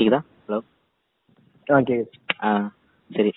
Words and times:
கேக்குதா? 0.00 0.20
ஹலோ 0.48 0.60
ஆ 1.70 1.76
கேக்குது. 1.76 2.08
ஆ 2.42 2.70
சரி. 3.12 3.32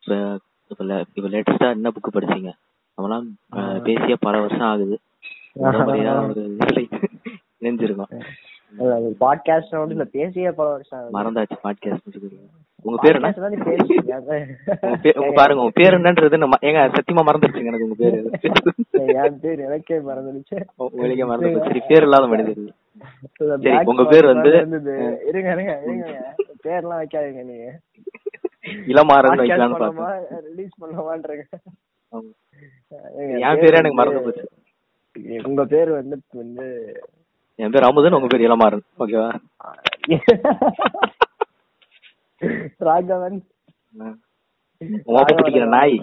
இப்ப 0.00 0.38
இப்ப 0.68 0.84
லே- 0.84 1.04
இப்ப 1.14 1.70
என்ன 1.70 1.90
புக் 1.90 2.16
படிச்சீங்க? 2.16 2.52
நம்மலாம் 2.96 3.82
பேசிய 3.82 4.16
பல 4.20 4.40
வருஷம் 4.40 4.66
ஆகுது. 4.66 5.00
இணைஞ்சிருக்கோம். 7.60 8.20
பாட்காஸ்ட் 9.20 9.78
வந்து 9.78 9.90
இல்ல 9.90 10.04
பேசியே 10.04 10.50
பல 10.50 10.70
வருஷம் 10.70 11.00
ஆகுது. 11.00 11.18
மறந்தாச்சு 11.18 11.56
பாட்காஸ்ட் 11.64 12.40
உங்க 12.82 12.98
பேர் 13.02 13.14
என்ன. 13.14 13.34
உங்க 14.80 14.96
பேர் 15.02 15.18
உங்க 15.18 15.32
பாருங்க 15.34 15.62
உங்க 15.62 15.72
பேர் 15.74 15.92
என்னன்றது 15.92 16.38
நம்ம 16.38 16.56
ஏங்க 16.60 16.92
சத்தியமா 16.92 17.24
மறந்துருச்சுங்க 17.26 17.64
எனக்கு 17.64 17.84
உங்க 17.84 17.94
பேரு. 17.98 18.30
என் 19.24 19.40
பேர் 19.40 19.58
எனக்கே 19.58 19.94
மறந்துடுச்சு 19.94 20.64
உங்களுக்கே 20.76 21.24
மறந்து. 21.24 21.60
சரி 21.60 21.80
பேர் 21.88 22.02
இல்லாத 22.02 22.26
மனிதர் 22.26 22.56
இந்த 22.56 22.70
சரி, 22.70 22.72
Black 22.72 22.81
உங்க 23.84 24.04
பேர் 24.04 24.24
வந்து-. 24.24 24.54
இருங்க 25.26 25.50
இருங்க 25.52 25.80
இருங்க. 25.84 26.34
பேர்லாம் 26.64 27.00
வைக்காதீங்க 27.02 27.42
நீங்க. 27.44 27.68
இளமாறன் 28.86 29.38
வைக்கலாம்னு 29.38 29.78
பார்த்தேன். 29.78 30.40
ரிலீஸ் 30.42 30.74
பண்ணலாமான்றீங்க 30.80 31.44
என் 33.40 33.58
பேர் 33.60 33.74
எனக்கு 33.74 33.94
மறந்து 33.94 34.22
போச்சு. 34.22 34.48
உங்க 35.44 35.64
பேர் 35.64 35.90
வந்து 35.90 36.16
வந்து 36.32 36.66
என் 37.54 37.70
பேர் 37.70 37.82
அமுதன் 37.82 38.12
உங்க 38.12 38.26
பேர் 38.26 38.50
இளமாறன். 38.50 38.84
ஓகேவா? 38.98 39.30
ராகவன். 42.78 43.38
மோப்ப 45.06 45.32
பிடிக்கிற 45.36 45.68
நாய். 45.68 45.96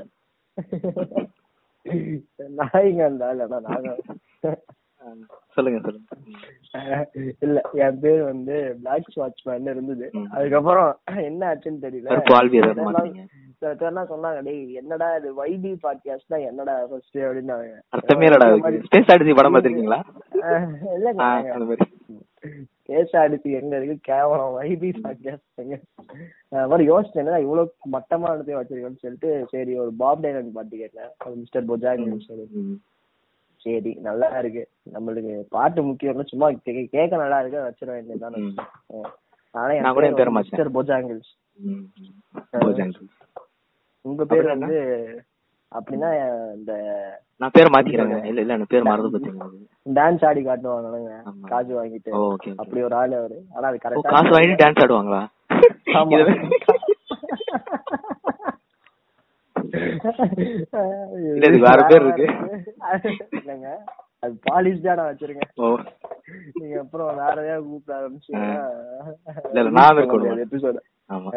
நாய்ங்க 2.58 3.02
இருந்தா 3.06 3.30
ராகவன். 3.31 4.02
ஆ, 4.45 4.56
சொல்லுங்க 5.55 5.80
சொல்லுங்க. 5.80 6.08
இல்ல 7.41 7.58
என் 7.81 7.99
பேர் 7.99 8.21
வந்து 8.23 8.55
பிளாக் 8.80 9.09
வாட்ச்மேன் 9.16 9.70
இருந்தது. 9.72 10.08
அதுக்கப்புறம் 10.34 10.89
என்ன 11.23 11.41
ஆச்சுன்னு 11.52 11.83
தெரியல. 11.86 12.17
சொன்னாங்க 14.09 14.41
டேய் 14.41 14.75
என்னடா 14.75 15.08
இது 15.16 15.30
வைபி 15.36 15.72
பாட்காஸ்ட் 15.83 16.28
தான் 16.28 16.45
என்னடா 16.45 16.75
ஃபர்ஸ்ட் 16.86 17.17
அப்படின்னாங்க 17.22 17.69
அர்த்தமே 17.94 18.28
இல்லடா 18.28 18.47
ஸ்பேஸ் 18.86 19.11
ஆடிசி 19.14 19.36
படம் 19.36 19.56
பாத்திருக்கீங்களா 19.56 20.00
அஹ் 20.50 20.67
இல்லங்க 20.95 21.23
ஆ, 21.23 21.31
அந்த 21.53 21.66
மாதிரி. 21.66 21.88
பேச 22.89 23.11
அடிச்சு 23.19 23.50
எங்க 23.58 23.73
இருக்கு? 23.78 23.97
கேவலம் 24.06 24.53
வைபி 24.56 24.89
பாட்காஸ்ட் 25.00 25.61
எங்க? 25.63 25.75
மாதிரி 26.67 26.86
யோசிச்சேன் 26.89 27.23
என்னடா 27.23 27.39
இவ்வளவு 27.39 27.67
மட்டமா 27.91 28.30
எடுத்து 28.34 28.58
வச்சிருக்கேன்னு 28.58 29.03
சொல்லிட்டு 29.03 29.31
சரி 29.52 29.73
ஒரு 29.80 29.91
பாப் 29.97 30.23
டைலன் 30.23 30.53
பாட்டு 30.53 30.78
கேட்டேன் 30.78 31.11
மிஸ்டர் 31.38 31.67
பொஜாங் 31.67 32.08
சொல்லி. 32.28 32.47
சரி 33.60 33.94
நல்லா 33.94 34.28
இருக்கு. 34.28 34.70
நம்மளுக்கு 34.94 35.40
பாட்டு 35.50 35.84
முக்கியம் 35.84 36.14
இல்ல, 36.14 36.26
சும்மா 36.28 36.50
கேட்க 36.64 37.08
நல்லா 37.08 37.40
இருக்கு 37.40 37.60
வச்சிட 37.60 37.86
வேண்டியதுதான். 37.86 38.54
ஆனா 39.52 39.74
நான் 39.74 39.94
கூட 39.94 40.08
என் 40.08 40.14
பேரை. 40.14 40.34
Mister 40.34 40.72
Bojangles. 40.72 41.30
உங்க 44.02 44.26
பேர் 44.26 44.46
வந்து 44.46 44.76
அப்படின்னா 45.76 46.10
இந்த 46.56 46.74
நான் 47.38 47.50
பேரை 47.54 47.70
மாத்திக்கிறேங்க. 47.74 48.26
இல்ல 48.26 48.42
இல்ல 48.42 48.54
எனக்கு 48.54 48.66
பேர் 48.68 48.82
மறந்து 48.82 49.20
போச்சுங்க. 49.20 49.46
டான்ஸ் 49.94 50.26
ஆடி 50.26 50.46
காட்டுவாங்க. 50.46 51.22
காசு 51.42 51.86
வாங்கிட்டு. 51.86 52.54
அப்படி 52.56 52.82
ஒரு 52.82 52.96
ஆளு 52.96 53.18
அவரு. 53.18 53.44
ஆனா 53.56 53.68
அது 53.68 53.78
கரெக்டா 53.84 54.02
காசு 54.02 54.28
வாங்கிட்டு 54.28 54.62
டான்ஸ் 54.62 54.84
ஆடுவாங்களா 54.84 55.28
ஆமா. 55.86 56.08
இது- 56.10 56.10
இல்ல, 56.10 56.42
இதுக்கு 59.54 59.69
வேற 61.66 61.80
பேர் 61.89 62.05
இருக்கு. 62.05 62.27
இல்லங்க. 63.39 63.67
அது 64.23 64.33
பாலிஷ் 64.45 64.85
தான் 64.85 65.02
ஓ. 65.58 65.67
நீங்க 66.58 66.75
அப்புறம் 66.81 67.09
வேற 67.19 67.35
ஏதாவது 67.44 67.67
கூப்பிட 67.67 68.00
இல்ல, 69.52 69.69
நான் 69.77 69.97
இருக்கணும். 69.97 70.41
எபிசோட 70.45 70.77
ஆமா. 71.09 71.30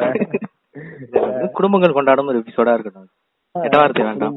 குடும்பங்கள் 1.54 1.96
கொண்டாடும் 1.96 2.30
ஒரு 2.32 2.40
எபிசோடா 2.42 2.74
இருக்கட்டும். 2.74 3.08
கெட்ட 3.54 3.76
வார்த்தை 3.78 4.04
வேண்டாம். 4.04 4.36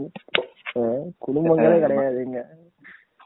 குடும்பங்களே 1.26 1.76
கிடையாதுங்க 1.84 2.40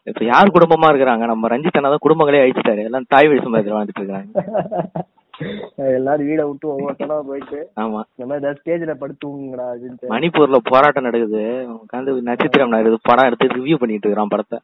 இப்ப 0.08 0.22
யார் 0.26 0.54
குடும்பமா 0.56 0.88
இருக்கிறாங்க? 0.92 1.24
நம்ம 1.26 1.48
ரஞ்சித் 1.48 1.78
அண்ணா 1.78 1.90
தான் 1.90 2.06
குடும்பங்களே 2.06 2.44
அழிச்சிட்டாரு. 2.44 2.82
எல்லாம் 2.88 3.10
தாய் 3.10 3.28
வழி 3.28 3.42
சமுதாயத்துல 3.42 3.78
வாழ்ந்துட்டு 3.78 4.02
இருக்காங்க 4.02 4.30
எல்லாரும் 5.98 6.28
வீட 6.30 6.42
விட்டு 6.48 6.68
ஒவ்வொருத்தனா 6.74 7.18
போயிட்டு 7.30 7.60
ஆமா. 7.82 8.00
இந்த 8.14 8.26
மாதிரி 8.30 8.42
ஏதாவது 8.42 8.60
ஸ்டேஜ்ல 8.60 8.94
படுத்து 9.02 9.24
தூங்குங்கடா 9.26 9.66
அப்படின்னு 9.74 10.12
மணிப்பூர்ல 10.14 10.60
போராட்டம் 10.72 11.08
நடக்குது. 11.08 11.44
உட்காந்து 11.76 12.16
நட்சத்திரம் 12.30 12.74
நடக்குது. 12.74 13.00
படம் 13.10 13.28
எடுத்து 13.30 13.56
ரிவ்யூ 13.58 13.78
பண்ணிட்டு 13.82 14.08
இருக்கிறான் 14.08 14.34
படத்தை. 14.34 14.60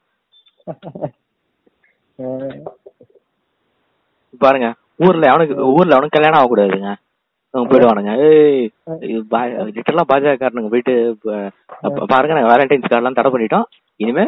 பாருங்க 4.44 4.68
ஊர்ல 5.06 5.30
அவனுக்கு 5.32 5.54
ஊர்ல 5.78 5.96
அவனுக்கு 5.96 6.16
கல்யாணம் 6.16 6.38
ஆகக்கூடாதுங்க. 6.40 6.90
அவங்க 7.54 7.68
போயிடுவானுங்க. 7.70 8.12
ஏய் 8.26 8.66
லிட்டரலா 9.76 10.04
பாஜகக்காரனுங்க 10.10 10.70
போயிட்டு 10.72 10.94
பாருங்க 12.12 12.36
நாங்க 12.36 12.50
வேலண்டைன்ஸ் 12.52 12.90
கார்டெல்லாம் 12.90 13.18
தடை 13.18 13.30
பண்ணிட்டோம். 13.34 13.66
இனிமே 14.04 14.24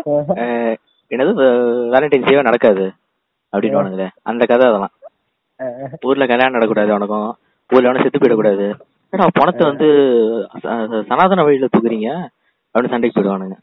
என்னது 1.10 1.32
வேலண்டைன்ஸ் 1.94 2.28
டேவே 2.28 2.48
நடக்காது. 2.48 2.86
அப்படின்னு 3.52 4.08
அந்த 4.30 4.42
கதை 4.48 4.64
அதெல்லாம். 4.70 4.94
ஊர்ல 6.00 6.26
கல்யாணம் 6.26 6.60
நடக்கூடாது 6.60 6.88
அவனுக்கும் 6.88 7.36
ஊர்ல 7.74 7.88
அவனை 7.88 8.02
செத்து 8.02 8.18
போயிடக்கூடாது. 8.18 8.66
ஏடா 9.10 9.26
பணத்தை 9.32 9.66
வந்து 9.66 9.88
சனாதன 11.08 11.42
வழியில 11.42 11.68
தூக்குறீங்க? 11.76 12.10
அப்படின்னு 12.74 12.88
சண்டைக்கு 12.88 13.20
போயிடுவானுங்க. 13.20 13.56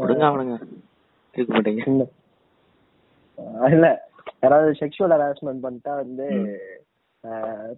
விடுங்க 0.00 0.24
அவனுங்க. 0.30 0.56
இருக்க 1.34 1.58
மாட்டீங்க 1.58 1.82
இல்ல. 3.72 4.08
யாராவது 4.40 4.70
செக்ஷுவல் 4.80 5.14
ஹராஸ்மெண்ட் 5.14 5.62
பண்ணிட்டா 5.62 5.92
வந்து 6.02 6.26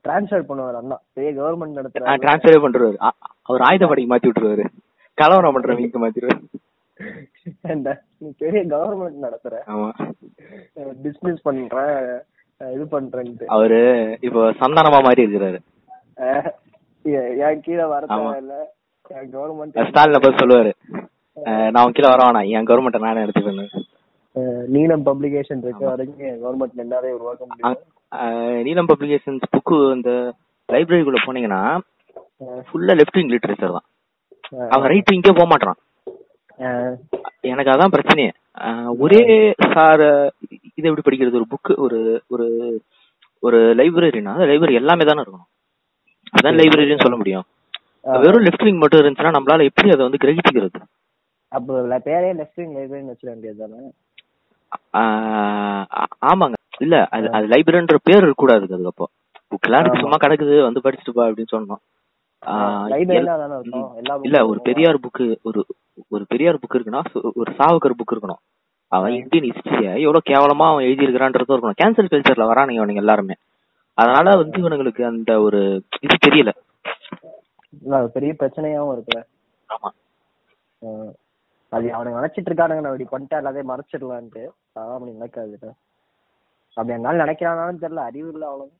டிரான்ஸ்ஃபர் 0.09 0.49
பண்ணுவார் 0.49 0.79
அண்ணா. 0.81 0.97
பெரிய 1.13 1.43
கவர்மெண்ட் 1.43 1.79
நடத்துற 1.79 2.11
டிரான்ஸ்ஃபரே 2.25 2.59
பண்றாரு 2.65 2.97
அவர் 3.43 3.61
ஆயுதப்படைக்கு 3.61 4.15
மாத்தி 4.15 4.31
விட்டுருவாரு. 4.31 4.65
கலவரம் 5.15 5.55
பண்றவங்க 5.55 6.01
மாத்திடுவாரு 6.05 6.41
இந்த 7.75 8.03
நீ 8.19 8.33
பெரிய 8.39 8.63
கவர்மெண்ட் 8.77 9.25
நடத்துற. 9.27 9.55
ஆமா. 9.67 9.91
பிசினஸ் 11.03 11.43
பண்ற. 11.43 11.77
இது 12.75 12.84
பண்றேன்ட்டு. 12.95 13.47
அவரு 13.55 13.81
இப்போ 14.27 14.41
சந்தானமா 14.62 14.99
மாதிரி 15.06 15.25
இருக்கிறாரு. 15.25 15.59
என் 17.47 17.62
கீழே 17.67 17.87
வர 17.93 18.03
என் 19.19 19.31
கவர்மெண்ட் 19.37 19.78
ஸ்டாலின் 19.89 20.19
அப்ப 20.19 20.31
சொல்லுவாரு. 20.41 20.73
நான் 21.73 21.84
உன் 21.84 21.97
கீழே 21.97 22.11
வரவானா 22.12 22.43
என் 22.56 22.69
கவர்மெண்ட் 22.71 23.06
நானே 23.06 23.25
எடுத்துக்கணும் 23.25 23.89
நீலம் 24.75 25.06
பப்ளிகேஷன் 25.09 25.62
இருக்க 25.65 25.84
வரைக்கும் 25.93 26.37
கவர்மெண்ட் 26.45 26.83
எல்லாரையும் 26.84 27.17
உருவாக்க 27.19 27.43
முடியும். 27.49 27.81
நீலம் 28.67 28.91
பப்ளிகேஷன்ஸ் 28.91 29.50
புக்கு 29.55 29.79
இந்த 29.97 30.11
லைப்ரரிக்குள்ள 30.69 31.21
போனீங்கன்னா 31.25 31.62
ஃபுல்லா 32.69 32.94
லெஃப்ட் 33.00 33.19
விங் 33.19 33.33
லிட்டரேச்சர் 33.34 33.77
தான். 33.77 33.87
அவன் 34.75 34.91
ரைட் 34.93 35.12
விங்கே 35.15 35.33
போக 35.39 35.49
மாட்டான் 35.53 35.79
எனக்கு 37.50 37.73
அதான் 37.75 37.94
பிரச்சனையே. 37.97 38.33
ஒரே 38.99 39.23
சார் 39.75 40.05
இது 40.75 40.89
எப்படி 40.89 41.05
படிக்கிறது? 41.07 41.39
ஒரு 41.41 41.47
புக் 41.53 41.71
ஒரு 41.77 41.99
ஒரு 42.29 42.47
ஒரு 43.39 43.59
லைப்ரரினா 43.75 44.33
லைப்ரரி 44.51 44.73
எல்லாமே 44.73 45.05
தானே 45.05 45.21
இருக்கணும். 45.21 45.49
அதான் 46.37 46.59
லைப்ரரின்னு 46.61 47.05
சொல்ல 47.05 47.17
முடியும். 47.17 47.47
வெறும் 48.25 48.45
லெஃப்ட் 48.45 48.65
விங் 48.65 48.79
மட்டும் 48.79 49.01
இருந்துச்சுன்னா 49.01 49.35
நம்மளால 49.37 49.65
எப்படி 49.65 49.91
அதை 49.91 50.03
வந்து 50.09 50.23
கிரகிச்சுக்கிறது? 50.23 50.81
அப்போ 51.49 52.01
பேரே 52.05 52.31
லெஃப்ட் 52.41 52.61
விங் 52.61 52.75
லைப்ரரின்னு 52.77 53.12
வச்சிட 53.12 53.31
வேண்டியது 53.33 53.59
தானே? 53.59 53.91
ஆமாங்க. 56.33 56.57
இல்ல 56.79 57.07
அது 57.11 57.27
அது 57.33 57.47
லைப்ரரின்ற 57.47 57.97
பேர் 58.03 58.23
இருக்கக்கூடாது 58.23 58.62
அதுக்கு 58.62 58.87
அப்போ. 58.87 59.07
புக்லாம் 59.53 59.81
இருக்கு 59.81 60.01
சும்மா 60.01 60.19
கிடக்குது 60.21 60.62
வந்து 60.62 60.81
படிச்சுட்டு 60.85 61.15
பா 61.15 61.25
அப்படின்னு 61.29 61.55
சொன்னோம். 61.57 61.83
இல்ல 64.27 64.39
ஒரு 64.51 64.61
பெரியார் 64.61 65.03
புக்கு 65.05 65.27
ஒரு 65.49 65.61
ஒரு 66.09 66.25
பெரியார் 66.29 66.61
புக் 66.63 66.77
இருக்குன்னா 66.77 67.03
ஒரு 67.41 67.51
சாவுக்கர் 67.59 67.99
புக் 67.99 68.15
இருக்கணும். 68.15 68.41
அவன் 68.93 69.13
இந்தியன் 69.13 69.47
ஹிஸ்டரிய 69.49 69.91
எவ்வளவு 70.05 70.29
கேவலமா 70.31 70.67
அவன் 70.71 70.87
எழுதி 70.87 71.07
இருக்கிறான்றதும் 71.07 71.55
இருக்கணும். 71.57 71.79
கேன்சல் 71.83 72.11
கல்ச்சர்ல 72.13 72.49
வரானுங்க 72.51 72.83
அவனுங்க 72.83 73.03
எல்லாருமே. 73.05 73.37
அதனால 73.99 74.29
வந்து 74.41 74.59
இவனுங்களுக்கு 74.62 75.03
அந்த 75.05 75.33
ஒரு 75.41 75.61
இது 76.06 76.17
தெரியல. 76.27 76.50
பெரிய 78.17 78.33
பிரச்சனையாவும் 78.41 78.93
இருக்கு 78.95 79.19
ஆமா. 79.69 79.91
அது 81.73 81.87
அவனுங்க 81.97 82.19
நினைச்சிட்டு 82.21 82.50
இருக்கானுங்க 82.50 82.83
நான் 82.85 82.95
இப்படி 82.95 83.11
பண்ணிட்டா 83.15 83.38
எல்லாத்தையும் 83.41 83.73
மறைச்சிடலான்ட்டு. 83.73 84.43
அதான் 84.77 84.97
அப்படி 84.97 85.12
நடக்காது 85.17 85.56
அப்படி 86.77 86.95
என்னால 86.97 87.25
நினைக்கிறானாலும் 87.25 87.83
தெரியல. 87.83 88.05
அறிவு 88.11 88.31
இல்ல 88.35 88.45
அவ்வளவு 88.47 88.71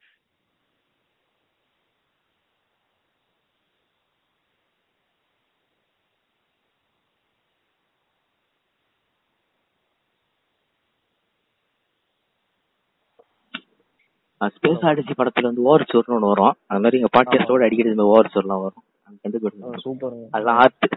ஸ்பேஸ் 14.47 14.85
ஆடிசி 14.91 15.12
படத்துல 15.17 15.43
வந்து 15.43 15.62
ஓவர் 15.62 15.91
சோர்னு 15.93 16.17
ஒண்ணு 16.17 16.29
வரும். 16.33 16.55
அந்த 16.67 16.83
மாதிரி 16.83 17.00
எங்க 17.00 17.11
பாட்காஸ்டோட 17.17 17.65
அடிக்கடி 17.65 17.91
இந்த 17.91 18.03
ஓவர் 18.03 18.31
சோர்லாம் 18.35 18.62
வரும். 18.65 18.83
கண்டுபிடிச்சு 19.23 19.73
சூப்பருங்க. 19.85 20.27
அதெல்லாம் 20.31 20.59
ஆர்ட். 20.59 20.94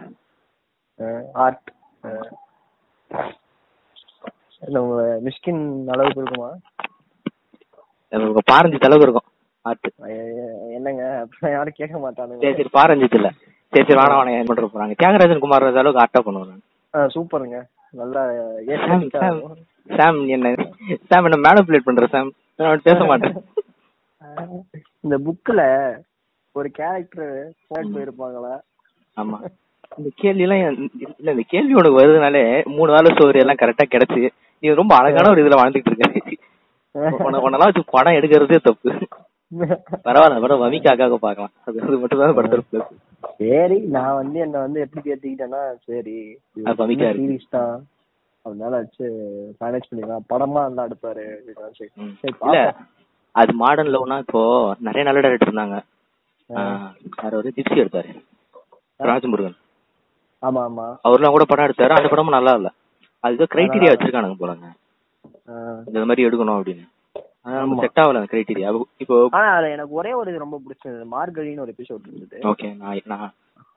ஆர்ட். 1.32 1.68
இல்ல 4.66 4.82
உங்க 4.82 5.20
மிஷ்கின் 5.24 5.86
அளவுக்கு 5.86 6.22
இருக்குமா? 6.22 6.48
உங்க 8.08 8.40
பாரஞ்சித் 8.52 8.86
அளவுக்கு 8.88 9.08
இருக்கும். 9.08 9.28
ஆர்ட். 9.60 9.88
என்னங்க? 10.76 11.04
அப்புறம் 11.20 11.54
யாரும் 11.56 11.76
கேட்க 11.76 11.98
மாட்டானுங்க. 11.98 12.40
சரி 12.40 12.62
சரி 12.62 12.70
பாரஞ்சித் 12.78 13.14
இல்ல. 13.14 13.30
சரி 13.70 13.86
சரி 13.86 14.14
வாண 14.14 14.32
ஏன் 14.32 14.44
பண்ற 14.44 14.66
போறாங்க. 14.66 14.94
தியாகராஜன் 15.02 15.38
குமார் 15.38 15.76
அளவுக்கு 15.76 16.02
ஆர்ட்டா 16.04 16.24
பண்ணுவாங்க. 16.26 16.54
சூப்பருங்க. 17.14 17.58
நல்லா 17.90 18.22
சாம் 18.86 19.08
சாம் 19.96 20.26
என்ன 20.26 20.54
சாம் 21.08 21.24
என்ன 21.24 21.36
மேனிபுலேட் 21.48 21.86
பண்ற 21.88 22.06
சாம்? 22.06 22.32
நான் 22.58 22.84
பேச 22.84 22.98
மாட்டேன். 23.04 23.36
இந்த 25.04 25.16
புக்ல 25.24 25.60
ஒரு 26.54 26.68
கேரக்டர் 26.76 27.32
போயிட்டு 27.68 27.94
போயிருப்பாங்களா? 27.94 28.54
ஆமா. 29.16 29.36
இந்த 29.98 30.08
கேள்வி 30.20 30.44
எல்லாம் 30.46 30.62
இல்ல 30.62 31.32
இந்த 31.32 31.44
கேள்வி 31.52 31.74
உனக்கு 31.74 31.98
வருதுனாலே 31.98 32.42
மூணு 32.74 32.90
வேலை 32.94 33.10
சோறு 33.18 33.42
எல்லாம் 33.42 33.60
கரெக்டா 33.62 33.84
கிடைச்சு 33.88 34.22
நீ 34.62 34.74
ரொம்ப 34.80 34.92
அழகான 34.98 35.30
ஒரு 35.32 35.42
இதுல 35.44 35.58
வாழ்ந்துட்டு 35.60 35.92
இருக்க. 35.92 36.08
உன- 37.26 37.42
உன்னெல்லாம் 37.44 37.70
வச்சு 37.70 37.84
படம் 37.90 38.16
எடுக்கிறதே 38.18 38.58
தப்பு. 38.60 38.90
பரவாயில்ல 40.06 40.40
படம் 40.44 40.62
வமிக்காக்காக 40.62 41.16
பார்க்கலாம். 41.18 41.52
அது 41.66 41.82
அது 41.82 41.98
மட்டும் 42.02 42.22
தான் 42.22 42.36
படத்துல 42.38 42.84
சரி 43.40 43.76
நான் 43.94 44.16
வந்து 44.20 44.38
என்ன 44.44 44.56
வந்து 44.64 44.78
எப்படி 44.84 45.02
கேட்டுக்கிட்டேன்னா 45.02 45.60
சரி. 45.86 46.16
சீரிஸ் 47.18 47.50
தான்? 47.50 47.74
அதனால 48.46 48.72
வச்சு 48.80 49.04
மேனேஜ் 49.60 49.88
பண்ணிக்கலாம். 49.88 50.26
படமா 50.32 50.60
நல்லா 50.66 50.86
எடுப்பாரு 50.88 51.24
இல்ல. 51.40 52.58
அது 53.34 53.52
மாடர்ன் 53.62 53.92
லவ்னா 53.94 54.16
இப்போ 54.24 54.40
நிறைய 54.86 55.02
நல்ல 55.06 55.20
டேரக்டர் 55.24 55.50
இருந்தாங்க. 55.50 55.78
யார் 57.20 57.38
ஒரு 57.40 57.52
ஜிப்சி 57.56 57.82
எடுத்தாரு. 57.82 58.10
ராஜமுருகன். 59.10 59.56
ஆமா 60.42 60.60
ஆமா. 60.68 60.86
அவர்லாம் 61.08 61.34
கூட 61.36 61.44
படம் 61.50 61.66
எடுத்தாரு. 61.68 61.96
அந்த 61.98 62.10
படமும் 62.12 62.36
நல்லா 62.38 62.52
இல்ல. 62.60 62.68
அதுக்கு 63.24 63.52
கிரைட்டீரியா 63.54 63.92
வச்சிருக்கானுங்க 63.92 64.38
போலங்க. 64.42 64.66
இந்த 65.88 66.06
மாதிரி 66.10 66.26
எடுக்கணும் 66.28 66.58
அப்படின்னு. 66.58 66.84
செட் 67.82 68.00
ஆகல 68.02 68.20
அந்த 68.20 68.30
கிரைட்டீரியா 68.32 68.68
இப்போ 69.02 69.16
எனக்கு 69.74 69.98
ஒரே 70.00 70.12
ஒரு 70.20 70.38
ரொம்ப 70.44 70.56
பிடிச்சது. 70.64 71.02
மார்கழின்னு 71.14 71.64
ஒரு 71.64 71.74
எபிசோட் 71.76 72.08
இருந்தது. 72.08 72.38
ஓகே 72.52 72.68
நான் 72.82 73.32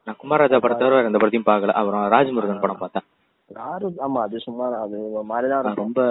நான் 0.07 0.19
குமாரராஜா 0.21 0.59
படத்தை 0.63 0.85
வேற 0.87 1.01
எந்த 1.09 1.19
படத்தையும் 1.21 1.49
பார்க்கல. 1.49 1.75
அப்புறம் 1.79 2.05
ராஜமுருகன் 2.13 2.63
படம் 2.65 2.81
பார்த்தேன். 2.83 3.05
யாரு? 3.49 3.87
ஆமா 4.05 4.19
அது 4.23 4.39
சும்மா 4.39 4.65
அது 4.81 4.97
மாதிரிதான் 5.29 5.81
ரொம்ப 5.81 6.01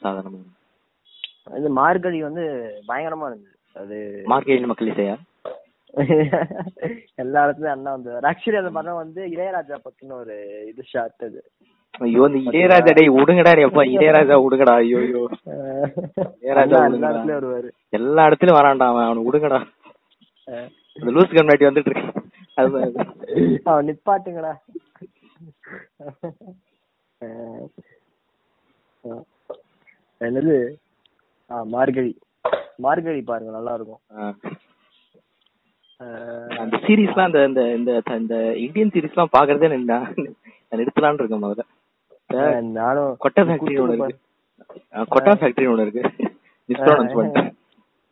சாதாரணமா 0.00 0.40
இது 1.58 1.68
மார்கழி 1.78 2.18
வந்து 2.22 2.42
பயங்கரமா 2.88 3.28
இருந்தது. 3.28 3.48
அது 3.76 3.96
மார்க்கெட் 4.32 4.70
மக்கள் 4.70 4.92
இசையா 4.92 5.16
எல்லா 7.18 7.40
இடத்துலயும் 7.44 7.74
அண்ணா 7.74 7.90
வந்து 7.96 8.12
ஆக்சுவலி 8.30 8.60
அந்த 8.60 8.72
படம் 8.76 9.00
வந்து 9.00 9.20
இளையராஜா 9.32 9.76
பத்தின 9.84 10.16
ஒரு 10.16 10.34
இது 10.70 10.82
ஷார்ட் 10.92 11.26
அது. 11.26 11.40
ஐயோ 12.00 12.22
இந்த 12.28 12.38
இளையராஜா 12.50 12.92
டேய் 12.98 13.16
விடுங்கடா 13.16 13.52
எப்பா 13.64 13.82
இளையராஜா 13.90 14.36
விடுங்கடா 14.44 14.74
ஐயோ 14.82 15.00
ஐயோ. 15.02 15.22
இளையராஜா 16.38 16.78
எல்லா. 16.88 17.10
இடத்துலயும் 17.10 17.38
வருவாரு. 17.38 17.68
எல்லா 17.92 18.26
இடத்துலயும் 18.28 18.58
வரான்டா 18.60 18.88
அவன். 18.92 19.06
அவனுக்கு 19.06 19.30
விடுங்கடா 19.30 19.60
அஹ் 20.48 20.68
அந்த 20.96 21.10
லூஸ் 21.16 21.36
கம்னாட்டி 21.36 21.68
வந்துட்டு 21.68 21.90
இருக்கு. 21.90 22.22
அது 22.56 22.80
அவன் 23.66 23.86
நிப்பாட்டுங்கடா. 23.88 24.54
என்னது? 30.20 30.56
மார்கழி. 31.74 32.12
மார்கழி 32.84 33.20
பாருங்க 33.30 33.52
நல்லா 33.56 33.72
இருக்கும் 33.74 34.02
அந்த 36.62 36.76
சீரிஸ்லாம் 36.84 37.28
அந்த 37.28 37.40
இந்த 37.48 37.62
இந்த 37.76 37.90
இந்த 38.20 38.36
இந்தியன் 38.64 38.92
சீரிஸ்லாம் 38.94 39.34
பாக்குறதே 39.36 39.68
நான் 39.90 40.08
நிறுத்தலாம்னு 40.72 41.20
இருக்கேன் 41.22 41.44
முதல்ல. 41.44 41.64
நானும் 42.78 43.10
கொட்டை 43.24 43.42
ஃபேக்டரி 43.48 43.76
ஒன்று 43.82 43.96
இருக்கு. 43.98 44.18
கொட்டா 45.08 45.32
ஃபேக்டரி 45.40 45.66
ஒன்று 45.72 45.84
இருக்கு. 45.86 46.02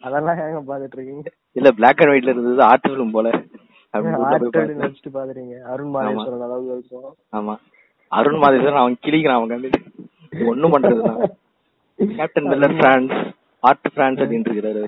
அதெல்லாம் 0.02 0.38
ஏங்க 0.42 0.60
பாத்துட்டு 0.68 0.96
இருக்கீங்க 0.98 1.30
இல்ல 1.56 1.68
பிளாக் 1.78 2.00
அண்ட் 2.02 2.12
ஒயிட்ல 2.12 2.32
இருந்தது 2.34 2.62
ஆர்ட் 2.68 2.88
போல. 3.16 3.28
நினைச்சிட்டு 3.94 5.10
பாக்குறீங்க 5.16 5.54
அருண் 5.72 5.92
மாதேஸ்வரன் 5.94 6.46
அளவுக்கு 6.46 6.76
இருக்கும் 6.76 7.16
ஆமா. 7.38 7.54
அருண் 8.12 8.40
மாதேஸ்வரன் 8.42 8.82
அவன் 8.82 8.96
கிளிக்கிறான் 9.04 9.38
அவன் 9.38 9.52
கண்டு 9.52 9.68
ஒண்ணும் 10.50 10.72
பண்றது 10.72 11.02
captain 12.16 12.48
Miller 12.52 12.76
France 12.78 13.14
art 13.62 13.88
France 13.94 14.20
அப்படின்னு 14.20 14.48
இருக்கிறாரு. 14.50 14.82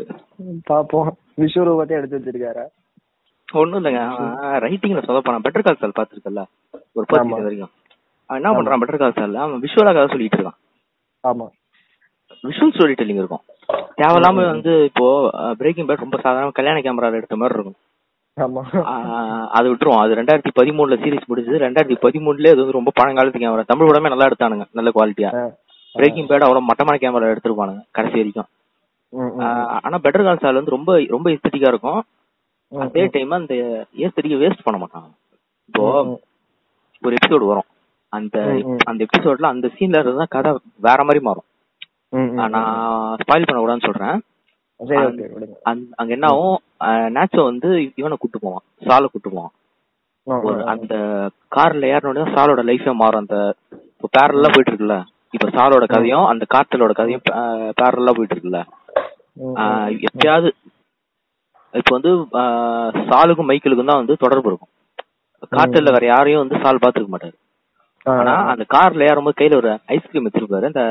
பாப்போம். 0.71 1.11
விஸ்வரூபத்தை 1.41 1.95
எடுத்து 1.99 2.19
வச்சிருக்காரா? 2.19 2.65
ஒண்ணும் 3.53 3.85
இல்லைங்க. 3.85 4.03
ரைட்டிங்ல 4.65 5.05
சொல்ல 5.07 5.21
போனான் 5.21 5.45
பெட்டர் 5.47 5.67
கால் 5.67 5.81
சால் 5.81 5.99
பாத்துருக்கல 5.99 6.45
ஒரு 6.93 7.07
பத்து. 7.09 7.43
வரைக்கும். 7.43 7.73
அவன் 8.27 8.41
என்ன 8.41 8.53
பண்றான் 8.57 8.81
பெட்டர் 8.83 9.03
கால் 9.03 9.19
சால்ல 9.19 9.43
அவன் 9.45 9.63
விஷுவலா 9.65 9.93
கதை 9.97 10.07
சொல்லிட்டு 10.07 10.39
இருக்கான். 10.39 10.59
ஆமா. 11.29 11.47
விஷுவல் 12.49 12.75
ஸ்டோரி 12.77 12.95
டெல்லிங் 13.01 13.21
இருக்கும். 13.23 13.45
தேவையில்லாம 13.97 14.45
வந்து 14.55 14.73
இப்போ 14.85 15.07
பிரேக்கிங் 15.59 15.87
பேட் 15.87 16.05
ரொம்ப 16.07 16.19
சாதாரண 16.27 16.51
கல்யாண 16.51 16.79
கேமரால 16.81 17.21
எடுத்த 17.21 17.37
மாதிரி 17.37 17.59
இருக்கும். 17.59 17.79
அது 19.57 19.67
விட்டுருவோம். 19.71 20.03
அது 20.03 20.13
ரெண்டாயிரத்தி 20.19 20.53
பதிமூணுல 20.59 20.97
சீரிஸ் 21.03 21.29
முடிஞ்சது. 21.31 21.59
ரெண்டாயிரத்தி 21.65 21.97
பதிமூணுல 22.05 22.53
அது 22.55 22.63
வந்து 22.63 22.79
ரொம்ப 22.79 22.93
பழங்காலத்து 23.01 23.43
கேமரா 23.43 23.65
தமிழ் 23.73 23.89
படமே 23.89 24.13
நல்லா 24.13 24.29
எடுத்தானுங்க. 24.31 24.67
நல்ல 24.79 24.91
குவாலிட்டியா 24.97 25.31
பிரேக்கிங் 25.95 26.29
பேட் 26.29 26.47
அவ்வளவு 26.47 26.69
மட்டமான 26.71 26.99
கேமரா 27.03 27.31
எடுத்திருப்பானுங்க 27.33 27.83
கடைசி 27.91 28.17
வரைக்கும். 28.21 28.49
ஆனா 29.87 29.97
பெட்டர் 30.05 30.27
கால் 30.29 30.43
சால் 30.45 30.59
வந்து 30.61 30.77
ரொம்ப 30.77 30.93
ரொம்ப 31.15 31.31
எஸ்தட்டிக்கா 31.31 31.73
இருக்கும். 31.73 32.01
அதே 32.85 33.03
டைம் 33.15 33.39
அந்த 33.41 33.55
ஏஸ்தட்டிக்க 34.05 34.37
வேஸ்ட் 34.43 34.67
பண்ண 34.67 34.77
மாட்டாங்க. 34.83 35.09
இப்போ 35.69 35.85
ஒரு 37.03 37.17
எபிசோடு 37.19 37.47
வரும். 37.53 37.69
அந்த. 38.09 38.39
அந்த 38.91 39.01
எபிசோட்ல 39.07 39.53
அந்த 39.55 39.67
சீன்ல 39.77 40.03
இருந்தா 40.05 40.25
கதை 40.37 40.51
வேற 40.87 41.05
மாதிரி 41.05 41.23
மாறும். 41.29 41.49
நான் 42.55 43.17
ஸ்பாயில் 43.23 43.47
பண்ண 43.49 43.61
கூடாதுன்னு 43.61 43.89
சொல்றேன். 43.89 44.17
சரி 44.81 45.01
ஓகே 45.01 45.27
விடுங்க. 45.33 45.57
அந்த- 45.63 45.95
அங்க 46.01 46.13
என்ன 46.13 46.27
ஆகும்? 46.33 46.59
நேச்சோ 47.17 47.43
வந்து 47.45 47.69
இவனை 47.97 48.17
கூட்டு 48.21 48.39
போவான். 48.41 48.65
சாலை 48.87 49.09
கூட்டு 49.13 49.31
போவான். 49.31 49.53
அந்த 50.73 50.95
கார்ல 51.57 51.85
ஏறினோட 51.95 52.21
சாலோட 52.35 52.61
லைஃபே 52.71 52.93
மாறும். 52.95 53.21
அந்த 53.23 53.37
இப்போ 53.95 54.09
பேரலா 54.17 54.49
போயிட்டு 54.55 54.73
இருக்குல்ல 54.73 54.97
இப்ப 55.37 55.49
சாலோட 55.49 55.85
கதையும் 55.93 56.25
அந்த 56.25 56.45
கார்த்தலோட 56.55 56.93
கதையும் 57.01 57.25
பேரலா 57.81 58.13
போயிட்டு 58.17 58.35
இருக்குல்ல 58.35 58.61
எப்பயாவது 60.09 60.49
இப்போ 61.75 61.93
வந்து 61.97 62.11
சாலுக்கும் 63.11 63.49
மைக்கிளுக்கும் 63.51 63.91
தான் 63.91 64.01
வந்து 64.01 64.17
தொடர்பு 64.17 64.49
இருக்கும். 64.51 64.73
கார்த்தல்ல 65.57 65.91
வேற 65.97 66.07
யாரையும் 66.07 66.43
வந்து 66.43 66.63
சால் 66.65 66.83
பாத்துருக்க 66.83 67.13
மாட்டாரு. 67.15 67.37
ஆனா 68.21 68.33
அந்த 68.53 68.65
கார்ல 68.75 69.07
ஏறும்போது 69.11 69.37
கையில 69.41 69.57
ஒரு 69.57 69.71
ஐஸ்கிரீம் 69.95 70.27
வச்சிருப்பாரு. 70.29 70.67
அந்த 70.71 70.83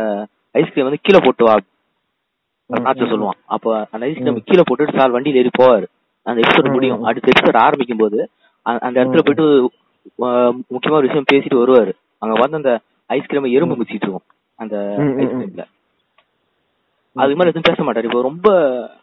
ஐஸ்கிரீம் 0.55 0.87
வந்து 0.87 1.03
கீழே 1.03 1.19
போட்டு 1.25 1.43
வா 1.45 1.55
ம். 2.79 2.85
சொல்லுவான் 2.85 3.39
அப்ப 3.45 3.87
அந்த 3.91 4.05
ஐஸ்கிரீம் 4.05 4.41
கீழே 4.45 4.61
போட்டுட்டு 4.61 4.97
சால் 4.97 5.13
வண்டியில 5.13 5.35
ஏறி 5.35 5.49
போவாரு. 5.59 5.85
அந்த 6.23 6.41
எபிசோட் 6.41 6.71
முடியும். 6.71 7.03
அடுத்த 7.03 7.31
எபிசோட் 7.31 7.57
ஆரம்பிக்கும் 7.57 7.97
போது 7.97 8.29
அந்த 8.61 9.03
இடத்துல 9.03 9.09
போயிட்டு 9.09 9.71
ஆஹ் 10.19 10.59
முக்கியமான 10.67 11.05
ஒரு 11.05 11.07
விஷயம் 11.07 11.23
பேசிட்டு 11.33 11.69
வருவாரு. 11.69 11.93
அங்க 12.17 12.39
வந்து 12.39 12.57
அந்த 12.57 12.79
ஐஸ்கிரீம் 13.05 13.43
எறும்பு 13.43 13.75
மிச்சிட்டு 13.75 13.93
இருக்கும். 13.93 14.21
அந்த. 14.55 14.95
ஐஸ்கிரீம்ல 14.97 15.65
அதுக்கு 17.15 17.35
மேல 17.35 17.49
எதுவும் 17.49 17.75
பேச 17.75 17.83
மாட்டாரு. 17.83 18.03
இப்போ 18.03 18.21
ரொம்ப 18.21 18.53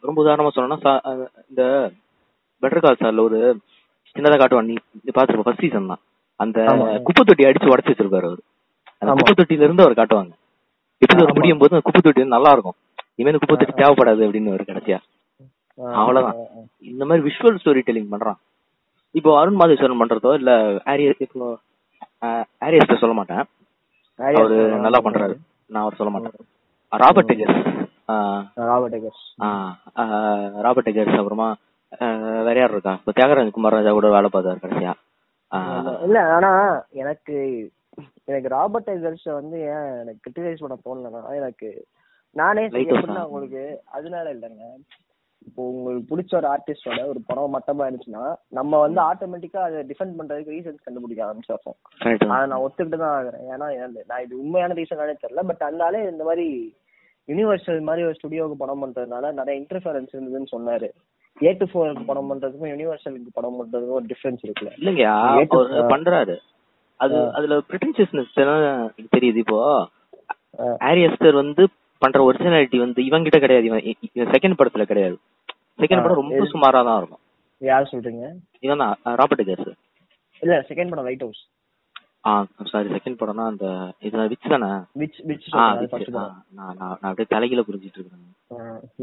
ரொம்ப 0.01 0.25
உதாரணமா 0.25 0.49
சொல்லணும்னா 0.55 0.79
சா- 0.83 1.01
அஹ் 1.05 1.27
இந்த 1.49 1.91
பெட்டர் 2.63 2.81
கால் 2.81 2.97
சார்ல 3.01 3.21
ஒரு 3.21 3.59
சின்னதா 4.15 4.39
காட்டுவான் 4.39 4.65
நீ 4.65 4.75
பாத்துருப்ப 5.15 5.41
ஃபர்ஸ்ட் 5.41 5.61
சீசன் 5.61 5.87
தான். 5.87 5.99
அந்த. 6.37 6.65
குப்பை 7.03 7.25
தொட்டி 7.25 7.45
அடிச்சு 7.45 7.69
உடச்சு 7.69 7.91
வச்சிருப்பாரு 7.91 8.27
அவரு. 8.27 8.43
அந்த. 8.99 9.15
குப்பை 9.15 9.33
தொட்டில 9.37 9.63
இருந்து 9.63 9.83
அவர் 9.83 9.97
காட்டுவாங்க. 9.97 10.31
எபிசோட். 10.99 11.35
முடியும் 11.35 11.59
போது 11.59 11.75
அந்த 11.75 11.81
குப்பை 11.83 12.01
தொட்டி 12.01 12.25
நல்லா 12.25 12.51
இருக்கும். 12.53 12.73
இனிமே 13.19 13.31
இந்த 13.33 13.41
குப்பை 13.43 13.57
தொட்டி 13.61 13.75
தேவைப்படாது 13.79 14.21
அப்படின்னு 14.27 14.55
ஒரு 14.57 14.65
கடைசியா. 14.67 14.99
அவ்வளவுதான். 16.01 16.39
இந்த 16.93 17.03
மாதிரி 17.09 17.23
விஷுவல் 17.29 17.59
ஸ்டோரி 17.63 17.81
டெல்லிங் 17.87 18.13
பண்றான். 18.13 18.39
இப்போ 19.19 19.31
அருண் 19.41 19.59
மாதேஸ்வரன் 19.61 20.01
பண்றதோ 20.03 20.33
இல்ல 20.41 20.53
ஆரியஸ் 20.93 21.23
இப்போ 21.25 22.97
சொல்ல 23.03 23.15
மாட்டேன். 23.19 23.43
அவரு 24.39 24.57
நல்லா 24.87 25.01
பண்றாரு. 25.07 25.35
நான் 25.73 25.85
அவர் 25.85 25.99
சொல்ல 26.01 26.13
மாட்டேன். 26.15 26.47
ராபர்ட் 27.03 27.31
டெகர்ஸ் 27.33 27.59
ராபர்ட் 28.71 28.97
எகர்ஸ் 28.99 29.25
ராபர்ட் 30.67 30.89
டெகர்ஸ் 30.89 31.19
அப்புறமா 31.21 31.49
வேற 32.47 32.57
யார் 32.59 32.75
இருக்கா? 32.75 32.95
இப்போ 33.01 33.13
தியாகராஜ் 33.19 33.55
குமார் 33.57 33.77
ராஜா 33.79 33.93
கூட 33.97 34.09
வேலை 34.17 34.29
பார்த்தாரு 34.33 34.65
கடைசியா. 34.65 34.93
இல்ல 36.07 36.19
ஆனா 36.37 36.51
எனக்கு 37.03 37.37
எனக்கு 38.31 38.49
ராபர்ட் 38.57 38.91
எகர்ஸ் 38.97 39.29
வந்து 39.41 39.59
ஏன் 39.75 39.87
எனக்கு 40.03 40.23
கிரிட்டிசைஸ் 40.25 40.63
பண்ண 40.65 40.77
தோணலன்னா 40.87 41.23
எனக்கு 41.41 41.69
நானே? 42.37 42.65
உங்களுக்கு 43.27 43.63
அதனால 43.97 44.27
இல்லைங்க. 44.35 44.65
இப்போ 45.47 45.63
உங்களுக்கு 45.73 46.09
பிடிச்ச 46.11 46.33
ஒரு 46.39 46.49
ஆர்டிஸ்டோட 46.55 47.01
ஒரு 47.11 47.21
படம் 47.29 47.55
மட்டமா 47.55 47.85
இருந்துச்சுன்னா 47.87 48.25
நம்ம 48.59 48.81
வந்து 48.85 49.01
ஆட்டோமேட்டிக்கா 49.11 49.61
அதை 49.67 49.79
டிஃபெண்ட் 49.91 50.17
பண்றதுக்கு 50.19 50.55
ரீசன்ஸ் 50.57 50.85
கண்டுபிடிக்க 50.87 51.23
ஆரம்பிச்சிருப்போம். 51.27 51.79
கரெக்ட் 52.03 52.35
அதை 52.37 52.47
நான் 52.53 52.65
ஒத்துக்கிட்டு 52.65 53.01
தான் 53.05 53.17
ஆகுறேன். 53.19 53.47
ஏன்னா 53.53 53.69
நான் 54.11 54.25
இது 54.27 54.35
உண்மையான 54.43 54.77
ரீசனானே 54.81 55.15
தெரியல. 55.23 55.45
பட் 55.51 55.65
அதனால 55.69 56.03
இந்த 56.13 56.25
மாதிரி 56.31 56.47
யூனிவர்சல் 57.29 57.87
மாதிரி 57.89 58.05
ஒரு 58.09 58.19
ஸ்டுடியோவுக்கு 58.19 58.63
படம் 58.65 58.83
பண்றதுனால 58.85 59.33
நிறைய 59.39 59.55
இன்டர்ஃபரன்ஸ் 59.63 60.15
இருந்ததுன்னு 60.17 60.53
சொன்னாரு. 60.57 60.91
ஏ 61.47 61.51
டு 61.59 61.67
ஃபோருக்கு 61.73 62.05
படம் 62.11 62.31
பண்றதுக்கும் 62.31 62.73
யூனிவர்சலுக்கு 62.75 63.37
படம் 63.39 63.59
பண்றதுக்கும் 63.59 63.99
ஒரு 64.01 64.09
டிஃபரன்ஸ் 64.13 64.45
இருக்குல்ல. 64.47 64.73
அவர் 65.33 65.93
பண்றாரு. 65.95 66.37
அது 67.01 67.19
அதுல 67.39 67.57
பிரிட்டன்சியஸ்னஸ் 67.71 68.33
தெரியுது 69.17 69.41
இப்போ. 69.45 69.59
ஆரியஸ்டர் 70.91 71.37
வந்து 71.43 71.65
பண்ற 72.02 72.19
ஒரிஜினாலிட்டி 72.28 72.78
வந்து 72.85 73.00
இவன் 73.09 73.26
கிட்ட 73.26 73.38
கிடையாது. 73.45 73.67
இவன் 74.17 74.33
செகண்ட் 74.35 74.59
படத்துல 74.59 74.85
கிடையாது. 74.90 75.17
செகண்ட் 75.83 76.05
படம் 76.05 76.21
ரொம்ப? 76.21 76.45
சுமாரா 76.55 76.81
தான் 76.88 76.99
இருக்கும். 77.00 77.23
யார் 77.62 77.90
சொல்றீங்க? 77.93 78.26
இவன் 78.67 78.83
தான் 78.85 78.97
ராபர்ட் 79.21 79.49
கேஸ் 79.50 79.69
இல்ல 80.43 80.57
செகண்ட் 80.71 80.93
படம் 80.93 81.09
லைட் 81.09 81.25
ஹவுஸ் 81.26 81.43
ஆ 82.28 82.33
சாரி 82.71 82.88
செகண்ட் 82.95 83.19
படம்னா 83.21 83.45
அந்த 83.50 83.67
இது 84.07 84.25
விச் 84.33 84.49
தானே? 84.52 84.71
விச் 85.02 85.19
விச் 85.28 85.47
நான் 85.55 86.76
நான் 86.81 87.07
அப்படியே 87.09 87.28
தலைகீழ 87.35 87.61
புரிஞ்சிட்டு 87.69 87.99
இருக்கேன். 88.00 88.25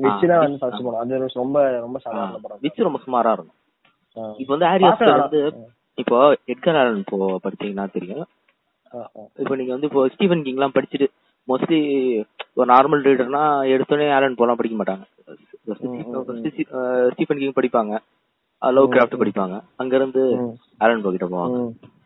விச் 0.04 0.26
தான் 0.32 0.42
வந்து 0.44 0.60
ஃபர்ஸ்ட். 0.62 0.84
படம். 0.88 1.00
அது 1.04 1.20
ரொம்ப 1.42 1.58
ரொம்ப 1.86 2.00
சாதாரண 2.06 2.40
படம். 2.46 2.62
விச் 2.66 2.86
ரொம்ப 2.88 3.00
சுமாரா 3.06 3.34
இருக்கும். 3.38 3.58
இப்போ 4.42 4.52
வந்து 4.56 4.70
ஆரியஸ் 4.72 5.00
பார்க்கலாம். 5.00 5.24
வந்து 5.26 5.42
இப்போ 5.98 6.18
எட்கர் 6.54 6.80
ஆலன் 6.82 7.02
இப்போ 7.04 7.18
படிச்சீங்கன்னா 7.46 7.86
தெரியும். 7.98 8.26
இப்போ 9.44 9.54
நீங்க 9.60 9.72
வந்து 9.76 9.90
இப்போ 9.90 10.02
ஸ்டீவன் 10.16 10.46
கிங்லாம் 10.48 10.76
படிச்சுட்டு 10.78 11.08
மோஸ்ட்லி 11.50 11.80
ஒரு 12.58 12.68
நார்மல் 12.74 13.04
ரீடர்னா 13.08 13.42
எடுத்தோடனே 13.74 14.08
ஆலன் 14.18 14.38
போலாம் 14.40 14.60
படிக்க 14.60 14.76
மாட்டாங்க. 14.80 15.06
ஸ்டீஃபன் 17.14 17.42
கிங் 17.42 17.58
படிப்பாங்க. 17.58 17.94
லவ் 18.62 18.92
கிராஃப்ட் 18.94 19.22
படிப்பாங்க. 19.22 19.56
அங்க 19.82 19.94
இருந்து. 20.00 20.22
ஆலன் 20.84 21.04
போ 21.04 21.10
கிட்ட 21.16 21.28
போவாங்க. 21.34 21.58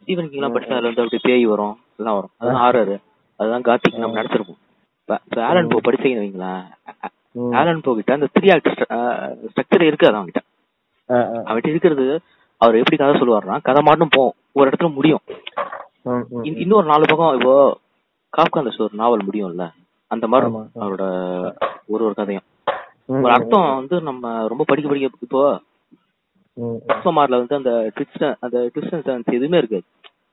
ஸ்டீவன் 0.01 0.29
கிங்லாம் 0.31 0.55
படிச்சா 0.55 0.75
அதுல 0.77 0.89
வந்து 0.89 1.03
அப்படியே 1.03 1.23
பேய் 1.27 1.45
வரும். 1.51 1.75
எல்லாம் 1.99 2.17
வரும். 2.19 2.33
அதுதான் 2.39 2.61
ஹாரர் 2.63 2.95
அதுதான் 3.39 3.65
காத்திக் 3.67 4.01
நம்ம 4.03 4.17
நடத்திருப்போம் 4.19 4.61
இப்போ 5.09 5.41
ஆலன் 5.49 5.71
போ 5.73 5.77
படிச்சீங்கன்னு 5.87 6.23
வைங்களேன். 6.25 6.63
ஆலன் 7.59 7.83
போ 7.85 7.91
கிட்ட 7.97 8.11
அந்த 8.17 8.27
த்ரீ 8.35 8.47
ஆக்ட் 8.55 8.71
ஸ்ட்ரக்சர் 9.51 9.87
இருக்கு 9.89 10.07
அதான் 10.09 10.21
அவன்கிட்ட. 10.21 10.43
அவன்கிட்ட 11.47 11.69
இருக்கிறது 11.73 12.07
அவர் 12.61 12.79
எப்படி 12.81 12.97
கதை 12.97 13.13
சொல்லுவாருன்னா 13.21 13.57
கதை 13.67 13.81
மாட்டும் 13.87 14.15
போகும். 14.15 14.35
ஒரு 14.57 14.67
இடத்துல 14.69 14.89
முடியும். 14.97 15.23
இன்னொரு 16.63 16.85
நாலு 16.91 17.09
பக்கம் 17.11 17.35
இப்போ 17.39 17.53
காப்கா 18.37 18.59
அந்த 18.59 18.71
ஒரு 18.77 18.89
நாவல் 18.93 19.25
முடியும்ல 19.25 19.63
அந்த 20.11 20.27
மாதிரி 20.27 20.49
அவரோட 20.79 21.03
ஒரு 21.87 22.03
ஒரு 22.05 22.13
கதையும். 22.13 22.43
ஒரு 23.05 23.31
அர்த்தம் 23.31 23.75
வந்து 23.75 24.01
நம்ம 24.01 24.47
ரொம்ப 24.47 24.63
படிக்க 24.67 24.89
படிக்க 24.91 25.17
இப்போ. 25.19 25.43
சுமார்ல 27.03 27.37
வந்து 27.37 27.55
அந்த 27.55 27.71
ட்விஸ்ட் 27.95 28.35
அந்த 28.39 28.71
ட்விஸ்ட் 28.73 28.93
அண்ட் 28.95 29.07
டர்ன்ஸ் 29.07 29.33
எதுவுமே 29.33 29.57
இருக்காது. 29.57 29.83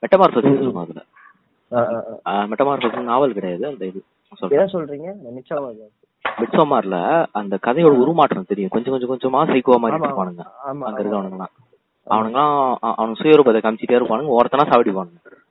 மெட்டமார்பஸ் 0.02 0.50
இருக்கும் 0.52 0.76
அதுல. 0.76 1.00
மெட்டமார்பஸ் 2.46 3.00
நாவல் 3.02 3.32
கிடையாது 3.32 3.66
அந்த 3.66 3.84
இது. 3.84 4.00
சொல்றீங்க. 4.40 4.54
மிட்சோமார்ல 6.38 6.96
அந்த 7.32 7.58
கதையோட 7.66 7.96
உருமாற்றம் 8.02 8.44
தெரியும். 8.44 8.70
கொஞ்சம் 8.70 8.98
கொஞ்சம் 8.98 9.32
கொஞ்சமா 9.32 9.46
சைக்கோ 9.50 9.76
மாதிரி 9.76 10.00
இருப்பானுங்க. 10.02 10.42
அங்க. 10.64 11.02
இருக்கவனுங்களாம் 11.02 11.54
அவனுங்களாம் 12.06 12.58
அவனுக்கு 12.94 13.22
சுயரூபத்தை 13.22 13.60
காமிச்சிட்டே 13.60 13.98
இருப்பானுங்க 13.98 14.36
ஒருத்தனா 14.38 14.64
ம். 14.66 15.44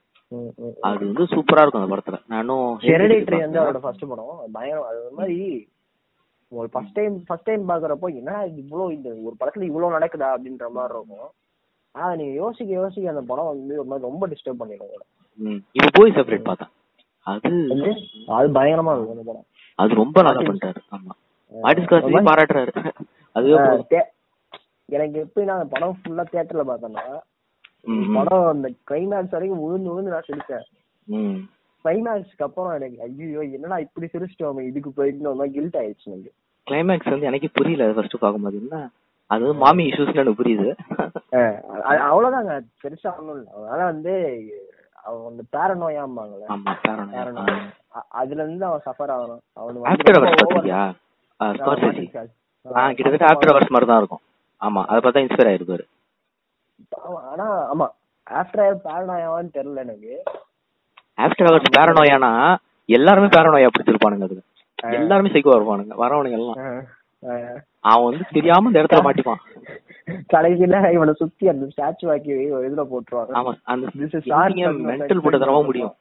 அது 0.80 1.02
வந்து 1.06 1.24
சூப்பரா 1.32 1.62
இருக்கும் 1.62 1.82
அந்த 1.82 1.90
படத்துல. 1.94 2.18
நானும் 2.26 2.64
ஹெரிடேட்டரி 2.80 3.40
வந்து 3.40 3.60
அவரோட 3.60 3.78
ஃபர்ஸ்ட் 3.78 4.08
படம். 4.08 4.38
பயங்கரம். 4.52 4.88
அது 4.90 5.10
மாதிரி 5.16 5.38
ஒரு 6.52 6.68
ஃபர்ஸ்ட் 6.68 6.92
டைம் 6.92 7.24
ஃபர்ஸ்ட் 7.24 7.44
டைம் 7.44 7.68
பாக்குறப்போ 7.68 8.14
என்ன 8.14 8.46
இது 8.46 8.56
இவ்வளவு 8.56 8.94
இந்த 8.94 9.08
ஒரு 9.26 9.34
படத்துல 9.40 9.62
இவ்வளவு 9.62 9.96
நடக்குதா 9.96 10.28
அப்படின்ற 10.34 10.70
மாதிரி 10.70 10.94
இருக்கும். 10.94 11.30
ஆனா 11.94 12.14
நீங்க 12.14 12.32
யோசிக்க 12.32 12.72
யோசிக்க 12.72 13.08
அந்த 13.08 13.22
படம் 13.26 13.46
வந்து 13.46 13.74
ஒரு 13.78 13.88
மாதிரி 13.88 14.08
ரொம்ப 14.08 14.28
டிஸ்டர்ப் 14.28 14.60
பண்ணிடும் 14.62 14.86
உங்களை. 14.86 15.06
இப்போ 15.72 15.88
போய் 15.92 16.10
செப்பரேட் 16.10 16.44
பார்த்தேன். 16.44 16.72
அது 17.26 17.48
வந்து 17.68 17.90
அது 18.26 18.48
பயங்கரமா 18.48 18.92
இருக்கும் 18.92 19.16
அந்த 19.16 19.26
படம். 19.26 19.46
அது 19.78 19.94
ரொம்ப 19.94 20.22
நல்லா 20.22 20.40
பண்ணிட்டாரு. 20.40 20.80
ஆமா. 20.90 21.14
மார்டின் 21.54 21.84
ஸ்கார்சி 21.84 22.22
பாராட்டுறாரு. 22.30 22.92
அதுவே 23.32 24.02
எனக்கு 24.88 25.18
எப்படின்னா 25.24 25.54
அந்த 25.56 25.64
படம் 25.64 25.96
ஃபுல்லா 26.00 26.24
தியேட்டர்ல 26.32 26.64
பார்த்தேன்னா. 26.70 27.04
படம் 28.14 28.46
அந்த 28.46 28.70
கிளைமேக்ஸ் 28.90 29.30
வரைக்கும் 29.30 29.64
விழுந்து 29.64 29.90
விழுந்து 29.90 30.10
நான் 30.10 30.22
சிரிச்சேன். 30.26 30.64
கிளைமேக்ஸ்க்கு 31.84 32.42
அப்புறம் 32.42 32.72
எனக்கு 32.72 33.02
ஐயோ 33.02 33.40
என்னடா 33.40 33.78
இப்படி 33.78 34.08
சிரிச்சிட்டோமே 34.12 34.60
இதுக்கு 34.60 34.90
போயிட்டு 34.90 35.50
கில்ட் 35.50 35.76
ஆயிடுச்சு 35.76 36.04
எனக்கு. 36.04 36.32
கிளைமேக்ஸ் 36.70 37.10
வந்து 37.10 37.26
எனக்கே 37.26 37.48
புரியல 37.52 37.92
ஃபர்ஸ்ட் 37.92 38.18
பார்க்கும்போது 38.18 38.56
என்ன? 38.56 38.88
அது 39.26 39.54
மாமி 39.54 39.88
இஷ்யூஸ்னு 39.88 40.14
எனக்கு 40.14 40.42
புரியுது. 40.42 40.76
அவ்வளவுதாங்க 41.84 42.64
பெருசா 42.82 43.18
ஒண்ணும் 43.18 43.36
இல்ல. 43.36 43.50
அதனால 43.56 43.84
வந்து 43.84 44.14
அவன் 44.94 45.24
அந்த 45.26 45.42
அ- 47.96 48.06
அதுல 48.08 48.42
இருந்து 48.42 48.64
அவன் 48.64 48.80
சஃபர் 48.86 49.12
ஆகணும். 49.16 49.38
அவனுக்கு 49.52 49.88
ஆஃப்டர் 49.90 50.18
அவர்ஸ் 50.18 50.54
பாத்தியா? 50.54 50.94
கிட்டத்தட்ட 52.92 53.34
ஆஃப்டர் 53.34 53.54
அவர்ஸ் 53.54 53.68
மாதிரி 53.68 53.86
தான் 53.86 53.96
இருக்கும். 53.96 54.20
ஆமா 54.60 54.84
அதை 54.86 55.00
பார்த்தா 55.00 55.26
இன்ஸ்பயர் 55.26 55.50
ஆயிருப்பாரு. 55.52 55.84
ஆனா 57.32 57.46
ஆமா 57.72 57.86
ஆஃப்டர் 58.26 58.80
பேரனோயாவான்னு 58.86 59.54
தெரியல 59.56 59.82
எனக்கு. 59.86 60.12
ஆஃப்டர் 61.18 61.48
அவர்ஸ் 61.50 61.74
பேரனோயானா 61.78 62.30
எல்லாருமே 62.88 63.28
பேரனோயா 63.36 63.68
பிடிச்சிருப்பானுங்க 63.74 64.26
அதுல. 64.28 64.42
எல்லாருமே 64.98 65.32
சைக்கோ 65.34 65.54
வருவானுங்க 65.54 65.94
வரவனுங்க 66.02 66.38
எல்லாம். 66.40 66.58
அவன் 67.90 68.06
வந்து 68.08 68.24
தெரியாம 68.32 68.68
இந்த 68.68 68.80
இடத்துல 68.82 69.04
மாட்டிப்பான். 69.06 69.40
கடைசியில 70.32 70.92
இவனை 70.96 71.12
சுத்தி 71.12 71.44
அந்த 71.48 71.64
ஸ்டாச்சு 71.72 72.10
ஆக்கி 72.14 72.32
இதுல 72.66 72.84
போட்டுருவாங்க. 72.92 73.32
ஆமா 73.32 73.52
அந்த 73.64 73.86
மென்டல் 74.90 75.22
போட்ட 75.24 75.38
தரமா 75.44 75.62
முடியும். 75.64 75.94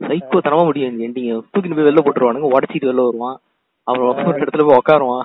சைக்கோ 0.00 0.40
தரமா 0.46 0.64
முடியும் 0.64 0.90
இந்த 0.90 1.02
எண்டிங் 1.06 1.30
தூக்கிட்டு 1.52 1.76
போய் 1.78 1.88
வெளில 1.88 2.02
போட்டுருவானுங்க 2.04 2.50
உடச்சிட்டு 2.56 2.90
வெளில 2.90 3.06
வருவான். 3.08 3.38
அப்புறம் 3.86 4.08
ஒரு 4.30 4.40
இடத்துல 4.42 4.64
போய் 4.66 4.80
உட்காருவான் 4.80 5.24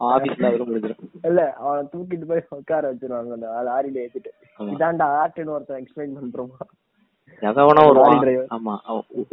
ஆபீஸ்ல 0.00 0.46
அதுல 0.46 0.64
முடிஞ்சிடும் 0.64 1.06
இல்ல 1.22 1.40
அவனை 1.54 1.88
தூக்கிட்டு 1.92 2.26
போய் 2.26 2.44
உட்கார 2.50 2.92
வச்சிருவாங்க 2.92 3.32
அந்த 3.32 3.48
லாரியில 3.68 4.02
ஏத்திட்டு. 4.04 4.30
ஆமா. 4.58 4.70
இதாண்டா 4.72 5.06
ஆர்ட்னு 5.20 5.54
ஒருத்தன் 5.56 5.80
எக்ஸ்பிளைன் 5.82 6.16
பண்றோம். 6.18 6.52
எவனா 7.42 7.82
driver. 8.20 8.44
ஆமா 8.50 8.74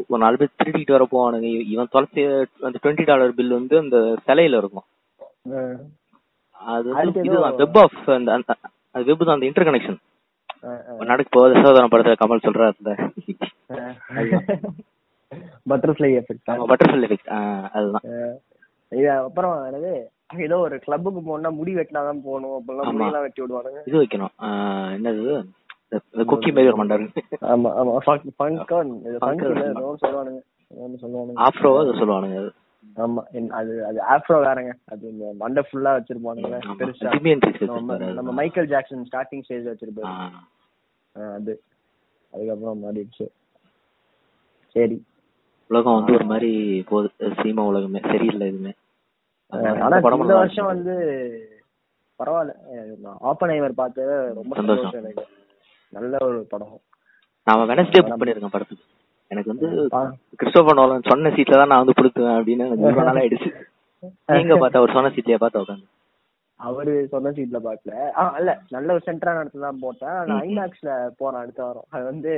ஒரு 0.08 0.22
நாலு 0.24 0.38
பேர் 0.38 0.58
திருடிட்டு 0.60 0.96
வர 0.98 1.06
போவானுங்க. 1.12 1.48
இவ- 1.54 1.70
இவன் 1.74 1.92
தொலைச்சி 1.94 2.24
அந்த 2.62 2.80
டுவெண்ட்டி 2.84 3.06
டாலர் 3.06 3.34
பில் 3.34 3.50
வந்து 3.50 3.78
அந்த 3.78 3.98
சிலையில 4.28 4.58
இருக்கும். 4.58 4.88
அது 6.56 6.90
இதுதான் 7.24 7.56
வெப் 7.56 7.78
ஆஃப் 7.78 8.10
அந்த 8.10 8.38
அது 8.92 9.06
வெப் 9.06 9.26
தான் 9.26 9.36
அந்த 9.36 9.46
இன்டர் 9.46 9.68
கனெக்ஷன் 9.68 10.00
நடக்க 11.06 11.30
போகுது 11.32 11.64
சோதனை 11.66 11.88
படத்துல 11.92 12.16
கமல் 12.22 12.46
சொல்றாரு 12.46 12.96
பட்டர்ஃப்ளை 15.70 16.10
எஃபெக்ட் 16.20 16.50
நம்ம 16.50 16.66
பட்டர்ஃபில் 16.66 17.06
எஃபெக்ட் 17.08 17.30
அதுதான். 17.74 18.06
இது 18.92 19.12
அப்புறம் 19.12 19.56
என்னது? 19.64 19.94
ஏதோ 20.30 20.58
ஒரு 20.60 20.76
கிளப்புக்கு 20.80 21.22
போனா 21.24 21.50
முடி 21.52 21.76
வெட்டினாதான் 21.76 22.24
போகணும் 22.24 22.56
அப்பெல்லாம் 22.58 22.86
ஆமா. 22.86 22.94
முடியெல்லாம் 22.94 23.26
வெட்டி 23.26 23.42
விடுவானுங்க. 23.42 23.82
இது 23.86 24.02
வைக்கணும். 24.02 24.34
என்னது? 24.98 25.34
கொக்கி 26.30 26.50
மாதிரி 26.52 26.70
ஒரு 26.72 26.80
மண்டாரு 26.82 27.06
ஆமா 27.52 27.70
ஆமா. 27.80 27.92
ஃபங்க் 28.06 28.26
ஃபங்க் 28.38 28.72
Funk 29.24 29.42
ஏதோ 29.44 29.92
சொல்லுவானுங்க. 29.96 30.42
சொல்லுவானுங்க. 31.04 31.40
ஆஃப்ரோவா 31.46 31.82
அதை 31.84 31.94
சொல்லுவானுங்க. 32.00 32.38
அது 32.40 32.52
ஆமா 33.04 33.22
அது 33.60 33.72
அது 33.86 34.00
ஆஃப்ரோ 34.14 34.38
வேறங்க. 34.42 34.72
அது 34.86 35.04
இந்த 35.10 35.26
மண்டை 35.38 35.64
ஃபுல்லா 35.68 35.92
வச்சிருப்பானுங்க. 35.96 36.60
பெருசா. 36.80 37.12
நம்ம. 38.18 38.32
மைக்கேல் 38.32 38.68
ஜாக்சன் 38.68 39.08
ஸ்டார்டிங் 39.10 39.44
ஸ்டேஜ் 39.44 39.70
வச்சிருப்பாரு. 39.72 40.12
அது. 41.38 41.54
அதுக்கப்புறம் 42.34 42.82
மாறிடுச்சு. 42.84 43.28
சரி. 44.76 44.98
உலகம் 45.70 45.94
வந்து 45.94 46.14
ஒரு 46.14 46.26
மாதிரி 46.26 46.52
போகுது. 46.90 47.10
சினிமா 47.36 47.64
உலகமே. 47.64 48.02
சரியில்லை 48.12 48.48
எதுவுமே. 48.48 48.74
ஆனா 49.52 49.98
இந்த 50.18 50.36
வருஷம். 50.36 50.70
வந்து 50.72 50.94
பரவாயில்ல. 52.20 52.54
ஆப்பன் 53.30 53.54
ஐவர் 53.56 53.80
பார்த்தது 53.82 54.14
ரொம்ப 54.38 54.54
சந்தோஷம். 54.60 54.94
எனக்கு. 55.02 55.24
நல்ல 55.94 56.18
ஒரு 56.28 56.40
படம். 56.52 56.76
நான் 57.48 57.70
வெனஸ்டே 57.72 58.02
புக் 58.02 58.20
பண்ணிருக்கேன் 58.22 58.56
படத்துக்கு. 58.56 58.86
எனக்கு 59.32 59.52
வந்து 59.54 59.68
கிறிஸ்டோபர் 60.40 60.78
நோலன் 60.80 61.10
சொன்ன 61.10 61.32
சீட்ல 61.36 61.60
தான் 61.60 61.72
நான் 61.72 61.84
வந்து 61.84 61.98
புடுத்துவேன் 61.98 62.38
அப்படின்னு 62.38 62.66
எனக்கு 62.66 62.84
இவ்வளவு 62.84 63.08
நாள் 63.10 63.22
ஆயிடுச்சு. 63.22 63.50
நீங்க 64.36 64.56
பார்த்தா 64.56 64.84
ஒரு 64.84 64.96
சொன்ன 64.96 65.12
சீட்லயே 65.16 65.40
பார்த்தா 65.40 65.62
உட்காந்து 65.64 65.88
அவரு 66.60 66.92
சொன்ன 67.12 67.32
சீட்ல 67.38 67.58
பாக்கல 67.64 67.94
ஆ 68.18 68.26
இல்ல 68.40 68.52
நல்ல 68.70 68.94
ஒரு 68.94 69.04
சென்டரான 69.08 69.42
இடத்துல 69.44 69.66
தான் 69.68 69.82
போட்டேன். 69.82 70.18
நான் 70.22 70.38
ம். 70.38 70.44
ஐமேக்ஸ்ல 70.46 70.92
போறேன் 71.18 71.42
அடுத்த 71.42 71.62
வாரம். 71.64 71.88
அது 71.90 72.04
வந்து. 72.06 72.34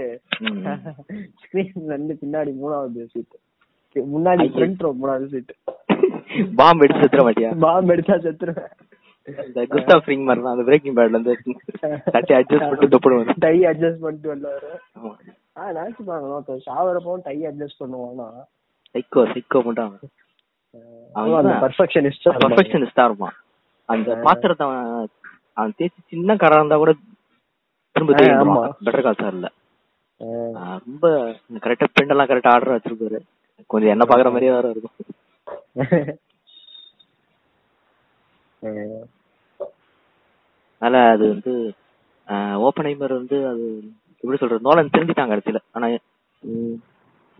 ஸ்கிரீன்ல 1.42 1.60
இருந்து 1.92 2.16
பின்னாடி 2.22 2.52
மூணாவது 2.62 3.06
சீட் 3.14 3.36
முன்னாடி. 4.12 4.46
ஃப்ரண்ட் 4.56 4.82
ரோ 4.82 4.92
மூணாவது 5.02 5.28
சீட் 5.28 5.54
பாம்பு 6.60 6.86
எடுத்து 6.86 7.04
செத்துற 7.04 7.24
மாட்டியா 7.28 7.50
பாம்பு 7.66 7.94
எடுத்தா 7.96 8.18
செத்துருவேன். 8.26 8.72
இந்த 9.48 9.62
குஸ்டா 9.72 9.96
ஃப்ரிங் 10.04 10.26
மாதிரி 10.28 10.42
தான் 10.44 10.54
அந்த 10.56 10.66
பிரேக்கிங் 10.68 10.96
பேட்ல 10.98 11.18
இருந்து 11.18 11.34
தட்டி 12.16 12.34
அட்ஜஸ்ட் 12.38 12.68
பண்ணிட்டு 12.68 12.92
தொப்பிடுவேன் 12.94 13.42
டை 13.46 13.56
அட்ஜஸ்ட் 13.72 14.04
பண்ணிட்டு 14.06 14.30
வந்தாரு 14.34 14.70
ஆ 15.60 15.72
நினைச்சு 15.78 16.04
பாருங்க 16.10 16.36
ஒருத்தன் 16.38 16.64
ஷாவரப்போ 16.68 17.16
டை 17.28 17.38
அட்ஜஸ்ட் 17.50 17.82
பண்ணுவான்னா 17.84 18.28
சைக்கோ 18.96 19.24
சைக்கோ 19.34 19.60
மட்டும் 19.68 19.88
அவன். 19.88 20.14
பர்ஃபெக்ஷனிஸ்ட் 21.64 22.28
பர்ஃபெக்ஷனிஸ்டா 22.44 23.06
இருப்பான். 23.10 23.36
அந்த 23.90 24.10
பாத்திரத்தை 24.26 24.66
அவன் 25.58 25.76
தேய்ச்சி 25.80 26.02
சின்ன 26.14 26.36
கரா 26.44 26.60
இருந்தா 26.62 26.78
கூட 26.84 26.92
திரும்ப 27.96 28.14
பெட்டர் 28.14 29.06
கால் 29.06 29.22
சார்ல 29.22 29.50
ரொம்ப 30.86 31.06
கரெக்டா 31.66 31.88
பிரிண்ட் 31.94 32.14
எல்லாம் 32.16 32.30
கரெக்டா 32.32 32.54
ஆர்டர் 32.56 32.76
வச்சிருப்பாரு. 32.76 33.20
கொஞ்சம் 33.74 33.94
என்ன 33.94 34.04
பாக்குற 34.10 34.30
மாதிரியே 34.34 34.54
வேற 34.58 34.68
இருக்கும். 34.74 34.96
அதனால 40.82 41.00
அது 41.14 41.24
வந்து 41.34 41.54
ஓப்பன் 42.68 42.88
ஐமர் 42.90 43.20
வந்து 43.20 43.38
அது 43.52 43.66
எப்படி 44.24 44.40
சொல்றது 44.42 44.66
நோலன் 44.68 44.94
தெரிஞ்சுட்டாங்க 44.96 45.34
கடைசியில. 45.34 45.60
ஆனா 45.76 45.88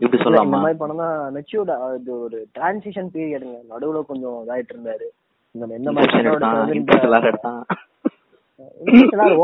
இப்படி 0.00 0.16
இல்ல, 0.16 0.16
இந்த 0.16 0.24
சொல்லலாமா? 0.24 0.58
மாதிரி 0.64 0.80
படம் 0.82 1.02
தான் 1.02 1.16
மெச்சூர்ட் 1.36 1.70
இது 1.98 2.12
ஒரு 2.26 2.38
டிரான்சிஷன் 2.56 3.10
பீரியடுங்க 3.14 3.58
நடுவுல 3.72 4.02
கொஞ்சம் 4.10 4.36
இதாயிட்டு 4.44 4.74
இருந்தாரு. 4.74 5.06
இந்த 5.54 5.74
எந்த 5.78 5.92
மாதிரி 5.92 6.12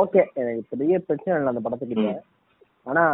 ஓகே 0.03 0.23
எனக்கு 0.41 0.63
பெரிய 0.73 0.95
பிரச்சனை 1.09 1.37
இல்லை 1.39 1.53
அந்த 1.53 1.63
படத்துக்கிட்ட. 1.67 2.09
ஆனா 2.87 3.05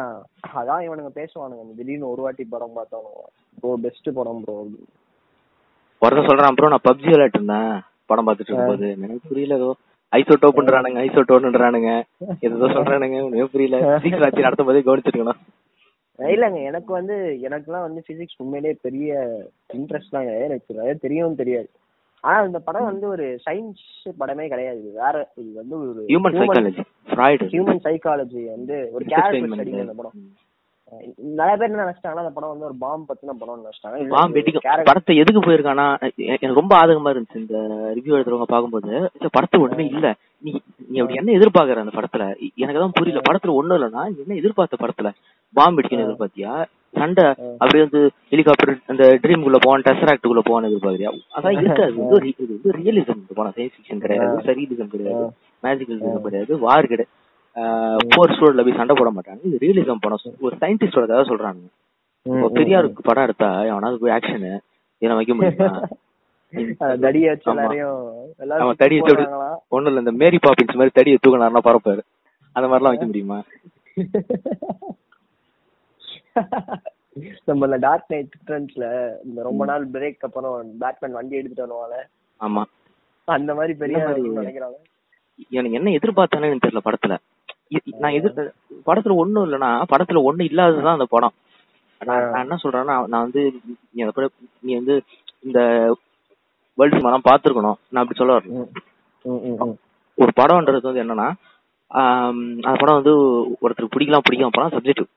அதான் 0.61 0.85
இவனுங்க 0.87 1.11
பேசுவானுங்க. 1.19 1.65
திடீர்னு 1.79 2.13
ஒரு 2.13 2.23
வாட்டி 2.25 2.45
படம் 2.55 2.77
பார்த்தாலும் 2.79 3.19
ப்ரோ 3.59 3.73
பெஸ்ட் 3.87 4.09
படம் 4.19 4.43
ப்ரோ 4.45 4.57
ஒருத்தன் 6.03 6.29
சொல்றான் 6.29 6.57
ப்ரோ 6.57 6.71
நான் 6.73 6.87
பப்ஜி 6.89 7.09
விளையாட்டு 7.13 7.39
இருந்தேன் 7.39 7.73
படம் 8.11 8.27
பார்த்துட்டு 8.27 8.51
இருக்கும்போது 8.51 8.87
எனக்கு 8.97 9.31
புரியல 9.31 9.57
ஏதோ 9.59 10.49
பண்றானுங்க 10.59 11.01
ஐசோட்டோன்றானுங்க 11.07 11.91
ஏதோ 12.47 12.69
சொல்றானுங்க 12.77 13.19
ஒண்ணுமே 13.27 13.49
புரியல. 13.55 13.79
பிசிக்ஸ் 14.05 14.25
ஆச்சு 14.27 14.47
நடத்தும் 14.47 14.69
போதே 14.69 14.83
கவனிச்சிருக்கணும். 14.87 15.41
இல்லங்க 16.19 16.59
எனக்கு 16.71 16.91
வந்து 16.99 17.17
எனக்குலாம் 17.49 17.87
வந்து 17.87 18.01
பிசிக்ஸ் 18.09 18.41
உண்மையிலேயே 18.45 18.75
பெரிய 18.87 19.11
இன்ட்ரெஸ்ட் 19.79 20.17
தாங்க. 20.17 20.33
எனக்கு 20.47 20.79
நிறைய 20.79 20.95
தெரியவும் 21.05 21.41
தெரியாது. 21.43 21.69
ஆனா 22.25 22.39
இந்த 22.49 22.59
படம் 22.67 22.89
வந்து 22.91 23.07
ஒரு 23.15 23.27
சயின்ஸ் 23.47 23.85
படமே 24.21 24.47
கிடையாது. 24.53 24.83
வேற 25.03 25.15
இது 25.43 25.51
வந்து 25.61 25.77
ஒரு 25.83 26.03
ஹியூமன் 26.11 26.37
சைக்காலஜி 26.41 26.83
ஹியூமன் 27.55 27.83
சைக்காலஜி 27.87 28.43
வந்து 28.57 28.77
ஒரு 28.97 29.05
கேரக்டர் 29.13 29.55
ஸ்டடி 29.55 29.81
அந்த 29.85 29.97
படம். 30.01 30.17
நிறைய 31.33 31.55
பேர் 31.57 31.69
என்ன 31.69 31.83
நினைச்சிட்டாங்கன்னா 31.83 32.23
அந்த 32.23 32.33
படம் 32.33 32.53
வந்து 32.53 32.67
ஒரு 32.67 32.77
பாம் 32.79 33.05
பத்தின 33.09 33.35
படம்னு 33.35 33.61
நினைச்சிட்டாங்க. 33.61 33.99
இல்ல, 33.99 34.13
பாம் 34.15 34.29
இது 34.29 34.37
வெட்டிக்கும் 34.37 34.65
character- 34.65 34.89
படத்தை 34.89 35.15
எதுக்கு 35.17 35.41
போயிருக்கானா 35.41 35.87
எனக்கு 36.37 36.61
ரொம்ப 36.61 36.75
ஆதகமா 36.79 37.13
இருந்துச்சு 37.13 37.43
இந்த 37.43 37.59
ரிவ்யூ 37.97 38.17
எழுதுறவங்க 38.17 38.49
பாக்கும்போது 38.51 38.91
இந்த 39.15 39.31
படத்துல 39.35 39.63
ஒண்ணுமே 39.63 39.87
இல்ல. 39.91 40.09
நீ 40.45 40.51
நீ 40.89 40.99
அப்படி 41.01 41.19
என்ன 41.19 41.35
எதிர்பார்க்கற 41.39 41.83
அந்த 41.83 41.95
படத்துல? 41.97 42.25
எ- 42.41 42.55
எனக்கு 42.57 42.81
தான் 42.81 42.95
புரியல. 42.95 43.23
படத்துல 43.29 43.55
ஒண்ணும் 43.55 43.79
இல்லனா 43.79 44.05
நீ 44.09 44.19
என்ன 44.23 44.37
எதிர்பார்த்த 44.37 44.79
படத்துல? 44.81 45.11
பாம் 45.55 45.77
வெடிக்கணும் 45.77 46.07
எதிர்பார்த்தியா? 46.07 46.53
சண்டை 46.95 47.25
அப்படியே 47.55 47.83
வந்து 47.83 48.01
ஹெலிகாப்டர் 48.31 48.73
அந்த 48.87 49.05
ட்ரீம் 49.23 49.43
குள்ள 49.43 49.59
போவான் 49.61 49.85
டெசராக்ட் 49.85 50.27
குள்ள 50.27 50.43
போவான்னு 50.43 50.71
எதிர்பார்க்கறியா? 50.71 51.11
அதான் 51.37 51.57
இருக்காது 51.59 51.93
இது 52.33 52.47
வந்து 52.49 52.73
ரியலிசம் 52.79 53.21
போன 53.35 53.53
சயின்ஸ் 53.57 53.75
ஃபிக்ஷன் 53.75 54.03
கிடையாது 54.05 54.27
சரீலிசம் 54.49 54.93
கிடையாது 54.93 55.25
மேஜிக்கல் 55.63 56.01
கிடையாது 56.25 56.53
வார் 56.63 56.87
கிடையாது 56.87 57.13
போர் 58.11 58.37
சூழல்ல 58.37 58.63
போய் 58.63 58.77
சண்டை 58.77 58.95
போட 58.95 59.11
மாட்டாங்க. 59.11 59.41
இது 59.49 59.63
ரியலிசம் 59.63 60.03
படம். 60.03 60.37
ஒரு 60.41 60.55
சயின்டிஸ்டோட 60.61 61.07
கதை 61.07 61.25
சொல்றாங்க. 61.31 61.63
பெரியாருக்கு 62.57 63.01
படம் 63.01 63.23
எடுத்தா 63.23 63.49
அவனாவது 63.69 63.99
போய் 63.99 64.15
ஆக்ஷனு 64.17 64.53
இதெல்லாம் 65.03 65.21
வைக்க 65.21 65.35
முடியுமா? 65.35 65.69
தடி. 68.77 68.97
ஒண்ணும் 69.69 69.91
இல்ல 69.91 70.03
இந்த 70.05 70.13
மேரி 70.23 70.39
பாப்பின்ஸ் 70.39 70.79
மாதிரி 70.79 70.95
தடியை 70.95 71.19
தூக்கினாருன்னா 71.19 71.63
பரப்பாரு 71.69 72.03
அந்த 72.57 72.67
மாதிரிலாம் 72.69 72.95
வைக்க 72.95 73.07
முடியுமா? 73.07 73.39
நம்ம 77.45 77.67
இந்த 77.67 77.77
டார்க் 77.79 78.05
நைட் 78.09 78.35
ரிட்டர்ன்ஸ்ல 78.37 78.85
இந்த 79.25 79.43
ரொம்ப 79.43 79.63
நாள் 79.65 79.85
பிரேக் 79.89 80.19
அப்புறம் 80.19 80.53
பேட்மேன் 80.81 81.13
வண்டி 81.13 81.37
எடுத்துட்டு 81.37 81.65
வருவாங்க 81.67 81.97
ஆமா. 82.41 82.63
அந்த 83.29 83.55
மாதிரி 83.55 83.73
பெரிய 83.75 83.99
நினைக்கிறாங்க. 84.37 84.79
எனக்கு 85.51 85.79
என்ன 85.79 85.91
எதிர்பார்த்தானே 85.91 86.49
தெரியல 86.65 86.81
படத்துல. 86.85 87.17
நான் 87.99 88.15
எதிர் 88.15 88.39
படத்துல 88.87 89.15
ஒண்ணும் 89.15 89.47
இல்லனா 89.47 89.69
படத்துல 89.91 90.21
ஒண்ணு 90.25 90.43
இல்லாததுதான் 90.43 90.97
அந்த 90.97 91.07
படம். 91.11 91.35
நான் 92.01 92.43
என்ன 92.43 92.57
சொல்றேன்னா 92.63 92.95
நான் 93.05 93.25
வந்து 93.25 93.43
நீ 94.61 94.75
வந்து 94.75 94.95
இந்த 95.43 95.61
வேர்ல்ட் 96.79 96.97
சினிமாலாம் 96.97 97.29
பாத்துருக்கணும் 97.29 97.79
நான் 97.89 98.03
அப்படி 98.03 98.19
சொல்ல 98.19 98.37
ம். 98.55 99.77
ஒரு 100.19 100.33
படம்ன்றது 100.37 100.81
வந்து 100.83 101.05
என்னன்னா 101.05 101.29
அந்த 102.61 102.79
படம் 102.79 102.99
வந்து 102.99 103.13
ஒருத்தருக்கு 103.61 103.95
பிடிக்கலாம் 103.95 104.27
பிடிக்காம 104.27 104.53
படம் 104.53 104.75
சப்ஜெக்டிவ் 104.75 105.09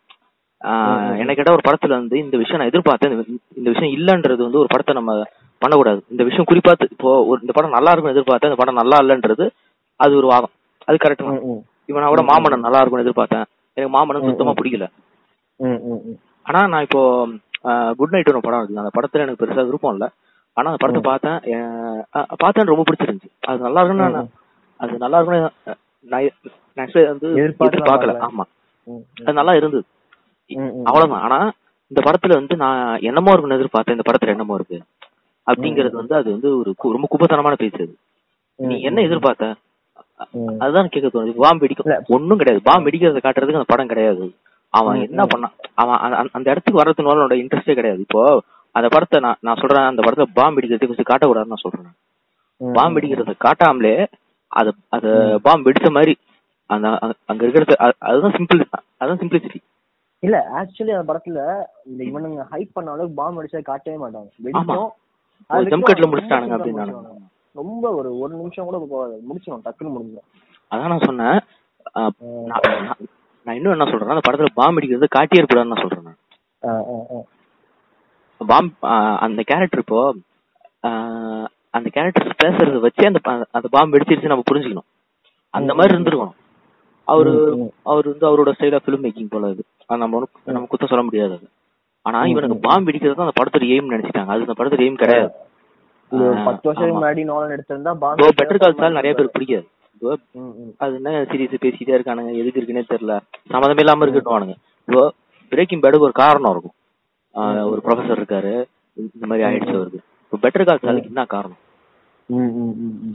என்ன 1.19 1.33
கேட்டா 1.33 1.53
ஒரு 1.53 1.65
படத்துல 1.65 1.95
வந்து 1.95 2.17
இந்த 2.19 2.37
விஷயம் 2.37 2.59
நான் 2.59 2.71
எதிர்பார்த்தேன். 2.71 3.13
இந்த- 3.55 3.71
விஷயம் 3.71 3.95
இல்லன்றது 3.95 4.41
வந்து 4.41 4.59
ஒரு 4.59 4.67
படத்தை 4.67 4.95
நம்ம 4.95 5.13
பண்ணக்கூடாது. 5.61 6.03
இந்த 6.09 6.23
விஷயம் 6.23 6.47
குறிப்பாத்து 6.47 6.85
இப்போ 6.91 7.25
ஒரு 7.25 7.39
இந்த 7.41 7.53
படம் 7.53 7.71
நல்லா 7.71 7.91
இருக்கும்னு 7.91 8.15
எதிர்பார்த்தேன் 8.15 8.51
இந்த 8.51 8.55
படம் 8.55 8.79
நல்லா 8.81 8.97
இல்லன்றது 8.97 9.45
அது 9.99 10.13
ஒரு 10.15 10.27
வாதம். 10.27 10.53
அது 10.87 10.97
கரெக்ட். 10.97 11.25
இவன் 11.93 12.11
கூட 12.13 12.23
மாமன்னன் 12.29 12.65
நல்லா 12.65 12.79
இருக்கும்னு 12.81 13.05
எதிர்பார்த்தேன். 13.05 13.45
எனக்கு 13.77 13.93
மாமன்னன் 13.95 14.27
சுத்தமா 14.29 14.53
பிடிக்கல. 14.59 14.85
ஆனா 16.47 16.61
நான் 16.73 16.85
இப்போ 16.87 17.01
குட் 17.99 18.13
நைட் 18.13 18.31
ஒரு 18.31 18.45
படம் 18.45 18.59
இருக்கு 18.59 18.81
அந்த 18.81 18.93
படத்துல 18.95 19.25
எனக்கு 19.25 19.41
பெருசா 19.41 19.65
விருப்பம் 19.67 19.93
இல்ல. 19.95 20.05
ஆனா 20.57 20.69
அந்த 20.69 20.81
படத்தை 20.81 21.01
பார்த்தேன். 21.09 21.37
பார்த்தேன் 22.43 22.71
ரொம்ப 22.71 22.83
பிடிச்சிருந்துச்சு. 22.87 23.29
அது 23.49 23.65
நல்லா 23.67 23.81
இருக்குன்னு 23.81 24.23
அது 24.79 24.97
நல்லா 24.97 25.17
இருக்குன்னு 25.19 25.41
வந்து 27.11 27.27
எதிர்பார்க்கல 27.41 27.85
பார்க்கல. 27.91 28.13
ஆமா. 28.27 28.43
அது 29.23 29.37
நல்லா 29.39 29.53
இருந்தது. 29.59 29.85
அவ்வளவுதான். 30.89 31.23
ஆனா 31.27 31.39
இந்த 31.91 32.01
படத்துல 32.07 32.37
வந்து 32.39 32.55
நான் 32.63 32.81
என்னமோ 33.09 33.31
இருக்குன்னு 33.31 33.59
எதிர்பார்த்தேன். 33.59 33.97
இந்த 33.97 34.05
படத்துல 34.09 34.33
என்னமோ 34.35 34.55
இருக்கு. 34.55 34.79
அப்படிங்கறது 35.47 35.95
வந்து 36.01 36.15
அது 36.15 36.29
வந்து 36.31 36.49
ஒரு 36.57 36.71
ரொம்ப 36.95 37.07
குப்பத்தனமான 37.11 37.55
பேச்சு 37.55 37.81
அது. 37.85 37.95
நீ 38.59 38.75
என்ன 38.81 38.99
எதிர்பார்த்த. 39.01 39.47
அதுதான் 40.59 40.89
கேட்க 40.89 41.19
தோணுது. 41.19 41.33
பாம்பு 41.35 41.67
இல்ல. 41.69 41.99
வெடிக்கும் 41.99 42.05
ஒண்ணும் 42.07 42.37
கிடையாது. 42.37 42.63
பாம்பு 42.65 42.89
வெடிக்கிறத 42.89 43.19
காட்டுறதுக்கு 43.23 43.51
அந்த 43.51 43.63
படம் 43.67 43.87
கிடையாது. 43.87 44.33
அவன் 44.69 45.01
என்ன 45.01 45.25
பண்ணான்? 45.25 45.57
அவன் 45.73 46.29
அந்த- 46.31 46.49
இடத்துக்கு 46.49 46.81
அவனோட 46.81 47.31
இன்ட்ரெஸ்டே 47.31 47.73
கிடையாது. 47.73 48.01
இப்போ 48.01 48.41
அந்த 48.71 48.87
படத்தை 48.87 49.19
நான் 49.19 49.35
நான் 49.39 49.55
சொல்றேன். 49.55 49.85
அந்த 49.85 50.01
படத்துல 50.01 50.25
பாம்பு 50.33 50.61
வெடிக்கிறதுக்கு 50.61 50.95
கொஞ்சம் 50.95 51.05
காட்டக்கூடாதுன்னு 51.07 51.47
நான் 51.47 51.61
சொல்றேன். 51.61 51.91
பாம்பு 52.73 52.99
வெடிக்கிறத 52.99 53.33
காட்டாமலே 53.39 54.07
அது 54.47 54.73
அது 54.89 55.39
பாம்பு 55.41 55.71
வெடிச்ச 55.71 55.91
மாதிரி 55.91 56.17
அந்த 56.65 56.87
அங்க- 57.25 57.45
இருக்கிறது 57.45 57.75
அது- 57.79 57.99
அதுதான் 57.99 58.31
சிம்பிள் 58.31 58.63
அதுதான் 58.97 59.27
சிம்பிளிசிட்டி 59.27 59.61
இல்ல 60.19 60.47
ஆக்சுவலி 60.55 60.91
அந்த 60.91 61.13
படத்துல 61.13 61.63
இந்த 61.85 62.03
இவனுங்க 62.03 62.45
ஹைப் 62.51 62.69
பண்ண 62.73 62.91
அளவுக்கு 62.91 63.15
பாம்பு 63.15 63.43
அடிச்சா 63.43 63.61
காட்டவே 63.61 63.97
மாட்டாங்க. 63.97 64.27
ஆமா. 64.43 64.45
வெடிக்கும் 64.45 64.67
ஒரு 64.67 64.91
அது 65.47 65.63
ஜம்ப் 65.63 65.67
கட்ல 65.67 66.01
ரொம்ப 66.01 66.17
முடிச்சிட்டானுங்க. 66.17 66.75
முடிச்சிடுவானுங்க. 66.75 67.31
ரொம்ப 67.55 67.85
ஒரு 67.99 68.09
ஒரு 68.23 68.31
நிமிஷம் 68.39 68.67
கூட 68.67 68.77
போகாது 68.91 69.15
முடிச்சிடும் 69.29 69.63
டக்குன்னு 69.65 69.93
முடிஞ்சிடும். 69.95 70.27
அதான் 70.71 70.91
நான் 70.93 71.07
சொன்னேன். 71.09 71.37
நான் 73.45 73.57
இன்னும் 73.57 73.73
என்ன 73.75 73.87
சொல்றேன்னா 73.89 74.15
அந்த 74.15 74.25
படத்துல 74.27 74.51
பாம்பு 74.59 74.77
வெடிக்கிறத 74.77 75.09
காட்டியே 75.15 75.39
இருக்கக்கூடாதுன்னு 75.39 75.73
நான். 75.73 75.83
சொல்றேன். 75.85 77.25
பாம் 78.41 78.69
அந்த 79.25 79.41
கேரக்டர் 79.49 79.83
இப்போ 79.83 79.99
அந்த 81.77 81.87
கேரக்டர் 81.95 82.41
பேசுறத 82.43 82.79
வச்சு 82.85 83.03
அந்த 83.09 83.19
அந்த 83.57 83.67
பாம்பு 83.75 83.95
வெடிச்சிருச்சு 83.95 84.33
நம்ம 84.33 84.47
புரிஞ்சுக்கணும். 84.49 84.89
அந்த 85.53 85.71
மாதிரி 85.77 85.95
இருந்திருக்கணும். 85.95 86.37
அவரு 87.07 87.31
அவர் 87.91 88.05
வந்து 88.11 88.27
அவரோட 88.29 88.49
ஸ்டைல் 88.57 88.75
ஆஃப் 88.77 88.85
ஃபிலிம் 88.85 89.03
மேக்கிங் 89.05 89.31
போல 89.33 89.49
இது 89.53 89.63
நம்ம 90.03 90.21
நம்ம 90.55 90.67
குத்த 90.73 90.85
சொல்ல 90.91 91.03
முடியாது 91.07 91.33
அது. 91.37 91.47
ஆனா 92.05 92.19
இவனுக்கு 92.31 92.57
பாம்பு 92.67 92.87
வெடிக்கிறது 92.89 93.17
தான் 93.17 93.27
அந்த 93.27 93.37
படத்தோட 93.39 93.65
எய்ம் 93.75 93.93
நினைச்சிட்டாங்க. 93.93 94.31
அது 94.33 94.45
அந்த 94.47 94.55
படத்தோட 94.59 94.83
எய்ம் 94.87 95.01
கிடையாது. 95.03 95.31
இது 96.13 96.29
ஒரு 96.29 96.41
பத்து 96.45 96.73
வருஷத்துக்கு 96.73 96.99
முன்னாடி 96.99 97.25
நோலன் 97.25 97.59
எடுத்திருந்தா 97.59 97.93
பாம்பு 97.95 98.29
பெட்டர் 98.43 98.57
கால் 98.57 98.75
சால் 98.77 98.91
நிறைய 98.91 99.15
பேர் 99.15 99.29
பிடிக்காது. 99.31 99.67
அது 100.77 100.93
என்ன 100.93 101.09
சீரியஸ் 101.09 101.57
பேசிட்டே 101.61 101.93
இருக்கானுங்க? 101.93 102.33
எதுக்கு 102.33 102.61
இருக்குன்னே 102.61 102.83
தெரியல. 102.89 103.19
சம்மந்தமே 103.49 103.79
இல்லாம 103.79 104.05
இருக்கட்டுவானுங்க 104.05 104.55
இப்போ 104.85 105.13
பிரேக்கிங் 105.49 105.79
பேடுக்கு 105.79 105.99
ஒரு 105.99 106.11
காரணம் 106.11 106.51
இருக்கும். 106.51 106.71
ஒரு 107.69 107.81
ப்ரொஃபசர் 107.83 108.17
இருக்காரு. 108.17 108.65
இந்த 108.93 109.27
மாதிரி 109.27 109.47
ஆயிடுச்சு 109.47 109.73
அவருக்கு. 109.73 109.99
இப்போ 110.31 110.49
பெட்டர் 110.49 110.65
கால் 110.65 110.79
சாலுக்கு 110.81 111.05
என்ன 111.05 111.25
காரணம். 111.25 111.57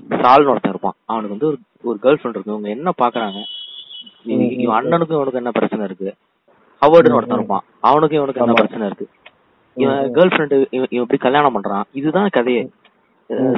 சால்னு 0.09 0.49
ஒருத்தன் 0.49 0.71
இருப்பான். 0.71 0.93
அவனுக்கு 1.05 1.37
வந்து 1.39 1.47
ஒரு 1.47 1.59
ஒரு 1.83 1.99
கேர்ள் 2.03 2.17
ஃப்ரெண்ட் 2.17 2.29
இருக்கு. 2.29 2.51
இவங்க 2.51 2.69
என்ன 2.69 2.93
பாக்குறாங்க? 3.03 3.43
இவ- 4.25 4.43
இவன் 4.43 4.85
அண்ணனுக்கும் 4.85 5.13
இவனுக்கு 5.13 5.37
என்ன 5.37 5.51
பிரச்சனை 5.51 5.85
இருக்கு? 5.85 6.15
ஹவர்டுன்னு 6.87 7.15
ஒருத்தன் 7.15 7.37
இருப்பான். 7.37 7.63
அவனுக்கும் 7.81 8.19
இவனுக்கு 8.19 8.41
என்ன 8.41 8.53
பிரச்சனை 8.53 8.87
இருக்கு? 8.87 9.09
இவன் 9.75 10.13
கேர்ள் 10.13 10.33
ஃப்ரெண்டு 10.33 10.67
இவன் 10.71 10.87
இப்படி 10.91 11.19
கல்யாணம் 11.19 11.63
பண்றான். 11.63 11.83
இதுதான் 11.93 12.29
கதையே. 12.33 12.71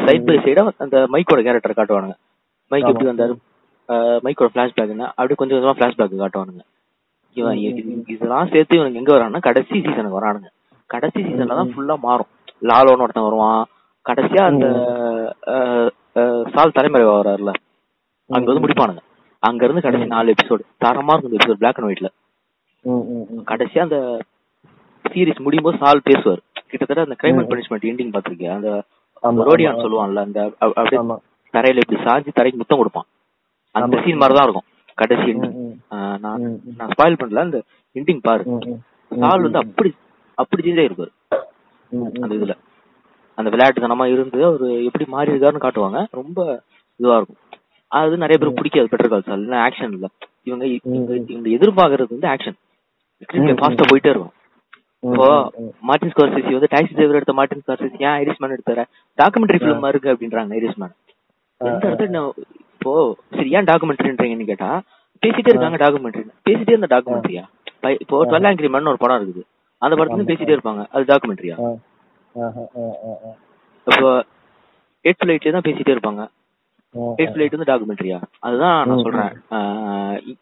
சைட் 0.07 0.27
பை 0.27 0.37
சைடா 0.37 0.71
அந்த 0.79 0.99
மைக்கோட 1.13 1.43
கேரக்டர் 1.43 1.75
காட்டுவானுங்க. 1.77 2.15
மைக் 2.69 2.87
எப்படி 2.87 3.07
வந்தாரு 3.07 3.37
மைக்கோட 3.89 4.49
பிளாஷ்பேக் 4.55 4.99
அப்படி 4.99 5.35
கொஞ்சம் 5.35 5.59
கொஞ்சமா 5.59 5.79
பிளாஷ்பேக் 5.79 6.27
காட்டுவானுங்க. 6.27 6.61
இவன் 7.35 7.57
இது- 7.57 8.11
இதெல்லாம் 8.11 8.49
சேர்த்து 8.49 8.77
இவனுக்கு 8.77 8.99
எங்க 8.99 9.17
வரான்னா 9.17 9.41
கடைசி 9.41 9.81
சீசனுக்கு 9.81 10.21
வரானுங்க. 10.21 10.49
கடைசி 10.87 11.21
சீசன்ல 11.21 11.47
தான் 11.47 11.75
ஃபுல்லா 11.77 11.99
மாறும். 11.99 12.27
லாலோன்னு 12.63 13.01
ஒருத்தன் 13.01 13.23
வருவான். 13.23 13.67
கடைசியா 14.09 14.45
அந்த 14.45 14.67
சால் 16.55 16.71
தலைமறை 16.71 17.07
வர்றாருல 17.07 17.53
அங்க 18.29 18.53
வந்து 18.53 18.67
முடிப்பானுங்க. 18.67 18.99
அங்க 19.39 19.65
இருந்து 19.65 19.83
கடைசி 19.83 20.07
நாலு 20.07 20.33
எபிசோடு 20.33 20.61
தரமா 20.85 21.19
இருக்கும் 21.19 21.33
எபிசோட் 21.33 21.53
பிளாக் 21.53 21.79
அண்ட் 21.79 21.91
ஒயிட்ல. 21.91 22.09
கடைசியா 23.47 23.79
அந்த 23.79 24.19
சீரிஸ் 25.09 25.41
முடியும் 25.41 25.65
போது 25.65 25.77
சால் 25.81 26.01
பேசுவார். 26.05 26.39
கிட்டத்தட்ட 26.67 27.03
அந்த 27.03 27.17
கிரைம் 27.23 27.39
அண்ட் 27.39 27.53
பனிஷ்மெண்ட் 27.53 27.87
எண்டிங் 27.87 28.19
பாத்திருக்கியா 28.19 28.55
அந்த 28.55 28.83
ரோடியான். 29.49 29.83
சொல்லுவான்ல 29.85 30.21
அந்த 30.27 30.41
அப்படியே. 30.61 31.01
தரையில 31.55 31.83
இப்படி 31.85 32.01
சாஞ்சி 32.03 32.31
தரைக்கு 32.39 32.61
முத்தம் 32.61 32.79
கொடுப்பான். 32.79 33.07
அந்த. 33.75 33.97
சீன் 34.05 34.17
மாதிரி 34.17 34.37
தான் 34.39 34.47
இருக்கும். 34.49 34.69
கடைசி 34.99 35.27
எண்டிங். 35.33 35.57
நான். 36.25 36.43
நான் 36.79 36.91
ஸ்பாயில் 36.95 37.21
பண்ணல 37.21 37.45
அந்த 37.47 37.59
எண்டிங் 37.97 38.23
பாரு. 38.23 38.45
சால் 39.13 39.43
வந்து 39.43 39.59
அப்படி 39.59 39.91
அப்படி 40.39 40.63
சேஞ்ச் 40.63 40.83
ஆயிருப்பாரு. 40.83 41.13
அந்த 42.23 42.35
இதுல. 42.35 42.55
அந்த 43.39 43.51
விளையாட்டுத்தனமா 43.51 44.05
இருந்து 44.07 44.45
அவரு 44.45 44.85
எப்படி 44.85 45.05
மாறி 45.09 45.33
இருக்காருன்னு 45.33 45.65
காட்டுவாங்க. 45.65 46.01
ரொம்ப 46.11 46.39
இதுவா 47.01 47.17
இருக்கும். 47.17 47.41
அது 47.93 48.17
நிறைய 48.17 48.37
பேருக்கு 48.39 48.61
பிடிக்காது 48.61 48.91
பெட்டர் 48.93 49.09
கால் 49.09 49.29
சால் 49.29 49.47
ஆக்ஷன் 49.67 49.95
இல்ல. 49.97 50.07
இவங்க 50.43 50.65
இவங்க 50.67 51.49
எதிர்பார்க்கறது 51.57 52.15
வந்து 52.17 52.29
ஆக்ஷன் 52.29 52.59
ஸ்கிரீன்ல 53.25 53.55
ஃபாஸ்டா 53.61 53.87
போயிட்டே 53.91 54.13
இருக்கும். 54.13 54.35
இப்போ 55.03 55.27
மார்டின் 55.89 56.13
ஸ்கார்சிசி 56.13 56.51
வந்து 56.57 56.71
டாக்ஸி 56.73 56.95
டிரைவர் 56.97 57.19
எடுத்த 57.19 57.35
மார்டின் 57.39 57.63
ஸ்கார்சிசி 57.65 57.99
ஏன் 58.07 58.17
ஐரிஷ்மேன் 58.23 58.55
எடுத்தாரு? 58.57 58.83
டாக்குமெண்ட்ரி 59.19 59.59
ஃபிலிம் 59.63 59.87
இருக்கு 59.93 60.13
அப்படின்றாங்க 60.13 60.57
ஐரிஷ்மேன். 60.61 60.93
எந்த 61.61 61.85
இடத்துல 61.89 62.21
இப்போ 62.75 62.93
சரி 63.37 63.49
ஏன் 63.59 63.69
டாக்குமெண்ட்ரின்றீங்கன்னு 63.71 64.51
கேட்டா 64.51 64.71
பேசிட்டே 65.23 65.53
இருக்காங்க 65.53 65.79
டாக்குமெண்ட்ரி. 65.85 66.25
பேசிட்டே 66.49 66.75
இருந்த 66.75 66.91
டாக்குமெண்ட்ரியா? 66.95 67.45
இப்போ 68.05 68.17
டுவெல் 68.31 68.49
ஆங்கிரி 68.51 68.69
மேன் 68.75 68.93
ஒரு 68.93 69.01
படம் 69.05 69.19
இருக்குது. 69.21 69.43
அந்த 69.83 69.95
படத்துல 69.99 70.27
பேசிட்டே 70.31 70.55
இருப்பாங்க. 70.57 70.83
அது 70.95 71.11
டாக்குமெண்ட்ரியா? 71.13 71.57
இப்போ 73.87 74.11
எயிட் 75.05 75.29
லைட்ல 75.31 75.55
தான் 75.57 75.67
பேசிட்டே 75.69 75.95
இருப்பாங்க. 75.97 76.23
எயிட் 77.21 77.37
லைட் 77.41 77.55
வந்து 77.57 77.69
டாக்குமெண்ட்ரியா 77.71 78.19
அதுதான் 78.47 78.77
நான் 78.91 79.05
சொல்றேன். 79.07 79.35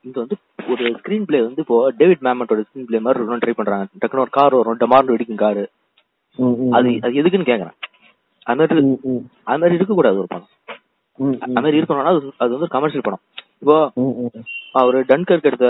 இங்க 0.06 0.16
வந்து 0.22 0.36
ஒரு 0.72 0.84
ஸ்கிரீன் 1.00 1.26
பிளே 1.28 1.40
வந்து 1.46 1.62
இப்போ 1.64 1.78
டேவிட் 2.00 2.24
மேமட்டோட 2.26 2.62
ஸ்கிரீன் 2.66 2.86
பிளே 2.88 3.00
மாதிரி 3.06 3.40
ட்ரை 3.44 3.54
பண்றாங்க. 3.58 3.86
டக்குனு 4.02 4.24
ஒரு 4.26 4.32
கார் 4.38 4.58
வரும் 4.60 4.80
டமார்னு 4.82 5.14
வெடிக்கும் 5.14 5.42
காரு 5.44 5.64
அது 6.76 6.88
அது 7.06 7.18
எதுக்குன்னு 7.20 7.50
கேக்குறேன். 7.50 7.76
அது 8.46 8.58
மாதிரி 8.60 8.82
அது 9.48 9.60
மாதிரி 9.60 9.76
இருக்க 9.78 9.94
கூடாது 9.98 10.20
ஒரு 10.22 10.30
படம். 10.34 10.50
அது 11.44 11.62
மாதிரி 11.64 11.78
இருக்கணும்னா 11.80 12.12
அது 12.44 12.52
வந்து 12.56 12.74
கமர்ஷியல் 12.76 13.06
படம். 13.08 13.24
இப்போ 13.62 13.76
அவர் 14.80 14.98
டன்கர்க் 15.10 15.50
எடுத்த 15.50 15.68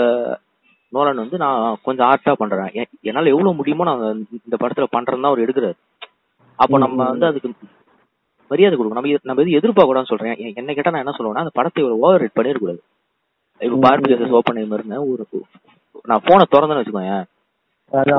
நோலன் 0.93 1.23
வந்து 1.23 1.37
நான் 1.43 1.79
கொஞ்சம் 1.87 2.07
ஆர்ட்டா 2.09 2.33
பண்றேன். 2.41 2.71
என்னால 3.09 3.31
எவ்வளவு 3.33 3.57
முடியுமோ 3.59 3.87
நான் 3.89 4.03
இந்த 4.45 4.55
படத்துல 4.61 4.87
பண்றேன்னு 4.95 5.23
தான் 5.25 5.31
அவர் 5.31 5.43
எடுக்கிறாரு. 5.45 5.77
அப்போ 6.59 6.77
நம்ம 6.83 6.99
வந்து 7.11 7.25
அதுக்கு 7.29 7.49
மரியாதை 8.51 8.73
கொடுக்கணும். 8.75 8.99
நம்ம 8.99 9.17
நம்ம 9.29 9.41
எது 9.43 9.57
எதிர்பார்க்க 9.59 9.89
கூடாதுன்னு 9.89 10.11
சொல்றேன் 10.11 10.39
என்ன 10.59 10.73
கேட்டா 10.77 10.93
நான் 10.93 11.03
என்ன 11.05 11.15
சொல்லுவேன்னா 11.17 11.43
அந்த 11.45 11.53
படத்தை 11.59 11.83
ஒரு 11.87 11.95
ஓவர் 12.03 12.21
ரேட் 12.23 12.37
பண்ணிடக்கூடாது 12.37 12.79
இப்போ 13.61 13.77
பார்பி 13.85 14.09
கேசஸ் 14.11 14.37
ஓப்பன் 14.39 14.59
மாதிரின்னு 14.71 14.99
ஒரு 15.11 15.23
நான் 16.09 16.25
போனை 16.27 16.43
திறந்தேன்னு 16.53 16.81
வச்சுக்கோங்க 16.81 17.17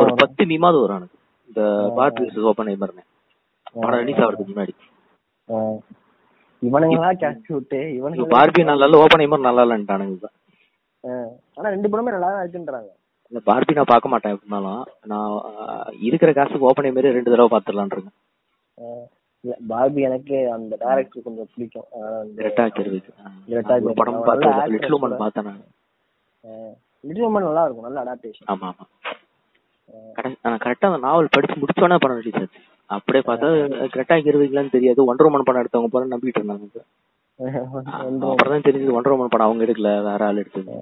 ஒரு 0.03 0.13
பத்து 0.23 0.43
மீமாவது 0.51 0.83
வரும் 0.83 0.99
எனக்கு. 1.01 1.17
இந்த 1.51 1.63
பார்பி 1.99 2.21
கேசஸ் 2.25 2.49
ஓப்பன் 2.51 2.71
மாதிரின்னு. 2.83 3.05
படம் 3.83 4.01
ரிலீஸ் 4.03 4.23
ஆகிறதுக்கு 4.25 4.53
முன்னாடி. 4.53 4.75
இவனுங்களா 6.63 7.11
கேட்ச் 7.23 7.51
விட்டு? 7.57 7.79
இப்போ 7.83 7.99
இவனுங்க 7.99 8.27
பார்பி 8.37 8.63
நல்லா 8.71 8.87
இல்ல 8.89 9.03
ஓப்பன் 9.05 9.23
மாதிரி 9.33 9.49
நல்லா 9.49 9.63
இல்லன்ட்டானுங்க 9.67 10.17
இப்ப. 10.17 10.29
ஆனா 11.59 11.69
ரெண்டு 11.75 11.91
படமே 11.93 12.15
நல்லா 12.17 12.33
இருக்குன்றாங்க. 12.43 12.91
இந்த 13.33 13.41
பார்பி 13.49 13.77
நான் 13.79 13.93
பார்க்க 13.93 14.13
மாட்டேன் 14.13 14.35
எப்படினாலும். 14.35 14.83
நான் 15.13 15.33
இருக்கிற 16.09 16.33
காசுக்கு 16.39 16.69
ஓப்பன் 16.71 16.95
மாதிரி 16.97 17.17
ரெண்டு 17.17 17.33
தடவை 17.33 17.51
பார்த்துடலான் 17.55 17.95
இருக்கேன். 17.97 18.19
பார்பி 19.69 20.01
எனக்கு 20.01 20.37
அந்த 20.53 20.75
டைரக்டர் 20.81 21.23
கொஞ்சம் 21.23 21.49
பிடிக்கும். 21.53 21.87
படம். 24.01 24.19
பார்த்தேன். 24.23 24.59
லிட்டில் 24.67 24.97
உமன் 24.99 25.17
பார்த்தேன் 25.17 25.45
நான். 25.45 25.63
லிட்டில் 27.05 27.27
உமன் 27.27 27.47
நல்லா 27.47 27.65
இருக்கும். 27.65 27.87
நல்ல 27.87 28.03
அடாப்டேஷன் 28.05 28.51
ஆமா 28.53 28.69
ஆமா. 28.71 28.87
கரெக்ட் 30.59 30.89
அந்த 30.89 30.99
நாவல் 30.99 31.33
படிச்சு 31.33 31.57
முடிச்சோன்னே 31.57 31.99
படம் 31.99 32.19
ரிலீஸ் 32.19 32.41
ஆச்சு. 32.41 32.61
அப்படியே 32.91 33.23
பார்த்தா 33.27 33.49
கரெக்டா 33.95 34.17
இருவீங்களான்னு 34.29 34.71
தெரியாது. 34.71 35.05
ஒன்றரை 35.05 35.31
உமன் 35.31 35.49
படம் 35.49 35.63
எடுத்தவங்க 35.63 35.91
போல 35.91 36.11
நம்பிட்டு 36.13 36.41
இருந்தாங்க. 36.41 36.83
அப்புறம் 38.31 38.53
தான் 38.55 38.65
தெரிஞ்சது 38.65 38.93
ஒன்றரை 38.93 39.15
உமன் 39.17 39.33
படம் 39.35 39.47
அவங்க 39.47 39.65
எடுக்கல. 39.65 39.91
வேற 40.03 40.25
ஆள் 40.27 40.37
எடுத்தது. 40.37 40.75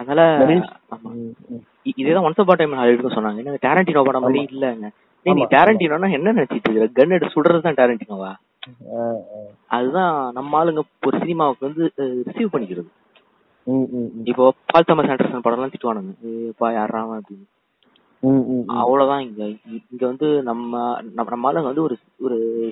அதனால 0.00 0.44
இதேதான் 1.84 2.24
ஒன்ஸ் 2.24 2.40
அப்பாட் 2.40 2.52
டைம் 2.52 2.72
ஹாலிவுட்னு 2.72 3.12
சொன்னாங்க. 3.12 3.36
என்ன 3.36 3.58
டேரண்டினோ 3.62 4.02
படம் 4.02 4.22
மாதிரி 4.22 4.46
இல்லங்க. 4.50 4.88
நீ 5.22 5.44
டேரண்டினோனா 5.50 6.12
என்ன 6.12 6.32
நினைச்சிட்டு 6.32 6.90
கன் 6.94 7.08
எடுத்து 7.08 7.42
சுடுறது 7.42 7.60
தான் 7.60 7.74
டேரண்டினோவா 7.74 8.34
அதுதான் 9.68 10.32
நம்ம 10.32 10.64
ஆளுங்க 10.64 10.80
ஒரு 11.06 11.18
சினிமாவுக்கு 11.18 11.66
வந்து 11.66 11.92
ரிசீவ் 11.96 12.48
பண்ணிக்கிறது. 12.52 12.86
இப்போ 14.24 14.52
பால் 14.66 14.82
தாமஸ் 14.86 15.06
ஆண்டர்சன் 15.06 15.38
படம் 15.38 15.58
எல்லாம் 15.58 16.04
திட்டுவானுங்க 16.04 16.46
ஏப்பா 16.46 16.70
யாராம 16.70 17.18
அப்படின்னு. 17.20 17.46
அவ்வளவுதான் 18.66 19.20
இங்க. 19.20 19.44
இங்க 19.90 20.06
வந்து 20.06 20.42
நம்ம 20.42 20.98
நம்ம 21.14 21.52
ஆளுங்க 21.52 21.62
வந்து 21.62 21.82
ஒரு 21.82 21.96
ஒரு 22.18 22.70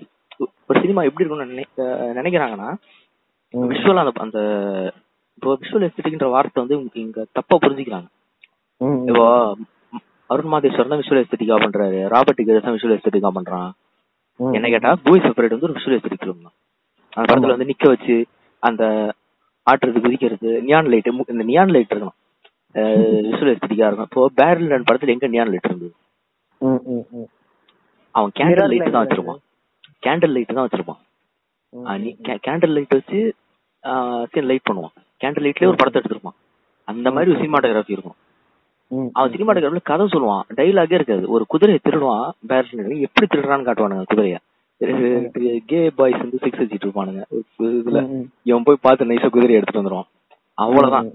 ஒரு 0.67 0.81
சினிமா 0.81 1.03
எப்படி 1.03 1.29
இருக்கும்னு 1.29 1.53
நினை- 1.53 1.81
அஹ் 1.81 2.19
நினைக்கிறாங்கன்னா. 2.19 2.75
விஷுவல் 3.53 3.97
அந்த 3.97 4.11
அந்த 4.14 4.38
இப்போ 5.38 5.57
விஷுவல் 5.61 5.88
எஸ்தட்டிக்ன்ற 5.88 6.31
வார்த்தை 6.31 6.64
வந்து 6.64 6.77
இங்க- 6.83 7.01
இங்க 7.05 7.27
தப்பா 7.33 7.57
புரிஞ்சுக்கிறாங்க. 7.62 8.09
இப்போ 9.09 9.27
அருண் 10.31 10.53
மாதேஸ்வர் 10.53 10.88
தான் 10.88 10.98
விஷுவல் 10.98 11.24
எஸ்தட்டிக்கா 11.24 11.57
பண்றாரு. 11.64 12.09
ராபர்ட் 12.09 12.40
டிகர்ஸ் 12.40 12.66
தான் 12.66 12.74
விஷுவல் 12.74 12.96
எஸ்தட்டிக்கா 12.96 13.31
பண்றான். 13.38 13.70
என்ன 14.53 14.68
கேட்டா 14.68 14.96
பூய் 15.05 15.20
செப்பரேட் 15.20 15.55
வந்து 15.55 15.68
ஒரு 15.68 15.72
விஷுவல் 15.72 15.96
எஸ்தட்டிக் 15.98 16.22
ஃபிலிம் 16.22 16.46
தான். 16.46 16.57
அந்த 17.12 17.33
படத்துல 17.33 17.57
வந்து 17.57 17.64
நிக்க 17.64 17.88
வச்சு 17.88 18.16
அந்த 18.62 18.85
ஆட்டுறது 19.66 20.01
குதிக்கிறது 20.05 20.62
நியான் 20.62 20.87
லைட் 20.87 21.11
இந்த 21.29 21.44
நியான் 21.44 21.68
லைட் 21.68 21.92
இருக்கணும். 21.92 22.16
விஷுவல் 23.31 23.55
எஸ்தட்டிக்கா 23.55 23.87
இருக்கும் 23.88 24.09
இப்போ 24.11 24.31
பேரல் 24.35 24.66
ரன் 24.66 24.85
படத்துல 24.90 25.09
எங்க 25.09 25.27
நியான் 25.27 25.48
லைட் 25.48 25.64
இருந்தது. 25.64 25.92
அவன் 28.14 28.31
கேண்டில் 28.35 28.68
லைட் 28.68 28.92
தான் 28.92 29.07
வச்சிருப்பான். 29.07 29.40
கேண்டில் 30.07 30.33
லைட் 30.37 30.55
தான் 30.55 30.68
வச்சிருப்பான். 30.68 31.01
கேண்டில் 32.46 32.74
லைட் 32.77 32.96
வச்சு 32.98 33.20
லைட் 34.51 34.66
பண்ணுவான். 34.70 34.96
கேண்டில் 35.23 35.45
லைட்லயே 35.47 35.71
ஒரு 35.71 35.81
படத்தை 35.81 36.01
எடுத்திருப்பான். 36.03 36.39
அந்த 36.89 37.09
மாதிரி 37.11 37.33
ஒரு 37.33 37.41
சினிமாட்டோகிராஃபி 37.43 37.97
இருக்கும். 37.97 38.19
அவன் 39.13 39.33
சினிமாட்டோகிராஃபில 39.33 39.81
கதை 39.83 40.07
சொல்லுவான். 40.13 40.45
டைலாகே 40.57 40.99
இருக்காது. 40.99 41.25
ஒரு 41.29 41.45
குதிரையை 41.49 41.81
திருடுவான். 41.85 42.29
பேரல் 42.51 43.03
எப்படி 43.07 43.27
திருடுறான்னு 43.27 43.67
காட்டுவானுங்க 43.69 44.07
குதிரைய. 44.13 44.37
கே 45.71 45.81
பாய்ஸ் 45.99 46.23
வந்து 46.25 46.39
சிக்ஸ் 46.43 46.61
வச்சுட்டு 46.61 46.87
இருப்பானுங்க. 46.87 47.23
இதுல. 47.59 48.01
இவன் 48.43 48.67
போய் 48.67 48.85
பார்த்து 48.87 49.09
நைஸா 49.11 49.29
குதிரையை 49.37 49.59
எடுத்துட்டு 49.61 49.83
வந்துருவான். 49.83 50.09
அவ்வளவுதான். 50.65 51.09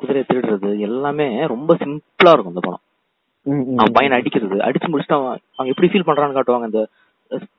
குதிரையை 0.00 0.24
திருடுறது 0.28 0.70
எல்லாமே 0.88 1.28
ரொம்ப 1.54 1.74
சிம்பிளா 1.82 2.32
இருக்கும் 2.34 2.54
அந்த 2.54 2.62
படம். 2.66 2.84
அவன் 3.80 3.96
பையனை 3.98 4.18
அடிக்கிறது. 4.18 4.56
அடிச்சு 4.68 4.90
முடிச்சுட்டு 4.92 5.18
அவன் 5.18 5.38
அவன் 5.56 5.70
எப்படி 5.72 5.88
ஃபீல் 5.90 6.08
பண்றான்னு 6.08 6.36
காட்டுவாங்க 6.38 6.68
அந்த 6.70 6.82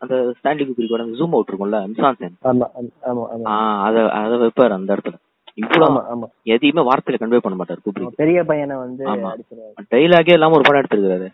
அந்த 0.03 0.15
ஸ்டாண்டிங் 0.37 0.69
குதிரைக்கோட 0.69 1.03
அந்த 1.05 1.17
ஜூம் 1.19 1.35
அவுட் 1.35 1.51
இருக்கும்ல 1.51 1.79
மிசான்சன் 1.91 2.37
அத 3.87 3.97
அத 4.19 4.39
வைப்பாரு 4.43 4.73
அந்த 4.77 4.95
இடத்துல. 4.95 5.17
இவ்வளவு 5.57 6.27
எதையுமே 6.53 6.81
வார்த்தையில 6.87 7.19
கன்வே 7.21 7.43
பண்ண 7.43 7.55
மாட்டாரு 7.57 7.83
குப்ரி 7.85 8.03
அவன் 8.05 8.21
பெரிய 8.21 8.41
பையனை 8.49 8.75
வந்து 8.77 9.05
டைலாகே 9.93 10.35
இல்லாம 10.37 10.57
ஒரு 10.57 10.67
படம் 10.67 10.81
எடுத்திருக்காரு 10.81 11.29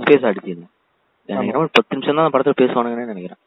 ஸ்பேஸ் 0.00 0.28
அடிச்சிருங்க. 0.30 0.68
எனக்கு 1.28 1.50
என்னமோ 1.50 1.68
பத்து 1.76 1.94
நிமிஷம் 1.94 2.18
தான் 2.18 2.34
படத்துல 2.34 2.60
பேசுவானுங்கன்னு 2.60 3.12
நினைக்கிறேன். 3.12 3.40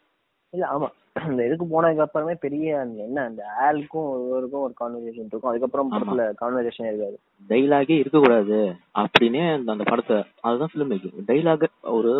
இல்ல 0.54 0.66
ஆமா. 0.74 0.88
அந்த 1.22 1.40
இதுக்கு 1.48 1.66
போனதுக்கு 1.66 2.04
அப்புறமே 2.06 2.34
பெரிய 2.44 2.68
என்ன 3.06 3.24
அந்த 3.30 3.42
ஆளுக்கும் 3.66 4.08
ஒருவருக்கும் 4.14 4.64
ஒரு 4.66 4.74
கான்வர்சேஷன் 4.80 5.24
இருக்கும். 5.24 5.50
அதுக்கப்புறம். 5.52 5.90
படத்துல 5.94 6.24
கான்வர்சேஷன் 6.42 6.90
இருக்காது 6.90 7.18
டைலாகே 7.50 7.98
இருக்கக்கூடாது 8.00 8.60
அப்படின்னே 9.02 9.44
அந்த 9.56 9.70
அந்த 9.76 9.86
படத்தை 9.92 10.18
அதுதான் 10.42 10.72
ஃபிலிம் 10.72 10.92
மேக்கிங் 10.94 11.28
டைலாக் 11.30 11.66
ஒரு 11.98 12.14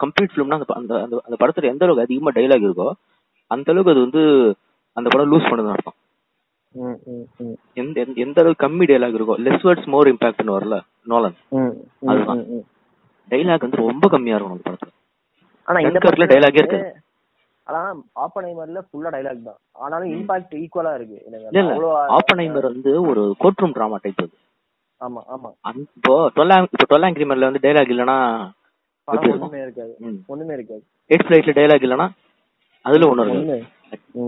கம்ப்ளீட் 0.00 0.32
ஃபிலிம்னா 0.32 0.52
அந்த 0.52 0.94
அந்த 1.00 1.20
அந்த- 1.24 1.40
படத்துல 1.40 1.64
எந்த 1.64 1.84
அளவுக்கு 1.84 2.06
அதிகமா 2.06 2.30
டைலாக் 2.30 2.66
இருக்கோ 2.66 2.88
அந்த 3.50 3.72
அளவுக்கு 3.72 3.92
அது 3.92 4.00
வந்து 4.00 4.22
அந்த 4.96 5.08
படம் 5.10 5.32
லூஸ் 5.32 5.48
பண்ணதுன்னு 5.48 5.70
அர்த்தம். 5.70 5.96
எந்த 7.74 7.96
எந்த- 8.16 8.40
அளவுக்கு 8.40 8.66
கம்மி 8.66 8.86
டைலாக் 8.86 9.16
இருக்கோ 9.16 9.36
லெஸ் 9.40 9.64
வேர்ட்ஸ் 9.64 9.86
மோர் 9.86 10.08
இம்பாக்ட்னு 10.08 10.56
வரல 10.56 10.76
நோலன் 11.06 11.36
அதுதான். 12.06 12.42
டைலாக் 13.30 13.60
வந்து 13.60 13.76
ரொம்ப 13.84 14.08
கம்மியா 14.08 14.36
இருக்கும் 14.36 14.56
அந்த 14.56 14.70
படத்துல. 14.70 14.92
ஆனா 15.68 15.80
இந்த 15.80 15.98
படத்துல 15.98 16.26
dialogue 16.26 16.52
வந்து- 16.52 16.62
இருக்கு. 16.64 16.80
ஆனா 17.66 17.80
ஆப்பனைமர்ல 18.20 18.78
ஃபுல்லா 18.86 19.10
டைலாக் 19.10 19.42
தான். 19.42 19.58
ஆனாலும் 19.78 20.08
இம்பாக்ட் 20.10 20.54
ஈக்குவலா 20.56 20.94
இருக்கு. 20.94 21.18
இல்ல 21.26 21.74
ஆப்பனைமர் 22.16 22.62
வந்து 22.62 23.02
ஒரு 23.02 23.34
கோர்ட் 23.38 23.58
ரூம் 23.58 23.72
டிராமா 23.72 23.98
டைப் 24.02 24.20
அது. 24.20 24.34
ஆமா 25.00 25.20
ஆமா. 25.34 25.50
இப்போ 25.96 26.30
டுவெல் 26.36 26.66
இப்போ 26.70 26.86
டுவெல் 26.88 27.02
ஆங்கிரிமர்ல 27.02 27.48
வந்து 27.48 27.62
டைலாக் 27.62 27.92
இல்லனா 27.92 28.16
படம் 29.08 29.32
ஒண்ணுமே 29.34 29.60
இருக்காது. 29.62 29.92
ஒண்ணுமே 30.26 30.54
இருக்காது. 30.54 30.82
எயிட் 31.10 31.26
ஃபிளைட்ல 31.26 31.52
டைலாக் 31.58 31.86
இல்லனா 31.86 32.06
அதுல 32.84 33.08
ஒண்ணு 33.10 33.24
இருக்கு. 33.26 33.58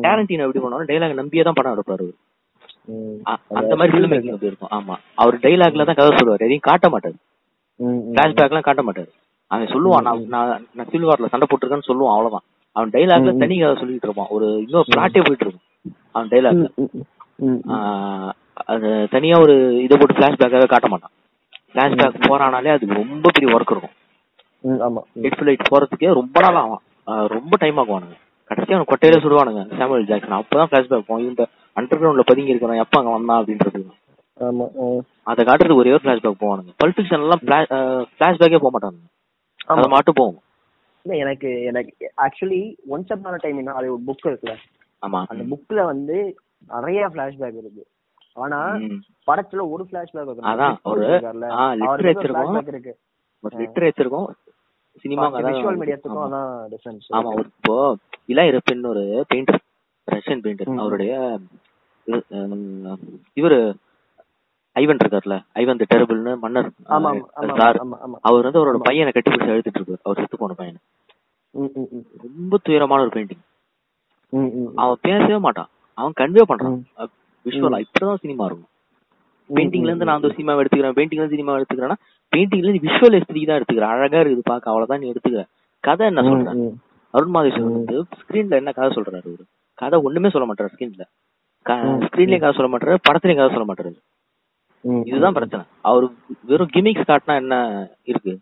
டேரண்டினோ 0.05 0.45
எப்படி 0.47 0.63
பண்ணுவாரு 0.65 0.91
டைலாக் 0.91 1.21
நம்பியே 1.21 1.43
தான் 1.49 1.59
படம் 1.59 1.75
எடுப்பாரு 1.75 2.07
அந்த 3.59 3.75
மாதிரி 3.79 3.93
ஃபிலிம் 3.93 4.13
மேக்கிங் 4.13 4.47
இருக்கும். 4.51 4.73
ஆமா. 4.77 4.95
அவர் 5.15 5.37
டைலாக்ல 5.45 5.85
தான் 5.89 5.99
கதை 5.99 6.13
சொல்லுவாரு. 6.13 6.45
எதையும் 6.47 6.67
காட்ட 6.69 6.87
மாட்டாரு. 6.89 7.17
ம், 7.81 7.93
ம். 7.99 8.01
பிளாஷ்பேக்லாம் 8.15 8.67
காட்ட 8.69 8.83
மாட்டாரு. 8.83 9.11
அவன் 9.51 9.73
சொல்லுவான் 9.75 10.07
நான் 10.09 10.25
நான் 10.27 10.67
நான் 10.75 10.91
சிவில் 10.91 11.09
வார்ல 11.09 11.31
சண்டை 11.33 11.47
போட்டிருக்கேன்னு 11.47 11.89
சொல்லுவான் 11.91 12.15
அவ்வளவுதான். 12.15 12.45
அவன் 12.77 12.93
டைலாக்ல 12.95 13.33
தனி 13.39 13.57
கதை 13.59 13.77
சொல்லிட்டு 13.77 14.09
இருப்பான். 14.09 14.31
ஒரு 14.31 14.47
இன்னொரு 14.65 14.89
பிளாட்டே 14.91 15.23
போயிட்டு 15.25 15.47
இருக்கும். 15.47 15.67
அவன் 16.13 16.29
டைலாக்ல 16.29 16.69
ம். 17.47 17.61
அது 18.73 18.89
தனியா 19.11 19.37
ஒரு 19.41 19.55
இதை 19.85 19.95
போட்டு 19.99 20.19
பிளாஷ்பேக்காக 20.19 20.67
காட்ட 20.67 20.89
மாட்டான். 20.89 21.15
பிளாஷ்பேக் 21.75 22.27
போறானாலே 22.29 22.71
அது 22.75 22.95
ரொம்ப 23.01 23.27
பெரிய 23.35 23.55
ஒர்க் 23.57 23.73
இருக்கும். 23.75 23.97
ம், 24.63 24.73
ஆமா. 24.73 25.03
ம். 25.13 25.23
எயிட் 25.23 25.41
ஃபிளைட் 25.41 25.59
போறதுக்கே 25.71 26.13
ரொம்ப 26.13 26.41
நாள் 26.41 26.55
ஆகும். 26.55 26.81
ரொம்ப 27.05 27.57
டைம் 27.59 27.77
ஆகுவானுங்க. 27.77 28.17
கடைசியா 28.49 28.73
அவன் 28.73 28.85
கொட்டையில 28.85 29.23
சுடுவானுங்க 29.23 29.73
சாமுவல் 29.73 30.05
ஜாக்சன். 30.05 30.39
அப்பதான் 30.39 30.73
பிளாஷ்பேக் 30.73 31.05
போகும். 31.07 31.29
இந்த 31.29 31.47
அண்டர் 31.77 31.99
கிரவுண்ட்ல 31.99 32.21
பதுங்கி 32.21 32.55
இருக்கிறவன் 32.55 32.79
எப்ப 32.79 33.01
அங்க 33.01 33.11
வந்தான் 33.11 33.45
அப்படின்றது. 33.45 33.91
அதை 35.23 35.45
காட்டுறதுக்கு 35.45 35.75
ஒரே 35.75 35.91
ஒரு 35.91 36.01
பிளாஷ்பேக் 36.03 36.41
போவானுங்க. 36.41 36.73
பல்ப் 36.85 36.97
ஃபிக்ஷன் 36.97 37.21
எல்லாம் 37.21 37.65
பிளாஷ்பேக்கே 38.19 38.59
போக 38.59 38.79
மாட்டாங்க 38.79 39.11
ஆமா. 39.67 39.77
அது 39.79 39.89
மட்டும் 39.89 40.15
போகும். 40.17 40.41
இல்ல 41.03 41.19
எனக்கு 41.19 41.63
எனக்கு 41.63 42.13
ஆக்சுவலி 42.17 42.75
ஒன்ஸ் 42.91 43.13
அப்பான 43.13 43.37
டைம் 43.37 43.67
அது 43.67 43.93
ஒரு 43.93 44.01
புக் 44.07 44.27
இருக்குல்ல? 44.27 44.55
ஆமா. 45.07 45.25
அந்த 45.27 45.57
புக்ல 45.57 45.85
வந்து 45.85 46.35
நிறைய 46.69 47.07
பிளாஷ்பேக் 47.07 47.57
இருக்கு. 47.57 47.87
ஆனா. 48.35 48.67
படத்துல 49.27 49.71
ஒரு 49.71 49.87
பிளாஷ்பேக் 49.91 50.23
இருக்கும் 50.23 50.43
அதான், 50.43 50.77
ஒரு-. 50.85 51.21
பிளாஷ்பேக் 51.85 52.69
இருக்கு. 52.69 52.99
லிட்டரேச்சருக்கும் 53.51 54.27
சினிமா 55.03 55.27
மீடியத்துக்கும் 55.81 56.25
அதான் 56.27 56.51
டிஃபரன்ஸ் 56.73 57.07
ஆமா 57.19 57.31
இப்போ 57.45 57.77
இளையரப்பன் 58.33 58.91
ஒரு 58.93 59.05
பெயிண்டர் 59.31 59.61
ரஷ்யன் 60.09 60.43
பெயிண்டர். 60.45 60.71
அவருடைய 60.83 61.13
இவரு 63.41 63.59
ஐவன் 64.77 65.01
இருக்கார்ல 65.03 65.37
ஐவன் 65.63 65.81
தி 65.81 65.87
டெரபிள்னு 65.93 66.33
மன்னர் 66.43 66.69
அவர் 68.29 68.47
வந்து 68.47 68.61
அவரோட. 68.61 68.79
பையனை 68.89 69.13
கட்டி 69.13 69.31
பிடிச்சி 69.31 69.53
அழுத்திட்டு 69.55 69.81
இருப்பார் 69.81 70.05
அவர் 70.07 70.21
செத்து 70.21 70.39
போன 70.43 70.57
பையனை. 70.61 70.81
ரொம்ப 72.27 72.59
துயரமான 72.67 73.03
ஒரு 73.07 73.13
பெயிண்டிங். 73.17 73.43
அவன் 74.83 75.03
பேசவே 75.09 75.39
மாட்டான். 75.47 75.71
அவன் 75.99 76.19
கன்வே 76.21 76.45
பண்றான். 76.51 76.79
விஷுவலா 77.47 77.81
இப்படிதான் 77.85 78.23
சினிமா 78.25 78.45
இருக்கும். 78.49 78.69
பெயிண்டிங்ல 79.55 79.83
இருந்து 79.83 80.05
நான் 80.05 80.21
வந்து 80.21 80.37
சினிமா 80.37 80.61
எடுத்துக்கிறேன். 80.61 80.99
பெயிண்டிங்ல 80.99 81.13
இருந்து 81.13 81.29
சினிமா 81.29 81.59
எடுத்துக்கிறேன்னா 81.59 81.95
பெயிண்டிங்ல 82.37 82.57
இருந்து 82.57 82.89
விஷுவல் 82.89 83.21
எஸ்திரிக்கு 83.21 83.47
தான் 83.47 83.61
எடுத்துக்கிறேன். 83.61 83.91
அழகா 83.91 84.19
இருக்குது 84.19 84.41
பாக்க. 84.43 84.71
அவ்வளவுதான் 84.71 84.99
நீ 84.99 85.13
எடுத்துக்க 85.13 85.45
கதை 85.81 86.07
என்ன 86.07 86.23
சொல்றேன். 86.23 86.81
அருண் 87.11 87.35
மாதேஸ்வரன் 87.35 87.73
வந்து 87.73 88.01
ஸ்கிரீன்ல 88.01 88.51
என்ன 88.51 88.73
கதை 88.73 88.91
சொல்றாரு 88.91 89.07
அவரு? 89.07 89.45
கதை 89.75 90.01
ஒண்ணுமே 90.03 90.29
சொல்ல 90.29 90.53
மாட்டாரு 90.53 90.69
ஸ்கிரீன்ல. 90.79 91.01
ஸ்கிரீன்லயும் 91.67 92.41
கதை 92.41 92.53
சொல்ல 92.53 92.77
மாட்டாரு 92.77 92.97
படத்துலயும் 93.11 93.37
கதை 93.37 93.57
சொல்ல 93.57 93.65
மாட்டாரு. 93.65 93.95
இதுதான் 95.07 95.33
பிரச்சனை. 95.33 95.67
அவரு 95.81 96.11
வெறும் 96.45 96.69
கிமிக்ஸ் 96.71 97.11
காட்டினா 97.11 97.37
என்ன 97.37 97.87
இருக்கு? 98.05 98.39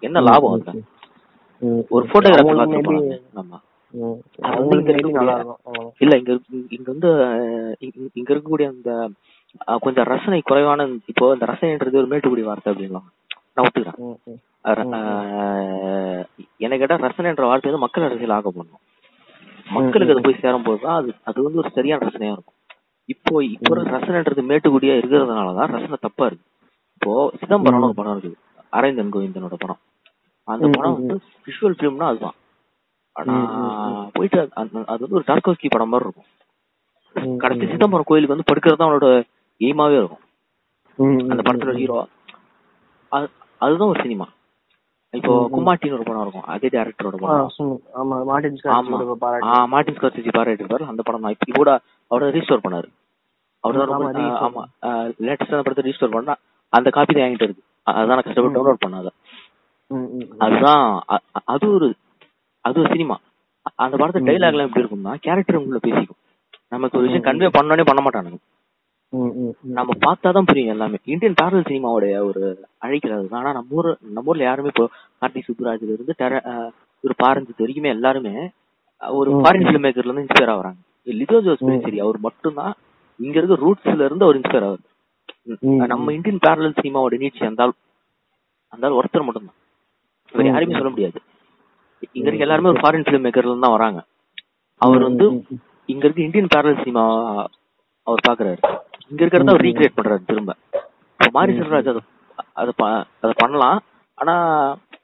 என்ன 0.00 0.20
லாபம் 0.20 0.52
அதுல. 0.52 0.78
ஒரு 1.88 2.06
போட்டோகிராஃபர் 2.06 2.38
அவங்களுக்கு 2.38 2.80
பார்த்து 2.80 2.92
maybe- 2.92 3.20
போனாங்க 3.34 3.42
ஆமா. 3.42 3.58
இல்ல 5.98 6.16
இங்க 6.16 6.38
இங்க- 6.70 6.92
வந்து 6.92 7.10
இங்க- 8.12 8.34
இருக்கக்கூடிய 8.34 8.66
அந்த 8.68 9.10
கொஞ்சம் 9.80 10.04
ரசனை 10.04 10.40
குறைவான 10.40 10.88
இப்போ 11.06 11.32
இந்த 11.32 11.46
ரசனைன்றது 11.46 11.94
ஒரு 11.94 12.06
மேட்டுக்குடி 12.06 12.42
வார்த்தை 12.42 12.74
அப்படின்லாம் 12.74 13.04
நான் 13.54 13.66
ஒத்துக்கிறேன். 13.66 14.18
எனக்கு 16.56 16.86
கேட்டா 16.86 17.06
ரசனைன்ற 17.06 17.42
வார்த்தை 17.42 17.70
வந்து 17.70 17.78
மக்கள் 17.78 18.04
அரசியல் 18.04 18.30
ஆக 18.30 18.50
பண்ணும் 18.50 18.78
மக்களுக்கு 19.70 20.14
அது 20.14 20.22
போய் 20.22 20.40
சேரும் 20.40 20.62
போதுதான் 20.62 21.02
அது 21.02 21.14
அது 21.24 21.42
வந்து 21.42 21.58
ஒரு 21.58 21.70
சரியான 21.70 22.06
ரசனையா 22.06 22.32
இருக்கும். 22.32 22.54
இப்போ 23.04 23.44
இப்போ 23.44 23.76
ரசனைன்றது 23.76 24.42
மேட்டுக்குடியா 24.42 24.98
இருக்கிறதுனாலதான் 24.98 25.66
ரசனை 25.66 25.96
தப்பா 26.00 26.26
இருக்கு. 26.26 26.44
இப்போ 26.92 27.32
சிதம்பரம்னு 27.40 27.82
ஒரு 27.82 27.94
படம் 27.94 28.20
இருக்குது. 28.20 28.34
அரவிந்தன் 28.68 29.12
கோவிந்தனோட 29.12 29.54
படம். 29.58 29.78
அந்த 30.44 30.68
படம் 30.72 30.92
வந்து 30.92 31.20
விஷுவல் 31.46 31.74
ஃபிலிம்னா 31.78 32.06
அதுதான். 32.06 32.34
ஆனா 33.12 33.44
போயிட்டு 34.12 34.48
அது- 34.56 34.84
வந்து 34.86 35.06
ஒரு 35.10 35.24
டார்கோஸ்கி 35.26 35.66
படம் 35.68 35.88
மாதிரி 35.88 36.10
இருக்கும். 36.10 37.36
கடைசி. 37.36 37.66
சிதம்பரம் 37.70 38.04
கோயிலுக்கு 38.06 38.36
வந்து 38.36 38.54
படுக்கிறது 38.54 38.76
தான் 38.76 38.90
அவனோட 38.90 39.22
எய்மாவே 39.60 39.96
இருக்கும். 40.00 40.22
அந்த 41.30 41.42
படத்துல. 41.46 41.74
ஹீரோ 41.80 41.96
அதுதான் 43.60 43.90
ஒரு 43.92 44.02
சினிமா. 44.04 44.26
இப்போ. 45.14 45.32
கும்மாட்டின்னு 45.54 45.96
ஒரு 45.96 46.06
படம் 46.08 46.24
இருக்கும். 46.24 46.46
அதே 46.52 46.68
டேரக்டரோட 46.74 47.16
படம். 47.22 47.30
மார்டின் 48.30 48.58
பாராட்டு. 49.24 49.48
ஸ்கார்சிசி 49.98 50.30
பாராட்டிருப்பாரு 50.36 50.84
அந்த 50.90 51.02
படம் 51.06 51.24
தான். 51.24 51.34
இப்போ 51.36 51.56
கூட 51.58 51.70
அவரோட 52.10 52.28
ரீஸ்டோர் 52.36 52.64
பண்ணாரு. 52.66 52.88
அவர் 53.64 53.78
தான் 53.80 53.90
ரொம்ப 53.92 54.10
ஆமா, 54.46 54.62
லேட்டஸ்டான 55.26 55.64
படத்தை 55.64 55.84
ரீஸ்டோர் 55.88 56.14
பண்ணா 56.16 56.34
அந்த 56.72 56.88
காப்பி 56.96 57.14
தான் 57.14 57.26
என்கிட்ட 57.26 57.48
இருக்கு. 57.48 57.64
அதான் 57.86 58.20
கஷ்டப்பட்டு 58.20 58.56
டவுன்லோட் 58.56 58.84
பண்ணாத. 58.84 59.08
அதுதான் 60.44 60.84
அது 61.52 61.66
ஒரு 61.76 61.88
அது 62.64 62.78
ஒரு 62.82 62.90
சினிமா. 62.94 63.16
அந்த 63.84 63.94
படத்தை 64.00 64.20
டைலாக்லாம் 64.28 64.68
எப்படி 64.68 64.82
இருக்கும்னா 64.82 65.12
கேரக்டர் 65.26 65.60
உங்களை 65.60 65.80
பேசிக்கும். 65.86 66.20
நமக்கு 66.74 66.98
ஒரு 66.98 67.06
விஷயம் 67.06 67.26
கன்வே 67.28 67.48
பண்ணோனே 67.56 67.84
பண்ண 67.88 68.00
மாட்டானுங்க. 68.04 68.38
நம்ம 69.76 69.92
பார்த்தாதான் 70.04 70.48
புரியும் 70.48 70.72
எல்லாமே 70.74 70.98
இந்தியன் 71.12 71.38
பேரல் 71.40 71.66
சினிமாவுடைய 71.68 72.16
ஒரு 72.28 72.42
அழைக்கிறது. 72.84 73.26
ஆனா 73.38 73.50
நம்ம 73.56 73.76
ஊர் 73.78 73.88
நம்ம 74.08 74.30
ஊர்ல 74.30 74.44
யாருமே 74.46 74.70
இப்போ 74.72 74.84
கார்த்திக் 75.20 75.46
சுப்புராஜ்ல 75.48 75.94
இருந்து 75.94 76.14
டெர 76.20 76.34
ஒரு 77.04 77.14
பாரஞ்சித் 77.22 77.62
வரைக்குமே 77.64 77.90
எல்லாருமே 77.96 78.34
ஒரு. 79.02 79.30
ஃபாரின் 79.40 79.66
ஃபிலிம் 79.66 79.84
மேக்கர்ல 79.86 80.08
இருந்து 80.08 80.24
இன்ஸ்பயர் 80.26 80.52
ஆகுறாங்க 80.54 80.80
லிதோ 81.06 81.38
ஜோஸ். 81.44 81.64
சரி 81.86 82.00
அவர் 82.06 82.18
மட்டும்தான் 82.26 82.74
இங்க 83.20 83.36
இருக்க 83.40 83.56
ரூட்ஸ்ல 83.64 84.06
இருந்து 84.08 84.26
அவர் 84.26 84.38
இன்ஸ்பயர் 84.40 84.66
ஆகுது. 84.68 84.84
நம்ம 85.92 86.12
இந்தியன் 86.18 86.42
பேரல் 86.46 86.78
சினிமாவோட 86.80 87.16
நீட்சி 87.22 87.48
அந்த 87.50 87.64
ஆள் 87.64 87.74
அந்த 88.72 88.86
ஆள் 88.86 88.98
ஒருத்தர் 88.98 89.26
மட்டும்தான் 89.28 89.56
இவர். 90.32 90.48
யாருமே 90.50 90.78
சொல்ல 90.78 90.92
முடியாது 90.94 91.18
இங்க 92.16 92.28
இருக்க 92.28 92.46
எல்லாருமே 92.46 92.72
ஒரு 92.72 92.82
ஃபாரின் 92.82 93.06
ஃபிலிம் 93.06 93.24
மேக்கர்ல 93.26 93.50
இருந்து 93.50 93.66
தான் 93.66 93.76
வராங்க 93.76 94.00
அவர் 94.80 95.06
வந்து 95.08 95.26
இங்க 95.88 96.04
இருக்க 96.06 96.22
இந்தியன் 96.26 96.52
பேரல் 96.54 96.80
சினிமா 96.82 97.04
அவர் 98.06 98.26
பாக்குறாரு 98.28 98.60
இங்க 99.10 99.20
இருக்கிறத 99.24 99.52
அவர் 99.52 99.66
ரீக்ரியேட் 99.66 99.96
பண்றாரு 99.96 100.28
திரும்ப. 100.30 100.52
மாரி 101.34 101.52
செல்வராஜ் 101.58 101.90
அதை 101.90 102.02
அதை 102.60 102.72
அதை 103.22 103.32
பண்ணலாம். 103.42 103.78
ஆனா 104.18 104.34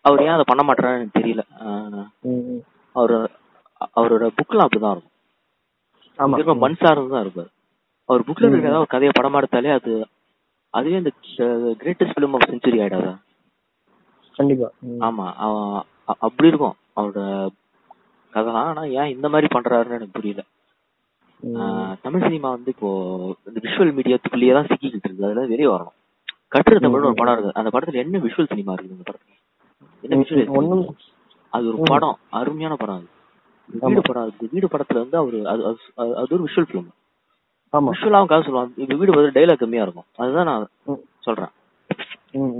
அவர் 0.09 0.23
ஏன் 0.27 0.35
அதை 0.37 0.45
பண்ண 0.51 0.63
மாட்டாருன்னு 0.67 0.99
எனக்கு 0.99 1.19
தெரியல. 1.19 1.43
அவரு 2.95 3.17
அவரோட 3.97 4.25
புக்லாம் 4.39 4.67
அப்படிதான் 4.67 4.95
இருக்கும். 4.97 6.35
இருக்க 6.39 6.55
மண் 6.65 6.81
சார்ந்து 6.83 7.15
தான் 7.15 7.25
இருப்பாரு. 7.27 7.51
அவர் 8.09 8.27
புக்ல 8.29 8.49
இருக்க 8.49 8.71
ஏதாவது 8.71 8.85
ஒரு 8.85 8.93
கதையை 8.95 9.13
படமா 9.17 9.41
எடுத்தாலே 9.41 9.71
அது 9.79 9.93
அதுவே 10.75 10.97
இந்த 10.97 11.11
கிரேட்டஸ்ட் 11.83 12.15
ஃபிலிம் 12.15 12.35
ஆஃப் 12.37 12.49
செஞ்சுரி 12.51 12.79
ஆயிடாதா? 12.85 13.13
கண்டிப்பா. 14.37 14.69
ஆமா. 15.07 15.27
அப்படி 16.25 16.51
இருக்கும். 16.51 16.77
அவரோட 16.97 17.21
கதைலாம். 18.33 18.69
ஆனா 18.71 18.83
ஏன் 18.99 19.13
இந்த 19.17 19.27
மாதிரி 19.33 19.49
பண்றாருன்னு 19.55 19.97
எனக்கு 19.99 20.17
புரியல. 20.19 20.43
தமிழ் 22.03 22.23
சினிமா 22.23 22.51
வந்து 22.51 22.73
இப்போ 22.75 22.89
இந்த 23.47 23.59
விஷுவல் 23.63 23.97
மீடியத்துக்குள்ளேயே 23.99 24.53
தான் 24.53 24.67
சிக்கிக்கிட்டு 24.67 25.09
இருக்கு. 25.09 25.27
அதுல 25.27 25.47
வெளியே 25.47 25.69
வரணும். 25.69 25.97
கட்டுரை 26.49 26.79
தமிழ்னு 26.79 27.09
ஒரு 27.09 27.15
படம் 27.15 27.35
இருக்கு. 27.35 27.59
அந்த 27.61 27.71
படத்துல 27.75 27.95
என்ன 27.95 28.19
விஷுவல் 28.19 28.49
சினிமா 28.49 28.75
இருக்குது 28.75 28.95
இந்த 28.97 29.07
படத்துல? 29.09 29.35
என்ன 30.03 30.17
விஷுவல் 30.17 30.87
அது 31.53 31.67
ஒரு. 31.69 31.79
படம். 31.85 32.17
அருமையான 32.31 32.75
படம் 32.77 32.97
அது. 32.97 33.09
வீடு 33.87 34.01
படம் 34.03 34.23
அது 34.23 34.49
வீடு 34.53 34.67
படத்துல 34.67 35.03
வந்து 35.03 35.17
அவரு 35.17 35.39
அது 36.21 36.31
ஒரு 36.31 36.45
விஷுவல் 36.45 36.69
ஃபிலிம் 36.69 36.91
ஆமா. 37.73 37.89
விஷுவலாவும் 37.93 38.27
கதை 38.27 38.43
சொல்லுவான் 38.43 38.73
இந்த 38.77 38.95
வீடு 38.95 39.13
பதில் 39.13 39.37
டைலாக் 39.37 39.59
கம்மியா 39.59 39.83
இருக்கும். 39.83 40.09
அதுதான் 40.17 40.45
நான். 40.45 40.67
சொல்றேன். 41.19 41.53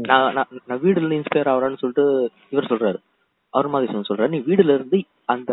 நான் 0.09 0.35
நான் 0.67 0.81
வீடுல 0.83 1.01
இருந்து 1.01 1.19
இன்ஸ்பயர் 1.21 1.51
ஆகுறேன்னு 1.53 1.81
சொல்லிட்டு 1.83 2.05
இவர் 2.51 2.71
சொல்றாரு. 2.71 2.99
அருண் 3.53 3.75
மாதேஸ்வரன் 3.75 4.09
சொல்றாரு. 4.09 4.29
நீ 4.29 4.39
வீடுல 4.49 4.75
இருந்து 4.75 4.99
அந்த 5.27 5.53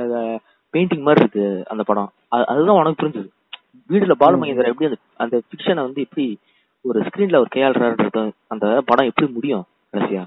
பெயிண்டிங் 0.74 1.02
மாதிரி 1.02 1.20
இருக்கு 1.20 1.64
அந்த 1.70 1.84
படம். 1.84 2.12
அது- 2.32 2.46
அதுதான் 2.46 2.76
உனக்கு 2.76 3.08
புரிஞ்சது. 3.08 3.28
வீடுல 3.90 4.12
பாலுமகேந்திரா 4.20 4.66
எப்படி 4.66 4.86
அந்த 4.86 4.96
அந்த 5.18 5.42
ஃபிக்ஷனை 5.50 5.76
வந்து 5.76 6.02
எப்படி 6.02 6.38
ஒரு 6.82 7.02
ஸ்கிரீன்ல 7.02 7.36
அவர் 7.36 7.48
கையாளுறாருன்றது 7.56 8.32
அந்த 8.48 8.82
படம் 8.86 9.06
எப்படி 9.06 9.32
முடியும் 9.32 9.66
கடைசியா 9.94 10.26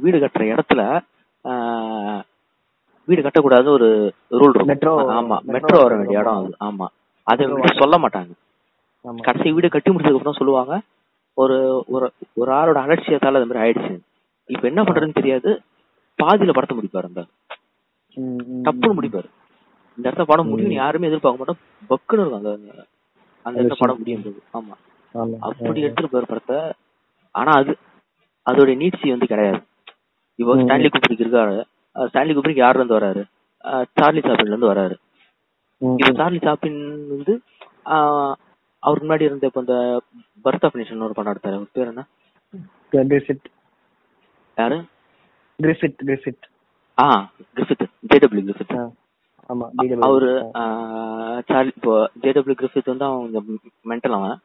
வீடு 0.00 0.18
கட்டுற 0.18 0.58
இடத்துல 0.58 1.00
வீடு 3.04 3.22
கட்டக்கூடாது 3.22 3.68
ஒரு 3.68 4.12
ரூல் 4.30 4.48
இருக்கும். 4.48 4.68
Metro- 4.68 5.10
ஆமா 5.10 5.40
மெட்ரோ 5.40 5.82
வர 5.82 5.96
வேண்டிய 5.96 6.18
இடம். 6.18 6.52
அது. 6.58 6.72
ஆமா. 6.72 6.86
அதை 7.22 7.46
சொல்ல 7.78 7.98
மாட்டாங்க. 7.98 8.30
கடைசி 9.16 9.52
வீடு 9.52 9.68
கட்டி 9.68 9.90
முடிச்சதுக்கு 9.90 10.12
அப்புறம் 10.12 10.32
சொல்லுவாங்க. 10.32 10.80
ஒரு 11.34 11.84
ஒரு 11.86 12.12
ஒரு 12.34 12.52
ஆளோட 12.52 12.76
அலட்சியத்தால 12.76 13.34
அது 13.34 13.46
மாதிரி 13.46 13.70
ஆயிடுச்சு. 13.70 13.98
இப்ப 14.46 14.68
என்ன 14.68 14.82
பண்றதுன்னு 14.82 15.14
தெரியாது. 15.14 15.60
பாதியில 16.22 16.52
படத்தை 16.52 16.78
முடிப்பாரு 16.78 17.04
அந்த. 17.04 17.24
டப்புன்னு 18.64 18.96
முடிப்பாரு. 18.98 19.28
இந்த 19.98 20.10
இடத்துல 20.10 20.22
படம் 20.22 20.48
முடியும் 20.48 20.72
யாருமே 20.72 21.06
எதிர்பார்க்க 21.06 21.40
மாட்டோம். 21.40 21.60
பக்குன்னு 21.90 22.22
இருக்கும் 22.22 22.40
அந்த 22.40 22.52
அந்த 23.46 23.58
இடத்துல 23.60 23.78
படம் 23.78 23.98
முடியும். 23.98 24.24
ஆமா. 24.54 24.74
அப்படி 25.40 25.84
எடுத்துருப்பாரு 25.84 26.26
படத்தை 26.26 26.58
ஆனா 27.34 27.52
அது 27.52 27.72
அதோட 28.46 28.70
நீட்சி 28.76 29.08
வந்து 29.08 29.26
கிடையாது. 29.26 29.60
இப்போ. 30.38 30.52
ஸ்டான்லி 30.56 30.88
குப்ரிக் 30.88 31.24
இருக்காரு 31.24 31.56
ஸ்டான்லி 31.96 32.34
குப்ரிக் 32.34 32.62
யாருல 32.62 32.80
இருந்து 32.80 32.98
வராரு? 32.98 33.22
சார்லி 33.96 34.20
சாப்பின்ல 34.20 34.52
இருந்து 34.52 34.72
வராரு. 34.72 34.96
இப்போ 35.82 36.12
சார்லி 36.12 36.38
சாப்பின் 36.38 36.78
வந்து 37.08 37.32
அவருக்கு 38.82 39.06
முன்னாடி 39.06 39.20
இருந்த 39.20 39.46
இப்போ 39.46 39.60
இந்த 39.60 39.76
பர்த் 40.44 40.64
ஆஃப் 40.64 40.76
நேஷன் 40.76 41.04
ஒரு 41.06 41.14
படம் 41.14 41.32
எடுத்தாரு. 41.34 41.56
அவர் 41.58 41.72
பேர் 41.72 41.86
என்ன? 41.86 42.04
கிரிஃபிட் 42.92 43.48
யாரு? 44.56 44.78
கிரிஃபிட் 45.58 45.98
கிரிஃபிட் 46.02 46.44
ஆ 46.98 47.06
கிரிஃபித் 47.56 47.87
ஜேடபிள்யூ 48.10 48.44
கிரிஃபித். 48.48 48.74
அவரு 50.06 50.30
சார்லி 51.50 51.72
இப்போ 51.78 51.94
ஜேடபிள்யூ 52.24 52.56
கிரிஃபித் 52.60 52.90
வந்து 52.92 53.06
அவன் 53.08 53.22
கொஞ்சம் 53.24 53.46
மென்டல் 53.92 54.16
அவன். 54.18 54.36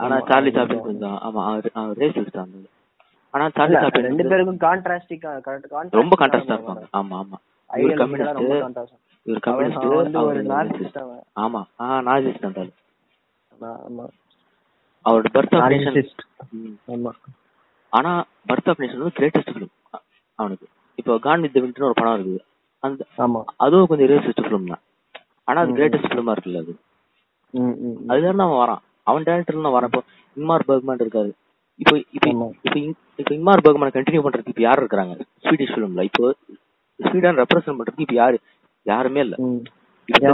ஆனா 0.00 0.16
சார்லி 0.30 0.50
சாப்பின் 0.56 0.86
கொஞ்சம் 0.88 1.16
ஆமா 1.26 1.40
அவர் 1.48 1.98
ரேசிஸ்ட் 2.02 2.38
அந்த 2.44 2.68
ஆனா 3.34 3.44
சார்லி 3.56 3.76
சாப்பின் 3.82 4.06
ரெண்டு 4.08 4.24
பேருக்கும் 4.30 4.62
கான்ட்ராஸ்டிக்கா 4.66 5.30
ரொம்ப 6.00 6.16
கான்ட்ராஸ்டா 6.22 6.56
இருப்பாங்க. 6.56 6.84
ஆமா 7.00 7.16
ஆமா. 7.22 7.38
இவர் 7.70 8.00
கம்யூனிஸ்ட் 8.00 8.40
இவர் 9.26 9.44
கம்யூனிஸ்ட் 9.46 10.98
ஆமா 11.44 11.60
ஆ 11.84 12.00
நாஜிஸ்ட் 12.08 12.46
அந்த 12.48 12.62
ஆமா. 13.88 14.04
அவரோட 15.04 15.28
பர்த் 15.36 15.54
ஆஃப் 15.58 15.70
நேஷன் 15.72 15.96
ஆமா. 16.96 17.12
ஆனா 17.92 18.10
பர்த் 18.50 18.68
ஆஃப் 18.70 18.80
நேஷன் 18.82 19.02
வந்து 19.02 19.16
கிரேட்டஸ்ட் 19.18 19.52
ஃபிலிம் 19.54 19.72
அவனுக்கு. 20.38 20.66
இப்போ 20.98 21.12
கான் 21.26 21.42
வித் 21.44 21.58
ஒரு 21.88 21.96
படம் 22.00 22.16
இருக்குது. 22.16 22.40
அந்த 22.82 23.02
ஆமா. 23.24 23.40
அதுவும் 23.64 23.88
கொஞ்சம் 23.90 24.10
ரேசிஸ்ட் 24.12 24.42
ஃபிலிம் 24.46 24.70
தான். 24.72 24.82
ஆனா 25.48 25.58
அது. 25.64 25.72
கிரேட்டஸ்ட் 25.78 26.08
ஃபிலிமா 26.10 26.32
இருக்குல்ல 26.34 26.62
அது. 26.64 26.72
அதுதான் 28.10 28.44
அவன் 28.46 28.60
வரான். 28.62 28.82
அவன் 29.10 29.26
டேரக்டர்ல 29.28 29.64
தான் 29.66 29.76
வரான் 29.76 29.90
இப்போ 29.92 30.02
இன்மார் 30.36 30.66
பர்க்மேன் 30.68 31.02
இருக்காரு. 31.04 31.30
இப்போ 31.80 31.94
இப்போ. 32.16 32.30
இப்போ 33.20 33.32
இன்மார் 33.38 33.64
பர்க்மேன் 33.66 33.94
கண்டினியூ 33.96 34.22
பண்றதுக்கு 34.26 34.52
இப்போ 34.54 34.64
யார் 34.68 34.82
இருக்காங்க? 34.82 35.14
ஸ்வீடிஷ் 35.44 35.72
ஃபிலிம்ல 35.74 36.04
இப்போ 36.10 36.24
ஸ்வீடன் 37.00 37.38
ரெப்ரசென்ட் 37.42 37.78
பண்றதுக்கு 37.78 38.06
இப்போ 38.06 38.18
யாரு? 38.22 38.36
யாருமே 38.86 39.20
இல்ல. 39.26 39.34
இப்போ 40.08 40.30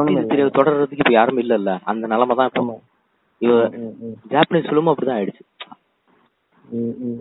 தொடர்றதுக்கு 0.59 1.03
இப்போ 1.05 1.15
யாருமே 1.19 1.41
இல்ல 1.45 1.55
இல்ல. 1.63 1.73
அந்த 1.91 2.05
நிலைமை 2.15 2.37
தான் 2.41 2.51
இப்போ. 2.53 2.77
ஜாப்பனீஸ் 4.33 4.69
ஃபிலிமும் 4.69 4.93
அப்படிதான் 4.93 5.19
ஆயிடுச்சு. 5.19 5.45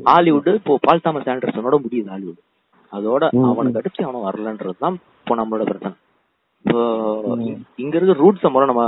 ஹாலிவுட் 0.09 0.47
இப்போ 0.59 0.73
பால் 0.85 1.03
தாமஸ் 1.03 1.29
ஆண்டர்சனோட 1.33 1.75
முடியுது 1.83 2.09
ஹாலிவுட் 2.13 2.39
அதோட 2.91 3.23
அவனுக்கு 3.49 3.71
ம். 3.71 3.75
அடுத்து 3.75 4.03
அவனும் 4.03 4.25
வரலன்றது 4.27 4.77
தான் 4.79 4.97
இப்போ 5.19 5.35
நம்மளோட 5.35 5.63
பிரச்சனை. 5.63 5.95
இப்போ 6.65 6.81
இங்க 7.75 7.97
இருக்க 7.97 8.13
ரூட்ஸை 8.13 8.51
முறை 8.51 8.67
நம்ம 8.67 8.85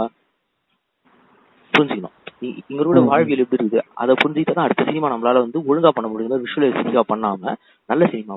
புரிஞ்சுக்கணும். 1.74 2.16
இங்க 2.42 2.82
இருக்க 2.82 3.02
ம். 3.02 3.06
வாழ்வியல் 3.06 3.40
எப்படி 3.40 3.64
இருக்குது? 3.64 3.84
அதை 3.94 4.16
புரிஞ்சுக்கிட்டு 4.24 4.60
அடுத்த 4.60 4.84
சினிமா 4.84 5.12
நம்மளால 5.12 5.44
வந்து 5.46 5.60
ஒழுங்கா 5.60 5.90
பண்ண 5.90 6.08
முடியுது 6.10 6.44
விஷுவலைசிங்கா 6.44 7.04
பண்ணாம 7.14 7.56
நல்ல 7.90 8.06
சினிமா. 8.08 8.36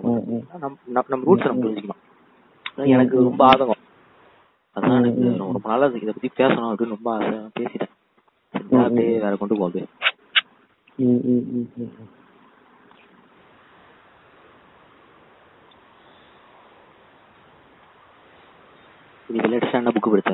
நம்ம 0.87 1.25
ரூட்ஸ் 1.25 1.47
நம்ம. 1.47 1.65
புரிஞ்சுக்கணும். 1.65 2.03
எனக்கு 2.87 3.23
ரொம்ப 3.23 3.47
ஆதங்கம். 3.47 3.83
அதான் 4.77 4.97
எனக்கு 4.97 5.37
ரொம்ப 5.39 5.69
நாளா 5.69 5.87
இதை 5.87 6.13
பத்தி 6.13 6.31
பேசணும் 6.37 6.71
அப்படின்னு 6.71 6.97
ரொம்ப 6.97 7.11
பேசிட்டேன். 7.59 7.93
அப்படியே. 8.79 9.19
வேற 9.19 9.37
கொண்டு 9.37 9.57
போகுது. 9.57 9.83
இது 19.33 19.49
லேட்டஸ்டா 19.49 19.79
என்ன 19.79 19.93
புக் 19.95 20.09
படிச்ச 20.13 20.33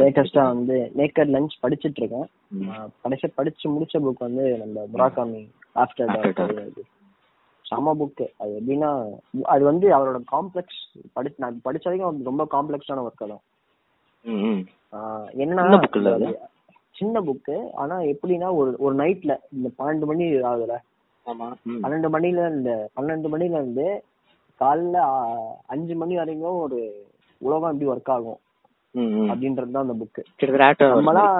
லேட்டஸ்டா 0.00 0.42
வந்து 0.46 0.76
நேக்கட் 0.96 1.32
லஞ்ச் 1.34 1.54
படிச்சிட்டு 1.62 2.00
இருக்கேன். 2.00 2.26
கடைசியா 3.04 3.30
படிச்சு 3.34 3.66
முடிச்ச 3.74 3.98
புக் 3.98 4.26
வந்து 4.26 4.44
நம்ம 4.58 4.86
முராகாமி 4.92 5.42
ஆஃப்டர் 5.76 6.12
டார்க் 6.14 6.80
செம 7.64 7.94
புக் 7.94 8.22
அது 8.36 8.52
எப்படின்னா 8.58 8.90
அது 9.46 9.62
வந்து 9.64 9.86
அவரோட 9.96 10.18
காம்ப்ளெக்ஸ் 10.32 10.80
படி 11.12 11.30
நான் 11.36 11.62
படிச்ச 11.64 11.84
வரைக்கும் 11.84 12.22
ரொம்ப 12.22 12.44
காம்ப்ளெக்ஸான 12.50 13.02
ஒர்க் 13.04 13.24
தான். 13.26 13.42
என்னன்னா 15.36 15.64
சின்ன 16.96 17.20
புக்கு 17.20 17.56
ஆனா 17.74 17.96
எப்படின்னா 18.12 18.48
ஒரு 18.54 18.70
ஒரு 18.78 18.94
நைட்ல 18.96 19.32
இந்த 19.52 19.68
பன்னெண்டு 19.78 20.06
மணி 20.06 20.24
ஆகுதுல. 20.42 20.76
பன்னெண்டு 21.82 22.08
மணில 22.14 22.44
இருந்து 22.46 22.74
பன்னெண்டு 22.96 23.28
மணில 23.28 23.58
இருந்து 23.60 23.86
காலைல 24.60 24.98
அஞ்சு 25.66 25.94
மணி 25.94 26.14
வரைக்கும் 26.20 26.62
ஒரு 26.66 26.78
உலகம் 27.40 27.72
எப்படி 27.72 27.90
ஒர்க் 27.90 28.12
ஆகும். 28.16 28.40
அப்படின்றது 29.30 29.74
தான் 29.74 29.84
அந்த 29.86 29.96
hours 30.88 31.00
நம்மலாம் 31.00 31.34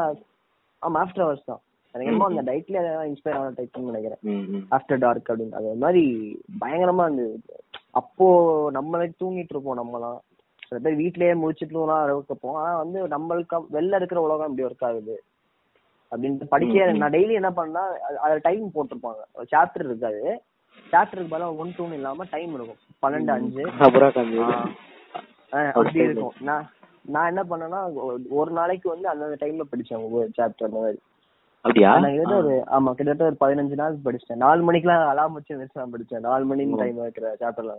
ஆமா 0.83 0.99
ஆஃப்டர் 1.05 1.25
ஹவர்ஸ் 1.25 1.49
தான். 1.51 1.63
எனக்கு 1.95 2.27
அந்த 2.27 2.43
டைட்ல 2.51 2.79
இன்ஸ்பயர் 3.11 3.39
ஆன 3.39 3.53
டைப்னு 3.59 3.91
நினைக்கிறேன். 3.91 4.21
ஆஃப்டர் 4.77 5.03
டார்க் 5.05 5.31
அப்படின்னு. 5.31 5.59
அது 5.61 5.83
மாதிரி 5.85 6.03
பயங்கரமா 6.63 7.05
இருந்தது 7.07 7.57
அப்போ 8.01 8.27
நம்மளே 8.77 9.07
தூங்கிட்டு 9.23 9.55
இருப்போம் 9.55 9.81
நம்மலாம் 9.81 10.19
சில 10.69 10.79
பேர் 10.85 11.01
வீட்லயே 11.01 11.35
முடிச்சுட்டுலாம் 11.43 12.05
இருக்கப்போம் 12.09 12.59
ஆனா 12.61 12.73
வந்து 12.83 12.99
நம்மளுக்கு 13.15 13.59
வெளில 13.77 13.99
இருக்கிற 14.01 14.21
உலகம் 14.27 14.51
இப்படி 14.51 14.67
ஒர்க் 14.69 14.87
ஆகுது 14.89 15.17
அப்படின்ட்டு 16.13 16.53
படிக்க. 16.53 16.93
நான் 17.01 17.15
டெய்லி 17.17 17.35
என்ன 17.41 17.51
பண்ணா 17.53 17.83
அது 18.25 18.37
டைம் 18.43 18.67
போட்டிருப்பாங்க. 18.75 19.23
சாப்டர் 19.53 19.89
இருக்காது. 19.89 20.23
சாப்டருக்கு 20.93 21.33
பதிலாக 21.33 21.61
ஒன் 21.63 21.75
டூன்னு 21.79 21.99
இல்லாம 22.01 22.25
டைம் 22.35 22.53
இருக்கும். 22.55 22.81
பன்னெண்டு 23.03 23.31
அஞ்சு. 23.31 23.65
அப்படி. 25.51 25.99
இருக்கும். 25.99 26.33
நான் 26.41 26.71
நான் 27.07 27.27
என்ன 27.27 27.43
பண்ணேன்னா 27.43 27.81
ஒரு 28.29 28.51
நாளைக்கு 28.51 28.89
வந்து 28.89 29.09
அந்தந்த 29.09 29.47
டைம்ல 29.47 29.61
படிச்சேன் 29.71 30.03
ஒவ்வொரு 30.03 30.31
சாப்டர் 30.39 30.65
அந்த 30.65 30.79
மாதிரி. 30.79 30.99
அப்படியா? 31.61 31.97
ஒரு 32.37 32.65
ஆமா 32.71 32.93
கிட்டத்தட்ட 32.93 33.37
ஒரு 33.39 33.55
பதினஞ்சு 33.55 33.75
நாள் 33.75 33.97
படிச்சிட்டேன். 34.05 34.37
நாலு 34.37 34.63
மணிக்கெல்லாம் 34.63 35.09
அலாம் 35.09 35.33
வச்சு 35.33 35.57
வச்சு 35.57 35.81
நான் 35.81 35.91
படிச்சேன். 35.93 36.21
நாலு 36.21 36.45
மணி 36.45 36.67
ஓ. 36.67 36.77
டைம் 36.77 36.99
வைக்கிற 36.99 37.27
சாப்டர்ல 37.41 37.73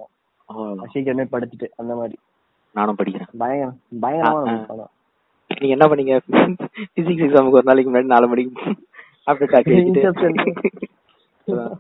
சீக்கிரமே 0.94 1.26
படிச்சுட்டு 1.32 1.68
அந்த 1.78 1.96
மாதிரி. 1.96 2.16
நானும் 2.74 2.96
படிக்கிறேன். 2.96 3.28
பயங்கர 3.38 3.72
பயங்கரமா 4.02 4.66
படம். 4.66 4.90
நீங்க 5.60 5.86
என்ன 5.86 5.86
பண்ணீங்க? 5.86 6.20
பிசிக்ஸ் 6.96 7.24
எக்ஸாமுக்கு 7.26 7.52
ஒரு 7.52 7.64
நாளைக்கு 7.64 7.94
முன்னாடி 7.94 8.06
நாலு 8.06 8.28
மணிக்கு 8.28 8.62
ஆஃப்டர். 9.28 10.88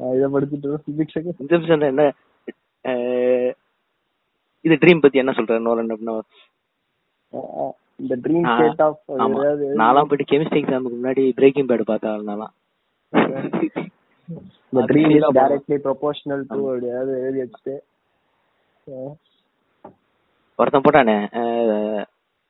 ஆ, 0.00 0.04
இதை 0.08 0.26
படிச்சுட்டு 0.32 0.76
இன்செப்ஷன் 0.96 1.80
என்ன 1.80 2.12
இது 4.64 4.74
ட்ரீம் 4.82 5.02
பத்தி 5.02 5.22
என்ன 5.22 5.32
சொல்ற 5.32 5.56
நோலன் 5.60 5.92
அப்படின்னா? 5.94 6.14
இந்த 8.00 8.14
ட்ரீம் 8.24 8.46
ஸ்டேட் 8.52 8.82
ஆஃப் 8.84 9.00
நான்லாம் 9.80 10.08
போயிட்டு 10.08 10.30
கெமிஸ்ட்ரி 10.30 10.60
எக்ஸாமுக்கு 10.62 10.96
முன்னாடி 10.96 11.24
பிரேக்கிங் 11.38 11.68
பேட் 11.70 11.90
பார்த்தா 11.90 12.12
நான்லாம் 12.22 12.54
இந்த 14.72 14.82
dream 14.90 15.12
is 15.12 15.26
directly 15.38 15.76
proportional 15.84 16.42
to 16.48 16.58
அப்படி 16.64 16.88
ஏதாவது 16.92 17.12
எழுதி 17.20 17.40
வச்சுட்டு. 17.42 17.74
ஒருத்தன் 20.58 20.84
போட்டானே 20.84 21.16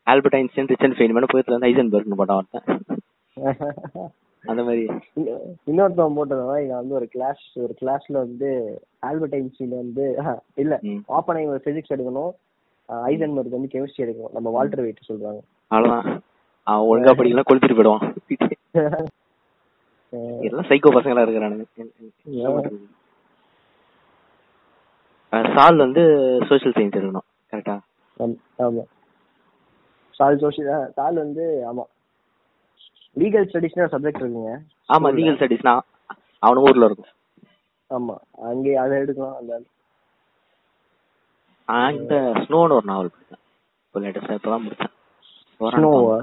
ஆல்பர்ட் 0.07 0.39
ஐன்ஸ்டைன் 0.39 0.71
ரிச்சர்ட் 0.73 0.97
ஃபெய்ன்மேன் 0.97 1.33
போயிட்டு 1.33 1.55
வந்து 1.55 1.71
ஐசன்பர்க்னு 1.71 2.21
போட்டான் 2.21 2.41
ஒருத்தன். 2.41 2.67
அந்த 4.47 4.63
மாதிரி. 4.63 4.87
இன்னொ- 4.87 5.39
இன்னொருத்தவன் 5.67 5.97
போட்டதுனா 5.97 6.63
இங்க 6.63 6.75
வந்து 6.75 6.89
ஒரு 6.89 7.09
கிளாஸ் 7.09 7.51
ஒரு 7.55 7.75
கிளாஸ்ல 7.81 8.09
வந்து 8.09 8.81
ஆல்பர்ட் 8.99 9.35
ஐன்ஸ்டீன் 9.35 9.69
வந்து 9.69 10.23
இல்ல. 10.55 10.79
ஆப்பனை 11.09 11.23
பிசிக்ஸ் 11.27 11.85
எடுக்கணும். 11.89 12.31
ஐசன்பர்க் 12.89 13.49
வந்து 13.49 13.59
கெமிஸ்ட்ரி 13.59 13.97
எடுக்கணும். 13.97 14.33
நம்ம 14.33 14.51
வால்டர் 14.51 14.81
வெயிட் 14.81 14.99
சொல்றாங்க. 15.09 15.41
அவ்வளவுதான். 15.67 16.23
அவன் 16.63 16.89
ஒழுங்கா 16.89 17.05
படிக்கலாம் 17.05 17.45
கொளுத்திட்டு 17.53 17.59
போயிடுவான். 17.59 18.15
எல்லாம் 20.41 20.65
சைக்கோ 20.65 20.87
பசங்களா 20.91 21.23
இருக்கிறானுங்க. 21.23 21.65
சால் 25.55 25.77
வந்து 25.77 26.39
சோஷியல் 26.49 26.73
சயின்ஸ் 26.77 26.87
எடுக்கணும். 26.91 27.27
கரெக்டா 27.51 27.79
ஆம்- 28.19 28.83
சால் 30.11 30.37
தான் 30.37 30.93
சால் 30.93 31.15
வந்து 31.15 31.65
ஆமா. 31.73 31.85
லீகல் 33.17 33.47
ஸ்டடிஸ்னு 33.51 33.93
சப்ஜெக்ட் 33.93 34.23
இருக்குங்க. 34.23 34.55
ஆமா 34.95 35.09
லீகல் 35.19 35.39
ஸ்டடிஸ்னா 35.39 35.75
அவனு 36.47 36.65
ஊர்ல 36.69 36.89
இருக்கும். 36.89 37.13
ஆமா 37.91 38.15
அங்கே 38.51 38.73
அதை 38.83 38.95
எடுக்கலாம் 39.03 39.39
அந்த 39.41 39.55
அந்த 41.69 42.15
ஸ்னோன்னு 42.45 42.77
ஒரு 42.79 42.87
நாவல் 42.91 43.13
படிச்சேன் 43.13 43.43
இப்போ 43.85 44.01
லேட்டஸ்டா 44.05 44.39
இப்பதான் 44.39 44.65
முடிச்சேன் 44.65 44.93
Snow-வா? 45.75 46.17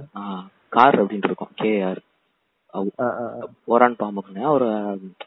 கார் 0.76 0.98
அப்படின்னு 1.02 1.28
இருக்கும் 1.30 1.54
கேஆர். 1.62 2.02
ஓரான் 3.74 3.98
பாம்புக்குன்னு 4.02 4.44
அவர் 4.50 4.66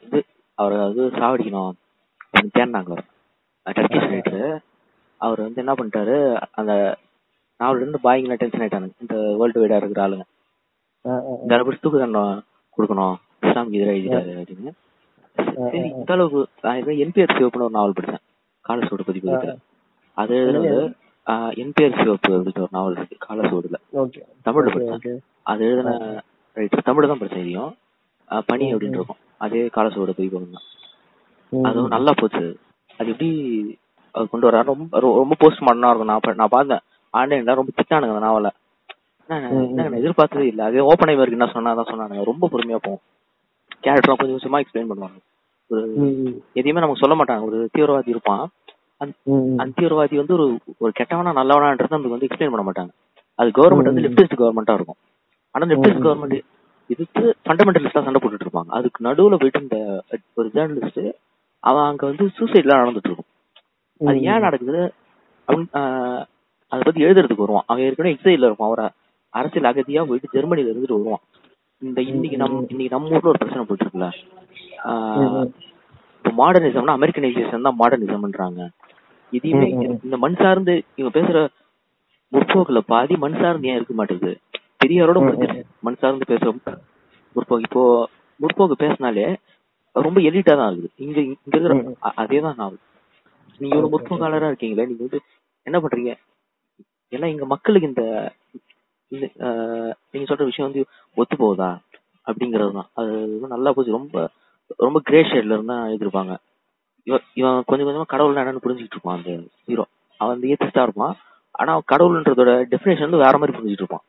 இது 0.05 0.19
அவரை 0.57 0.77
வந்து 0.83 1.03
சாவடிக்கணும். 1.17 1.73
தேடினாங்க 2.55 2.95
டர்க்கிஷ் 3.65 4.11
ரைட்டரு 4.13 4.43
அவர் 5.21 5.39
வந்து 5.45 5.61
என்ன 5.63 5.73
பண்ணிட்டாரு 5.79 6.15
அந்த 6.59 6.73
நாவல் 7.59 7.81
இருந்து 7.81 7.99
பாய்ங்களா 8.05 8.37
டென்ஷன் 8.39 8.63
ஆயிட்டானுங்க. 8.63 8.95
இந்த 9.03 9.15
வேர்ல்டு 9.39 9.61
வைடா 9.63 9.79
இருக்கிற 9.81 10.03
ஆளுங்க. 10.05 10.25
இந்த 11.43 11.53
அளவுக்கு 11.55 11.83
தூக்கு 11.83 12.01
தண்டனை 12.03 12.23
கொடுக்கணும். 12.77 13.15
இஸ்லாமுக்கு 13.45 13.79
எதிராக 13.79 13.97
எழுதிட்டாரு 13.97 14.33
அப்படின்னு. 14.41 14.71
சரி 15.71 15.87
இந்த 15.99 16.11
அளவுக்கு 16.15 16.93
என்பிஆர் 17.05 17.35
சிவப்புன்னு 17.37 17.67
ஒரு 17.67 17.77
நாவல் 17.77 17.97
படிச்சேன் 17.97 18.23
காலசோடு 18.65 19.07
பதிப்பு 19.09 19.55
அது 20.21 20.33
எழுதுனது 20.43 20.83
என்பிஆர் 21.63 21.99
சிவப்பு 22.01 22.31
அப்படின்னு 22.37 22.63
ஒரு 22.65 22.75
நாவல் 22.77 22.95
இருக்கு. 22.97 23.17
காலசோடுல. 23.27 23.77
தமிழ்ல 24.47 24.73
படிச்சேன். 24.75 25.21
அது 25.51 25.63
எழுதின 25.71 25.93
ரைட்டர் 26.57 26.87
தமிழ் 26.89 27.09
தான் 27.11 27.21
படிச்சேன் 27.21 27.45
இதையும் 27.45 27.73
பனி 28.49 28.65
அப்படின்னு 28.73 28.97
இருக்கும். 28.99 29.21
அதே 29.45 29.63
காலசோட 29.77 30.11
பதிப்பு 30.17 30.43
தான். 30.57 30.67
அதுவும் 31.69 31.93
நல்லா 31.95 32.11
போச்சு. 32.21 32.45
அது 32.99 33.09
எப்படி 33.13 33.29
கொண்டு 34.31 34.47
வர 34.47 34.61
ரொம்ப 34.71 34.99
ரொம்ப 35.21 35.35
போஸ்ட் 35.41 35.65
மாடர்னா 35.67 35.89
இருக்கும். 35.91 36.11
நான் 36.13 36.39
நான் 36.41 36.55
பார்த்தேன் 36.57 36.83
ஆன்லைன்ல 37.13 37.59
ரொம்ப 37.61 37.71
திட்டானுங்க 37.79 38.13
அந்த 38.15 38.25
நாவல. 38.27 38.49
நான் 39.29 39.99
எதிர்பார்த்ததே 39.99 40.47
இல்ல. 40.51 40.61
அதே 40.69 40.81
ஓப்பன் 40.89 41.11
ஐவருக்கு 41.13 41.37
என்ன 41.39 41.49
சொன்னா 41.53 41.73
தான் 41.77 41.91
சொன்னானுங்க. 41.91 42.23
ரொம்ப 42.23 42.49
பொறுமையா 42.51 42.79
போகும் 42.85 43.03
கேரக்டர்லாம் 43.85 44.19
கொஞ்சம் 44.19 44.37
கொஞ்சமா 44.37 44.61
எக்ஸ்பிளைன் 44.63 44.91
பண்ணுவாங்க. 44.91 45.17
ஒரு 45.71 45.81
எதையுமே 46.59 46.83
நமக்கு 46.83 47.03
சொல்ல 47.03 47.15
மாட்டாங்க. 47.19 47.43
ஒரு 47.49 47.57
தீவிரவாதி 47.75 48.13
இருப்பான். 48.15 48.43
அந்த 49.61 49.71
தீவிரவாதி 49.77 50.15
வந்து 50.21 50.35
ஒரு 50.37 50.45
ஒரு 50.83 50.91
கெட்டவனா 50.99 51.31
நல்லவனான்றது 51.39 51.95
நமக்கு 51.95 52.15
வந்து 52.15 52.27
எக்ஸ்பிளைன் 52.27 52.53
பண்ண 52.53 52.65
மாட்டாங்க. 52.67 52.91
அது 53.39 53.49
கவர்மெண்ட் 53.57 53.91
வந்து 53.91 54.03
லெப்டிஸ்ட் 54.05 54.39
கவர்மெண்டா 54.41 54.75
இருக்கும். 54.79 54.99
ஆனா 55.55 55.65
லெப்டிஸ்ட் 55.71 56.05
கவர்மெண்ட் 56.05 56.37
இதுக்கு 56.89 57.23
ஃபண்டமெண்டலிஸ்டா 57.45 58.03
சண்டை 58.05 58.19
போட்டுட்டு 58.21 58.45
இருப்பாங்க. 58.47 58.71
அதுக்கு 58.77 58.99
நடுவுல 59.07 59.37
போயிட்டு 59.41 59.63
இந்த 59.65 59.77
ஒரு 60.39 60.47
ஜேர்னலிஸ்ட் 60.55 61.03
அவன் 61.63 61.87
அங்க 61.89 62.03
வந்து 62.05 62.25
சூசைட்லாம் 62.37 62.81
நடந்துட்டு 62.81 63.09
இருக்கும். 63.11 63.29
அது 64.01 64.19
ஏன் 64.31 64.45
நடக்குது? 64.47 64.81
ஆஹ், 65.79 66.21
அதை 66.71 66.81
பத்தி 66.83 67.05
எழுதுறதுக்கு 67.05 67.45
வருவான். 67.45 67.67
அவன் 67.67 67.83
ஏற்கனவே 67.85 68.13
எக்ஸைல 68.15 68.49
இருப்பான். 68.49 68.69
அவரை 68.71 68.85
அரசியல் 69.35 69.69
அகதியா 69.69 70.01
போயிட்டு 70.07 70.33
ஜெர்மனில 70.35 70.71
இருந்துட்டு 70.71 70.97
வருவான். 70.97 71.23
இந்த 71.81 71.99
இன்னைக்கு 72.09 72.37
நம் 72.37 72.55
இன்னைக்கு 72.63 72.93
நம்ம 72.93 73.11
ஊர்ல 73.11 73.31
ஒரு 73.31 73.41
பிரச்சனை 73.41 73.63
போயிட்டு 73.63 73.85
இருக்குல்ல 73.85 74.07
இப்போ 76.17 76.31
மாடர்னிசம்னா 76.37 76.95
அமெரிக்கனைசேஷன் 76.97 77.65
தான் 77.67 77.79
மாடர்னிசம்ன்றாங்க 77.79 78.61
இதையுமே 79.33 79.67
இந்த 79.99 80.17
மண் 80.23 80.37
சார்ந்து 80.41 80.73
இவங்க 80.95 81.11
பேசுற 81.17 81.37
முற்போக்குல 82.33 82.79
பாதி 82.87 83.15
மண் 83.23 83.39
சார்ந்து 83.41 83.69
ஏன் 83.69 83.77
இருக்க 83.79 83.93
மாட்டேங்குது? 83.95 84.33
பெரியாரோட 84.81 85.19
மண் 85.85 85.99
சார்ந்து 86.01 86.25
பேச 86.31 86.43
முற்போக்கு. 87.35 87.65
இப்போ 87.67 87.83
முற்போக்கு 88.39 88.75
பேசினாலே 88.81 89.25
ரொம்ப 89.95 90.19
எலிட்டா 90.27 90.53
தான் 90.55 90.71
இருக்குது 90.71 90.95
இங்க 91.03 91.17
இங்க 91.25 91.53
இருக்கிற 91.53 91.75
ம். 91.77 91.93
அ- 92.07 92.15
அதேதான் 92.21 92.57
நாவல் 92.59 92.81
நீங்க 93.59 93.73
இவ்வளவு 93.73 93.93
முற்போக்காளரா 93.93 94.49
இருக்கீங்களே 94.51 94.87
நீங்க 94.89 95.03
வந்து 95.05 95.19
என்ன 95.67 95.77
பண்றீங்க? 95.83 96.13
எல்லாம் 97.13 97.31
இங்க 97.33 97.45
மக்களுக்கு 97.53 97.89
இந்த 97.91 98.03
நீங்க 99.11 100.25
சொல்ற 100.29 100.45
விஷயம் 100.49 100.67
வந்து 100.67 100.81
ஒத்து 101.17 101.35
போகுதா? 101.41 101.69
அப்படிங்கிறது 102.27 102.73
தான் 102.77 102.89
அது 102.99 103.11
வந்து 103.33 103.53
நல்லா 103.55 103.71
போச்சு. 103.73 103.97
ரொம்ப 103.99 104.15
ரொம்ப 104.85 104.99
கிரே 105.07 105.19
ஷேட்ல 105.29 105.57
இருந்தா 105.57 105.75
எழுதிருப்பாங்க 105.89 106.33
இவன் 107.07 107.25
இவன் 107.39 107.57
கொஞ்சம் 107.69 107.87
கொஞ்சமா 107.87 108.07
கடவுள்னா 108.13 108.43
என்னன்னு 108.43 108.63
புரிஞ்சுக்கிட்டு 108.63 108.97
இருப்பான் 108.97 109.17
அந்த 109.17 109.31
ஹீரோ 109.67 109.83
அவன் 110.19 110.33
வந்து 110.33 110.49
ஏத்திஸ்டா 110.53 110.85
இருப்பான். 110.87 111.13
ஆனா 111.55 111.71
அவன் 111.73 111.89
கடவுள்ன்றதோட 111.91 112.53
டெஃபினேஷன் 112.71 113.07
வந்து 113.07 113.23
வேற 113.25 113.35
மாதிரி 113.37 113.55
புரிஞ்சுட்டு 113.57 113.83
இருப்பான். 113.85 114.05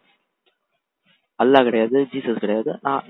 அல்லாஹ் 1.40 1.66
கிடையாது 1.68 1.96
ஜீசஸ் 2.12 2.42
கிடையாது. 2.44 2.70
நான் 2.86 3.02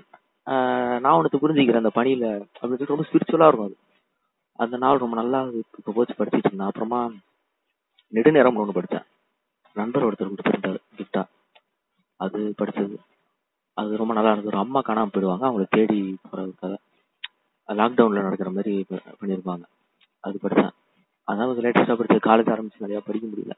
நான் 1.05 1.19
உனக்கு 1.21 1.39
புரிஞ்சுக்கிறேன் 1.43 1.83
அந்த 1.83 1.93
பணியில 1.99 2.25
அப்படின்னு 2.33 2.75
சொல்லிட்டு 2.75 2.95
ரொம்ப 2.95 3.07
ஸ்பிரிச்சுவலா 3.09 3.49
இருக்கும் 3.49 3.69
அது. 3.69 3.77
அந்த 4.59 4.77
நாள் 4.85 5.03
ரொம்ப 5.05 5.17
நல்லா 5.21 5.39
இப்ப 5.79 5.95
போச்சு 5.97 6.19
படிச்சுட்டு 6.19 6.51
இருந்தேன். 6.51 6.71
அப்புறமா 6.71 7.01
நெடுநேரம் 8.13 8.61
ஒன்று 8.63 8.77
படித்தேன். 8.79 9.07
நண்பர் 9.77 10.07
ஒருத்தர் 10.09 10.33
கொடுத்துருந்தாரு 10.33 10.81
கிஃப்டா 10.99 11.23
அது 12.21 12.39
படிச்சது. 12.61 12.97
அது 13.77 13.97
ரொம்ப 14.01 14.13
நல்லா 14.15 14.31
இருந்தது. 14.33 14.53
ஒரு 14.53 14.63
அம்மா 14.65 14.81
காணாம 14.87 15.11
போயிடுவாங்க. 15.15 15.45
அவங்கள 15.49 15.67
தேடி 15.77 15.99
போற 16.31 16.45
கதை 16.61 16.77
லாக்டவுன்ல 17.69 18.25
நடக்கிற 18.27 18.51
மாதிரி 18.57 18.73
பண்ணியிருப்பாங்க 19.21 19.65
அது 20.25 20.37
படிச்சேன். 20.43 20.73
அதான் 21.29 21.49
கொஞ்சம் 21.49 21.67
லேட்டஸ்டா 21.67 21.97
படிச்சது 21.99 22.27
காலேஜ் 22.29 22.53
ஆரம்பிச்சு 22.55 22.85
நிறைய 22.85 23.01
படிக்க 23.07 23.27
முடியல. 23.31 23.55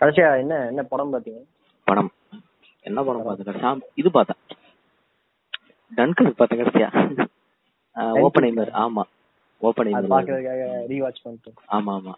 கடைசியா 0.00 0.28
என்ன 0.42 0.54
என்ன 0.70 0.82
படம் 0.92 1.12
பாத்தீங்க 1.14 1.40
படம். 1.86 2.10
என்ன 2.88 2.98
படம் 3.04 3.26
பார்த்தேன்? 3.26 3.48
கடைசியா? 3.48 3.70
இது 4.00 4.08
பார்த்தேன். 4.10 4.40
டன்கர் 5.92 6.38
பார்த்தேன் 6.38 6.60
கடைசியா. 6.62 6.88
ஓப்பன் 8.26 8.46
ஐமர் 8.48 8.72
ஆமா. 8.84 9.02
ஓப்பன் 9.62 9.92
அது 9.98 10.08
ஐமர் 10.08 10.30
ரீவாட்ச் 10.92 11.24
பண்ணிட்டு. 11.24 11.52
ஆமா 11.76 11.92
ஆமா. 11.98 12.14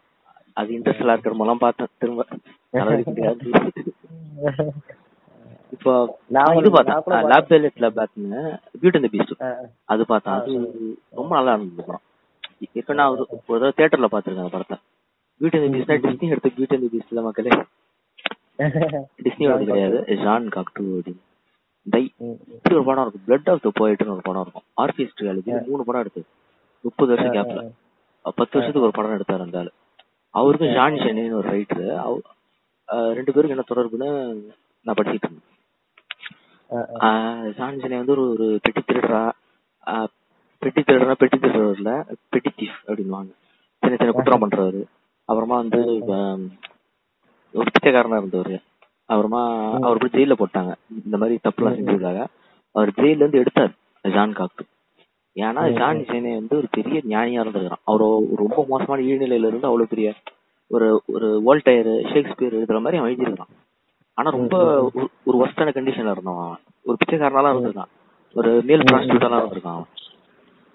அது 0.59 0.71
இன்ட்ரெஸ்ட் 0.77 1.13
இருக்கிறமெல்லாம் 1.15 1.63
பார்த்தேன் 1.65 1.93
திரும்ப 1.99 2.27
முடியாது 3.09 3.53
இப்போ 5.75 5.93
நான் 6.35 6.57
இது 6.59 6.69
பார்த்தேன். 6.75 7.25
லேப் 7.33 7.49
பைலட்ல 7.51 7.89
பார்த்தேன். 7.99 8.33
பியூட்டி 8.81 8.99
இந்த 9.01 9.09
பீஸ்ட் 9.15 9.43
அது 9.93 10.03
பார்த்தேன். 10.11 10.35
அது 10.35 10.53
ரொம்ப 11.11 11.33
நல்லா 11.37 11.55
இருந்தது 11.55 11.87
படம். 11.89 12.05
இப்ப 12.77 12.95
நான் 13.01 13.13
ஒரு 13.53 13.73
தியேட்டர்ல 13.79 14.09
பாத்திருக்கேன் 14.15 14.45
அந்த 14.45 14.55
படத்தை. 14.57 14.79
பியூட்டி 15.41 15.59
இந்த 15.61 15.71
பீஸ்ட்னா 15.75 15.99
டிஸ்னி 16.07 16.29
எடுத்த 16.35 16.51
பியூட்டி 16.57 16.79
இந்த 16.81 16.89
பீஸ்ட்ல 16.95 17.23
மக்களே. 17.27 17.51
டிஸ்னியோட 19.25 19.63
கிடையாது. 19.65 19.99
ஜான் 20.25 20.47
காக்டு 20.57 20.85
அப்படின்னு. 20.99 21.23
டை 21.87 22.05
ம், 22.17 22.39
இப்படி 22.55 22.75
ஒரு 22.77 22.85
படம் 22.85 23.05
இருக்கும். 23.07 23.27
பிளட் 23.27 23.51
ஆஃப் 23.53 23.65
த 23.67 23.71
போயிட்னு 23.81 24.15
ஒரு 24.15 24.25
படம் 24.29 24.45
இருக்கும். 24.45 24.67
ஆர்கெஸ்ட்ரா 24.83 25.67
மூணு 25.69 25.85
படம் 25.89 26.03
எடுத்தது. 26.05 26.27
முப்பது 26.85 27.11
வருஷம் 27.15 27.35
கேப்ல 27.37 27.61
பத்து 28.39 28.55
வருஷத்துக்கு 28.59 28.87
ஒரு 28.89 28.97
படம் 28.99 29.15
எடுத்தாரு 29.19 29.45
அந்த 29.47 29.59
ஆளு. 29.59 29.71
அவருக்கும் 30.39 30.75
ஜான் 30.79 30.99
ஷெனின்னு 31.03 31.39
ஒரு 31.41 31.49
ரைட்டர் 31.55 31.91
ரெண்டு 33.19 33.33
பேருக்கு 33.33 33.55
என்ன 33.57 33.67
தொடர்புன்னு 33.71 34.11
நான் 34.87 34.97
படிச்சிட்டு 34.99 35.27
இருந்தேன். 35.27 35.55
ஜான் 37.59 37.79
ஷெனி 37.81 37.97
வந்து 38.01 38.15
ஒரு 38.17 38.25
ஒரு 38.35 38.47
பெட்டி 38.63 38.83
திருடுறா 38.83 39.23
ஆஹ் 39.87 40.11
பெட்டி 40.63 40.81
திருடுறா 40.81 41.15
பெட்டி 41.23 41.39
திருடுறதுல 41.39 41.91
பெட்டி 42.29 42.51
தீஃப் 42.51 42.79
அப்படின்வாங்க 42.87 43.33
சின்ன 43.83 43.97
சின்ன 44.01 44.13
குற்றம் 44.13 44.43
பண்றவரு. 44.43 44.83
அப்புறமா 45.29 45.57
வந்து 45.63 45.81
ஒரு 47.53 47.69
பிச்சைக்காரனா 47.69 48.19
இருந்தவர். 48.21 48.57
அப்புறமா 49.11 49.43
அவர் 49.87 50.01
போய் 50.03 50.15
ஜெயில 50.17 50.35
போட்டாங்க. 50.43 50.73
இந்த 51.05 51.17
மாதிரி 51.21 51.37
தப்புலாம் 51.43 51.77
செஞ்சதுக்காக. 51.79 52.21
அவர் 52.75 52.91
ஜெயில 52.99 53.21
இருந்து 53.21 53.43
எடுத்தார். 53.43 53.75
ஜான் 54.17 54.39
காக்டு 54.41 54.65
ஏன்னா 55.37 55.73
ஜான் 55.73 55.99
சேனே 55.99 56.35
வந்து 56.35 56.57
ஒரு 56.57 56.67
பெரிய 56.71 57.01
ஞானியா 57.09 57.47
இருந்திருக்கான் 57.47 57.83
அவர் 57.85 58.01
ரொம்ப 58.37 58.65
மோசமான 58.69 59.03
ஈழ்நிலையில 59.03 59.47
இருந்து 59.47 59.67
அவ்வளவு 59.67 59.87
பெரிய 59.87 60.15
ஒரு 60.67 61.03
ஒரு 61.07 61.43
வோல்டயர் 61.47 62.13
ஷேக்ஸ்பியர் 62.13 62.55
எழுதுற 62.55 62.81
மாதிரி 62.81 62.97
அவன் 62.97 63.17
எழுதியிருக்கான் 63.17 63.57
ஆனா 64.15 64.31
ரொம்ப 64.31 64.91
ஒரு- 64.95 65.09
ஒஸ்டான 65.27 65.69
கண்டிஷன்ல 65.69 66.11
இருந்தவன் 66.11 66.45
அவன். 66.45 66.57
ஒரு 66.83 66.97
பிச்சைக்காரனாலாம் 66.99 67.57
இருந்திருக்கான். 67.57 67.91
ஒரு 68.35 68.63
மேல் 68.67 68.79
ப்ராஸ்டியூட்டாலாம் 68.79 69.47
இருந்திருக்கான் 69.47 69.61
அவன். 69.63 69.85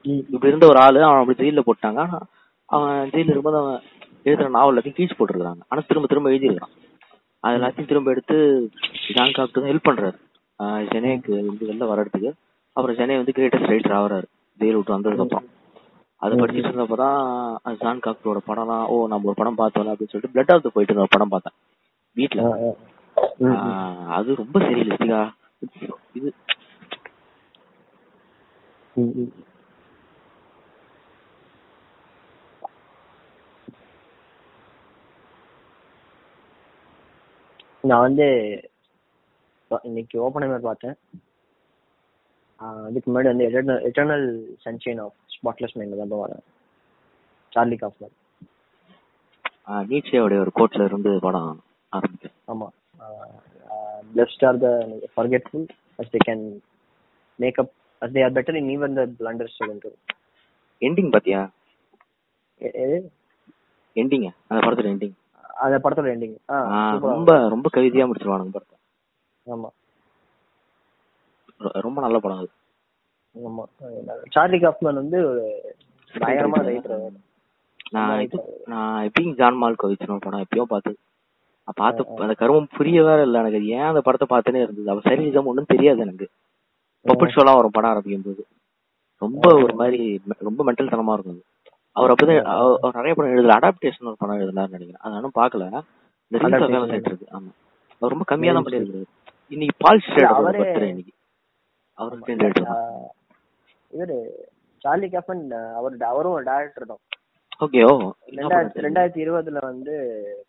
இப்படி 0.02 0.48
இருந்த 0.48 0.68
ஒரு 0.68 0.80
ஆளு 0.80 1.04
அவன் 1.04 1.20
அப்படி 1.20 1.50
ஜெயில 1.50 1.62
போட்டாங்க. 1.66 1.98
ஆனா 1.98 2.18
அவன் 2.66 3.10
ஜெயில 3.10 3.18
இருக்கும்போது 3.18 3.58
அவன் 3.58 3.82
எழுதுற 4.24 4.50
நாவல் 4.50 4.76
எல்லாத்தையும் 4.76 4.94
கீழ்ச்சி 4.94 5.16
போட்டுருக்காங்க 5.20 5.60
ஆனா 5.68 5.82
திரும்ப 5.88 6.08
திரும்ப 6.08 6.30
எழுதியிருக்கான் 6.30 6.90
அது 7.40 7.58
எல்லாத்தையும் 7.58 7.88
திரும்ப 7.88 8.12
எடுத்து 8.12 8.70
ஜான் 9.14 9.28
காக்டு 9.28 9.58
ஹெல்ப் 9.58 9.88
பண்றாரு. 9.90 10.18
ஆஹ் 10.64 10.86
ஜெனேக்கு 10.86 11.46
வந்து 11.46 11.68
வெளில 11.68 11.88
வர்றதுக்கு. 11.88 12.34
அப்புறம் 12.74 12.98
ஜெனே 12.98 13.16
வந்து 13.16 13.32
கிரேட்டஸ்ட் 13.36 13.72
ரைட்டர் 13.72 13.98
ஆகுறாரு. 13.98 14.24
ஜெயில் 14.62 14.76
விட்டு 14.76 14.96
வந்ததுக்கு 14.96 15.26
அப்புறம் 15.26 15.48
அதை 16.22 16.34
படிச்சுட்டு 16.38 16.70
இருந்தப்பதான் 16.70 17.20
ஜான் 17.78 18.00
காக்டோட 18.00 18.40
படம்லாம் 18.48 18.86
ஓ 18.88 19.08
நம்ம 19.08 19.28
ஒரு 19.28 19.36
படம் 19.36 19.56
பார்த்தோம் 19.56 19.88
அப்படின்னு 19.88 20.14
சொல்லிட்டு 20.14 20.36
பிளட் 20.36 20.54
ஆஃப் 20.56 20.74
போயிட்டு 20.74 20.94
இருந்த 20.94 21.08
படம் 21.10 21.34
பார்த்தேன் 21.34 21.58
ஆஹ் 23.48 24.08
அது 24.12 24.36
ரொம்ப 24.36 24.60
சரியில்லை 24.60 24.98
இது. 26.14 26.32
நான் 37.84 38.00
வந்து 38.00 38.26
இன்னைக்கு 39.84 40.16
ஓப்பனர் 40.22 40.60
பார்த்தேன். 40.62 40.96
அதுக்கு 42.62 43.08
முன்னாடி 43.10 43.30
வந்து 43.30 43.46
eternal 43.90 44.26
sunshine 44.66 45.00
of 45.04 45.16
spotless 45.36 45.78
mind 45.78 46.02
தான் 46.04 46.22
வரேன் 46.24 46.44
சார்லி 47.54 47.78
காஃப்மன் 47.82 48.16
நீச்சையோடைய 49.90 50.40
ஒரு 50.44 50.52
கோட்ல 50.58 50.88
இருந்து 50.88 51.12
படம் 51.26 51.50
ஆரம்பிக்கும் 51.94 52.36
ஆமா. 52.48 52.68
Blessed 54.14 54.44
are 54.48 54.60
the 54.64 54.70
forgetful 55.14 55.68
as 56.00 56.12
they 56.14 56.22
can 56.26 56.44
make up 57.40 57.72
as 58.02 58.14
they 58.16 58.24
are 58.26 58.36
better 58.38 58.60
in 58.62 58.72
even 58.76 58.96
the 58.98 59.04
blunders 59.20 59.60
சொல்லிட்டு 59.60 59.92
எண்டிங் 60.82 61.12
பாத்தியா? 61.14 61.42
எண்டிங் 63.96 64.26
அந்த 64.44 64.60
படத்துல 64.66 64.92
எண்டிங் 64.94 65.16
அந்த 65.60 65.78
படத்தோட 65.80 66.10
எண்டிங் 66.14 66.36
ரொம்ப 67.12 67.32
ரொம்ப 67.50 67.68
கவிதையா 67.76 68.06
முடிச்சிருவானுங்க 68.08 68.54
படத்தை. 68.56 68.78
ஆமா. 69.48 69.70
ரொம்ப 71.86 72.02
நல்ல 72.02 72.18
படம் 72.20 72.42
அது. 72.42 72.50
ஆமா. 73.36 73.64
சார்லி 74.36 74.60
காஃப்மன் 74.60 75.02
வந்து 75.04 75.20
ஒரு 75.30 75.44
பயங்கரமா 76.14 76.60
ரைட்டர் 76.70 77.04
நான் 77.96 78.22
இது 78.26 78.38
நான் 78.66 79.06
எப்பயும் 79.08 79.38
ஜான் 79.40 79.60
மால் 79.62 79.82
கவிச்சனோ 79.82 80.18
படம் 80.26 80.44
எப்பயோ 80.46 80.66
பார்த்து 80.74 80.92
பார்த்து 81.80 82.04
அந்த 82.24 82.34
கருமம் 82.34 82.74
புரியவே 82.78 83.14
இல்ல 83.26 83.42
எனக்கு. 83.44 83.60
ஏன் 83.76 83.88
அந்த 83.90 84.02
படத்தை 84.02 84.28
பார்த்துனே 84.30 84.62
இருந்தது? 84.64 84.92
அவ 84.94 85.02
சரி 85.08 85.26
ஒன்றும் 85.52 85.72
தெரியாது 85.74 86.00
எனக்கு. 86.06 86.26
பப்பட் 87.06 87.34
ஷோலாம் 87.36 87.58
வரும் 87.60 87.76
படம் 87.76 87.92
ஆரம்பிக்கும் 87.92 88.28
போது 88.28 88.42
ரொம்ப 89.22 89.46
ஒரு 89.64 89.74
மாதிரி 89.82 90.00
ரொம்ப 90.48 90.62
மென்டல் 90.68 90.94
தனமா 90.94 91.16
இருக்கும். 91.18 91.40
அவர் 91.96 92.12
அப்பதான் 92.14 92.50
அவர் 92.54 92.98
நிறைய 93.00 93.14
படம் 93.16 93.34
எழுதல. 93.36 93.56
அடாப்டேஷன் 93.60 94.10
ஒரு 94.12 94.20
படம் 94.20 94.42
எழுதினார்னு 94.42 94.76
நினைக்கிறேன். 94.76 95.04
அது 95.04 95.16
நானும் 95.16 95.38
பார்க்கல 95.40 95.66
இந்த 96.32 96.40
ரீல்ஸ் 96.44 96.94
ஆயிட்டு 96.94 97.12
இருக்கு. 97.12 97.28
ஆமா. 97.38 97.52
அவர் 98.02 98.14
ரொம்ப 98.16 98.26
கம்மியா 98.32 98.54
தான் 98.54 98.66
பண்ணிருக்காரு 98.68 99.08
இன்னைக்கு 99.52 99.76
பால் 99.86 100.04
ஸ்டேட் 100.06 100.92
இன்னைக்கு. 100.92 101.14
ரேட் 102.42 102.60
இவரு 103.94 104.18
சார்லி 104.82 105.08
காஃப்மன் 105.10 105.42
அவர் 105.78 105.96
அவரும் 106.10 106.36
ஒரு 106.36 106.46
டேரக்டர் 106.46 106.92
தான். 106.92 107.02
ஓகே 107.62 107.80
ஓ 107.84 107.92
ரெண்டாயிரத்தி 108.84 109.20
இருபதுல 109.24 109.60
வந்து 109.68 109.96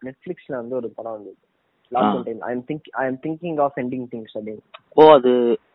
நெட்ஃபிளிக்ஸ்ல 0.07 0.55
வந்து 0.61 0.77
ஒரு 0.77 0.89
படம் 0.97 1.17
வந்தது. 1.17 1.39
Lockdown 1.93 2.25
time 2.29 2.43
I 2.45 2.55
think 2.69 2.89
I 3.01 3.05
thinking 3.25 3.59
of 3.65 3.79
ending 3.83 4.07
things 4.13 4.37
அப்படின்னு 4.39 4.63
ஓ 4.97 5.05
அது 5.17 5.33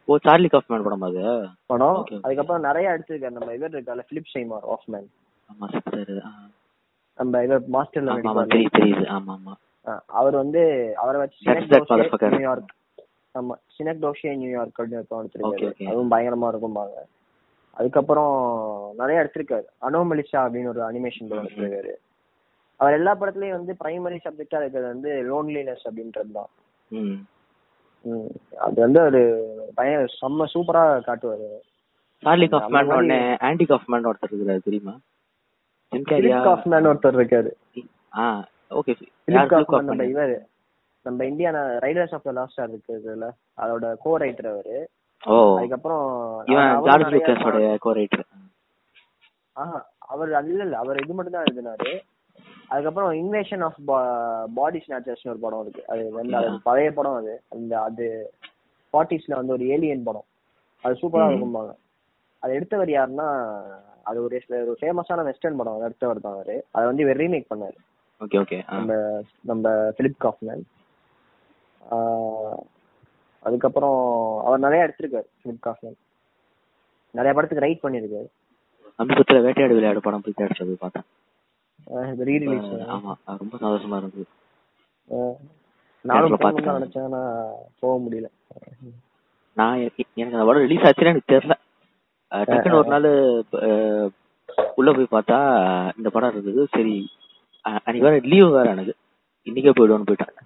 ஓ 0.07 0.17
சார்லி 0.25 0.49
காஃப்மேன் 0.49 0.85
படம் 0.85 1.05
அது? 1.07 1.23
படம். 1.67 1.99
அதுக்கப்புறம் 2.23 2.65
நிறைய 2.67 2.93
எடுத்திருக்காரு. 2.95 3.37
நம்ம 3.37 3.53
இவர் 3.53 3.75
இருக்கால 3.75 4.03
பிலிப் 4.09 4.33
சைமார் 4.33 4.67
ஆஃப் 4.75 4.87
மேன் 4.87 5.07
ஆமா 5.49 5.67
சிஸ்டர் 5.73 6.13
நம்ம 7.19 7.43
இவர் 7.43 7.61
மாஸ்டர்ல 7.75 8.09
ஆமா 8.09 8.19
ஆமா 8.23 8.41
நடிப்பாரு 8.41 8.51
தெரியுது 8.53 8.75
தெரியுது. 8.77 9.05
ஆமா 9.15 9.33
ஆமா. 9.37 9.53
அவர் 10.19 10.35
வந்து 10.35 10.61
அவரை 10.97 11.17
வச்சு. 11.19 11.39
நியூயார்க் 12.33 12.73
ஆமா. 13.37 13.55
சினக் 13.77 14.01
டோஷே 14.01 14.35
நியூயார்க் 14.35 14.79
அப்படின்னு 14.79 14.93
ஒரு 14.93 15.05
படம் 15.07 15.29
Okay, 15.33 15.55
எடுத்திருக்காரு. 15.55 15.87
அதுவும் 15.87 16.11
பயங்கரமா 16.11 16.55
இருக்கும்பாங்க 16.55 16.95
அதுக்கப்புறம் 17.71 18.33
நிறைய 18.97 19.21
எடுத்திருக்காரு. 19.21 19.63
அனோமலிஷா 19.81 20.37
அப்படின்னு 20.37 20.67
ஒரு 20.67 20.81
அனிமேஷன் 20.91 21.29
படம் 21.29 21.45
எடுத்திருக்காரு. 21.45 21.93
அவர் 22.75 22.93
எல்லா 22.93 23.15
படத்துலயும் 23.15 23.51
வந்து 23.51 23.75
பிரைமரி 23.83 24.17
சப்ஜெக்டா 24.23 24.59
இருக்கிறது 24.59 24.87
வந்து 24.87 25.09
லோன்லினஸ் 25.09 25.85
அப்படின்றது 25.85 26.31
தான். 26.31 26.49
ம். 26.87 27.15
ம். 28.01 28.27
அது 28.57 28.81
வந்து 28.81 29.01
ஒரு 29.01 29.21
பையன் 29.75 30.07
செம்ம 30.21 30.45
சூப்பரா 30.53 30.83
காட்டுவாரு. 31.07 31.47
சார்லி 32.23 32.47
காஃப்மேன் 32.47 32.83
உடனே 32.83 33.37
ஆன்டி 33.39 33.65
காஃப்மேன் 33.65 34.11
ஒருத்தர் 34.11 34.33
இருக்கிறாரு 34.33 34.63
தெரியுமா? 34.63 34.99
காஃப்மேன் 35.91 36.87
ஒருத்தர் 36.87 37.17
இருக்காரு. 37.17 37.51
ஆ 38.17 38.47
ஓகே 38.71 38.95
காஃப்மேன் 39.27 40.09
இவர். 40.09 40.47
நம்ம 41.07 41.23
Indiana 41.23 41.61
raiders 41.79 42.13
of 42.13 42.21
the 42.21 42.31
lost 42.31 42.51
star 42.51 42.71
இருக்குதுல்ல 42.71 43.27
அதோட 43.57 43.97
கோ 43.97 44.17
ரைட்டர் 44.17 44.49
அவரு. 44.49 44.77
ஓ. 45.23 45.35
அதுக்கப்புறம் 45.57 46.05
ஜார்ஜ் 46.85 47.13
லூக்காஸோட 47.13 47.59
கோரைட்டர் 47.85 48.25
ஆஹா 49.55 49.77
அவர் 50.07 50.29
இல்ல 50.45 50.63
இல்ல 50.63 50.77
அவர் 50.77 51.01
இது 51.03 51.13
மட்டும் 51.13 51.35
தான் 51.35 51.47
எழுதினாரு. 51.47 51.91
அதுக்கப்புறம் 52.69 53.11
இன்வேஷன் 53.13 53.63
ஆஃப் 53.63 53.79
பாடி 54.55 54.79
ஸ்நாச்சர்ஸ்னு 54.85 55.31
ஒரு 55.31 55.39
படம் 55.39 55.61
இருக்கு. 55.61 55.83
அது 55.87 56.03
வந்து 56.11 56.35
அது 56.39 56.59
பழைய 56.63 56.89
படம் 56.91 57.13
அது. 57.13 57.33
அந்த 57.49 57.81
அது 57.81 58.05
ஃபார்ட்டிஸ்ல 58.93 59.35
வந்து 59.35 59.53
ஒரு 59.53 59.65
ஏலியன் 59.67 60.03
படம். 60.03 60.27
அது 60.83 60.99
சூப்பரா. 61.01 61.27
இருக்கும்பாங்க. 61.29 61.71
அது 62.43 62.53
எடுத்தவர் 62.53 62.89
யாருன்னா 62.89 63.27
அது 64.03 64.23
ஒரு 64.23 64.35
ஒரு 64.63 64.77
ஃபேமஸான 64.81 65.23
வெஸ்டர்ன் 65.23 65.57
படம். 65.57 65.73
அது 65.73 65.85
எடுத்தவர் 65.85 66.21
தான் 66.21 66.33
அவரு. 66.33 66.57
அதை 66.71 66.85
வந்து 66.87 67.03
இவர் 67.03 67.17
ரீமேக் 67.17 67.51
பண்ணாரு. 67.51 67.77
ஓகே 68.21 68.37
ஓகே 68.39 68.57
நம்ம 68.69 68.91
நம்ம 69.41 69.65
பிலிப் 69.97 70.23
காஃப்மேன் 70.23 70.63
அதுக்கப்புறம் 73.45 73.97
அவர் 74.45 74.65
நிறைய 74.65 74.85
எடுத்திருக்காரு 74.85 75.27
பிலிப் 75.41 75.65
காஃப்மேன் 75.67 75.97
நிறைய 77.15 77.33
படத்துக்கு 77.33 77.65
ரைட் 77.65 77.83
பண்ணியிருக்காரு 77.83 78.27
சமீபத்துல 78.99 79.41
வேட்டையாடு 79.45 79.77
விளையாடு 79.77 80.05
படம் 80.05 80.23
போய் 80.25 80.39
தேடிச்சது 80.39 80.75
பார்த்தேன். 80.83 81.05
ரீ 82.27 82.35
ரிலீஸ் 82.43 82.71
ஆமா 82.95 83.11
ரொம்ப 83.41 83.53
சந்தோஷமா 83.61 83.97
இருந்தது. 83.99 84.25
நானும். 86.05 86.37
தான் 86.39 86.79
நினைச்சேன் 86.79 87.15
போக 87.81 87.93
முடியல. 88.05 88.27
நான் 89.57 89.79
எனக்கு 89.81 90.03
அந்த 90.25 90.47
படம் 90.49 90.65
ரிலீஸ் 90.65 90.85
ஆச்சுன்னு 90.87 91.13
எனக்கு 91.13 91.33
தெரியல. 91.33 91.55
டக்குன்னு 92.31 92.79
ஒரு 92.81 92.89
நாள் 92.93 93.07
உள்ள 94.79 94.89
போய் 94.95 95.13
பார்த்தா 95.15 95.37
இந்த 95.99 96.09
படம் 96.15 96.33
இருந்தது 96.33 96.63
சரி 96.75 96.95
அன்னைக்கு 97.65 98.07
வேற 98.07 98.17
லீவு 98.33 98.49
வேற 98.57 98.67
எனக்கு. 98.75 98.95
இன்னைக்கே 99.47 99.73
போயிடுவோன்னு 99.77 100.09
போயிட்டேன். 100.09 100.36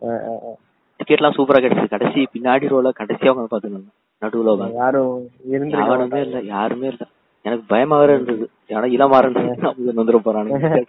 டிக்கெட்லாம் 0.00 1.34
சூப்பரா 1.36 1.58
கிடைச்சது. 1.58 1.88
கடைசி 1.88 2.28
பின்னாடி 2.32 2.72
ரோல 2.72 2.90
கடைசியா 2.98 3.30
உட்காந்து 3.30 3.46
பாத்துக்கணும் 3.50 3.88
நடுவுல 4.20 4.72
யாரும். 4.72 6.20
இல்ல. 6.20 6.40
யாருமே 6.40 6.86
இல்ல. 6.86 7.06
எனக்கு 7.42 7.64
பயமா 7.66 7.98
வேற 7.98 8.12
இருந்தது. 8.14 8.50
ஏன்னா 8.68 8.72
இளமாற 8.72 9.30
இருந்தது 9.30 10.04
வந்துட 10.04 10.16
போறானுங்க 10.16 10.82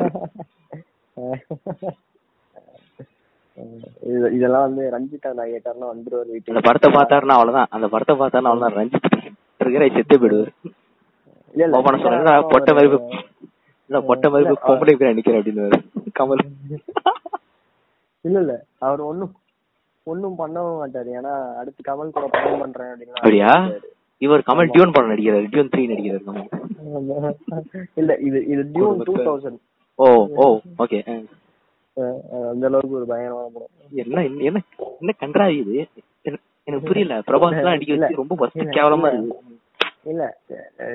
இது- 4.07 4.31
இதெல்லாம் 4.31 4.61
வந்து 4.61 4.99
ரஞ்சிதா 4.99 5.25
நாயக்கர்னா 5.25 5.81
வந்துருவாரு 5.81 6.19
அந்த 6.19 6.25
வீட்டுக்கு 6.25 6.61
படத்தை 6.61 6.91
பார்த்தாருன்னா 6.91 7.31
அவ்வளவுதான். 7.31 7.67
அந்த 7.69 7.87
படத்தை 7.87 8.15
பார்த்தாருன்னா 8.15 8.43
அவ்வளவுதான். 8.43 8.73
ரஞ்சித் 8.73 9.31
இருக்கிற 9.59 9.85
செத்தே 9.85 10.21
போயிடுவாரு. 10.21 10.47
இல்ல 11.53 12.41
பொட்டை 12.41 12.73
மாதிரி 12.73 13.03
இல்ல 13.89 14.01
பொட்டை 14.01 14.31
மாதிரி 14.31 14.49
பொம்பளை 14.49 15.13
நிக்கிறேன் 15.13 15.41
அப்படின்னு 15.41 15.83
கமல். 16.19 16.49
இல்ல 18.25 18.39
இல்ல. 18.39 18.53
அவர் 18.79 19.01
ஒண்ணும் 19.01 19.31
ஒண்ணும் 20.07 20.37
பண்ணவும் 20.37 20.79
மாட்டாரு. 20.81 21.09
ஏன்னா 21.19 21.33
அடுத்து 21.55 21.81
கமல் 21.83 22.11
கூட 22.11 22.25
படம் 22.27 22.59
பண்றேன் 22.59 22.87
அப்படின்னு 22.87 23.17
அப்படியா 23.17 23.51
இவர் 24.21 24.47
கமல் 24.47 24.71
டியூன் 24.71 24.91
படம் 24.91 25.11
நடிக்கிறாரு. 25.11 25.47
டியூன் 25.49 25.71
த்ரீ 25.73 25.83
நடிக்கிறாரு 25.91 26.23
கமல். 26.27 27.35
இல்ல 27.95 28.11
இது 28.19 28.39
இது 28.45 28.63
Dune 28.73 28.99
two 28.99 29.15
thousand 29.27 29.59
oh 29.99 30.07
oh 30.35 30.45
okay 30.77 30.99
அந்த 32.51 32.65
அளவுக்கு 32.65 32.95
ஒரு 32.95 33.05
பயங்கரமான 33.05 33.47
படம். 33.53 33.71
என்ன 34.01 34.21
என்ன- 34.41 34.65
என்ன 34.99 35.13
கன்றா 35.17 35.47
இது? 35.55 35.75
எனக்கு- 36.67 36.87
புரியல. 36.87 37.13
பிரபாஸ் 37.27 37.55
நடிக்க 37.61 37.93
இல்ல, 37.93 38.05
வச்சு 38.05 38.21
ரொம்ப 38.23 38.49
இல்ல, 38.55 38.71
கேவலமா. 38.71 39.07
இருக்கு. 39.13 39.37
இல்ல 40.03 40.23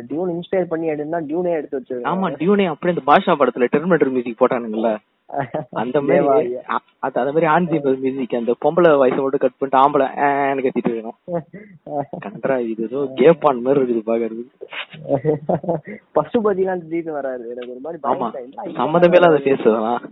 டியூன் 0.07 0.31
இன்ஸ்பயர் 0.31 0.65
பண்ணி 0.65 0.87
எடுத்தா 0.87 1.19
டியூனே 1.23 1.53
எடுத்து 1.59 1.79
வச்சிருக்காங்க 1.79 2.11
ஆமா 2.13 2.29
டியூனே 2.39 2.67
அப்படியே 2.69 2.95
இந்த 2.95 3.05
பாஷா 3.07 3.35
படத்துல 3.35 3.69
டெர்மினேட்டர் 3.73 4.11
மியூசிக் 4.11 4.41
போட்டானுங்கல்ல. 4.41 4.91
அந்த 5.81 5.99
மாதிரி 6.09 6.51
அது 7.07 7.17
அந்த 7.21 7.33
மாதிரி 7.33 7.47
ஆன்ஜி 7.55 7.79
மியூசிக் 8.03 8.37
அந்த 8.41 8.53
பொம்பளை 8.65 8.91
வயசை 9.03 9.21
மட்டும் 9.23 9.43
கட் 9.45 9.57
பண்ணிட்டு 9.61 9.81
ஆம்பளை 9.83 10.07
ஏன்னு 10.27 10.65
கத்திட்டு 10.67 10.91
இருக்கணும் 10.91 11.19
கன்றா 12.25 12.57
இது 12.73 12.85
ஏதோ 12.89 13.01
கேப்பான் 13.21 13.65
மாதிரி 13.67 13.81
இருக்குது 13.81 14.09
பாக்குறது. 14.11 14.45
பசுபதிலாம் 16.19 16.83
திடீர்னு 16.85 17.17
வராரு 17.19 17.45
எனக்கு 17.55 17.73
ஒரு 17.75 17.83
மாதிரி 17.87 18.01
ஆமா? 18.13 18.29
சம்மந்தமே 18.81 19.19
இல்லாத 19.21 19.41
ஃபேஸ் 19.45 19.67
அதெல்லாம். 19.71 20.05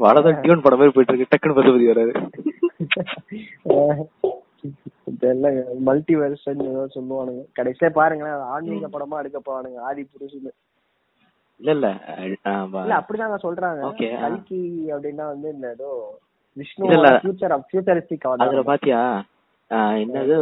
வடதான் 0.00 0.40
டியூன் 0.44 0.64
படம் 0.64 0.80
மாதிரி 0.80 0.94
போயிட்டு 0.94 1.12
இருக்கு. 1.12 1.30
டக்குன்னு 1.32 1.58
பசுபதி 1.58 1.86
வராது. 1.92 2.14
இதெல்லாம் 5.12 5.56
மல்டிவர்ஸ் 5.88 6.46
சொல்லுவானுங்க. 6.96 7.42
கடைசியா 7.58 7.90
பாருங்களேன் 8.00 8.48
ஆன்மீக 8.54 8.88
படமா 8.94 9.20
எடுக்க 9.22 9.38
போவானுங்க. 9.48 9.78
ஆதி 9.88 10.02
புருஷன் 10.12 10.50
இல்ல 11.60 11.72
இல்ல. 11.72 11.88
அப்படிதாங்க 12.98 13.36
சொல்றாங்க. 13.44 13.80
ஆ. 13.84 13.90
கல்கி 14.22 14.60
அப்படின்னா 14.94 15.24
வந்து 15.32 15.48
இந்த 15.54 15.66
ஏதோ 15.70 15.90
விஷ்ணு. 16.56 16.88
ஃபியூச்சர் 17.22 17.54
ஃபியூச்சரிஸ்டிக் 17.66 18.26
அதுல 18.42 18.62
பாத்தியா? 18.64 19.00
என்னது? 20.02 20.36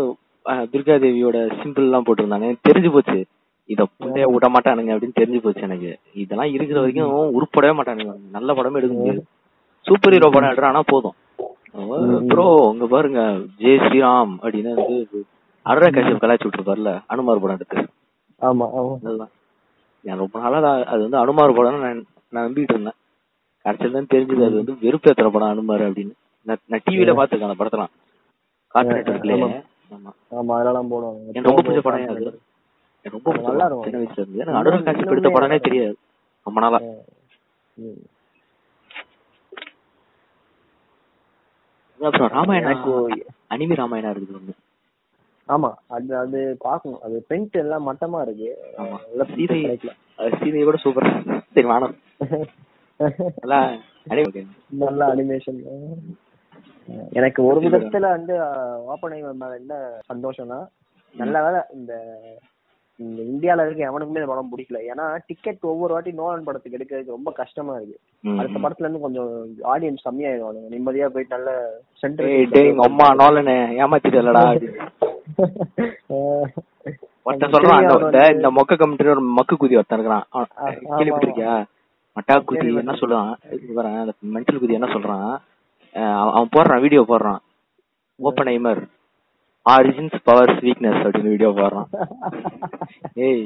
துர்கா 0.73 0.95
தேவியோட 1.03 1.39
சிம்பிள் 1.61 1.87
எல்லாம் 1.87 2.07
போட்டிருந்தாங்க. 2.07 2.49
தெரிஞ்சு 2.69 2.91
போச்சு. 2.93 3.19
இத 3.69 3.83
புண்டைய 3.93 4.25
விட 4.33 4.47
மாட்டானுங்க 4.55 4.93
அப்படின்னு 4.95 5.21
தெரிஞ்சு 5.21 5.41
போச்சு 5.41 5.63
எனக்கு. 5.63 5.91
இதெல்லாம் 6.23 6.51
இருக்கிற 6.55 6.79
வரைக்கும் 6.81 7.15
உருப்படவே 7.37 7.73
மாட்டானுங்க. 7.73 8.15
நல்ல 8.31 8.53
படமே 8.55 8.81
எடுக்க 8.81 8.97
முடியாது. 8.97 9.23
சூப்பர் 9.87 10.15
ஹீரோ 10.15 10.29
படம் 10.31 10.53
எடுறானா 10.53 10.83
போதும். 10.91 11.17
ப்ரோ 12.31 12.45
உங்க 12.67 12.87
பாருங்க. 12.87 13.21
ஜெய் 13.61 13.81
ஸ்ரீராம் 13.85 14.35
அப்படின்னு 14.43 14.75
வந்து 14.75 14.99
அருணா 15.67 15.89
கஷ்யப் 15.91 16.23
கலாச்சி 16.23 16.47
விட்டுருப்பார்ல 16.47 16.91
அனுமார் 17.07 17.43
படம் 17.43 17.59
எடுத்து. 17.59 17.81
ஆமா 18.41 18.67
ஆமா. 18.79 18.93
அதுதான் 19.03 19.33
நான் 20.05 20.19
ரொம்ப 20.19 20.41
நாளா 20.41 20.77
அது- 20.77 21.01
வந்து 21.01 21.17
அனுமார் 21.17 21.55
படம் 21.55 21.81
நான் 21.81 22.05
நான் 22.29 22.51
நம்பிட்டு 22.51 22.69
இருந்தேன். 22.69 22.93
கடைசியில 23.65 23.93
தான் 23.93 24.07
தெரிஞ்சது 24.07 24.45
அது 24.45 24.55
வந்து 24.55 24.73
வெறுப்பேத்துற 24.73 25.31
படம் 25.31 25.49
அனுமார் 25.49 25.93
அப்படின்னு. 25.93 26.13
நான் 26.43 26.59
டிவில 26.71 27.15
பாத்துருக்கேன் 27.15 27.51
அந்த 27.51 27.65
படத்தெல்லாம். 27.65 27.93
நெட்வொர்க்லயே 28.75 29.65
ஆமா. 29.95 30.13
ஆமா. 30.31 30.59
அதெல்லாம் 30.59 30.91
போடுவாங்க. 30.91 31.27
எனக்கு 31.33 31.43
ரொம்ப 31.43 31.63
பிடிச்ச 31.63 31.79
படம் 31.81 32.09
அது. 32.09 32.41
எனக்கு 33.03 33.23
ரொம்ப 33.23 33.33
பிடிச்ச 33.33 33.43
நல்லா 33.43 33.65
இருக்கும். 33.65 33.83
சின்ன 33.83 33.99
வயசுல 33.99 34.13
இருந்து. 34.13 34.39
எனக்கு 34.39 34.71
அனுரா 34.71 34.83
காட்சி 34.83 35.01
எடுத்த 35.07 35.29
படமே 35.29 35.61
தெரியாது. 35.61 35.97
ரொம்ப 36.43 36.61
நாளா. 36.61 36.81
ராமாயணம். 42.29 43.09
அனிமி 43.51 43.75
ராமாயணம் 43.75 44.13
இருக்குது 44.13 44.37
ஒண்ணு. 44.37 44.64
ஆமா 45.49 45.71
அது 45.91 46.13
அது 46.17 46.39
பாக்கணும் 46.63 47.03
அது 47.05 47.17
பிரிண்ட் 47.29 47.57
எல்லாம் 47.63 47.87
மட்டமா 47.89 48.21
இருக்கு. 48.23 48.51
ஆமா. 48.81 48.97
நல்ல 49.09 49.25
print 49.27 49.41
சீதை 49.41 49.59
சீதையை 50.37 50.65
கூட 50.65 50.79
சூப்பரா 50.85 51.11
சரி 51.55 51.67
வானம் 51.67 51.95
நல்லா 54.83 55.07
அனிமேஷன் 55.13 55.59
எனக்கு 57.13 57.41
ஒரு 57.49 57.59
விதத்துல 57.65 58.07
வந்து 58.15 58.35
ஓப்பனை 58.93 59.19
என்ன 59.59 59.75
சந்தோஷம்னா 60.11 60.59
நல்ல 61.15 61.37
வேலை 61.45 61.61
இந்த 61.75 61.93
இந்த 63.01 63.21
இந்தியால 63.31 63.65
இருக்க 63.65 63.89
எவனுக்குமே 63.89 64.21
இந்த 64.21 64.31
படம் 64.31 64.51
பிடிக்கல. 64.51 64.81
ஏன்னா 64.91 65.05
டிக்கெட் 65.29 65.65
ஒவ்வொரு 65.71 65.95
வாட்டி 65.95 66.11
நோலன் 66.19 66.45
படத்துக்கு 66.47 66.77
எடுக்கிறதுக்கு 66.79 67.17
ரொம்ப 67.17 67.31
கஷ்டமா 67.39 67.73
இருக்கு. 67.79 67.97
அடுத்த. 68.35 68.59
படத்துல 68.65 68.87
இருந்து 68.87 69.05
கொஞ்சம் 69.05 69.31
ஆடியன்ஸ் 69.73 70.07
கம்மியாயிடுவாங்க 70.07 70.61
நிம்மதியா 70.75 71.09
போயிட்டு 71.15 71.37
நல்ல 71.37 71.51
சென்டர் 72.03 72.85
அம்மா 72.87 73.09
நோலனே 73.21 73.57
ஏமாத்திட்டலடா 73.81 74.45
ஒருத்தன் 77.27 77.55
சொல்றான் 77.55 77.79
அந்த 77.79 78.21
இந்த 78.35 78.49
மொக்க 78.57 78.79
கமிட்டி 78.81 79.13
ஒரு 79.15 79.23
மக்கு 79.39 79.55
குதி 79.57 79.79
ஒருத்தன் 79.81 79.99
இருக்கிறான். 79.99 80.27
கேள்விப்பட்டிருக்கியா? 80.99 81.55
மட்டா 82.17 82.35
குதி 82.49 82.67
என்ன 82.83 82.95
சொல்லுவான் 83.03 83.33
அந்த 84.03 84.15
மென்டல் 84.35 84.61
குதி 84.63 84.79
என்ன 84.79 84.89
சொல்றான்? 84.95 85.33
அவன் 86.33 86.53
போடுறான் 86.57 86.85
வீடியோ 86.85 87.03
போடுறான். 87.09 87.41
ஓப்பன் 88.29 88.51
ஐமர் 88.57 88.83
ஆரிஜின்ஸ் 89.67 90.19
பவர்ஸ் 90.29 90.61
வீக்னஸ் 90.67 91.03
அப்படின்னு 91.05 91.35
வீடியோ 91.35 91.51
போடுறான். 91.61 91.89
ஏய் 93.29 93.45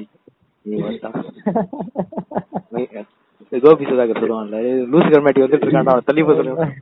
கோபி 3.64 3.84
சுதாகர் 3.88 4.20
சொல்லுவான்ல 4.22 4.58
லூசு 4.92 5.08
கர்மாட்டி 5.12 5.44
வந்துட்டு 5.44 5.66
இருக்கான்டா 5.66 5.92
அவன் 5.94 6.08
தள்ளி 6.08 6.22
போய் 6.22 6.38
சொல்லுவான். 6.40 6.72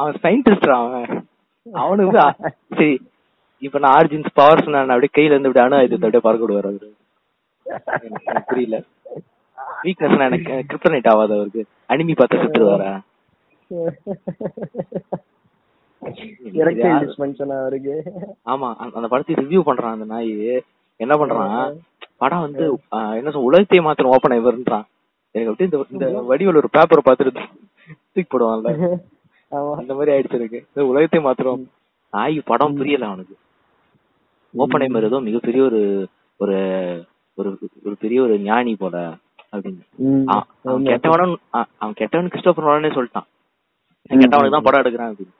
அவன் 0.00 0.18
சயின்டிஸ்ட் 0.24 0.70
அவன். 0.78 1.06
அவனுக்கு 1.72 2.20
சரி. 2.78 2.94
இப்ப 3.62 3.78
நான் 3.78 3.96
ஆரிஜின்ஸ் 3.98 4.30
பவர்ஸ் 4.34 4.68
நான் 4.74 4.94
அப்படியே 4.94 5.14
கையில 5.16 5.34
இருந்து 5.34 5.48
அப்படியே 5.48 5.66
அணு 5.66 5.78
ஆயுதத்தை 5.78 6.06
அப்படியே 6.08 6.24
பறக்க 6.26 6.44
விடுவார் 6.44 6.68
அவரு. 6.70 6.90
புரியல. 8.50 8.76
வீக்னஸ் 9.84 10.24
எனக்கு 10.28 10.54
கிரிப்டனைட் 10.70 11.10
ஆகாது 11.12 11.34
அவருக்கு. 11.38 11.62
அனிமி 11.92 12.14
பார்த்து 12.16 12.38
அவருக்கு. 12.38 12.92
ஆமா 18.52 18.68
அந்த 18.96 19.08
படத்தை 19.12 19.34
ரிவ்யூ 19.42 19.62
பண்றான் 19.68 19.96
அந்த 19.96 20.06
நாய். 20.12 20.32
என்ன 21.00 21.14
பண்றான்? 21.20 21.56
படம் 22.22 22.44
வந்து 22.46 22.64
என்ன 23.18 23.30
சொல்ல 23.30 23.48
உலகத்தையே 23.48 23.82
மாத்திரம் 23.86 24.12
ஓப்பன் 24.14 24.34
ஆயிவர்ன்றான் 24.36 24.86
எனக்கு 25.34 25.50
அப்படியே 25.50 25.68
இந்த 25.70 25.78
இந்த 25.94 26.06
வடிவில் 26.30 26.60
ஒரு 26.62 26.70
பேப்பரை 26.76 27.02
பார்த்துட்டு 27.08 27.44
தூக்கி 28.12 28.28
போடுவான்ல. 28.30 28.70
அந்த 29.80 29.92
மாதிரி 29.96 30.12
ஆயிடுச்சு 30.14 30.38
எனக்கு 30.40 30.58
இந்த 30.68 30.84
உலகத்தையே 30.90 31.22
மாத்திரம் 31.26 31.62
நாய் 32.12 32.36
படம் 32.50 32.76
புரியல 32.78 33.08
அவனுக்கு. 33.10 33.36
ஓப்பன் 34.54 34.84
ஐமர் 34.86 35.08
ஏதோ 35.08 35.18
மிகப்பெரிய 35.28 35.62
ஒரு 35.68 35.80
ஒரு 36.40 36.58
ஒரு 37.38 37.50
ஒரு 37.86 37.94
பெரிய 38.02 38.18
ஒரு 38.26 38.34
ஞானி 38.48 38.72
போல 38.82 38.96
அப்படின்னு. 39.54 39.82
அவன் 40.64 40.88
கெட்டவனும் 40.92 41.34
அவன் 41.82 41.98
கெட்டவன் 42.00 42.30
கிறிஸ்டோபர் 42.32 42.66
நோலனே 42.68 42.92
சொல்லிட்டான். 42.96 43.28
கெட்டவனுக்கு 44.10 44.56
தான் 44.56 44.66
படம் 44.66 44.82
எடுக்கிறேன் 44.82 45.10
அப்படின்னு. 45.12 45.34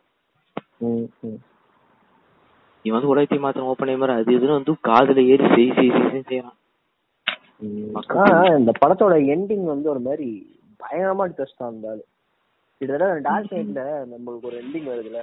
இவன் 2.85 2.97
வந்து 2.97 3.13
உலகத்தை 3.13 3.39
மாத்திரம் 3.45 3.71
ஓப்பன் 3.71 4.01
மாதிரி 4.03 4.17
அது 4.19 4.37
இதுன்னு 4.37 4.59
வந்து 4.59 4.75
காதுல 4.91 5.25
ஏறி 5.33 5.47
செய் 5.55 5.75
செய் 5.79 5.91
செய் 6.13 6.29
செய்யறான் 6.31 6.57
இந்த 8.61 8.73
படத்தோட 8.83 9.15
எண்டிங் 9.35 9.67
வந்து 9.73 9.89
ஒரு 9.95 10.01
மாதிரி 10.07 10.29
பயங்கரமா 10.81 11.25
ட்விஸ்ட் 11.37 11.65
இருந்தாலும் 11.65 12.09
கிட்டத்தட்ட 12.81 13.21
டார்க் 13.29 13.53
சைட்ல 13.53 13.83
நம்மளுக்கு 14.13 14.49
ஒரு 14.51 14.59
எண்டிங் 14.63 14.89
வருதுல. 14.93 15.21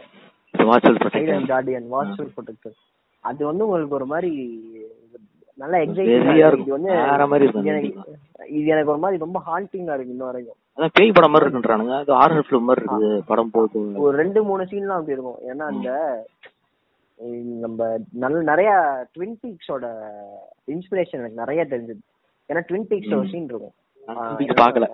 வாட்சல் 0.69 0.99
ப்ரொடெக்ஷன் 1.01 1.47
கார்டியன் 1.53 1.87
வாட்ச்ஃபுல் 1.93 2.33
ப்ரொடெக்டர் 2.35 2.77
அது 3.23 3.41
வந்து 3.49 3.65
உங்களுக்கு 3.67 3.97
ஒரு 3.99 4.07
மாதிரி 4.13 4.31
நல்லா 5.61 5.77
எக்ஸைட்டிங். 5.83 6.61
இது 6.61 6.75
வந்து 6.77 6.91
வேற 7.11 7.25
மாதிரி 7.31 7.45
இருக்கும் 7.45 7.67
இது 8.57 8.65
எனக்கு 8.73 8.93
ஒரு 8.93 9.01
மாதிரி 9.03 9.23
ரொம்ப 9.25 9.39
ஹாண்டிங்கா 9.47 9.93
இருக்கு 9.95 10.13
இன்ன 10.15 10.25
வரைக்கும். 10.29 10.57
அதான் 10.77 10.93
பேய் 10.97 11.15
படம் 11.17 11.33
மாதிரி 11.33 11.45
இருக்குன்றானுங்க. 11.45 11.93
அது 12.03 12.11
ஹாரர் 12.21 12.45
ஃபிலிம் 12.47 12.67
மாதிரி 12.69 12.83
இருக்குது. 12.83 13.09
படம் 13.29 13.53
போகுது 13.53 14.01
ஒரு 14.05 14.15
ரெண்டு 14.21 14.39
மூணு 14.49 14.63
சீன்லாம் 14.71 14.99
அப்படி 14.99 15.17
இருக்கும். 15.17 15.39
ஏன்னா 15.51 15.65
அந்த 15.73 15.89
நம்ம 17.63 17.87
நல்ல 18.23 18.37
நிறைய 18.51 18.71
ட்வின் 19.15 19.37
பீக்ஸோட 19.43 19.85
இன்ஸ்பிரேஷன் 20.73 21.21
எனக்கு 21.21 21.41
நிறைய 21.43 21.61
தெரிஞ்சது. 21.73 22.01
ஏன்னா 22.49 22.63
ட்வின் 22.69 22.87
பீக்ஸ் 22.91 23.17
ஒரு 23.19 23.29
சீன் 23.33 23.49
இருக்கும். 23.51 23.75
பார்க்கல. 24.07 24.57
பார்க்கணும் 24.63 24.93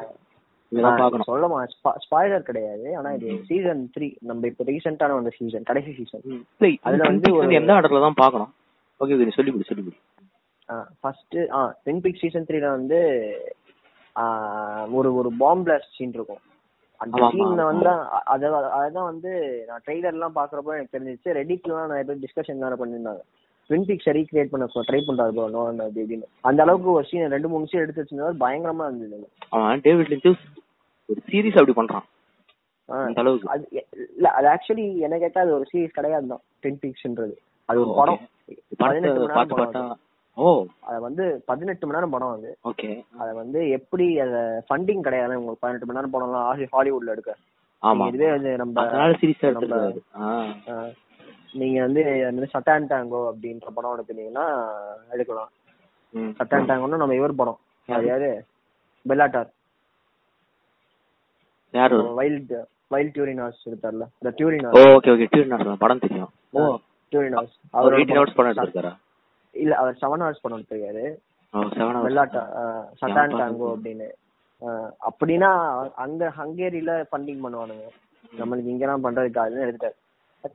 சொல்லமா 1.29 1.57
ஸ்பாய்லர் 2.05 2.47
கிடையாது. 2.49 2.87
ஆனா 2.99 3.09
இது 3.17 3.29
சீசன் 3.49 3.81
த்ரீ 3.95 4.07
நம்ம 4.29 4.47
இப்ப 4.51 4.65
ரீசெண்டான 4.69 5.15
வந்த 5.17 5.33
சீசன் 5.39 5.67
கடைசி 5.69 5.91
சீசன் 5.97 6.23
அதுல 6.87 7.09
வந்து 7.09 7.57
எந்த 7.61 7.73
ஆர்டர்ல 7.77 8.03
தான் 8.05 8.21
பார்க்கணும்? 8.21 8.51
ஓகே 9.01 9.15
ஓகே 9.15 9.35
சொல்லி 9.39 9.51
கொடு 9.51 9.69
சொல்லி 9.71 9.83
கொடு 9.85 9.99
ஃபர்ஸ்ட் 11.03 11.37
ஆ 11.57 11.61
ட்வின் 11.83 12.01
பீக் 12.05 12.21
சீசன் 12.23 12.47
த்ரீல 12.49 12.69
வந்து 12.77 12.99
ஒரு 14.99 15.09
ஒரு 15.19 15.29
பாம் 15.41 15.65
பிளாஸ்ட் 15.65 15.97
சீன் 15.97 16.15
இருக்கும். 16.17 16.41
அந்த 17.01 17.19
சீன்ல. 17.33 17.61
வந்து 17.69 17.87
அதான் 18.31 19.09
வந்து 19.11 19.31
நான் 19.69 19.83
ட்ரெய்லர் 19.85 20.15
எல்லாம் 20.17 20.37
பாக்குறப்போ 20.39 20.73
எனக்கு 20.77 20.95
தெரிஞ்சிச்சு. 20.95 21.29
ரெடிட்லாம் 21.39 21.91
நிறைய 21.91 22.05
பேர் 22.09 22.23
டிஸ்கஷன் 22.25 22.65
வேற 22.65 22.75
பண்ணிருந்தாங்க 22.81 23.23
ட்வின் 23.69 23.85
பீக்ஸ் 23.89 24.09
ரீக்ரியேட் 24.17 24.51
பண்ண 24.53 24.65
ட்ரை 24.89 24.99
பண்றாரு 25.07 25.31
அப்படி 25.33 26.01
இப்படின்னு 26.03 26.27
அந்த 26.49 26.59
அளவுக்கு 26.65 26.89
ஒரு 26.97 27.05
சீன் 27.09 27.33
ரெண்டு 27.35 27.51
மூணு 27.51 27.69
சீன் 27.71 27.83
எடுத்து 27.83 28.01
வச்சிருந்தா 28.01 28.31
பயங்கரமா 28.45 28.87
இருந்தது 28.89 29.27
அவன் 29.55 29.83
டேவிட் 29.85 30.11
லிஞ்சு 30.13 30.31
ஒரு 31.11 31.21
சீரிஸ் 31.29 31.59
அப்படி 31.59 31.93
பண்றான். 31.93 32.03
அந்த 32.85 33.21
அளவுக்கு. 33.21 33.49
அது 33.49 33.67
இல்ல 34.15 34.29
அது 34.29 34.47
ஆக்சுவலி 34.47 34.97
என்ன 34.97 35.17
கேட்டா 35.17 35.41
அது 35.41 35.53
ஒரு 35.53 35.65
சீரிஸ் 35.73 35.87
கிடையாது 35.87 36.27
தான். 36.27 36.41
ட்வின் 36.63 36.77
பீக்ஸ்ன்றது 36.81 37.33
அது 37.65 37.79
ஒரு 37.79 37.93
படம். 37.95 38.19
படம். 38.77 39.49
பார்த்தா 39.49 39.93
ஓ. 40.35 40.65
அது 40.79 41.01
வந்து 41.01 41.43
பதினெட்டு 41.45 41.87
மணி 41.87 41.97
நேரம் 41.97 42.19
படம் 42.19 42.31
அது. 42.31 42.57
ஓகே. 42.63 43.05
அத 43.17 43.33
வந்து 43.33 43.69
எப்படி 43.69 44.19
அத 44.19 44.63
ஃபண்டிங் 44.69 45.01
கிடையாது 45.01 45.39
உங்களுக்கு 45.39 45.57
பதினெட்டு 45.59 45.85
மணி 45.85 45.99
நேரம் 45.99 46.13
படம்லாம் 46.13 46.45
ஆசி 46.45 46.67
ஹாலிவுட்ல 46.71 47.07
எடுக்க. 47.07 47.35
ஆமா. 47.81 48.07
இதுவே 48.07 48.29
வந்து 48.29 48.55
நம்ம 48.55 48.83
சீரிஸா 48.83 49.51
நம்ம- 49.51 50.91
நீங்க 51.53 51.81
வந்து 51.81 52.01
சட்டான் 52.53 52.93
டாங்கோ 52.93 53.31
அப்படின்ற 53.31 53.67
படம் 53.73 54.01
எடுத்தீங்கன்னா 54.01 54.67
எடுக்கலாம். 55.09 55.49
சட்டான் 56.15 56.65
டாங்கோன்னா 56.69 56.95
நம்ம 56.95 57.15
இவர் 57.15 57.35
படம். 57.35 57.57
அது 57.87 58.05
யாரு? 58.05 58.43
பெல்லாட்டார் 59.09 59.49
யாரு? 61.71 62.13
வைல்ட் 62.13 62.53
வைல்ட் 62.87 63.15
டியூரினாஸ் 63.15 63.69
எடுத்தார்ல. 63.69 64.05
இந்த 64.19 64.29
டியூரினாஸ் 64.29 64.71
ஓகே 64.71 65.75
படம் 65.77 65.99
தெரியும். 65.99 66.29
ஓ 66.49 66.77
டியூரினாஸ் 67.11 67.33
அவர் 67.33 67.47
அவர் 67.71 67.93
எயிட்டீன் 67.93 68.25
ஹவர்ஸ் 68.25 68.35
படம் 68.35 68.53
எடுத்திருக்காரா? 68.53 68.97
இல்ல 69.51 69.75
அவர் 69.75 69.97
செவன் 70.01 70.21
ஹவர்ஸ் 70.21 70.41
படம் 70.41 70.59
எடுத்திருக்காரு. 70.59 71.15
ஓ 71.51 71.59
செவன் 71.59 71.63
ஹவர்ஸ் 71.63 72.11
வெள்ளாட்டா 72.11 72.47
சட்டான் 73.01 73.31
ஏன் 73.31 73.37
டாங்கோ 73.37 73.65
அப்படின்னு. 73.65 74.09
ஆ, 74.67 74.93
அப்படின்னா 75.09 75.89
அங்க 75.95 76.33
ஹங்கேரியில 76.37 77.05
ஃபண்டிங் 77.11 77.39
பண்ணுவானுங்க. 77.43 77.87
நம்மளுக்கு 78.37 78.65
இங்கெல்லாம் 78.65 79.03
பண்றதுக்கு 79.03 79.39
அதுன்னு 79.39 79.71
எடுத்துட்டாரு. 79.71 79.91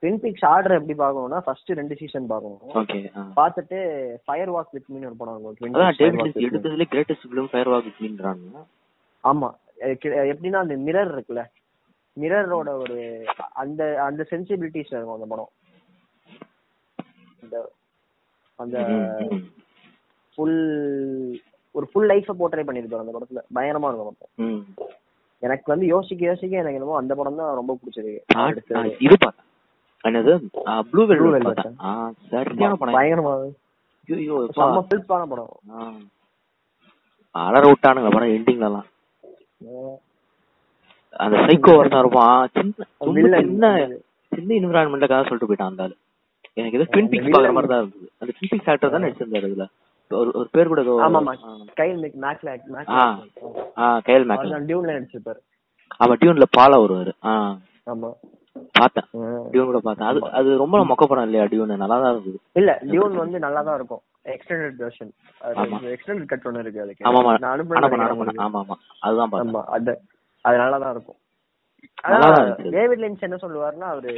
ட்வின் 0.03 0.19
பிக்ஸ் 0.23 0.45
ஆர்டர் 0.45 0.73
எப்படி 0.73 0.99
பார்க்கணும்னா 0.99 1.39
ஃபர்ஸ்ட் 1.39 1.71
ரெண்டு 1.71 1.97
சீசன் 1.97 2.27
பார்க்கணும். 2.27 2.61
ஓகே 2.69 3.11
பார்த்துட்டு 3.37 4.07
ஃபயர் 4.25 4.53
வாக் 4.53 4.65
வித் 4.71 4.85
மீன் 4.87 5.05
ஒரு 5.05 5.15
படம் 5.17 5.41
இருக்கும். 5.41 5.75
எடுத்ததுல 5.75 6.85
கிரேட்டஸ்ட் 6.91 7.25
ஃபிலிம் 7.31 7.47
ஃபயர் 7.51 7.69
வாக் 7.69 7.85
அப்படின்றாங்க 7.87 8.65
ஆமா 9.25 9.51
அது 9.51 9.55
கி- 9.57 9.66
எப்படின்னா 9.79 10.55
அந்த 10.57 10.75
மிரர் 10.87 11.13
இருக்குல்ல? 11.13 11.43
மிரரோட 12.17 12.71
ஒரு 12.79 12.97
அந்த 13.55 14.03
அந்த 14.03 14.27
சென்சிபிலிட்டிஸ் 14.31 14.93
இருக்கும் 14.93 15.15
அந்த 15.15 15.27
படம். 15.27 15.51
அந்த 17.39 17.57
அந்த 18.59 18.77
ஃபுல் 20.39 20.59
ஒரு 21.75 21.87
ஃபுல் 21.93 22.09
லைஃப 22.09 22.35
போர்ட்ரே 22.39 22.65
பண்ணிருப்பாரு 22.65 23.05
அந்த 23.05 23.15
படத்துல. 23.17 23.43
பயங்கரமா 23.55 23.89
இருக்கும் 23.89 24.17
படம். 24.17 24.33
எனக்கு 25.43 25.65
வந்து 25.67 25.87
யோசிக்க 25.87 26.25
யோசிக்க 26.25 26.57
எனக்கு 26.57 26.75
என்னமோ 26.75 26.97
அந்த 26.97 27.15
படம் 27.15 27.37
தான் 27.37 27.55
ரொம்ப. 27.55 27.73
ஆ, 28.37 28.49
இது 28.49 28.63
என்னது? 30.05 30.33
ப்ளூ 31.17 31.29
ஆ? 31.81 31.93
சரியான 32.31 32.75
படம். 32.77 32.97
பயங்கரமா. 32.97 33.33
ஐயோ 34.09 34.37
செம்ம 34.57 34.83
படம். 35.29 35.53
அலற 37.35 37.65
விட்டானுங்க 37.67 38.11
படம் 38.11 38.35
எண்டிங்லலாம் 38.37 38.87
அந்த 41.17 41.37
சைக்கோ 41.45 41.73
ஒருத்தன் 41.77 42.03
இருப்பான். 42.03 42.41
சின்ன. 42.57 42.87
சின்ன 43.41 43.67
சின்ன 44.33 44.55
இன்விரான்மெண்ட்ல 44.59 45.07
கதை 45.07 45.25
சொல்லிட்டு 45.25 45.49
போயிட்டான் 45.49 45.73
அந்த 45.73 45.83
ஆளு. 45.83 45.95
எனக்கு 46.57 46.79
ஏதோ 46.79 46.87
ட்வின் 46.93 47.09
பிக்ஸ் 47.13 47.29
பாக்குற. 47.29 47.53
மாதிரி 47.57 47.71
தான் 47.73 47.83
இருந்தது. 47.83 48.07
அந்த 48.21 48.31
ட்வின் 48.33 48.51
பிக்ஸ் 48.53 48.71
ஆக்டர் 48.73 48.95
தான் 48.95 49.05
நடிச்சிருந்தாரு 49.05 49.49
இதுல 49.51 49.67
ஒரு 50.11 50.31
ஒரு 50.35 50.49
பேர் 50.53 50.69
கூட 50.69 50.83
கைல் 51.79 51.97
மேக் 52.03 52.17
மேக்லாக் 52.25 52.67
ஆ. 52.97 53.87
கைல் 54.07 54.25
மேக் 54.25 54.43
மேக்லாக் 54.43 54.67
டியூன்ல 54.69 54.97
நடிச்சிருப்பாரு. 54.97 55.41
ஆமா 56.01 56.15
டியூன்ல 56.21 56.47
பாலா 56.57 56.77
வருவாரு. 56.83 57.13
ஆமா. 57.87 58.11
பார்த்தேன். 58.75 59.09
டியூன் 59.51 59.69
கூட 59.71 59.79
பார்த்தேன். 59.81 60.09
அது 60.11 60.21
அது 60.39 60.51
ரொம்ப 60.57 60.77
மொக்க 60.91 61.07
படம் 61.07 61.27
இல்லையா 61.27 61.47
டியூன் 61.51 61.75
நல்லா 61.77 61.97
தான் 62.03 62.13
இருந்தது. 62.13 62.39
இல்ல 62.55 62.71
டியூன் 62.85 63.17
வந்து 63.23 63.39
நல்லா 63.39 63.63
தான் 63.63 63.77
இருக்கும். 63.77 64.03
Extended 64.27 64.79
version. 64.81 65.11
எக்ஸ்டெண்டட் 65.93 66.29
கட் 66.29 66.47
ஒன்னு 66.47 66.63
இருக்கு 66.63 66.83
அதுக்கு. 66.83 67.05
ஆமா 67.11 67.21
நான் 67.37 67.53
அனுப்புறேன் 67.55 67.87
ஆமா 68.47 68.61
ஆமா 68.63 68.77
அதுதான் 69.03 69.35
ஆமா 69.43 69.63
அது 69.75 69.95
தான் 70.77 70.95
இருக்கும். 70.97 71.19
டேவிட் 72.75 73.03
லின்ச் 73.03 73.25
என்ன 73.25 73.39
சொல்லுவாருன்னா 73.43 73.89
அவரு 73.93 74.13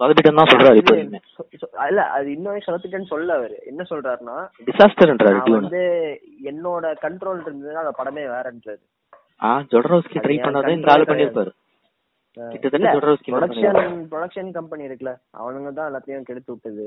பதிட்டு 0.00 0.30
தான் 0.30 0.50
சொல்றாரு 0.50 0.78
இப்போ 0.80 0.94
இது 0.98 1.18
சொ- 1.32 1.48
சொ- 1.62 1.88
இல்ல 1.88 2.02
அது 2.12 2.28
இன்னும் 2.32 2.62
செலுத்திட்டேன்னு 2.66 3.08
சொல்ல 3.08 3.34
அவரு. 3.34 3.56
என்ன 3.66 3.82
சொல்றாருன்னா 3.88 4.36
டிசாஸ்டர்ன்றாரு 4.68 5.40
வந்து 5.56 5.82
என்னோட 6.50 6.84
கண்ட்ரோல் 7.02 7.42
இருந்ததுன்னா 7.44 7.82
அந்த 7.82 7.94
படமே 7.98 8.24
வேறன்றது 8.30 8.82
ஆ 9.42 9.50
ஜொடரோஸ்கி 9.70 10.16
ட்ரை 10.18 10.36
பண்ணதை 10.38 10.72
இந்த 10.72 10.92
ஆளு 10.92 11.04
பண்ணியிருப்பாரு. 11.10 11.52
கிட்டத்தட்ட 12.36 12.90
ஜொடரோஸ்கி 12.90 13.30
மாதிரி 13.32 13.46
ப்ரொடக்ஷன் 13.66 14.00
ப்ரொடக்ஷன் 14.10 14.50
கம்பெனி 14.56 14.82
இருக்குல்ல 14.86 15.12
அவனுங்க 15.38 15.70
தான் 15.72 15.88
எல்லாத்தையும் 15.90 16.26
கெடுத்து 16.26 16.52
விட்டது. 16.52 16.86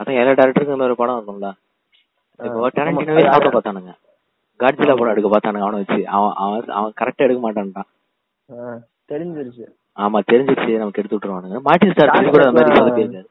அதான் 0.00 0.18
எல்லா 0.18 0.34
டேரக்டருக்கும் 0.34 0.76
இந்த 0.76 0.88
ஒரு 0.88 0.96
படம் 0.96 1.18
இருக்கும்ல 1.18 1.50
டேரண்டினோவே. 2.40 3.24
சாப்பிட 3.30 3.50
பார்த்தானுங்க. 3.56 3.92
காட்ஜிலா 4.60 4.94
படம் 4.98 5.12
எடுக்க 5.14 5.28
பார்த்தானுங்க 5.32 5.66
அவனை 5.66 5.78
வச்சு. 5.82 6.00
அவன் 6.16 6.34
அவன் 6.44 6.72
அவன் 6.78 6.96
கரெக்டா 7.00 7.24
எடுக்க 7.26 7.40
மாட்டான்டான் 7.44 7.90
தெரிஞ்சிருச்சு. 9.12 9.64
ஆமா 10.02 10.18
தெரிஞ்சிச்சு 10.32 10.78
நமக்கு 10.82 11.00
எடுத்து 11.00 11.16
விட்டுருவானுங்க. 11.16 11.58
மார்டின் 11.68 11.92
ஸ்டார் 11.94 12.32
கூட 12.34 12.44
அந்த 12.48 12.58
மாதிரி 12.58 12.78
சொதப்பியிருக்காரு 12.78 13.28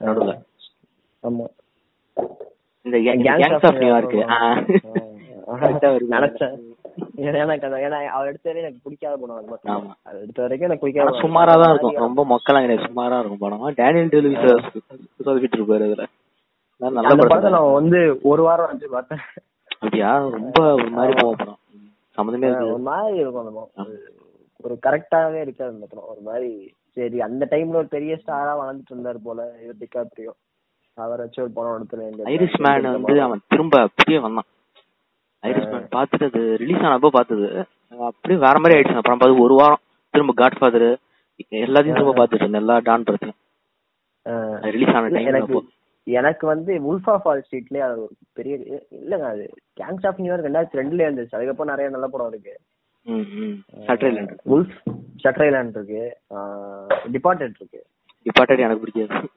நடுவுல. 0.00 0.34
ஆமா. 1.22 1.44
இந்த 2.86 2.96
கேங்ஸ் 2.98 3.66
ஆஃப் 3.68 3.80
நியூயார்க் 3.82 4.16
நினைச்சேன். 6.14 6.56
சுமாரா 11.22 11.54
தான் 11.62 11.72
இருக்கும். 11.72 11.96
ரொம்ப 12.06 12.20
மொக்கலாம் 12.30 12.64
கிடையாது. 12.64 12.86
சுமாரா 12.88 13.18
இருக்கும் 13.20 13.42
படம். 13.44 13.64
டேனியல் 13.80 14.12
டெலிவிஸ் 14.14 14.46
சொதப்பிட்டு 15.24 15.58
இருப்பாரு 15.60 15.86
அதான் 15.94 16.12
நல்ல 16.82 17.00
அந்த 17.00 17.10
படம் 17.10 17.28
படத்தை 17.32 17.50
நான் 17.56 17.76
வந்து 17.80 17.98
ஒரு 18.22 18.42
வாரம் 18.42 18.80
பார்த்தேன். 18.94 19.22
அப்படியா? 19.78 20.10
ரொம்ப 20.36 20.60
ஒரு 20.78 20.88
மாதிரி 20.90 21.14
போக 21.22 21.34
படம். 21.36 21.60
சம்மந்தமே 22.16 22.48
ஒரு 22.70 22.82
மாதிரி 22.88 23.16
இருக்கும் 23.22 23.44
அந்த 23.44 23.54
படம். 23.58 24.00
ஒரு 24.64 24.74
கரெக்டாவே 24.86 25.40
இருக்காது 25.40 25.72
அந்த 25.74 25.86
படம். 25.90 26.08
ஒரு 26.12 26.22
மாதிரி 26.28 26.50
சரி 26.96 27.20
அந்த 27.26 27.44
டைம்ல 27.50 27.80
ஒரு 27.82 27.88
பெரிய 27.96 28.14
ஸ்டாரா 28.22 28.52
வளர்ந்துட்டு 28.60 28.94
இருந்தாரு 28.94 29.20
போல 29.24 29.46
இது 29.62 29.74
டிகாப்ரியோ. 29.82 30.32
அவரை 30.96 31.20
வச்சு 31.24 31.42
ஒரு 31.42 31.52
படம் 31.54 31.76
எடுத்துல. 31.78 32.26
ஐரிஷ் 32.34 32.58
மேன் 32.66 32.90
வந்து 32.96 33.16
அவன் 33.22 33.46
திரும்ப 33.48 33.80
அப்படியே 33.88 34.18
வந்தான். 34.26 34.48
ஐரிஷ் 35.42 35.70
மேன் 35.72 35.88
பார்த்துட்டு 35.96 36.28
அது 36.30 36.42
ரிலீஸ் 36.62 36.84
ஆனப்போ 36.88 37.10
பார்த்தது 37.18 37.48
அப்படியே 38.08 38.38
வேற 38.46 38.54
மாதிரி 38.58 38.76
ஆயிடுச்சு 38.76 39.00
அப்புறம் 39.00 39.20
பார்த்து 39.22 39.44
ஒரு 39.46 39.54
வாரம் 39.54 39.82
திரும்ப 40.14 40.34
காட் 40.36 40.60
ஃபாதர் 40.60 40.88
எல்லாத்தையும் 41.64 41.96
திரும்ப 41.98 42.14
பார்த்துட்டு 42.18 42.44
இருந்தேன் 42.44 42.64
எல்லா 42.64 42.76
டான் 42.88 43.06
படத்தையும். 43.08 43.38
ரிலீஸ் 44.74 44.94
ஆன 44.98 45.08
டைம் 45.08 45.66
எனக்கு 46.04 46.46
வந்து 46.46 46.94
உல்ஃபா 46.94 47.18
ஃபால் 47.24 47.42
ஸ்ட்ரீட்லயே 47.50 47.78
அது 47.78 47.92
ஒரு 47.92 48.10
பெரிய 48.32 48.56
இல்லங்க 48.90 49.20
அது 49.20 49.50
கேங்ஸ் 49.80 50.06
ஆஃப் 50.06 50.20
நியூயார்க் 50.20 50.44
ரெண்டாயிரத்தி 50.44 50.76
ரெண்டுல 50.76 51.02
இருந்துச்சு. 51.02 51.36
அதுக்கப்புறம் 51.36 51.66
நிறைய 51.66 51.90
நல்ல 51.90 52.06
படம் 52.06 52.28
இருக்கு. 52.28 52.60
உல்ஃப் 54.44 54.82
ஷட்ரைலாண்ட் 55.24 55.68
இருக்கு. 55.68 56.16
டிபார்ட்டட் 57.12 57.54
இருக்கு. 57.54 57.86
டிபார்ட்டட் 58.24 58.58
எனக்கு 58.58 58.78
பிடிக்காது. 58.78 59.28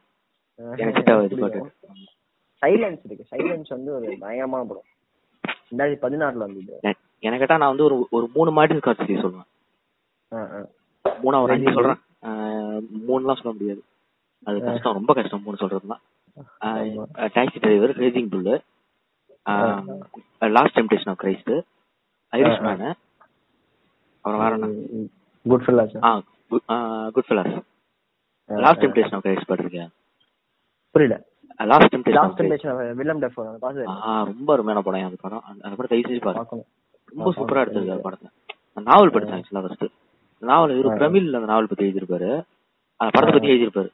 சைலன்ஸ் 2.61 2.99
இருக்கு. 3.03 3.25
சைலன்ஸ் 3.31 3.65
வந்து 3.69 3.93
ஒரு 3.93 4.15
பயங்கரமான 4.19 4.63
படம். 4.63 4.83
ரெண்டாயிரத்தி 5.71 5.95
பதினாறுல 5.95 6.33
வந்தது. 6.33 6.79
எனக்கு 7.19 7.37
கேட்டா 7.37 7.57
நான் 7.57 7.67
வந்து 7.67 7.83
ஒரு 7.83 8.07
ஒரு 8.09 8.29
மூணு 8.33 8.51
மார்டின் 8.51 8.79
ஸ்கார்சிசி 8.79 9.21
சொல்லுவேன் 9.21 9.45
ஆ, 10.33 10.37
ஆ. 10.37 10.67
மூணா 11.05 11.43
ஒரு 11.43 11.53
அஞ்சு 11.53 11.71
சொல்றேன். 11.71 11.97
மூணுலாம் 13.07 13.35
சொல்ல 13.35 13.51
முடியாது. 13.51 13.83
அது 14.43 14.63
கஷ்டம் 14.63 14.93
ரொம்ப 14.93 15.13
கஷ்டம் 15.13 15.43
மூணு 15.43 15.57
சொல்றதுலாம். 15.59 16.16
Taxi 16.61 17.59
driver 17.59 17.97
raging 17.97 18.27
bull 18.31 18.59
last 20.39 20.79
temptation 20.79 21.09
of 21.09 21.23
Christ 21.23 21.61
Irishman 22.61 22.93
அப்புறம் 24.21 24.39
வேற 24.39 24.57
என்ன? 24.57 25.07
Good 25.43 25.61
ஃபில்லாஸ் 25.61 26.21
ah 26.69 27.09
goodfellas 27.29 27.61
last 28.45 28.81
temptation 28.81 29.15
of 29.15 29.25
Christ 29.25 29.49
பாத்திருக்கேன் 29.49 29.89
புரியல. 30.91 31.23
Last 31.57 31.95
Temptation 31.95 32.09
Last 32.09 32.39
Temptation 32.41 32.95
Willem 32.95 33.21
Dafoe 33.21 33.87
ஆ 33.87 34.23
ரொம்ப 34.23 34.53
அருமையான 34.53 34.81
படம். 34.81 35.03
அந்த 35.03 35.15
படம் 35.21 35.43
அந்த- 35.45 35.75
படம் 35.75 36.01
தயவு 36.01 36.09
செஞ்சு 36.09 36.21
பாருங்க 36.21 36.63
ரொம்ப 37.05 37.33
சூப்பரா 37.35 37.67
எடுத்திருக்காரு 37.67 37.99
படத்தை. 37.99 38.29
நான் 38.73 38.85
நாவல் 38.85 39.09
படிச்சேன் 39.09 39.41
ஆக்சுவலா 39.41 39.61
ஃபர்ஸ்ட் 39.61 39.83
நாவல் 40.39 40.75
இவரு 40.75 40.95
பிரமிழ் 40.95 41.25
அந்த 41.25 41.39
நாவல் 41.39 41.67
பத்தி 41.67 41.91
எழுதியிருப்பாரு. 41.91 42.43
அந்த 42.95 43.19
படத்தை 43.19 43.31
பத்தி 43.31 43.47
எழுதியிருப்பாரு. 43.47 43.89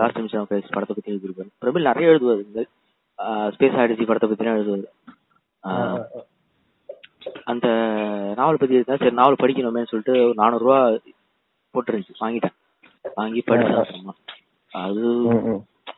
லாஸ்ட் 0.00 0.18
நிமிஷம் 0.20 0.48
பேஸ் 0.50 0.74
படத்தை 0.74 0.94
பத்தி 0.96 1.12
எழுதியிருப்பாரு 1.12 1.50
பிரமிழ் 1.62 1.88
நிறைய 1.88 2.12
எழுதுவாரு. 2.12 2.42
இந்த 2.48 2.60
ஸ்பேஸ் 3.54 3.78
ஆடிஜி 3.82 4.06
படத்தை 4.06 4.28
பத்தி 4.28 4.50
எழுதுவாரு. 4.54 4.86
அந்த 7.50 7.66
நாவல் 8.38 8.60
பத்தி 8.60 8.76
எழுதினா 8.78 9.00
சரி 9.02 9.16
நாவல் 9.20 9.42
படிக்கணுமேன்னு 9.42 9.90
சொல்லிட்டு 9.92 10.14
ஒரு 10.26 10.36
நானூறு 10.42 10.64
ரூபா 10.64 10.78
போட்டுருந்துச்சு. 11.74 12.14
வாங்கிட்டேன். 12.22 12.56
வாங்கி 13.18 13.40
படிச்சேன். 13.48 14.14
அது. 14.72 15.04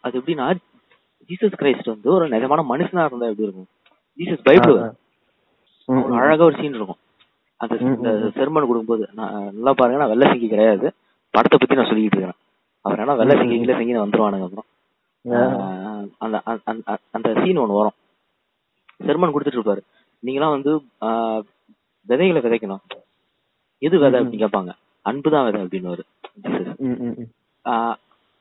அது 0.04 0.18
எப்படின்னா 0.20 0.46
ஜீசஸ் 1.28 1.60
கிரைஸ்ட் 1.60 1.92
வந்து 1.92 2.08
ஒரு 2.16 2.24
நிஜமான 2.34 2.60
மனுஷனா 2.72 3.04
இருந்தா 3.08 3.30
எப்படி 3.32 3.48
இருக்கும்? 3.48 3.70
ஜீசஸ் 4.18 4.46
பயப்படுவார் 4.48 4.96
அழகா 6.22 6.44
ஒரு 6.48 6.56
சீன் 6.60 6.76
இருக்கும். 6.78 7.00
அந்த 7.60 8.10
செருமன் 8.36 8.68
கொடுக்கும்போது 8.68 9.04
நான் 9.18 9.34
நல்லா 9.54 9.72
பாருங்க 9.78 10.00
நான் 10.02 10.12
வெள்ளை 10.12 10.26
சிங்கி 10.32 10.48
கிடையாது. 10.52 10.86
படத்தை 11.34 11.56
பத்தி 11.58 11.78
நான் 11.78 11.90
சொல்லிட்டு 11.90 12.18
இருக்கேன் 12.18 12.38
அவர் 12.80 12.98
என்ன 12.98 13.14
வெள்ளை 13.14 13.36
சிங்கிங்களே 13.36 13.70
சிங்கின 13.70 14.00
வந்துருவானுங்க 14.00 14.42
அப்புறம். 14.42 14.64
அந்த 16.18 16.42
அந்த- 17.10 17.34
சீன் 17.34 17.58
ஒண்ணு 17.58 17.74
வரும். 17.74 17.92
செருமன் 19.02 19.36
கொடுத்துட்டு 19.36 19.58
இருப்பாரு 19.58 19.80
நீங்களாம் 20.26 20.50
வந்து 20.50 20.82
விதைகளை 22.06 22.42
விதைக்கணும். 22.42 23.00
எது 23.78 23.98
விதை 23.98 24.20
அப்படின்னு 24.20 24.46
கேட்பாங்க. 24.46 24.72
அன்புதான் 25.02 25.50
விதை 25.50 25.80
அப்படின்னு. 25.82 26.02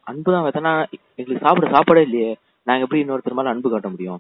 அன்புதான் 0.03 0.43
விதைனா 0.43 0.85
எங்களுக்கு 1.15 1.47
சாப்பிட 1.47 1.71
சாப்பாடே 1.71 2.01
இல்லையே. 2.01 2.37
நாங்க 2.63 2.83
எப்படி 2.83 3.03
இன்னொருத்தர் 3.03 3.35
மேல 3.35 3.49
அன்பு 3.49 3.69
காட்ட 3.69 3.89
முடியும்? 3.89 4.19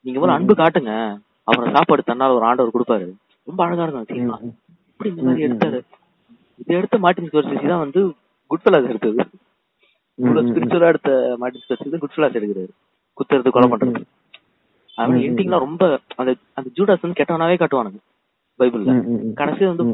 நீங்க 0.00 0.20
முதல்ல 0.20 0.30
அன்பு 0.30 0.54
காட்டுங்க. 0.54 1.20
அப்புறம் 1.44 1.74
சாப்பாடு 1.74 2.02
தன்னால் 2.02 2.30
ஒரு 2.30 2.44
ஆண்டவர் 2.44 2.72
கொடுப்பாரு. 2.74 3.12
ரொம்ப 3.44 3.64
அழகா 3.64 3.82
இருக்கும் 3.82 4.06
எப்படி 4.90 5.10
இந்த 5.10 5.22
மாதிரி 5.22 5.44
எடுத்தாரு. 5.44 5.80
இதை 6.58 6.76
எடுத்த 6.76 6.98
மார்டின் 6.98 7.28
ஸ்கோர்சிசி 7.28 7.68
தான் 7.68 7.78
வந்து 7.78 8.12
குட் 8.48 8.64
ஃபெலாஸ் 8.64 8.88
எடுத்தது 8.92 9.24
ஸ்பிரிச்சுவலா 10.48 10.90
எடுத்த 10.92 11.10
மார்டின் 11.38 11.64
ஸ்கோர்சிசி 11.64 11.98
குட் 12.02 12.14
ஃபெலாஸ் 12.16 12.38
எடுக்கிறாரு. 12.38 12.72
குத்துறது 13.18 13.50
கொலை 13.50 13.68
பண்றது. 13.72 14.02
அவன் 15.02 15.18
எண்டிங்லாம் 15.18 15.64
ரொம்ப 15.66 16.00
அந்த 16.16 16.32
அந்த 16.58 16.70
ஜூடாஸ் 16.78 17.04
வந்து 17.04 17.18
கெட்டவனாவே 17.20 17.56
காட்டுவானுங்க 17.62 18.00
பைபிள்ல. 18.58 18.92
கடைசி 19.40 19.64
வந்து 19.70 19.84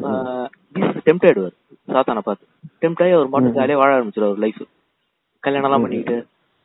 ஜீசஸ் 0.75 1.03
டெம்ட் 1.07 1.27
ஆயிடுவார். 1.29 1.57
சாத்தானை 1.93 2.23
பார்த்து. 2.29 2.47
டெம்ட் 2.81 3.03
ஆகி 3.05 3.11
அவர் 3.17 3.29
மட்டும் 3.35 3.57
ஜாலியா 3.57 3.77
வாழ 3.83 3.91
ஆரம்பிச்சிருவார் 3.99 4.43
லைஃப் 4.45 4.63
கல்யாணம் 5.45 5.69
எல்லாம் 5.69 5.85
பண்ணிக்கிட்டு 5.87 6.19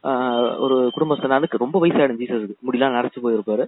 ஆஹ் 0.03 0.51
ஒரு 0.65 0.75
குடும்பஸ்தனானுக்கு 0.95 1.63
ரொம்ப 1.63 1.77
வயசாயிடும் 1.83 2.19
ஜீசஸுக்கு 2.21 2.53
முடியெல்லாம் 2.67 2.95
நரைச்சு 2.97 3.19
போயிருப்பாரு. 3.23 3.65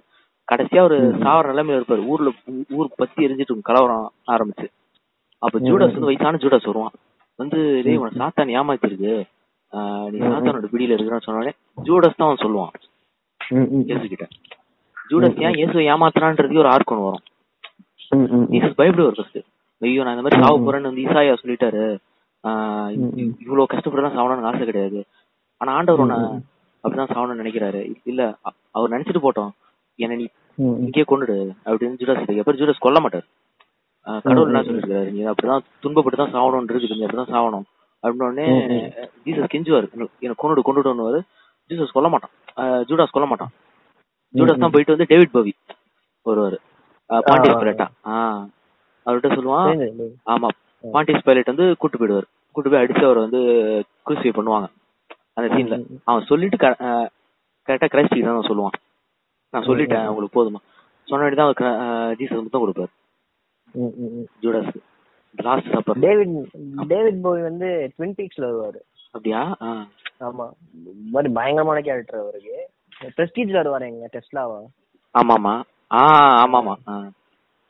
கடைசியா 0.51 0.82
ஒரு 0.88 0.97
சாவர 1.24 1.49
நிலைமையில 1.49 1.80
இருப்பாரு. 1.80 2.03
ஊர்ல 2.13 2.30
ஊர் 2.78 2.89
பத்தி 3.01 3.26
எரிஞ்சிட்டு 3.26 3.59
கலவரம் 3.69 4.11
ஆரம்பிச்சு. 4.34 4.67
அப்ப 5.45 5.59
ஜூடாஸ் 5.59 5.95
வந்து 5.95 6.09
வயசான 6.09 6.39
ஜூடாஸ் 6.43 6.69
வருவான். 6.69 6.95
வந்து 7.42 7.60
டேய் 7.86 8.00
உன 8.02 8.14
சாத்தான் 8.22 8.54
ஏமாத்திருக்கு. 8.60 9.14
நீ 10.14 10.18
சாத்தானோட 10.32 10.68
பிடியில 10.72 10.96
இருக்கிறான்னு 10.96 11.28
சொன்னாலே 11.28 11.54
ஜூடாஸ் 11.88 12.18
தான் 12.20 12.30
அவன் 12.30 12.44
சொல்லுவான். 12.46 12.74
இயேசு 13.89 14.06
கிட்ட 14.14 14.26
ஜூடாஸ் 15.12 15.39
ஏன் 15.46 15.58
இயேசு 15.60 15.88
ஏமாத்துறான்றதுக்கு 15.94 16.64
ஒரு 16.64 16.72
ஆர்க் 16.74 16.94
ஒன்று 16.94 17.08
வரும். 17.08 17.26
ஜீசஸ் 18.54 18.78
பயப்படுவார் 18.80 19.18
ஃபர்ஸ்ட் 19.18 19.39
ஐயோ 19.82 20.04
நான் 20.06 20.16
இந்த 20.16 20.24
மாதிரி 20.26 20.42
சாவ 20.44 20.58
போறேன்னு 20.66 20.89
வந்து 20.89 21.04
ஈசாயா 21.06 21.36
சொல்லிட்டாரு. 21.42 21.84
இவ்வளவு 23.44 23.72
கஷ்டப்பட்டுலாம் 23.72 24.18
சாவணும்னு 24.18 24.50
ஆசை 24.50 24.66
கிடையாது. 24.70 25.00
ஆனா 25.62 25.72
ஆண்டவர் 25.78 26.04
உன்னை 26.06 26.18
அப்படிதான் 26.84 27.12
சாவணும்னு 27.14 27.42
நினைக்கிறாரு. 27.42 27.82
இல்ல 28.12 28.22
அவர் 28.76 28.94
நினைச்சிட்டு 28.94 29.24
போட்டோம். 29.26 29.52
என்ன 30.04 30.18
நீ. 30.22 30.28
இங்கே 30.86 31.04
கொண்டுடு 31.12 31.38
அப்படின்னு 31.68 32.00
ஜூடாஸ் 32.00 32.22
கிட்ட 32.22 32.42
எப்ப 32.42 32.56
ஜூடாஸ் 32.60 32.86
கொல்ல 32.86 33.00
மாட்டார். 33.04 33.28
கடவுள் 34.26 34.52
என்ன 34.52 34.64
சொல்லிருக்காரு 34.68 35.10
நீ 35.16 35.22
அப்படிதான் 35.32 35.66
துன்பப்பட்டு 35.84 36.22
தான் 36.22 36.34
சாவணும் 36.36 36.70
இருக்குது 36.72 36.97
நீ 36.99 37.06
அப்படிதான் 37.08 37.34
சாவணும். 37.36 37.66
அப்படின்னு 38.04 38.28
உடனே 38.28 38.47
ஜீசஸ் 39.26 39.52
கெஞ்சுவாரு. 39.54 39.88
எனக்கு 40.26 40.41
கொண்டுடு 40.43 40.62
கொண்டுடுன்னு 40.68 41.22
ஜீசஸ் 41.72 41.95
கொல்ல 41.97 42.10
மாட்டான். 42.14 42.34
ஜூடாஸ் 42.89 43.16
கொல்ல 43.16 43.28
மாட்டான். 43.32 43.52
ஜூடாஸ் 44.34 44.64
தான் 44.64 44.74
போயிட்டு 44.74 44.93
வந்து 44.95 45.10
டேவிட் 45.12 45.36
பவி 45.38 45.54
வருவாரு. 46.26 46.58
பாண்டியஸ் 47.10 47.60
பைலட்டா. 47.62 47.88
ஆஹ் 48.12 48.43
அவர்கிட்ட 49.06 49.30
சொல்லுவான். 49.38 49.70
ஆமா 50.34 50.49
பாண்டியஸ் 50.84 51.26
பைலட் 51.28 51.52
வந்து 51.54 51.66
கூட்டு 51.82 51.99
போயிடுவார். 52.02 52.28
கூட்டு 52.56 52.70
போய் 52.72 52.82
அடிச்சு 52.84 53.04
அவர் 53.10 53.24
வந்து 53.26 53.41
குரூசிஃபை 54.06 54.34
பண்ணுவாங்க. 54.38 54.68
அந்த 55.38 55.47
சீன்ல 55.56 55.76
அவன் 56.10 56.28
சொல்லிட்டு 56.32 56.58
கரெக்டா 57.68 57.88
கிரைஸ்டி 57.93 58.20
தான் 58.28 58.49
சொல்லுவான். 58.49 58.78
நான் 59.54 59.68
சொல்லிட்டேன் 59.70 60.10
உங்களுக்கு 60.12 60.38
போதுமா. 60.39 60.62
சொன்னாடி 61.12 61.36
தான் 61.39 61.54
ஜீசஸ் 62.20 62.43
முத்தம் 62.45 62.64
கொடுப்பாரு. 62.64 62.91
Judas. 64.41 64.76
Last 65.36 65.67
supper 65.67 65.99
David 65.99 66.88
David 66.88 67.22
போய் 67.22 67.41
வந்து 67.41 67.91
ட்வின் 67.97 68.13
பீக்ஸ்ல 68.17 68.41
வருவாரு. 68.41 68.80
அப்படியா. 69.05 69.57
ஆமா. 70.19 70.51
மாதிரி 71.11 71.34
பயங்கரமான 71.34 71.82
கேரக்டர் 71.82 72.19
அவருக்கு. 72.19 72.69
பிரஸ்டீஜ்ல 73.01 73.59
வருவாரு 73.59 73.88
எங்க 73.88 74.09
டெஸ்லாவா? 74.11 74.65
ஆமாமா. 75.13 75.63
ஆ 75.91 76.01
ஆமாமா. 76.45 77.11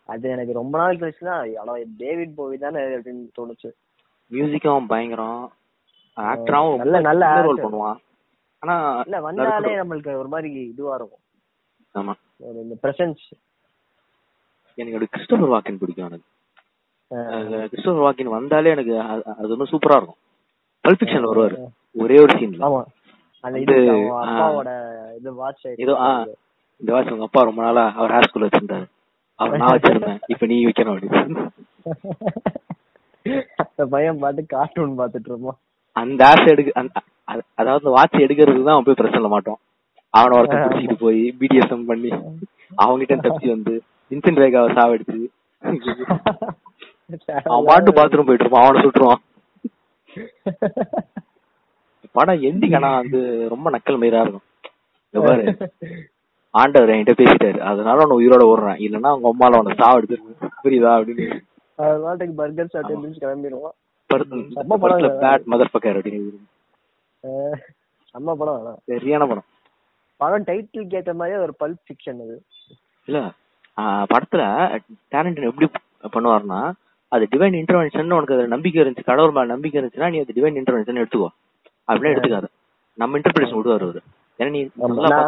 அது 0.05 0.29
எனக்கு 0.29 0.53
ரொம்ப 0.53 0.77
நாள் 0.77 0.97
கழிச்சு 0.97 1.25
தான் 1.25 1.47
டேவிட் 1.97 2.35
போய் 2.35 2.57
தானே 2.57 2.79
அப்படின்னு 2.79 3.27
தோணுச்சு. 3.41 3.71
மியூசிக்கும் 4.31 4.87
பயங்கரம். 4.87 5.51
ஆக்டராவும் 6.15 6.75
நல்ல 6.75 6.99
நல்ல 6.99 7.41
ரோல். 7.41 7.57
பண்ணுவான். 7.57 7.95
ஆனா 8.59 8.99
இல்ல 8.99 9.21
வந்தாலே 9.21 9.75
நம்மளுக்கு 9.75 10.17
ஒரு 10.17 10.27
மாதிரி 10.27 10.53
இதுவா 10.53 10.95
இருக்கும். 10.95 11.19
ஆமா. 11.93 12.13
இந்த 12.37 12.75
பிரசன்ஸ் 12.83 13.50
எனக்கு 14.87 15.07
கிறிஸ்டோபர் 15.11 15.49
வாக்கின் 15.49 15.77
பிடிக்கும் 15.77 16.05
எனக்கு 16.05 17.69
கிறிஸ்டோபர் 17.69 18.01
வாக்கின் 18.01 18.29
வந்தாலே 18.29 18.69
எனக்கு 18.69 18.93
அது- 18.93 19.37
ஒன்றும் 19.37 19.67
சூப்பரா 19.71 19.95
இருக்கும். 19.95 20.15
பல்பிக்ஷன் 20.87 21.27
வருவாரு. 21.27 21.65
ஒரே 21.93 22.15
ஒரு 22.15 22.37
சீன்ல 22.37 22.85
வந்து, 23.41 23.85
ஏதோ 25.75 25.93
இந்த 26.77 26.93
வாட்ச் 26.93 27.09
உங்க 27.09 27.23
அப்பா 27.23 27.41
ரொம்ப 27.41 27.63
நாளா 27.63 27.91
அவர் 27.91 28.11
ஹேர் 28.11 28.23
ஸ்கூல்ல 28.33 28.49
வச்சிருந்தாரு. 28.49 28.85
அவர் 29.35 29.57
நான் 29.57 29.79
வச்சிருந்தேன். 29.79 30.19
இப்ப 30.27 30.45
நீ 30.45 30.65
வைக்கணும் 30.65 30.97
அப்படின்னு. 30.99 31.47
பையன் 33.89 34.19
பார்த்து 34.19 34.45
கார்ட்டூன் 34.45 34.97
பார்த்துட்டு 34.97 35.25
இருப்போம் 35.25 35.57
அந்த 35.91 36.27
ஆசை 36.27 36.45
எடுக்க 36.45 36.85
அதாவது 37.55 37.89
வாட்ச் 37.89 38.15
எடுக்கிறதுக்கு 38.15 38.63
தான் 38.63 38.73
அவன் 38.73 38.83
போய் 38.83 38.93
பிரச்சனை 38.93 39.27
மாட்டோம். 39.27 39.57
அவனை 40.09 40.37
ஒருத்தன் 40.37 40.61
பிடிச்சிட்டு 40.61 40.93
போய் 40.93 41.35
பிடிஎஸ்எம் 41.39 41.85
பண்ணி 41.85 42.09
அவங்ககிட்ட 42.85 43.17
தப்பிச்சு 43.17 43.47
வந்து 43.47 43.81
வின்சென்ட் 44.11 44.41
ரேகாவை 44.43 44.69
சாவடிச்சு. 44.77 45.19
அவன் 47.43 47.65
பாட்டு 47.65 47.91
பாத்ரூம் 47.91 48.25
போயிட்டு 48.25 48.45
இருப்பான் 48.45 48.65
அவனை 48.65 48.81
சுட்டுருவான். 48.81 49.21
படம் 52.11 52.41
எண்டிங் 52.41 52.75
ஆனா 52.75 52.95
வந்து 52.95 53.49
ரொம்ப 53.49 53.71
நக்கல் 53.71 53.99
மயிரா 54.01 54.19
இருக்கும். 54.19 54.47
பாரு. 55.11 55.71
ஆண்டவர் 56.49 56.89
என்கிட்ட 56.89 57.13
பேசிட்டாரு. 57.21 57.59
அதனால 57.71 58.05
உன்னை 58.05 58.17
உயிரோட 58.21 58.41
ஓடுறேன். 58.41 58.79
இல்லன்னா 58.85 59.09
அவங்க 59.11 59.27
அம்மால 59.29 59.57
உன்னை 59.57 59.75
சாவடிச்சிருக்கு 59.77 60.49
புரியுதா 60.63 60.93
அப்படின்னு. 60.97 61.39
பர்கர் 62.41 62.65
சாப்பிட்டு 62.65 62.93
எழுந்திரிச்சு 62.95 63.21
கிளம்பிடுவான். 63.21 63.77
பேட் 64.13 65.43
மதர் 65.51 65.73
பக்கர் 65.75 65.97
அப்படின்னு 65.97 66.29
செம்ம 68.13 68.33
படம். 68.33 68.77
சரியான 68.85 69.27
படம். 69.27 69.47
படம் 70.17 70.43
டைட்டிலுக்கு 70.43 70.97
ஏத்த 70.99 71.13
மாதிரியே 71.13 71.43
ஒரு 71.43 71.55
பல்ப் 71.59 71.83
ஃபிக்ஷன் 71.85 72.21
அது. 72.25 72.35
இல்ல. 73.05 73.31
படத்துல 73.77 74.41
டேலண்ட் 75.11 75.43
எப்படி 75.43 75.67
பண்ணுவாருன்னா 76.13 76.71
அது 77.07 77.27
டிவைன் 77.35 77.63
இன்டர்வென்ஷன் 77.63 78.11
உனக்கு 78.11 78.33
அதுல 78.33 78.47
நம்பிக்கை 78.47 78.83
இருந்துச்சு 78.83 79.03
கடவுள் 79.03 79.31
மேல 79.31 79.45
நம்பிக்கை 79.45 79.81
இருந்துச்சுன்னா 79.81 80.09
நீ 80.09 80.19
அது 80.19 80.33
டிவைன் 80.35 80.61
இன்டர்வென்ஷன் 80.61 81.01
எடுத்துக்கோ. 81.01 81.27
அப்படியே 81.83 82.15
எடுத்துக்காத. 82.15 82.47
நம்ம 82.93 83.19
இன்டர்பிரேஷன் 83.19 83.57
விடுவாரு 83.57 83.81
அவரு 83.81 84.01
ஏன்னா 84.39 84.49
நீ 84.49 84.69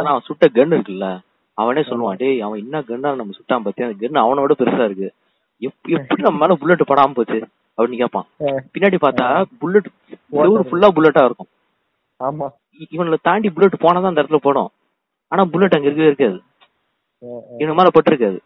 அவன் 0.05 0.21
சுட்ட 0.21 0.47
கன் 0.47 0.73
இருக்குல்ல 0.73 1.07
அவனே 1.57 1.81
சொல்லுவான் 1.81 2.17
டேய் 2.17 2.41
அவன் 2.41 2.59
என்ன 2.59 2.81
கன்னா 2.81 3.15
நம்ம 3.15 3.33
சுட்டான் 3.33 3.63
பத்தி 3.63 3.83
அந்த 3.83 4.07
கன் 4.07 4.23
அவனோட 4.23 4.51
பெருசா 4.59 4.85
இருக்கு. 4.85 5.13
எப்- 5.61 5.89
எப்படி 5.89 6.21
நம்ம 6.21 6.39
மேல 6.39 6.55
புல்லட் 6.55 6.87
படாம 6.87 7.13
போச்சு? 7.13 7.47
அப்படின்னு 7.77 7.97
கேட்பான் 7.97 8.25
அஹ் 8.39 8.59
பின்னாடி 8.73 8.97
பார்த்தா 9.01 9.27
புல்லட் 9.59 9.87
செவுரு 10.31 10.67
ஃபுல்லா 10.71 10.87
புல்லட்டா 10.95 11.25
இருக்கும். 11.25 11.47
ஆமா. 12.19 12.47
இ- 12.79 12.91
இவனுல 12.91 13.15
தாண்டி 13.21 13.49
புல்லட் 13.49 13.73
போனாதான் 13.79 14.05
அந்த 14.05 14.21
இடத்துல 14.21 14.35
போடும். 14.35 14.69
ஆனா 15.27 15.45
புல்லட் 15.45 15.73
அங்க 15.73 15.87
இருக்கவே 15.89 16.07
இருக்காது. 16.07 16.37
இவனுக்கு 17.57 17.73
மேல 17.73 17.89
பட்டிருக்காது. 17.89 18.39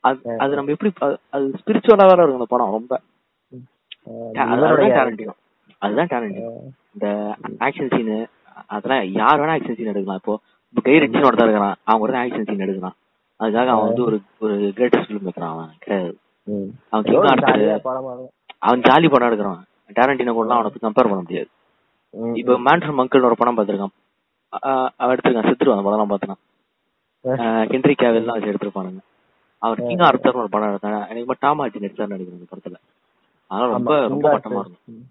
அது 0.00 0.18
அது 0.38 0.54
நம்ம 0.54 0.70
எப்படி 0.70 0.92
அது- 1.00 1.18
ஸ்பிரிச்சுவலா 1.32 2.06
வேற 2.06 2.22
இருக்கும் 2.22 2.32
அந்த 2.32 2.44
படம் 2.48 2.70
ரொம்ப. 2.70 3.00
அதுதான் 5.78 6.06
அஹ் 6.06 6.72
இந்த 6.92 7.34
ஆக்ஷன் 7.58 7.96
சீனு 7.96 8.26
அதெல்லாம் 8.66 9.04
யார் 9.04 9.40
வேணா 9.40 9.60
ஆக்ஷன் 9.60 9.74
சீன் 9.74 9.86
எடுக்கலாம். 9.86 10.16
இப்போ 10.16 10.38
இப்போ 10.68 10.90
கை 10.90 10.94
ரிச்சினோட 10.94 11.36
தான் 11.36 11.48
இருக்கிறான். 11.48 11.74
அவன் 11.84 12.00
கூட 12.00 12.18
ஆக்ஷன் 12.18 12.46
சீன் 12.46 12.58
எடுக்கலாம் 12.58 12.94
அதுக்காக 13.40 13.66
அவன் 13.66 13.86
வந்து 13.86 14.04
ஒரு 14.04 14.20
ஒரு 14.38 14.54
கிரேட்டஸ்ட் 14.54 15.08
ஃபிலிம் 15.08 15.26
எடுக்கிறான் 15.26 15.48
அவன். 15.48 15.68
கிடையாது. 15.78 16.18
அவன் 16.88 17.04
கிங் 17.04 17.22
இருக்கும். 17.32 17.70
அவன் 18.58 18.80
ஜாலி 18.80 19.10
படம் 19.10 19.30
எடுக்கிறான். 19.30 19.62
டேரண்டினோ 19.94 20.32
கூட 20.32 20.52
அவனை 20.52 20.70
கம்பேர் 20.82 20.90
பண்ண 20.92 21.14
முடியாது. 21.14 21.48
இப்போ 22.34 22.52
மேன்சன் 22.64 22.98
மங்கிள் 22.98 23.24
ஒரு 23.24 23.36
படம் 23.36 23.58
பார்த்திருக்கான். 23.58 24.90
அவன் 24.96 25.16
எடுத்திருக்கான். 25.16 25.46
சித்துருவான் 25.46 25.78
அந்த 25.78 26.06
படம் 26.06 26.10
பார்த்தனா. 26.10 26.45
ஹென்ரி 27.72 27.94
கேவல்லாம் 28.02 28.36
வச்சு 28.36 28.50
எடுத்திருப்பானுங்க. 28.52 29.00
அவர் 29.62 29.80
கிங் 29.82 30.04
ஆர்த்தர் 30.06 30.40
ஒரு 30.42 30.48
படம் 30.48 30.72
எடுத்தாங்க 30.72 31.08
எனக்கு 31.08 31.36
டாம் 31.40 31.60
ஆர்டி 31.60 31.82
நடிச்சார் 31.84 32.12
நினைக்கிறேன் 32.12 32.38
இந்த 32.38 32.48
படத்துல. 32.52 32.78
அதனால 33.50 33.72
ரொம்ப 33.72 33.92
ரொம்ப 34.08 34.28
மட்டமா. 34.34 34.60
இருக்கும். 34.64 35.02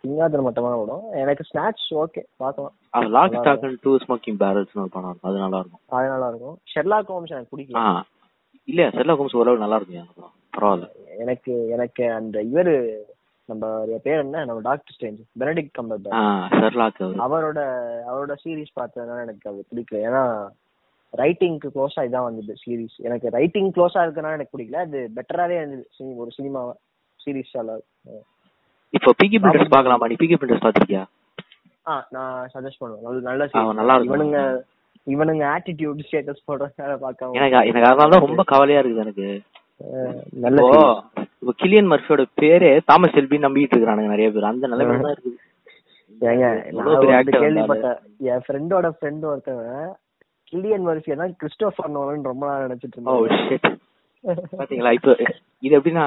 கிங் 0.00 0.18
ஆர்ட்ஸ் 0.18 0.46
மட்டமான 0.46 0.74
படம். 0.82 1.04
எனக்கு 1.12 1.44
ஸ்நாட்ச் 1.50 1.84
ஓகே 2.02 2.22
பார்க்கலாம். 2.36 2.74
அது 2.90 3.08
lock 3.08 3.36
stock 3.40 3.64
and 3.64 3.80
two 3.82 3.92
smoking 3.96 4.38
பேரல்ஸ்னு 4.42 4.82
ஒரு 4.84 4.92
படம் 4.96 5.10
இருக்கும். 5.10 5.30
அது 5.30 5.38
நல்லா 5.38 5.58
இருக்கும். 5.58 5.82
அது 5.86 6.08
நல்லா 6.08 6.28
இருக்கும். 6.28 6.56
ஷெர்லாக் 6.74 7.12
ஹோம்ஸ் 7.12 7.34
எனக்கு 7.36 7.50
பிடிக்கும் 7.50 7.82
ஆ 7.82 8.04
இல்ல 8.68 8.90
செல்லா 8.90 9.14
ஹோம்ஸ் 9.14 9.36
ஓரளவு 9.36 9.58
நல்லா 9.58 9.76
இருக்கும். 9.76 10.08
அந்த 10.08 10.28
பரவாயில்ல. 10.56 10.88
எனக்கு 11.18 11.68
எனக்கு 11.68 12.12
அந்த 12.12 12.42
இவரு 12.42 12.74
நம்ம 13.48 13.66
பேர் 14.02 14.18
என்ன? 14.18 14.44
நம்ம 14.44 14.60
டாக்டர் 14.60 14.96
ஸ்டேஞ்ச் 14.98 15.22
பெனடிக் 15.40 15.72
கம்பர் 15.72 16.00
அவரோட 17.26 17.60
அவரோட 18.10 18.34
சீரிஸ் 18.44 18.76
பார்த்ததுனால 18.80 19.20
எனக்கு 19.20 19.50
அது 19.50 19.64
பிடிக்கல. 19.70 20.00
ஏன்னா 20.08 20.22
ரைட்டிங்க்கு 21.20 21.68
க்ளோஸா 21.74 22.02
இதான் 22.08 22.26
வந்தது 22.28 22.52
சீரிஸ் 22.62 22.98
எனக்கு 23.06 23.26
ரைட்டிங் 23.38 23.70
க்ளோஸா 23.76 24.02
இருக்கனால 24.04 24.36
எனக்கு 24.38 24.54
பிடிக்கல. 24.54 24.82
அது 24.86 25.00
பெட்டராவே 25.16 25.56
இருந்தது 25.60 26.20
ஒரு 26.22 26.30
சினிமா 26.38 26.60
சீரிஸ் 27.20 27.56
இப்போ 28.94 29.10
பிகி 29.20 29.38
பில்டர்ஸ் 29.42 29.74
பார்க்கலாமா? 29.74 30.06
நீ 30.10 30.16
பிகி 30.22 30.36
பில்டர்ஸ் 30.40 30.64
பாத்திருக்கியா 30.66 31.02
ஆ 31.90 31.94
நான் 32.14 32.34
சஜஸ்ட் 32.54 32.80
பண்ணுவேன். 32.80 33.04
நல்ல 33.28 33.46
நல்ல 33.80 33.94
இருக்கும். 33.94 34.10
இவனுங்க 34.10 34.40
இவனுங்க 35.12 35.44
ஆட்டிடியூட் 35.54 36.02
ஸ்டேட்டஸ் 36.08 36.44
போடுறதுனால 36.48 36.92
பார்க்காம. 37.04 37.36
எனக்கு 37.38 37.70
எனக்கு 37.70 37.88
அதனால 37.90 38.12
தான் 38.14 38.26
ரொம்ப 38.26 38.42
கவலையா 38.52 38.80
இருக்குது 38.82 39.04
எனக்கு. 39.06 39.28
நல்ல 40.44 40.66
இப்போ 41.40 41.52
கிலியன் 41.62 41.90
மர்ஃபியோட 41.92 42.24
பேரே 42.40 42.70
தாமஸ் 42.90 43.14
செல்பி 43.16 43.38
நம்பிட்டு 43.46 43.76
இருக்கானுங்க 43.76 44.12
நிறைய 44.14 44.28
பேர். 44.34 44.50
அந்த 44.50 44.68
நிலைமையில 44.72 45.06
தான் 45.06 45.14
இருக்குது. 45.16 45.38
ஏங்க 46.32 46.46
நான் 46.78 47.32
கேள்விப்பட்டேன் 47.44 47.98
என் 48.32 48.44
ஃப்ரெண்டோட 48.46 48.88
ஃப்ரெண்ட் 48.96 49.24
ஒருத்தவன் 49.32 49.88
கில்லியன் 50.52 50.86
மர்ஃபியை 50.88 51.16
தான் 51.22 51.34
கிறிஸ்டோபர் 51.40 51.94
நோலன் 51.96 52.30
ரொம்ப 52.30 52.44
நாள் 52.50 52.64
நினைச்சிட்டு 52.66 52.96
இருந்தான். 52.96 53.46
ஷிட் 53.50 53.68
பாத்தீங்களா? 54.58 54.90
இப்போ 54.98 55.12
இது 55.66 55.76
எப்படின்னா 55.78 56.04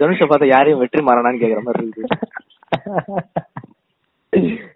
தனுஷை 0.00 0.26
பார்த்தா 0.28 0.46
யாரையும் 0.54 0.80
வெற்றி 0.82 1.02
மாறானான்னு 1.08 1.42
கேக்குற 1.42 1.62
மாதிரி 1.66 1.84
இருக்குது 1.86 2.12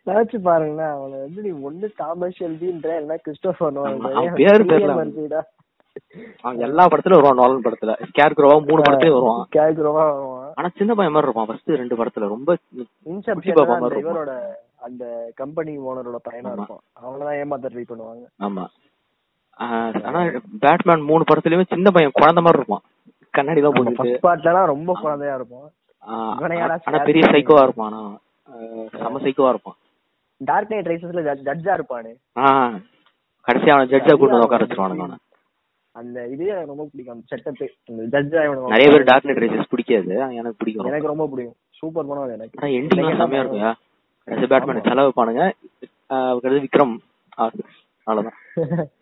நினைச்சு 0.08 0.38
பாருங்களேன் 0.48 0.92
அவனை 0.96 1.16
வந்து 1.22 1.40
நீ 1.46 1.52
ஒண்ணு 1.68 1.86
தாமஸ் 2.00 2.36
ஷெல்பின்ற 2.40 2.90
இல்ல 3.02 3.14
கிறிஸ்டோபர் 3.24 3.74
நோலன் 3.78 4.36
பேரு 4.42 4.68
தெரியல. 4.72 5.40
அவன் 6.44 6.62
எல்லா 6.66 6.84
படத்துலயும் 6.90 7.20
வருவான் 7.20 7.40
நோலன் 7.40 7.64
படத்துல. 7.64 7.94
ஸ்கேர் 8.10 8.36
குரோவா 8.38 8.56
மூணு 8.68 8.80
படத்துலயும் 8.84 9.16
வருவான். 9.18 9.42
கேக்குறவா 9.56 10.04
வருவான். 10.12 10.52
ஆனா 10.58 10.68
சின்ன 10.80 10.94
பையன் 10.98 11.14
மாதிரி 11.14 11.28
இருப்பான் 11.28 11.48
ஃபர்ஸ்ட் 11.50 11.78
ரெண்டு 11.82 11.98
படத்துல. 12.00 12.28
ரொம்ப. 12.34 12.56
இவரோட 14.02 14.32
அந்த 14.88 15.04
கம்பெனி 15.34 15.72
ஓனரோட 15.88 16.18
பையனா. 16.28 16.52
இருக்கும் 16.56 16.82
அவனை 17.00 17.24
தான் 17.28 17.38
ஏமாத்த 17.40 17.70
ட்ரை 17.72 17.84
பண்ணுவாங்க. 17.90 18.24
ஆமா. 18.46 18.64
ஆனா 20.08 20.20
பேட்மேன் 20.60 21.08
மூணு 21.10 21.22
படத்துலயுமே 21.28 21.70
சின்ன 21.72 21.90
பையன் 21.90 22.16
குழந்தை 22.18 22.42
மாதிரி 22.42 22.60
இருப்பான். 22.60 22.84
கண்ணாடி 23.34 23.60
தான் 23.60 23.74
போட்டுட்டு 23.76 24.00
ஃபர்ஸ்ட் 24.00 24.26
பார்ட்லாம் 24.26 24.72
ரொம்ப 24.74 24.92
குழந்தையா 25.02 25.34
யாரா 26.62 26.76
ஆனா 26.88 26.98
பெரிய 27.08 27.24
சைக்கோவா 27.32 27.62
இருப்பான். 27.66 27.88
ஆனா 27.90 28.02
செம 29.00 29.20
சைக்கோவா 29.24 29.52
இருப்பான். 29.54 29.78
டார்க் 30.40 30.70
நைட் 30.72 30.90
ரைசஸ்ல 30.90 31.22
ஜட்ஜா 31.48 31.72
இருப்பானு. 31.78 32.12
கடைசியா 33.46 33.72
அவனை 33.74 33.88
ஜட்ஜா 33.92 34.14
கூட்டு 34.18 34.44
உட்கார 34.44 34.64
வச்சிருவானுங்க 34.64 35.04
அவனை. 35.04 35.18
அந்த 35.96 36.26
இது 36.32 36.44
எனக்கு 36.52 36.72
ரொம்ப 36.72 36.84
பிடிக்கும். 36.92 37.22
செட்டப் 37.30 37.60
ஜட்ஜா 38.14 38.40
நிறைய 38.74 38.88
பேர் 38.94 39.08
டார்க் 39.10 39.28
நைட் 39.28 39.42
ரைசஸ் 39.44 39.72
பிடிக்காது. 39.74 40.10
எனக்கு 40.40 40.58
பிடிக்கும். 40.60 40.88
எனக்கு 40.92 41.12
ரொம்ப. 41.12 41.26
பிடிக்கும். 41.32 41.58
சூப்பர் 41.80 42.08
படம் 42.10 42.24
அது 42.26 42.36
எனக்கு. 42.38 42.58
ஆனா 42.60 42.72
எண்டிங்லாம் 42.78 43.20
செம்மையா 43.22 43.72
கடைசி 44.28 44.46
பேட்மேன் 44.52 44.86
செலவு 44.88 45.10
பானுங்க 45.18 45.42
கடைசி 46.42 46.60
விக்ரம். 46.64 46.94
அவ்வளவுதான். 47.38 48.38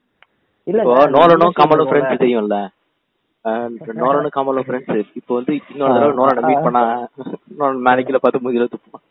இல்ல 0.66 0.82
நோலனும் 1.14 1.56
கமலும் 1.58 1.88
ஃப்ரெண்ட்ஸ் 1.88 2.22
தெரியும்ல. 2.22 2.56
நோலனும் 4.00 4.34
கமலும் 4.36 4.66
ஃப்ரெண்ட்ஸ் 4.66 5.10
இப்போ 5.18 5.32
வந்து 5.38 5.52
இன்னொரு 5.72 5.94
தடவை 5.96 6.14
நோலனை 6.20 6.42
மீட் 6.48 6.64
பண்ணா 6.66 6.82
நோலன் 7.60 7.84
மேலைக்குல 7.86 8.20
பார்த்து 8.22 8.72
துப்பான் 8.74 9.04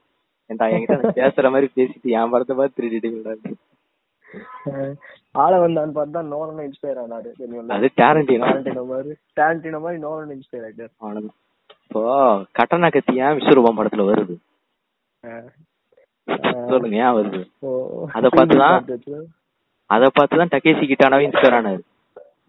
ஏன்டா 0.50 0.66
என்கிட்ட 0.74 1.14
பேசுற 1.20 1.50
மாதிரி 1.54 1.68
பேசிட்டு 1.78 2.16
என் 2.18 2.34
படத்தை 2.34 2.56
பார்த்து 2.58 2.78
திருடிட்டு 2.80 3.54
ஆள 5.44 5.54
வந்தான்னு 5.64 5.94
பார்த்தா 5.98 6.20
நோலன் 6.34 6.66
இன்ஸ்பயர் 6.66 7.00
ஆனாரு. 7.02 7.30
அது 7.76 7.88
டேரண்டினோ 8.00 8.46
டாரண்டினோ 8.46 8.84
மாதிரி. 8.92 9.14
டாரண்டினோ 9.38 9.80
மாதிரி 9.86 10.00
நோலன் 10.06 10.34
இன்ஸ்பயர் 10.36 10.66
ஆயிட்டாரு. 10.68 10.92
அவ்வளவுதான். 11.02 11.38
இப்போ 11.86 12.02
கட்டண 12.60 12.90
கத்தி 12.96 13.14
ஏன் 13.24 13.38
விஸ்வரூபம் 13.38 13.78
படத்துல 13.80 14.06
வருது. 14.10 14.36
சொல்லுங்க 16.70 16.96
ஏன் 17.04 17.16
வருது? 17.18 17.42
அத 18.18 18.30
பார்த்துதான் 18.36 18.78
அத 19.90 20.10
பார்த்துதான் 20.18 20.54
டகேசி 20.54 20.86
கிட்டானாவே 20.92 21.26
இன்ஸ்பயர் 21.28 21.58
ஆனாரு. 21.58 21.82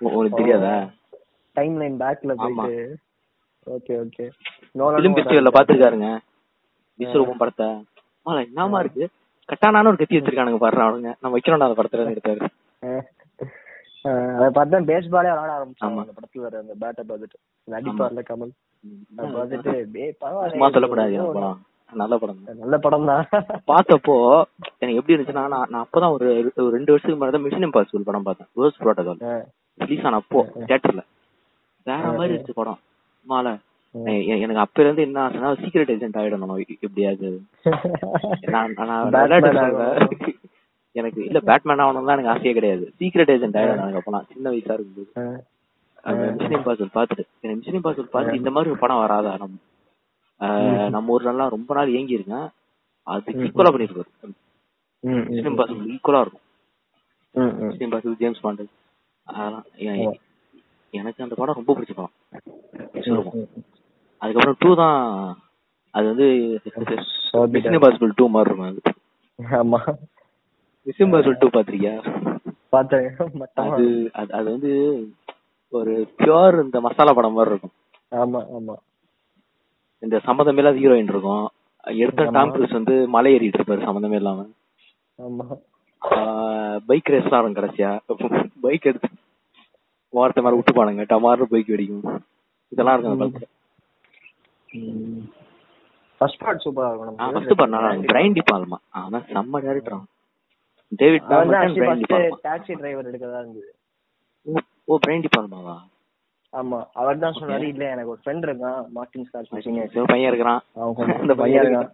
உங்களுக்கு 0.07 0.41
தெரியாதா? 0.41 0.77
டைம் 1.57 1.77
லைன் 1.83 1.99
பேக்ல. 2.03 2.33
போயிட்டு. 2.41 2.77
ஓகே 3.67 3.95
ஓகே 4.05 4.25
பிலிம் 4.97 5.17
ஃபெஸ்டிவல்ல 5.17 5.53
பாத்துருக்காருங்க 5.57 6.09
விஸ்வரூபம் 6.99 7.41
படத்தை. 7.43 7.69
ஆமா 8.27 8.39
என்னமா 8.47 8.81
இருக்கு? 8.85 9.05
கட்டானான 9.49 9.91
ஒரு 9.91 9.99
கத்தி 10.01 10.17
வச்சிருக்கானுங்க 10.19 10.61
பாரு 10.65 10.85
அவனுங்க. 10.85 11.11
நம்ம 11.21 11.35
வைக்கிறோம்டா 11.37 11.69
அந்த 11.69 11.79
படத்துல 11.81 12.15
எடுத்தாரு 12.15 12.49
அத 14.39 14.49
பார்த்தா 14.57 14.79
பேஸ்பாலே 14.91 15.31
விளாட 15.33 15.53
ஆரம்பிச்சாங்க. 15.59 16.03
அந்த 16.03 16.15
படத்துல 16.17 16.43
வர 16.47 16.59
அந்த 16.65 16.75
பேட்டை 16.83 17.03
பார்த்துட்டு. 17.09 17.39
அந்த 17.67 17.75
அடிப்பார்ல 17.79 18.23
கமல். 18.31 18.53
பார்த்துட்டு 19.37 19.73
சொல்லக்கூடாது 20.75 21.17
பரவாயில்ல 21.17 21.33
படம். 21.39 21.59
நல்ல 21.93 22.15
படம். 22.23 22.39
நல்ல 22.63 22.77
படம் 22.85 23.09
தான். 23.11 23.27
பார்த்தப்போ 23.71 24.15
எனக்கு 24.83 24.99
எப்படி 25.01 25.15
இருந்துச்சுன்னா 25.15 25.45
நான் 25.53 25.83
அப்பதான் 25.85 26.15
ஒரு 26.17 26.27
ரெண்டு 26.77 26.93
வருஷத்துக்கு 26.93 27.19
முன்னாடி 27.21 27.41
மிஷன் 27.45 27.67
இம்பாசிபிள் 27.69 28.09
படம் 28.09 28.27
பார்த்தேன். 28.29 28.51
ரோஸ் 28.61 28.81
புரோட்டோகால் 28.83 29.45
ரிலீஸ் 29.81 30.05
ஆன 30.09 30.19
அப்போ 30.23 30.41
தியேட்டர்ல 30.69 31.03
வேற 31.91 32.11
மாதிரி 32.19 32.33
இருந்துச்சு 32.35 32.59
படம். 32.61 32.81
மாலை 33.33 33.55
எனக்கு 34.33 34.65
அப்ப 34.65 34.83
இருந்து 34.85 35.05
என்ன 35.09 35.19
ஆசைன்னா 35.27 35.51
சீக்ரெட் 35.61 35.93
ஏஜென்ட் 35.95 36.19
ஆயிடணும். 36.21 36.57
எப்படியாவது. 36.87 37.29
எனக்கு 41.01 41.21
இல்ல 41.29 41.39
பேட்மேன் 41.49 41.83
ஆகணும்லாம் 41.85 42.17
எனக்கு 42.17 42.33
ஆசையே 42.35 42.53
கிடையாது. 42.59 42.85
சீக்ரெட் 43.01 43.33
ஏஜென்ட் 43.35 43.59
ஆயிடணும் 43.61 43.85
எனக்கு 43.85 44.03
அப்பலாம். 44.03 44.29
சின்ன 44.33 44.51
வயசா 44.53 44.77
இருக்கும்போது. 44.77 45.11
மிஷன் 46.41 46.59
இம்பாசிபிள் 46.59 46.93
பார்த்துட்டு. 46.99 47.25
எனக்கு 47.43 47.61
மிஷன் 47.61 47.79
இம்பாசிபிள் 47.81 48.15
பார்த்து 48.17 48.41
இந்த 48.41 48.53
மாதிரி 48.57 48.73
ஒரு 48.75 48.83
படம் 48.85 49.03
வராதா? 49.05 49.33
நம்ம 49.45 49.57
நம்ம 50.95 51.13
ஊர்ல 51.15 51.33
எல்லாம் 51.33 51.55
ரொம்ப 51.55 51.75
நாள் 51.75 51.95
ஏங்கி 51.99 52.19
இருக்கேன் 52.19 52.47
அது 53.07 53.35
ஈக்குவலா 53.45 53.73
பண்ணிருக்காரு 53.75 54.11
மிஷன் 55.31 55.51
இம்பாசிபிள் 55.53 55.91
ஈக்குவலா 55.95 56.23
இருக்கும். 56.25 56.45
மிஷன் 57.63 57.87
இம்பாசிபிள் 57.87 58.21
ஜேம்ஸ் 58.23 58.45
பாண்டு 58.45 58.65
அதெல்லாம் 59.27 60.15
எனக்கு 60.95 61.25
அந்த 61.25 61.35
படம் 61.39 61.59
ரொம்ப 61.61 61.75
பிடிச்ச 61.77 61.95
படம். 61.95 62.15
அதுக்கப்புறம் 64.23 64.59
டூ 64.63 64.71
தான் 64.83 64.99
அது 65.95 66.07
வந்து 66.13 66.27
மிஷன் 67.55 67.77
இம்பாசிபிள் 67.79 68.17
டூ 68.19 68.27
மாதிரி 68.35 68.51
இருக்கும் 68.51 68.71
அது. 68.71 68.95
ஆமா. 69.61 69.81
மிஷன் 70.87 71.07
இம்பாசிபிள் 71.09 71.41
டூ 71.43 71.49
பாத்திருக்கியா? 71.57 71.95
அது 73.67 73.87
அது 74.37 74.47
வந்து 74.51 74.73
ஒரு 75.73 75.93
பியூர் 76.19 76.57
இந்த 76.65 76.79
மசாலா 76.87 77.13
படம் 77.19 77.37
மாதிரி 77.39 77.53
இருக்கும். 77.55 77.75
ஆமா 78.13 78.41
ஆமா. 78.59 78.75
இந்த 80.07 80.17
சம்மந்தமே 80.27 80.61
இல்லாத 80.63 80.79
ஹீரோயின் 80.79 81.13
இருக்கும். 81.13 81.45
எடுத்த. 81.97 82.23
டாம் 82.37 82.53
க்ரூஸ் 82.55 82.79
வந்து 82.79 82.95
மலை 83.09 83.33
ஏறிட்டு 83.35 83.59
இருப்பாரு 83.59 83.87
சம்மந்தமே 83.89 84.19
இல்லாம. 84.21 84.41
ஆமா. 85.19 85.45
பைக் 86.89 87.11
ரேஸ்லாம் 87.13 87.39
ஆடும் 87.39 87.59
கடைசியா. 87.59 87.91
பைக் 88.65 88.89
எடுத்து 88.91 89.09
ஓரத்தை 90.13 90.43
மாதிரி 90.43 90.59
விட்டு 90.59 90.73
பாருங்க 90.73 91.05
டமார்னு 91.05 91.53
பைக் 91.53 91.73
வெடிக்கும். 91.73 92.05
இதெல்லாம் 92.73 92.95
இருக்கும் 92.97 93.15
அந்த 93.17 93.27
படத்துல. 93.27 93.53
ஃபர்ஸ்ட் 96.21 96.41
பார்ட் 96.43 96.63
சூப்பரா 96.65 96.89
இருக்கும். 96.91 97.19
ஆ. 97.21 97.31
ஃபர்ஸ்ட் 97.33 97.61
பண்ணா 97.61 97.81
பிரைன் 98.11 98.37
டி 98.37 98.43
பால்மா 98.51 98.79
அவன் 99.01 99.25
செம்ம 99.31 99.61
director 99.67 100.05
David 100.93 101.25
actually 101.33 101.81
Brian 101.81 102.01
De 102.01 102.07
first 102.07 102.15
Palma 102.15 102.39
taxi 102.47 102.75
driver 102.81 103.09
எடுக்கதா 103.11 103.41
இருந்தது. 103.43 103.71
ஓ 104.89 104.99
பிரைன் 105.05 105.25
டி 105.25 105.31
பால்மாவா 105.37 105.77
ஆமா 106.53 106.79
அவர் 106.95 107.19
தான் 107.19 107.37
சொன்னாரு 107.39 107.67
இல்ல 107.67 107.85
எனக்கு 107.91 108.13
ஒரு 108.13 108.21
ஃப்ரெண்ட் 108.23 108.47
இருக்கான் 108.49 108.79
மார்டின் 108.93 109.27
ஒரு 109.95 110.07
பையன் 110.07 110.31
இருக்கிறான். 110.31 110.61
அந்த 111.21 111.35
பையன் 111.35 111.63
இருக்கான். 111.63 111.91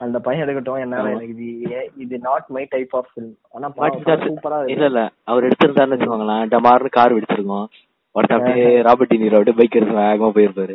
அந்த 0.00 0.18
பையன் 0.18 0.44
எடுக்கட்டும் 0.44 0.82
என்னால 0.82 1.12
எனக்கு 1.12 1.34
இது 1.36 1.46
இது 1.96 2.16
not 2.26 2.48
my 2.48 2.64
type 2.70 2.94
of 2.94 3.08
film 3.12 3.32
ஆனா 3.54 3.68
மார்டின் 3.78 4.04
ஸ்கார்ஸ் 4.04 4.26
சூப்பரா 4.28 4.58
இல்ல 4.74 4.86
இல்ல 4.86 5.02
அவர் 5.28 5.46
எடுத்திருந்தாருன்னு 5.48 5.96
வச்சுக்கோங்களேன் 5.96 6.50
டமார்னு 6.52 6.96
கார் 6.96 7.14
வெடிச்சிருக்கும். 7.14 7.66
ஒருத்தர் 8.14 8.36
அப்படியே 8.38 8.68
ராபர்ட் 8.86 9.12
டினீரோ 9.12 9.38
அப்படியே 9.38 9.56
பைக் 9.58 9.76
எடுத்து 9.78 9.98
வேகமா 9.98 10.28
போயிருப்பாரு. 10.36 10.74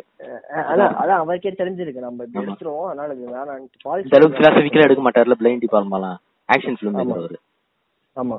அதான் 0.66 0.94
அதான் 1.02 1.22
அவருக்கே 1.22 1.52
தெரிஞ்சிருக்கு. 1.54 2.06
நம்ம. 2.06 2.28
எடுத்துருவோம் 2.42 2.90
அதனால 2.90 3.14
இது 3.14 3.32
வேணாம் 3.32 3.64
எடுக்க 4.84 5.02
மாட்டார்ல 5.08 5.38
பிளைண்ட் 5.42 5.64
டிபார்ட்மெல்லாம் 5.66 6.18
ஆக்ஷன் 6.50 6.78
ஃபிலிம். 6.80 7.00
அவரு 7.16 7.40
ஆமா. 8.16 8.38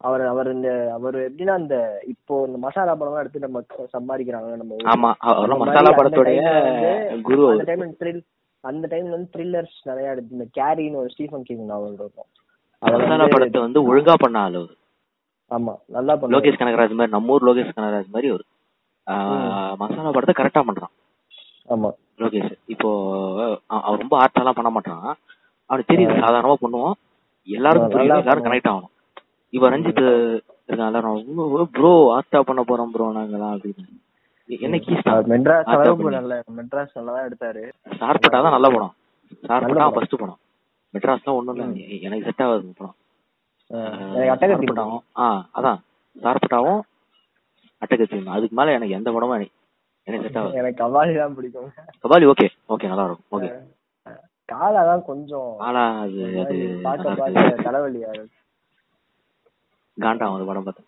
அவர் 0.00 0.22
அவர் 0.30 0.48
இந்த 0.52 0.68
அவர் 0.96 1.16
எப்படின்னா 1.22 1.54
இந்த 1.60 1.76
இப்போ 2.12 2.34
இந்த 2.48 2.58
மசாலா 2.64 2.92
படம் 2.94 3.20
எடுத்து 3.20 3.46
நம்ம 3.46 3.60
சம்பாதிக்கிறாங்க 3.94 4.58
நம்ம. 4.60 4.76
ஆமா 4.92 5.10
அந்த 5.32 5.56
மசாலா 5.62 5.80
அந்த 5.82 5.94
படத்துடைய 5.98 6.42
குரு 7.28 7.46
அந்த. 7.48 7.64
டைம்ல 7.70 7.88
த்ரில் 8.02 8.20
அந்த 8.64 8.84
டைம்ல 8.92 9.14
வந்து 9.16 9.32
த்ரில்லர்ஸ் 9.34 9.78
நிறைய 9.88 10.12
எடுத்து 10.12 10.36
இந்த 10.36 10.46
கேரின்னு 10.58 11.00
ஒரு 11.02 11.10
ஸ்டீஃபன் 11.14 11.46
கிங் 11.48 11.64
நாவல் 11.70 11.96
இருக்கும். 11.96 12.28
மசாலா 12.82 13.26
படத்தை 13.32 13.60
வந்து 13.62 13.80
ஒழுங்கா 13.88 14.14
பண்ண 14.22 14.38
ஆளு 14.42 14.62
ஆமா 15.50 15.74
நல்லா 15.88 16.14
பண்ணுவாரு 16.14 16.34
லோகேஷ் 16.36 16.60
கனகராஜ் 16.60 16.96
மாதிரி 16.96 17.12
நம்ம 17.12 17.34
ஊர் 17.34 17.46
லோகேஷ் 17.48 17.76
கனகராஜ் 17.76 18.14
மாதிரி 18.14 18.30
ஆஹ், 19.06 19.74
மசாலா 19.80 20.10
படத்தை 20.10 20.34
கரெக்டா 20.34 20.62
பண்றான். 20.64 20.92
ஆமா. 21.68 21.90
லோகேஷ் 22.20 22.52
இப்போ 22.68 22.88
அவன் 23.78 24.00
ரொம்ப 24.02 24.14
ஆர்ட்டாலாம் 24.22 24.58
பண்ண 24.58 24.70
மாட்டான். 24.70 25.06
அவனுக்கு 25.70 25.90
தெரியுது 25.92 26.22
சாதாரணமா 26.22 26.56
எல்லாருக்கும் 27.48 27.92
புரியும் 27.92 28.10
எல்லாரும் 28.10 28.24
பண்ணுவான். 28.28 28.46
கனெக்ட் 28.46 28.70
ஆகணும். 28.72 28.92
இப்ப 29.52 29.70
ரஞ்சித் 29.70 30.02
இருக்கான்ல 30.68 31.00
ப்ரோ 31.72 31.92
ஆர்ட்டா 32.14 32.40
பண்ண 32.40 32.62
போறோம் 32.62 32.90
ப்ரோ 32.90 33.06
நாங்கலாம் 33.12 33.54
அப்படின்னு. 33.54 33.84
என்ன 34.48 34.76
மெட்ராஸ். 35.30 35.68
நல்ல 36.12 36.34
மெட்ராஸ் 36.58 36.94
நல்லா 36.94 37.12
தான் 37.12 37.26
எடுத்தாரு. 37.28 37.62
சார்பட்டா 38.00 38.38
தான் 38.38 38.54
நல்ல 38.56 38.68
படம் 38.68 38.94
நல்ல 39.52 39.66
படம். 39.70 39.94
ஃபர்ஸ்ட் 39.96 40.16
படம் 40.18 40.38
மெட்ராஸ்லாம் 40.94 41.36
ஒண்ணும் 41.38 41.56
இல்ல 41.56 41.86
எ- 41.86 42.00
எனக்கு 42.00 42.24
செட் 42.24 42.42
ஆகாது 42.42 42.72
படம். 42.78 42.96
அட்டகத்தி 44.26 44.66
சார்பட்டாவும் 44.66 45.02
ஆ 45.18 45.26
அதான். 45.54 45.80
சார்பட்டாவும் 46.16 46.80
அட்டகத்தியும் 47.82 48.30
அதுக்கு 48.30 48.56
மேல 48.56 48.72
எனக்கு 48.72 48.94
எந்த 48.94 49.12
படமும் 49.12 49.46
எனக்கு 50.08 50.26
செட் 50.26 50.38
ஆகாது. 50.38 50.56
எனக்கு 50.56 50.78
கவாலி 50.84 51.14
தான் 51.16 51.34
பிடிக்கும். 51.34 51.68
கபாலி 52.02 52.26
ஓகே 52.32 52.46
ஓகே 52.68 52.88
நல்லா 52.88 53.04
இருக்கும். 53.04 53.28
ஓகே 53.32 53.50
காலா 54.48 54.82
தான் 54.84 55.04
கொஞ்சம் 55.04 55.50
ஆனா 55.58 55.82
அது 56.00 56.20
அது 56.42 56.54
பார்க்க 56.82 57.04
நல்லா 57.04 57.22
பார்க்க 57.22 57.40
இருக்காது. 57.40 57.66
தலைவலியா 57.66 58.10
இருக்கு. 58.10 58.34
காண்டாகும் 59.98 60.36
அந்த 60.36 60.46
படம் 60.46 60.66
பார்த்தா. 60.66 60.84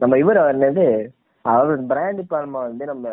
நம்ம 0.00 0.18
இவர் 0.18 0.38
என்னது? 0.54 0.86
அவர் 1.44 1.86
பிராண்ட் 1.86 2.20
பால்மா 2.30 2.60
வந்து 2.62 2.86
நம்ம 2.86 3.08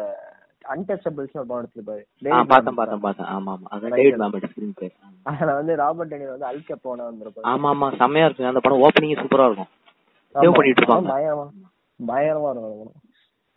அன்டச்சபிள்ஸ் 0.74 1.34
ஒரு 1.34 1.46
படம் 1.46 1.64
எடுத்திருப்பாரு. 1.64 2.04
பார்த்தேன் 2.48 2.76
பார்த்தேன் 2.76 3.00
பார்த்தேன். 3.00 3.28
ஆமா 3.28 3.52
ஆமா. 3.54 3.68
அது. 3.68 3.90
டேவிட் 3.90 4.20
மேமட் 4.20 4.48
ஸ்கிரீன் 4.52 4.76
பிளே 4.76 4.90
அதுல 5.24 5.54
வந்து 5.54 5.76
ராபர்ட் 5.76 6.10
டெனியர் 6.10 6.36
வந்து 6.36 6.50
அல்க 6.52 6.76
போன 6.82 7.04
வந்திருப்பாரு. 7.10 7.46
ஆமா 7.46 7.70
ஆமா. 7.74 7.90
செம்மையா 7.98 8.26
இருக்கு 8.26 8.46
அந்த 8.46 8.60
படம் 8.60 8.82
ஓப்பனிங் 8.82 9.20
சூப்பரா 9.22 9.46
இருக்கும். 9.46 9.72
சேவ். 10.36 10.56
பண்ணிட்டு 10.58 10.82
இருப்பாங்க. 10.82 11.10
பயங்கரமா 11.14 11.46
பயங்கரமா 12.00 12.52
இருக்கும். 12.52 12.96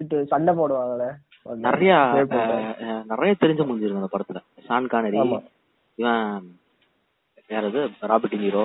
இது 0.00 0.26
சண்டை 0.26 0.54
போடுவாங்கல்ல? 0.54 1.06
வந்து 1.46 1.64
நிறைய 1.68 1.92
நிறைய 3.04 3.32
தெரிஞ்சு 3.40 3.64
முடிஞ்சிருக்கு 3.66 4.00
அந்த 4.02 4.12
படத்துல. 4.12 4.40
ஷான் 4.66 4.86
கானரி 4.86 5.18
ஆமா. 5.18 5.38
இவன் 7.50 7.56
யாரது 7.56 7.80
ராபர்ட் 8.10 8.36
ஹீரோ 8.44 8.62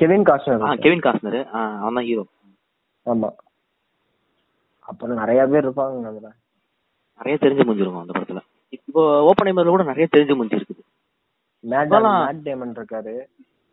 கெவின் 0.00 0.26
காஸ்டர் 0.28 0.64
ஆ 0.68 0.70
கெவின் 0.84 1.04
காஸ்னர் 1.06 1.38
அவன் 1.80 1.96
தான் 1.98 2.06
ஹீரோ 2.08 2.24
ஆமா. 3.06 3.28
அப்புறம் 4.88 5.20
நிறைய 5.20 5.40
பேர் 5.52 5.66
இருப்பாங்க 5.66 6.08
அதுல. 6.10 6.28
நிறைய 7.20 7.34
தெரிஞ்சு 7.42 7.64
முடிஞ்சிருக்கும் 7.66 8.02
அந்த 8.02 8.14
படத்துல? 8.16 8.40
இப்போ 8.76 9.00
ஓப்பன் 9.28 9.48
ஐமர்ல 9.50 9.72
கூட 9.74 9.84
நிறைய 9.90 10.06
தெரிஞ்சு 10.14 10.34
முடிஞ்சிருக்குது. 10.38 10.82
மேட் 11.64 11.86
இப்பெல்லாம் 11.88 12.18
மேட் 12.26 12.42
டேமன் 12.48 12.74
இருக்காரு. 12.78 13.14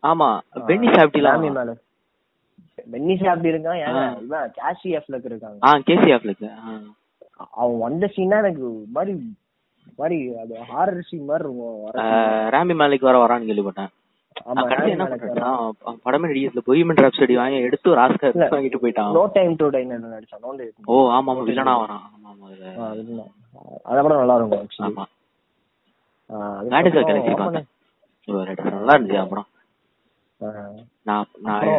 ஆமா 0.03 0.27
பென்னி 0.69 0.87
சாப்டிலாம் 0.95 1.35
ராமி 1.37 1.49
மேல. 1.57 1.71
பென்னி 2.93 3.15
சாப்டி 3.23 3.51
இருக்கான் 3.53 3.79
ஏங்க 3.85 4.03
இவன் 4.25 4.51
கேஷி 4.59 4.89
எஃப்லக் 4.99 5.27
இருக்காங்க. 5.31 5.57
ஆ 5.67 5.71
கேசி 5.89 6.09
ஆஃப்லக்கு 6.17 6.47
அவன் 7.61 7.79
வந்த 7.85 8.05
சீனா 8.15 8.37
எனக்கு 8.43 8.67
மாதிரி 8.97 9.13
மாதிரி 9.99 10.17
அது 10.43 10.53
ஹாரர் 10.71 11.07
சீன் 11.09 11.27
மாதிரி 11.29 11.45
இருக்கும். 11.45 11.73
ராமி 12.55 12.73
மேலைக்கு 12.81 13.09
வர 13.09 13.17
வரான்னு 13.23 13.49
கேள்விப்பட்டேன். 13.49 13.91
என்ன 14.35 15.05
அவன் 15.47 15.99
படமே 16.05 16.27
நடிக்கிறதுல 16.27 16.63
பொய்மன் 16.67 17.01
ராப்சடி 17.01 17.35
வாங்கி 17.35 17.57
எடுத்து 17.59 17.91
ஒரு 17.91 18.01
ஆஸ்கர் 18.01 18.33
இல்ல. 18.33 18.47
வாங்கிட்டு 18.51 18.81
போயிட்டான். 18.81 19.11
நோ 19.11 19.23
டைம் 19.33 19.55
டு 19.55 19.69
என்ன 19.77 19.97
நடிச்சான் 20.13 20.45
ஓ 20.85 20.97
ஆமா 21.11 21.31
ஆமா 21.33 21.41
வில்லனா 21.41 21.73
வரான் 21.77 22.03
ஆமா 22.07 22.29
ஆமா. 22.31 22.47
அத. 23.85 24.01
கூட 24.01 24.15
நல்லா 24.15 24.35
இருக்கும். 24.35 24.67
ஆமா. 24.79 25.05
நல்லா 28.69 28.93
இருந்துச்சு 28.93 29.17
அப்புறம். 29.17 29.47
நான் 31.03 31.25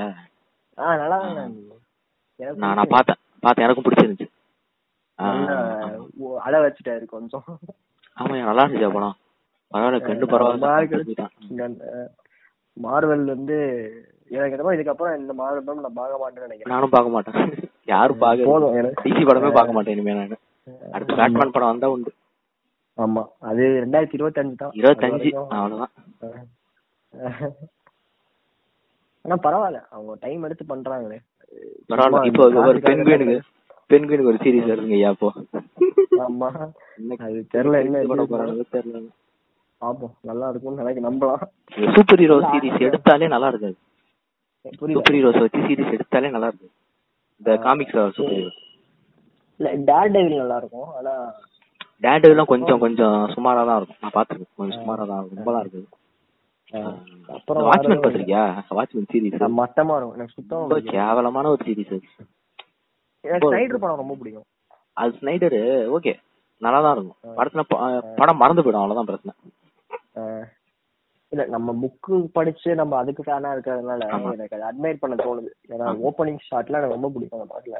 எனக்கு 2.40 2.58
நான் 2.58 2.76
நான் 2.76 2.88
பார்த்தேன். 2.88 3.20
பார்த்தேன். 3.44 3.66
எனக்கும் 3.66 3.86
பிடிச்சிருந்துச்சு. 3.86 4.28
அழ 6.48 6.54
வச்சுட்டாரு 6.64 7.06
கொஞ்சம். 7.16 7.46
ஆமா 8.18 8.34
நல்லா 8.50 8.64
இருந்துச்சு 8.66 8.96
படம். 8.98 9.18
பரவாயில்ல 9.72 10.00
கண்டு 10.08 10.26
பரவாயில்ல 10.34 11.70
மார்வல் 12.78 13.26
வந்து 13.36 13.58
எனக்கு 14.36 14.76
இதுக்கப்புறம் 14.78 15.16
இந்த 15.22 15.34
மார்வல் 15.40 15.66
படம் 15.68 15.86
நான் 15.86 16.00
பார்க்க 16.00 16.22
மாட்டேன்னு 16.22 16.48
நினைக்கிறேன். 16.48 16.74
நானும் 16.74 16.94
பார்க்க 16.96 17.16
மாட்டேன். 17.16 17.38
யாரும் 17.92 18.22
பார்க்க 18.24 18.50
போதும் 18.52 18.76
டிசி 19.04 19.24
படமே 19.30 19.52
பார்க்க 19.58 19.76
மாட்டேன் 19.78 19.96
இனிமே 19.96 20.16
நான். 20.20 20.42
அடுத்து 20.96 21.18
பேட்மேன் 21.20 21.56
படம் 21.56 21.72
வந்தா 21.72 21.90
உண்டு. 21.96 22.12
ஆமா 22.98 23.22
அது 23.50 23.64
ரெண்டாயிரத்தி 23.84 24.18
இருபத்தஞ்சு 24.20 24.56
தான். 24.62 24.74
இருபத்தஞ்சு 24.80 25.30
அவ்வளவுதான். 25.58 25.94
ஆனா 29.26 29.36
பரவாயில்ல. 29.46 29.80
அவங்க 29.96 30.14
டைம் 30.26 30.46
எடுத்து 30.48 30.66
பண்றாங்களே. 30.74 31.20
பரவாயில்ல. 31.92 32.30
இப்போ 32.32 32.44
ஒரு 32.70 32.80
காசுக்காக 32.86 33.40
பெண்குயினுக்கு 33.94 34.32
ஒரு 34.34 34.42
சீரிஸ் 34.44 34.70
வருதுங்க 34.72 34.98
ஐயா 35.00 35.12
அப்போ. 35.16 35.30
ஆமா. 36.26 36.50
அது 37.28 37.40
தெரியல 37.56 37.82
என்ன 37.86 38.04
பண்ண 38.12 38.24
போறாங்க 38.32 38.66
தெரியல. 38.78 39.02
பாப்போம் 39.82 40.14
நல்லா 40.30 40.50
இருக்கும்னு 40.52 40.82
நினைக்க 40.82 41.08
நம்பலாம். 41.08 41.42
சூப்பர் 41.96 42.22
ஹீரோ 42.24 42.38
சீரிஸ் 42.52 42.84
எடுத்தாலே 42.90 43.28
நல்லா 43.36 43.50
இருக்காது. 43.54 43.78
சூப்பர் 44.94 45.16
ஹீரோஸ் 45.18 45.42
வச்சு 45.44 45.62
சீரிஸ் 45.70 45.96
எடுத்தாலே 45.98 46.30
நல்லா 46.36 46.50
இருக்கு 46.52 46.70
இந்த 47.42 47.56
காமிக்ஸ் 47.66 47.98
சூப்பர் 48.18 48.38
ஹீரோ 48.38 48.52
இல்ல 49.60 49.72
டேர் 49.90 50.14
டெவில் 50.14 50.42
நல்லா 50.44 50.60
இருக்கும் 50.62 50.88
ஆனா 51.00 51.12
டேண்டெல்லாம் 52.06 52.50
கொஞ்சம் 52.52 52.80
கொஞ்சம் 52.84 53.18
சுமாரா 53.34 53.62
தான் 53.68 53.78
இருக்கும். 53.80 54.00
நான் 54.04 54.16
பாத்துருக்கேன் 54.16 54.58
கொஞ்சம் 54.62 54.80
சுமாரா 54.80 55.04
தான் 55.10 55.20
இருக்கும். 55.20 55.40
ரொம்பலாம் 55.40 55.64
இருக்குது. 55.66 55.86
அப்புறம் 57.36 57.66
வாட்ச்மேன் 57.68 58.02
பாத்திருக்கியா 58.04 58.44
வாட்ச்மேன் 58.78 59.10
சீரிஸ் 59.12 59.44
மட்டமா 59.62 59.96
இருக்கும். 59.98 60.16
எனக்கு 60.18 60.36
சுத்தமா 60.38 60.62
ரொம்ப. 60.64 60.80
கேவலமான 60.96 61.52
ஒரு 61.56 61.64
சீரிஸ் 61.68 61.94
எனக்கு 63.24 63.50
ஸ்னைடர் 63.50 63.84
படம் 63.84 64.02
ரொம்ப 64.02 64.16
பிடிக்கும். 64.20 64.48
அது 64.98 65.12
ஸ்னைடரு 65.20 65.62
ஓகே. 65.96 66.14
நல்லா 66.62 66.80
தான் 66.82 66.96
இருக்கும் 66.96 67.36
படத்துல 67.38 67.64
படம் 68.20 68.42
மறந்து 68.42 68.64
போயிடும் 68.64 68.82
அவ்வளவுதான் 68.82 69.10
பிரச்சனை. 69.10 69.34
இல்ல 71.32 71.44
நம்ம 71.54 71.74
புக்கு 71.82 72.16
படிச்சு 72.36 72.70
நம்ம 72.80 72.98
அதுக்கு 72.98 73.22
ஃபேனா 73.24 73.52
இருக்கிறதுனால. 73.56 74.02
எனக்கு 74.36 74.56
அதை 74.58 74.66
அட்மைர் 74.70 75.02
பண்ண 75.04 75.16
தோணுது. 75.22 75.50
ஏன்னா 75.70 75.86
ஓப்பனிங் 76.08 76.44
ஷாட்லாம் 76.50 76.80
எனக்கு 76.82 76.98
ரொம்ப 76.98 77.10
பிடிக்கும் 77.14 77.40
அந்த 77.40 77.50
பாட்டுல 77.54 77.80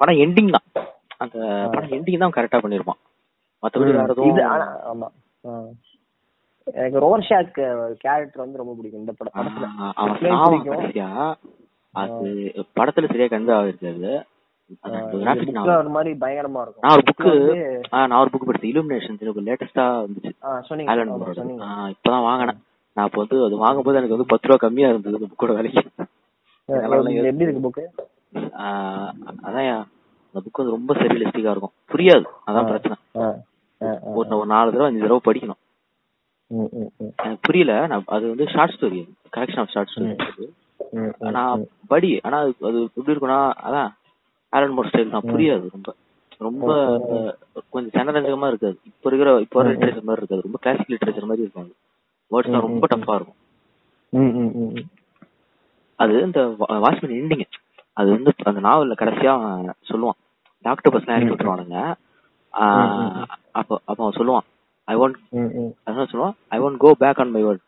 படம் 0.00 0.20
எண்டிங் 0.24 0.52
தான். 0.56 0.66
அந்த 1.20 1.38
படம் 1.68 1.94
எண்டிங் 1.96 2.22
தான் 2.22 2.36
கரெக்டா 2.36 2.60
பண்ணிருப்பான் 2.62 3.00
மத்தபடி 3.62 3.92
வேற 3.92 4.04
எதுவும் 4.08 4.42
ஆனா 4.52 4.66
ஆமா. 4.90 5.08
எனக்கு 6.66 6.98
ரோர்ஷாக் 7.04 7.54
கேரக்டர் 8.02 8.42
வந்து 8.42 8.60
ரொம்ப 8.60 8.74
பிடிக்கும் 8.76 9.02
இந்த 9.02 9.12
படம் 9.14 9.36
படத்துல. 9.38 9.68
அவன் 9.94 10.12
அது 11.94 12.28
படத்துல 12.76 13.08
சரியா 13.08 13.26
கண்டு 13.28 13.52
ஆகிருக்காது. 13.56 14.10
அஹ் 14.12 14.22
ஒரு 15.76 15.88
மாதிரி 15.88 16.14
பயங்கரமா 16.14 16.62
இருக்கும். 16.62 16.74
நான் 16.80 16.92
ஒரு 16.92 17.02
வந்து- 17.24 18.06
நான் 18.06 18.10
ஒரு 18.10 18.30
புக் 18.32 18.48
படிச்சேன் 18.48 18.68
இலுமினேஷன் 18.68 19.22
இப்போ 19.22 19.40
லேட்டஸ்டா 19.40 20.06
வந்துச்சு. 20.06 20.30
இப்பதான் 21.90 22.22
வாங்கினேன். 22.22 22.62
நான் 22.92 23.06
இப்போ 23.06 23.24
வந்து 23.28 23.44
அது 23.44 23.56
வாங்கும்போது 23.56 23.96
எனக்கு 23.96 24.16
வந்து 24.16 24.28
பத்து 24.28 24.48
ரூபா 24.48 24.66
கம்மியா 24.66 24.88
இருந்தது 24.88 25.16
அந்த 25.16 25.34
புக்கோட 25.38 25.56
விலைக்கு. 25.56 25.90
எப்படி 27.24 27.50
இருக்கு 27.50 27.68
புக்கு 27.68 28.02
அதான் 29.42 29.86
அந்த 30.34 30.48
புக் 30.48 30.52
வந்து 30.52 30.72
ரொம்ப 30.72 30.94
சரியலிஸ்டிக்கா 30.94 31.50
இருக்கும். 31.50 31.70
புரியாது. 31.92 32.24
அதான் 32.46 32.66
பிரச்சனை. 32.66 32.96
ஒரு 34.02 34.36
ஒரு 34.36 34.46
நாலு 34.46 34.70
தடவை 34.70 34.86
அஞ்சு 34.86 35.08
தடவை 35.08 35.20
படிக்கணும். 35.24 35.60
எனக்கு 37.16 37.38
புரியல. 37.40 37.86
நான் 37.86 38.02
அது 38.06 38.28
வந்து 38.28 38.46
short 38.48 38.76
story 38.80 39.08
collection 39.36 39.60
of 39.60 39.68
short 39.68 39.92
story 39.94 40.50
நான் 41.18 41.66
படி 41.88 42.20
ஆனா 42.22 42.38
அது 42.38 42.54
எப்படி 42.60 43.18
இருக்கும்னா 43.18 43.50
அதான் 43.62 43.88
ஆலன் 44.52 44.74
மோர் 44.76 44.88
ஸ்டைல் 44.88 45.14
தான். 45.14 45.28
புரியாது 45.32 45.66
ரொம்ப. 45.74 45.90
ரொம்ப 46.40 46.66
கொஞ்சம் 47.72 47.94
ஜனரஞ்சகமா 47.96 48.46
இருக்காது. 48.50 48.76
இப்போ 48.90 49.06
இருக்கிற 49.10 49.32
இப்போ 49.40 49.58
வர 49.58 49.68
லிட்ரேச்சர் 49.72 50.08
மாதிரி 50.08 50.22
இருக்காது. 50.22 50.46
ரொம்ப 50.46 50.58
கிளாசிக் 50.62 50.92
லிட்ரேச்சர் 50.92 51.28
மாதிரி 51.30 51.44
இருக்கும் 51.44 51.64
அது. 51.64 51.74
வேர்ட்ஸ் 52.30 52.66
ரொம்ப 52.66 52.86
டஃப்பா 52.92 53.14
இருக்கும். 53.18 53.38
அது 55.98 56.14
இந்த 56.26 56.40
வாட்ச்மேன் 56.84 57.18
எண்டிங் 57.20 57.44
அது 57.96 58.08
வந்து 58.10 58.30
அந்த 58.50 58.60
நாவல்ல 58.66 58.94
கடைசியா 59.00 59.32
சொல்லுவான். 59.90 60.18
டாக்டர் 60.64 60.92
பர்சன் 60.92 61.14
இறக்கி 61.14 61.32
விட்டுருவானுங்க. 61.32 61.78
அப்போ 63.58 63.74
அப்போ 63.88 64.02
அவன் 64.02 64.18
சொல்லுவான். 64.18 64.46
ஐ 64.88 64.96
வாண்ட் 65.00 65.18
அதான் 65.86 66.10
சொல்லுவான்? 66.12 66.34
I 66.54 66.60
want 66.60 66.78
go 66.78 66.90
back 67.02 67.20
on 67.22 67.34
my 67.34 67.42
word 67.44 67.62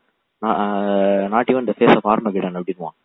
not 1.33 1.51
even 1.53 1.69
the 1.69 1.75
face 1.77 1.97
of 1.97 2.09
Armageddon 2.13 2.59
அப்படின்வான் 2.61 2.97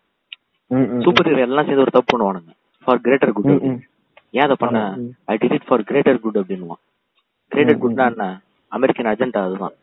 ம், 0.71 0.87
சூப்பர் 1.03 1.27
ஹீரோ 1.27 1.43
எல்லாம் 1.45 1.67
சேர்ந்து 1.67 1.85
ஒரு 1.85 1.93
தப்பு 1.93 2.11
பண்ணுவானுங்க. 2.11 2.51
For 2.89 3.03
greater 3.07 3.33
good. 3.37 3.51
ஏன் 4.37 4.45
அதை 4.45 4.55
பண்ண. 4.61 4.79
I 5.31 5.35
did 5.41 5.67
for 5.67 5.83
greater 5.89 6.23
good 6.23 6.39
அப்படின்வான் 6.41 6.81
greater 7.51 7.81
குட்னா. 7.83 8.05
என்ன? 8.13 8.25
அமெரிக்கன் 8.71 9.11
அஜெண்டா 9.11 9.41
அதுதான். 9.47 9.75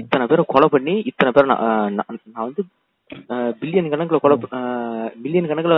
இத்தனை 0.00 0.24
பேரை 0.30 0.42
கொலை 0.52 0.66
பண்ணி 0.74 0.94
இத்தனை 1.10 1.30
பேர் 1.36 1.50
நான் 1.50 2.46
வந்து 2.46 2.62
பில்லியன் 3.60 3.90
கணக்குல 3.92 4.18
கொலை 4.24 4.36
பில்லியன் 5.22 5.50
கணக்குல 5.50 5.76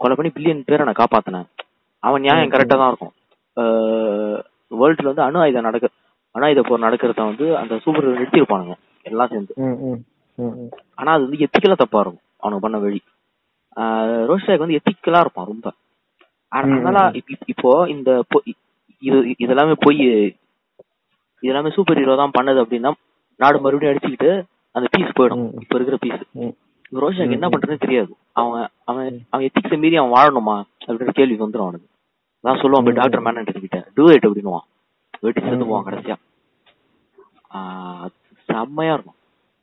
கொலை 0.00 0.14
பண்ணி 0.16 0.30
பில்லியன் 0.36 0.66
பேரை 0.68 0.84
நான் 0.88 1.00
காப்பாத்தினேன். 1.00 1.46
அவன் 2.02 2.24
நியாயம் 2.24 2.52
கரெக்டா 2.54 2.76
தான் 2.80 2.90
இருக்கும். 2.92 3.14
வேர்ல்டுல 4.80 5.10
வந்து 5.10 5.26
அணு 5.26 5.40
ஆயுதம் 5.42 5.68
நடக்க 5.68 5.86
அணு 6.34 6.46
ஆயுத 6.48 6.62
போர் 6.68 6.84
நடக்கிறத 6.86 7.24
வந்து 7.30 7.46
அந்த 7.60 7.74
சூப்பர் 7.84 8.10
நிறுத்திருப்பானுங்க 8.16 8.76
எல்லாம் 9.10 9.30
சேர்ந்து. 9.32 9.54
ஆனா 10.98 11.10
அது 11.14 11.24
வந்து 11.26 11.42
எத்திக்கலா 11.46 11.78
தப்பா 11.82 12.02
இருக்கும். 12.04 12.24
அவனுக்கு 12.42 12.64
பண்ண 12.66 12.78
வழி. 12.84 13.00
ரோஷாக் 14.26 14.58
வந்து 14.58 14.80
எத்திக்கலா 14.80 15.20
இருப்பான் 15.20 15.46
ரொம்ப 15.46 15.68
அதனால. 16.52 16.98
இப்ப- 17.46 17.88
இந்த 17.88 18.10
இது 19.02 19.18
இதெல்லாமே 19.38 19.74
போய் 19.78 20.00
இதெல்லாமே 21.42 21.72
சூப்பர் 21.72 21.96
ஹீரோ 21.96 22.16
தான் 22.16 22.34
பண்ணது 22.38 22.60
அப்படின்னா 22.60 22.90
நாடு 23.40 23.60
மறுபடியும் 23.60 23.94
அடிச்சுக்கிட்டு 23.94 24.30
அந்த 24.74 24.88
பீஸ் 24.90 25.16
போயிடும். 25.16 25.60
இப்ப 25.60 25.78
இருக்கிற 25.78 25.96
பீஸ். 25.96 26.24
ரோஷாக்கு 26.92 27.32
என்ன. 27.32 27.48
பண்றதுன்னு 27.48 27.78
தெரியாது 27.78 28.12
அவன் 28.32 28.66
அவன் 28.84 29.26
அவன் 29.30 29.46
எத்திக்ஸை 29.46 29.78
மீறி 29.78 29.96
அவன் 29.96 30.12
வாழணுமா 30.12 30.56
அப்படின்ற 30.86 31.10
கேள்வி 31.10 31.34
வந்துடும் 31.34 31.58
அவனுக்கு 31.58 31.88
நான் 32.44 32.58
சொல்லுவான் 32.58 32.84
போய் 32.84 32.92
டாக்டர். 32.92 33.22
மேனன் 33.22 33.60
கிட்ட 33.60 33.86
டூ 33.94 34.10
இட் 34.10 34.26
அப்படின்னுவான் 34.26 34.66
வெட்டி 35.20 35.40
ம், 35.42 35.58
போவான். 35.60 35.84
கடைசியா 35.84 36.16
ஆஹ் 37.54 38.08
செம்மையா 38.48 38.92
இருக்கும் 38.92 39.18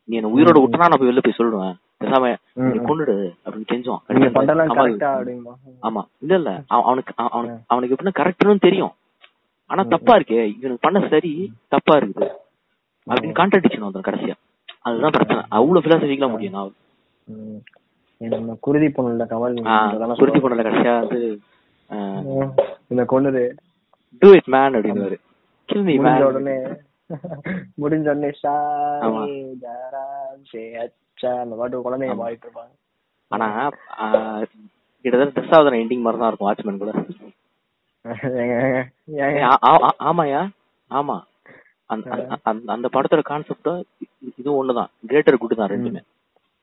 நீ 0.08 0.16
என்ன 0.16 0.30
உயிரோட. 0.30 0.58
விட்டுனா 0.58 0.78
நான் 0.78 0.99
போய் 0.99 1.10
வெளில 1.10 1.20
போய் 1.22 1.38
சொல்லுவேன் 1.38 1.76
பேசாம 2.04 2.36
நீ. 2.54 2.64
கொண்டுடு 2.64 3.36
அப்படின்னு 3.45 3.66
கெஞ்சுவான். 3.72 3.98
ஆமா. 5.82 6.02
இல்ல 6.20 6.36
இல்ல. 6.36 6.62
அவ- 6.68 6.84
அவனுக்கு 6.84 7.14
அவ- 7.16 7.30
அவனுக்கு 7.30 7.64
அவனுக்கு 7.68 7.95
எப்படின்னா 7.95 8.32
கரெக்ட்னு 8.48 8.60
தெரியும். 8.60 8.91
ஆனா 9.66 9.84
தப்பா 9.84 10.16
இருக்கே. 10.16 10.45
இவனுக்கு 10.45 10.78
பண்ண 10.80 11.08
சரி 11.08 11.54
தப்பா 11.68 11.98
இருக்குது. 11.98 12.28
அப்படின்னு 13.10 13.34
கான்ட்ரடிக்ஷன் 13.34 13.84
வந்துடும் 13.84 14.08
கடைசியா. 14.08 14.34
அதுதான் 14.82 15.12
பிரச்சனை. 15.12 15.43
அவ்வளவு 15.50 15.88
பிலாசபிக்கலா 15.88 16.30
முடியும் 16.30 16.54
நான். 16.54 16.74
குருதி 18.60 18.86
பொண்ணுல 18.86 19.26
கமல் 19.26 20.16
குருதி. 20.18 20.39
பண்ணல 20.39 20.66
கடைசியா 20.66 21.08
வந்து. 21.08 21.39
இந்த 22.88 23.04
கொண்டுது 23.04 23.56
டூ 24.20 24.30
இட் 24.30 24.43
மேன் 24.45 24.62
அப்படின்னு 24.62 25.18
கில் 25.66 25.84
மீ 25.84 25.98
மேன் 25.98 26.24
உடனே. 26.24 26.56
முடிஞ்ச 27.82 28.00
உடனே. 28.00 28.32
ஷாயே 28.43 29.54
ஜராம் 29.62 30.43
சே 30.43 30.76
அச்சா 30.76 31.07
அந்த 31.22 31.55
பாட்டு 31.55 31.78
குழந்தைங்க. 31.80 32.15
பாடிட்டு 32.15 32.45
இருப்பாங்க 32.47 32.74
ஆனா 33.28 33.70
கிட்டத்தட்ட 35.01 35.41
தசாவதாரம் 35.41 35.82
எண்டிங் 35.82 36.01
மாதிரி 36.01 36.22
தான் 36.22 36.28
இருக்கும் 36.28 36.47
வாட்ச்மேன் 36.47 36.78
கூட. 36.78 36.91
ஆமாயா 39.99 40.41
ஆமா. 40.89 41.18
அந்த- 42.63 42.89
படத்தோட 42.93 43.22
கான்செப்டும் 43.24 43.84
இது 44.38 44.51
ஒண்ணுதான். 44.57 44.89
கிரேட்டர் 45.07 45.38
குட் 45.38 45.55
தான் 45.55 45.70
ரெண்டுமே. 45.70 46.01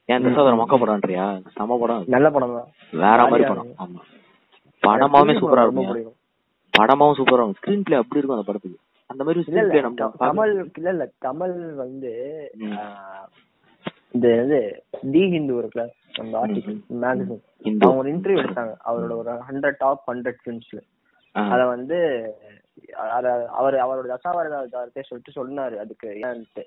ஏன் 0.07 0.25
தசாவதாரம் 0.25 0.61
மொக்க 0.63 0.79
படம்ன்றியா? 0.79 1.27
சம 1.49 1.79
படம். 1.79 2.05
நல்ல 2.07 2.31
படம் 2.31 2.55
தான். 2.55 2.69
வேற 2.93 3.23
மாதிரி 3.23 3.49
படம். 3.49 3.69
ஆமா. 3.79 4.01
படமாவே 4.83 5.35
சூப்பரா 5.35 5.63
இருக்கும். 5.63 6.15
படமாவும் 6.75 7.17
சூப்பரா 7.17 7.33
இருக்கும். 7.33 7.53
ஸ்கிரீன் 7.53 7.83
பிளே 7.83 7.97
அப்படி 7.97 8.21
இருக்கும் 8.21 8.37
அந்த 8.37 8.47
படத்துக்கு. 8.47 8.79
அந்த 9.07 9.25
மாதிரி 9.25 9.45
ஸ்கிரீன் 9.45 10.73
இல்ல 10.75 10.91
இல்ல 10.91 11.11
கமல் 11.21 11.75
வந்து 11.75 12.13
இந்த 14.15 14.27
இது 14.43 14.59
தி 15.15 15.23
ஹிந்து 15.33 15.55
இருக்குல்ல 15.61 15.85
அந்த 16.23 16.35
ஆர்டிகல் 16.41 16.77
மேகசின். 17.05 17.41
அவங்க 17.83 18.01
ஒரு 18.03 18.11
இன்டர்வியூ 18.15 18.43
எடுத்தாங்க 18.43 18.75
அவரோட 18.89 19.15
ஒரு 19.23 19.33
ஹண்ட்ரட் 19.49 19.79
டாப் 19.85 20.05
ஹண்ட்ரட் 20.11 20.41
ஃபிலிம்ஸ்ல. 20.43 20.81
அத 21.35 21.61
வந்து 21.75 21.97
அவர் 23.59 23.77
அவரோட 23.85 24.07
தசாவதாரத்தை 24.13 25.03
சொல்லிட்டு 25.09 25.39
சொன்னாரு 25.39 25.77
அதுக்கு 25.85 26.09
ஏன்ட்டு 26.29 26.65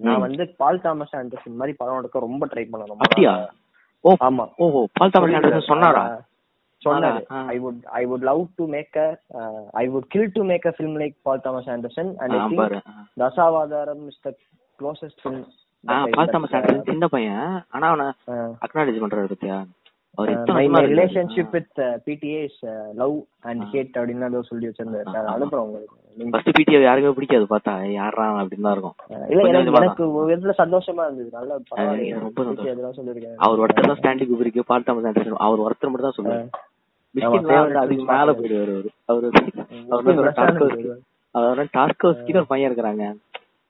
நான். 0.00 0.22
வந்து 0.26 0.44
பால் 0.60 0.82
தாமஸ் 0.84 1.16
ஆண்டர்சன் 1.20 1.58
மாதிரி 1.60 1.74
படம் 1.80 1.98
எடுக்க 2.00 2.26
ரொம்ப 2.26 2.46
ட்ரை. 2.52 2.64
ஓ 4.04 4.12
ஆமா 4.28 4.44
ஓஹோ 4.64 4.80
பால் 4.98 5.14
தமிழ் 5.14 5.34
ஆண்டர்சன் 5.36 5.70
சொன்னாரா 5.72 6.04
சொன்னாரு. 6.82 7.20
I 7.52 7.56
would 7.64 7.82
I 7.98 8.02
would 8.08 8.24
love 8.30 8.42
to 8.58 8.64
make 8.74 8.96
a 9.04 9.10
I 9.82 9.84
would 9.92 10.08
kill 10.14 10.32
to 10.38 10.42
make 10.50 10.66
a 10.70 10.74
film 10.78 10.96
like 11.02 11.14
Paul 11.28 11.44
Thomas 11.46 11.70
Anderson 11.74 12.10
and. 12.24 12.34
Dasavatharam 13.22 14.04
is 14.12 14.22
the 14.26 14.32
closest 14.78 15.20
film 15.24 15.46
சின்ன 16.84 17.06
பையன். 17.06 17.46
ஆனா 17.70 17.86
அவனை 17.88 18.06
அக்னாலேஜ் 18.64 19.02
பண்றாரு 19.02 19.32
பத்தியா? 19.32 19.56
அவர்? 20.18 20.30
Relationship 20.90 21.54
with 21.54 21.78
PTA 22.06 22.40
is 22.44 22.60
love 22.94 23.14
and 23.42 23.62
hate 23.72 23.96
அப்படின்னு 23.98 24.28
ஏதோ 24.28 24.42
சொல்லி 24.50 24.66
வச்சிருந்தாரு 24.68 25.14
நான் 25.14 25.32
அனுப்புறேன் 25.34 25.64
உங்களுக்கு. 25.64 26.00
ஃபர்ஸ்ட் 26.16 26.50
பிடிஏ 26.58 26.80
யாருக்குமே 26.80 27.16
பிடிக்காது 27.16 27.46
பார்த்தா. 27.52 27.72
யாரா 27.92 28.26
அப்படின்னு 28.40 28.66
தான் 28.66 28.76
இருக்கும். 28.76 28.96
இல்ல 29.32 29.48
எனக்கு 29.80 30.04
ஒரு 30.18 30.26
விதத்துல 30.30 30.54
சந்தோஷமா 30.62 31.04
இருந்தது. 31.06 31.30
நல்ல 31.30 31.58
ரொம்ப 32.18 32.44
சந்தோஷம். 32.44 33.40
அவர் 33.46 33.62
ஒருத்தர் 33.64 33.90
தான் 33.90 34.00
ஸ்டாண்டிங் 34.02 34.30
குபரிக்கு 34.32 34.64
தாமஸ் 34.82 35.08
ஆண்டர்சன் 35.10 35.44
அவர் 35.48 35.64
ஒருத்தர் 35.66 35.92
மட்டும் 35.92 36.08
தான் 36.08 36.18
சொல்லுவாரு. 36.18 36.46
அதுக்கு 37.80 38.04
மேல. 38.06 38.30
போயிடுவாரு 38.38 38.76
அவரு. 39.06 39.28
அவரு 41.34 41.62
டார்கோஸ்கின்னு 41.76 42.40
ஒரு 42.40 42.50
பையன் 42.50 42.68
இருக்கிறாங்க. 42.70 43.04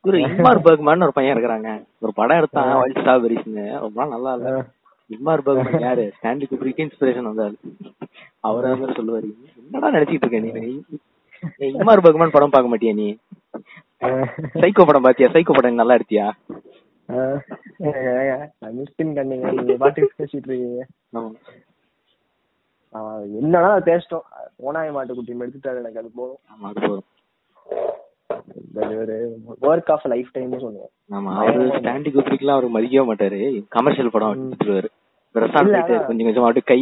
இவரு 0.05 0.19
இம்மார் 0.29 0.65
பர்க்மேன் 0.65 1.05
ஒரு 1.07 1.15
பையன் 1.17 1.35
இருக்கிறாங்க. 1.35 1.69
ஒரு 2.05 2.13
படம் 2.19 2.39
எடுத்தாங்க 2.41 2.73
ஒயிட் 2.81 2.99
ஸ்ட்ராபெரிஸ்னு 3.01 3.65
ரொம்ப 3.85 3.97
நாள் 4.01 4.15
நல்லா 4.15 4.33
இல்ல. 4.39 4.51
இம்மார் 5.11 5.45
பர்க்மேன் 5.47 5.87
யாரு? 5.87 6.05
ஸ்டாண்டி 6.17 6.47
குப்ரிக்கு 6.51 6.85
இன்ஸ்பிரேஷன் 6.87 7.29
வந்தாரு 7.31 7.57
அவர் 8.49 8.69
வந்து 8.73 8.97
சொல்லுவாரு. 8.99 9.29
என்னடா 9.61 9.95
நினைச்சிட்டு 9.97 10.27
இருக்க 10.27 10.41
நீ? 10.47 10.75
இம்மார் 11.79 12.05
பர்க்மேன் 12.07 12.35
படம் 12.37 12.55
பார்க்க 12.55 12.73
மாட்டியா 12.73 12.95
நீ? 13.01 13.09
சைக்கோ 14.63 14.85
படம் 14.89 15.07
பாத்தியா 15.07 15.31
சைக்கோ 15.35 15.57
படம் 15.59 15.81
நல்லா 15.83 15.97
எடுத்தியா? 15.99 16.27
மிஸ்கின் 18.79 19.17
கண்ணீங்க 19.19 19.49
நீங்க 19.59 19.75
பாட்டுக்கு 19.83 20.19
பேசிட்டு 20.21 20.49
இருக்கீங்க. 20.51 20.83
என்னன்னா 23.41 23.71
பேசிட்டோம். 23.89 24.27
ஓனாய 24.67 24.91
மாட்டுக்குட்டி 24.97 25.33
எடுத்துட்டாரு 25.45 25.81
எனக்கு 25.83 26.01
அது 26.03 26.11
போதும். 26.21 26.41
ஆமா 26.53 26.69
அது 26.71 26.81
போதும். 26.89 27.09
ஒர்க் 29.64 29.91
ஆஃப் 29.95 30.07
லைஃப் 30.12 30.30
டைம்னு 30.35 30.61
சொல்லுவேன் 30.64 30.93
ஆமா 31.11 31.32
அவரு 31.41 31.64
ஸ்டாண்டி 31.76 32.11
குப்ரிக்லாம் 32.14 32.57
அவருக்கு 32.57 32.76
மதிக்கவே 32.76 33.07
மாட்டாரு 33.09 33.41
கமர்ஷியல் 33.74 34.15
படம் 34.15 34.35
எடுத்துருவாரு 34.36 34.90
அதான். 35.35 36.05
கொஞ்சம் 36.09 36.27
கொஞ்சமா 36.27 36.48
அப்படியே 36.48 36.66
கை. 36.66 36.77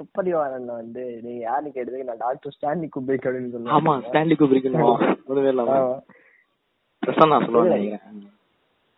துப்படி 0.00 0.30
வாரன் 0.34 0.66
வந்து 0.74 1.02
நீ 1.22 1.32
யாருன்னு 1.40 1.74
கேட்டதுக்கு 1.76 2.08
நான் 2.08 2.22
டாக்டர் 2.24 2.54
ஸ்டான்லி 2.56 2.88
குப்ரிக் 2.94 3.26
அப்படின்னு 3.26 3.52
சொன்னேன் 3.54 3.74
ஆமா 3.76 3.94
இல்லாம 4.64 5.76
ஆமா. 5.76 5.94
பிரசன்னா 7.02 7.38
சொல்லுவாங்க 7.46 7.76
இல்ல. 7.78 7.98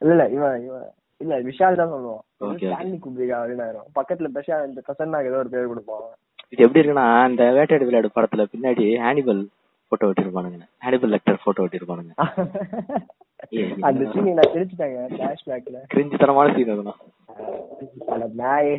இல்ல 0.03 0.23
இவன் 0.35 0.57
இவன் 0.67 0.87
இல்ல 1.21 1.37
விஷால் 1.47 1.79
தான் 1.79 1.93
சொல்லுவான் 1.95 2.25
okay. 2.47 2.67
ஸ்டான்லி 2.67 2.99
குப்ரிக் 3.05 3.35
அப்படின்னு 3.37 3.65
ஆயிரும் 3.65 3.89
பக்கத்துல 3.97 4.31
பெஷா 4.35 4.59
இந்த 4.67 4.81
பிரசன்னாக்கு 4.87 5.31
ஏதோ 5.31 5.41
ஒரு 5.41 5.53
பேர் 5.55 5.71
கொடுப்பான் 5.71 6.05
இது 6.53 6.65
எப்படி 6.65 6.81
இருக்குன்னா 6.81 7.07
இந்த 7.31 7.45
வேட்டையாடு 7.57 7.89
விளையாடு 7.89 8.11
படத்துல 8.13 8.45
பின்னாடி 8.53 8.85
ஹானிபல் 9.03 9.43
போட்டோ 9.91 10.09
ஒட்டிருப்பானுங்க 10.09 10.67
ஹானிபல் 10.85 11.13
லெக்டர் 11.15 11.45
போட்டோ 11.45 11.65
ஒட்டிருப்பானுங்க 11.65 12.15
ஏய், 13.57 13.69
அந்த 13.89 14.03
சீனை 14.13 14.33
நான் 14.39 14.53
தெரிச்சுட்டாங்க 14.55 14.99
பிளாஷ்பேக்ல 15.13 15.79
கிரிஞ்சு 15.93 16.17
தரமான 16.23 16.55
சீன் 16.57 16.73
நாய் 18.41 18.71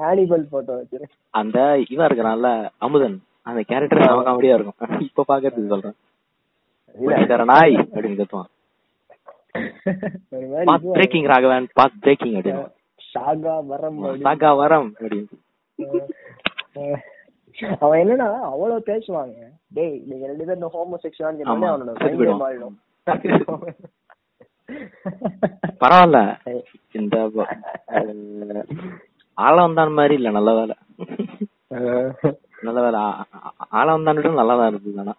ஹானிபல் 0.00 0.44
போட்டோ 0.52 0.72
வச்சிரு. 0.78 1.06
அந்த 1.34 1.58
இவன் 1.88 2.08
இருக்கிறான்ல 2.08 2.48
அமுதன். 2.78 3.16
அந்த 3.46 3.60
கேரக்டர் 3.70 4.02
செம 4.04 4.22
காமெடியா 4.26 4.56
இருக்கும். 4.56 4.78
இப்ப 5.08 5.24
பாக்குறதுக்கு 5.30 5.72
சொல்றேன். 5.74 5.96
நாய் 7.52 7.76
அப்படின்னு 7.86 8.18
கத்துவான் 8.20 8.50
path 10.68 10.86
breaking 10.94 11.28
Raghavan. 11.32 11.66
Path 11.78 11.98
breaking 12.02 12.36
அப்படின்னு. 12.38 12.64
ஷாகா 13.08 13.54
வரம். 13.70 13.98
சாகா 14.26 14.50
வரம் 14.60 14.90
அப்படின்னு. 14.98 15.38
அவன் 17.84 18.00
என்னன்னா 18.02 18.28
அவ்வளவு 18.50 18.86
பேசுவாங்க. 18.90 19.36
டேய் 19.76 19.96
நீங்க 20.08 20.24
ரெண்டு 20.30 20.44
பேரும் 20.44 20.58
இந்த 20.60 20.68
ஹோமோ 20.74 20.96
செக்ஷுவல் 21.04 21.40
ஆமா, 21.52 21.68
அவனோட. 21.72 22.38
மாறிடும். 22.44 22.76
பரவாயில்ல. 25.82 26.18
இந்த 26.98 27.16
ஆழம் 29.38 29.76
தான் 29.78 29.96
மாதிரி 29.98 30.14
இல்ல 30.18 30.30
நல்ல 30.38 30.50
வேலை. 30.58 30.76
நல்ல 32.66 32.78
வேலை. 32.86 33.00
ஆழம் 33.80 34.06
தான் 34.08 34.20
நல்லா 34.40 34.54
தான் 34.60 34.70
இருக்குது 34.72 35.00
ஆனா 35.02 35.14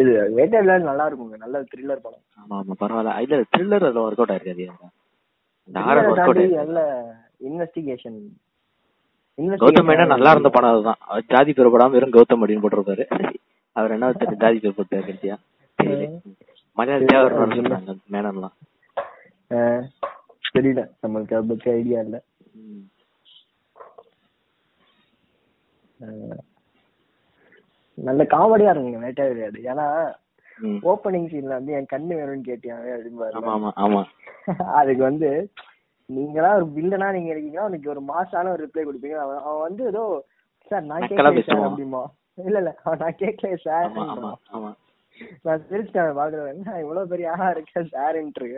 இது 0.00 0.10
வேட்டையாடலாம் 0.38 0.88
நல்லா 0.90 1.06
இருக்குங்க. 1.08 1.36
நல்ல 1.44 1.62
த்ரில்லர் 1.72 2.04
படம். 2.06 2.22
ஆமா 2.40 2.54
ஆமா 2.60 2.76
பரவாயில்ல. 2.82 3.14
இல்ல 3.24 3.42
த்ரில்லர் 3.54 3.88
அதுல 3.88 4.04
ஒர்க் 4.06 4.22
அவுட் 4.22 4.34
ஆயிருக்காது 4.34 4.66
இந்த 5.68 5.78
horror 5.86 6.08
work 6.12 6.24
out 6.26 6.42
investigation 7.48 8.18
Gautham 9.62 9.88
Menon 9.88 10.12
நல்லா 10.12 10.30
இருந்த 10.34 10.48
படம் 10.54 10.72
அதுதான். 10.72 11.00
அவர் 11.08 11.28
ஜாதி 11.32 11.52
பேர் 11.52 11.72
போடாம 11.72 11.94
வெறும் 11.96 12.14
கௌதம் 12.16 12.40
அப்படின்னு 12.40 12.64
போட்டிருப்பாரு. 12.64 13.04
அவர் 13.76 13.94
என்ன 13.96 14.08
வச்சாரு 14.10 14.36
ஜாதி 14.42 14.58
பேர் 14.64 14.76
போட்டாரு 14.76 15.04
கட்டியா 15.08 15.36
மலையாள 16.76 17.04
தேவர் 17.10 17.36
சொன்னாங்க 17.40 17.94
மேனன்லாம். 18.14 18.54
தெரியல. 20.54 20.82
நம்மளுக்கு 21.02 21.36
அதை 21.36 21.46
பத்தி 21.50 21.68
ஐடியா 21.70 22.00
இல்ல. 22.00 22.16
நல்ல 27.98 28.22
காமெடியா 28.34 28.70
இருக்குங்க 28.72 29.00
வேட்டை 29.04 29.26
விளையாடு. 29.28 29.60
ஏன்னா. 29.70 29.86
ஓப்பனிங் 30.90 31.28
சீன்ல 31.30 31.56
வந்து 31.58 31.72
என் 31.72 31.92
கண்ணு 31.92 32.18
வேணும்னு 32.18 32.48
கேட்டியாங்க 32.48 32.88
அப்படின்னு 32.94 33.38
ஆமா 33.38 33.52
ஆமா 33.54 33.70
ஆமா. 33.84 34.02
அதுக்கு 34.80 35.02
வந்து 35.02 35.28
நீங்களா 36.08 36.48
ஒரு 36.58 36.66
வில்லனா 36.76 37.08
நீங்க 37.12 37.30
இருக்கீங்கன்னா 37.32 37.66
அவனுக்கு 37.66 37.92
ஒரு 37.94 38.02
மாசான 38.10 38.50
ஒரு 38.54 38.62
ரிப்ளை 38.64 38.82
கொடுப்பீங்க. 38.84 39.18
அவன் 39.44 39.64
வந்து 39.66 39.82
ஏதோ 39.92 40.02
சார் 40.70 40.88
நான் 40.90 41.06
கேட்கல 41.10 41.42
சார். 41.48 41.64
அப்படிமா 41.68 42.02
இல்ல 42.42 42.58
இல்ல 42.62 42.72
அவன் 42.84 43.02
நான் 43.04 43.20
கேட்கல 43.22 43.56
சார் 43.64 43.86
ஆமா 43.88 44.04
ஆமா 44.14 44.32
ஆமா. 44.56 44.70
நான் 45.46 45.64
சிரிச்சிட்டேன் 45.68 46.18
பாக்குறேன் 46.20 46.52
என்ன 46.54 46.76
இவ்வளவு 46.82 47.10
பெரிய 47.12 47.32
ஆளா 47.34 47.48
இருக்க 47.54 47.82
சார்ன்ட்டு 47.92 48.48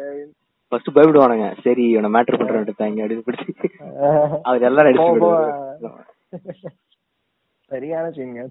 ஃபர்ஸ்ட் 0.72 0.94
பயப்படுவானுங்க. 0.94 1.48
சரி 1.64 1.82
இவனை 1.90 2.08
மேட்டர் 2.14 2.38
பண்றேன் 2.38 2.64
எடுத்தாங்க 2.64 3.02
அப்படின்னு 3.02 3.26
பிடிச்சி. 3.26 3.52
அவர் 4.48 4.68
எல்லாரும் 4.70 4.90
அடிச்சு. 4.90 6.70
சரியான 7.70 8.06
சீனுங்க 8.16 8.42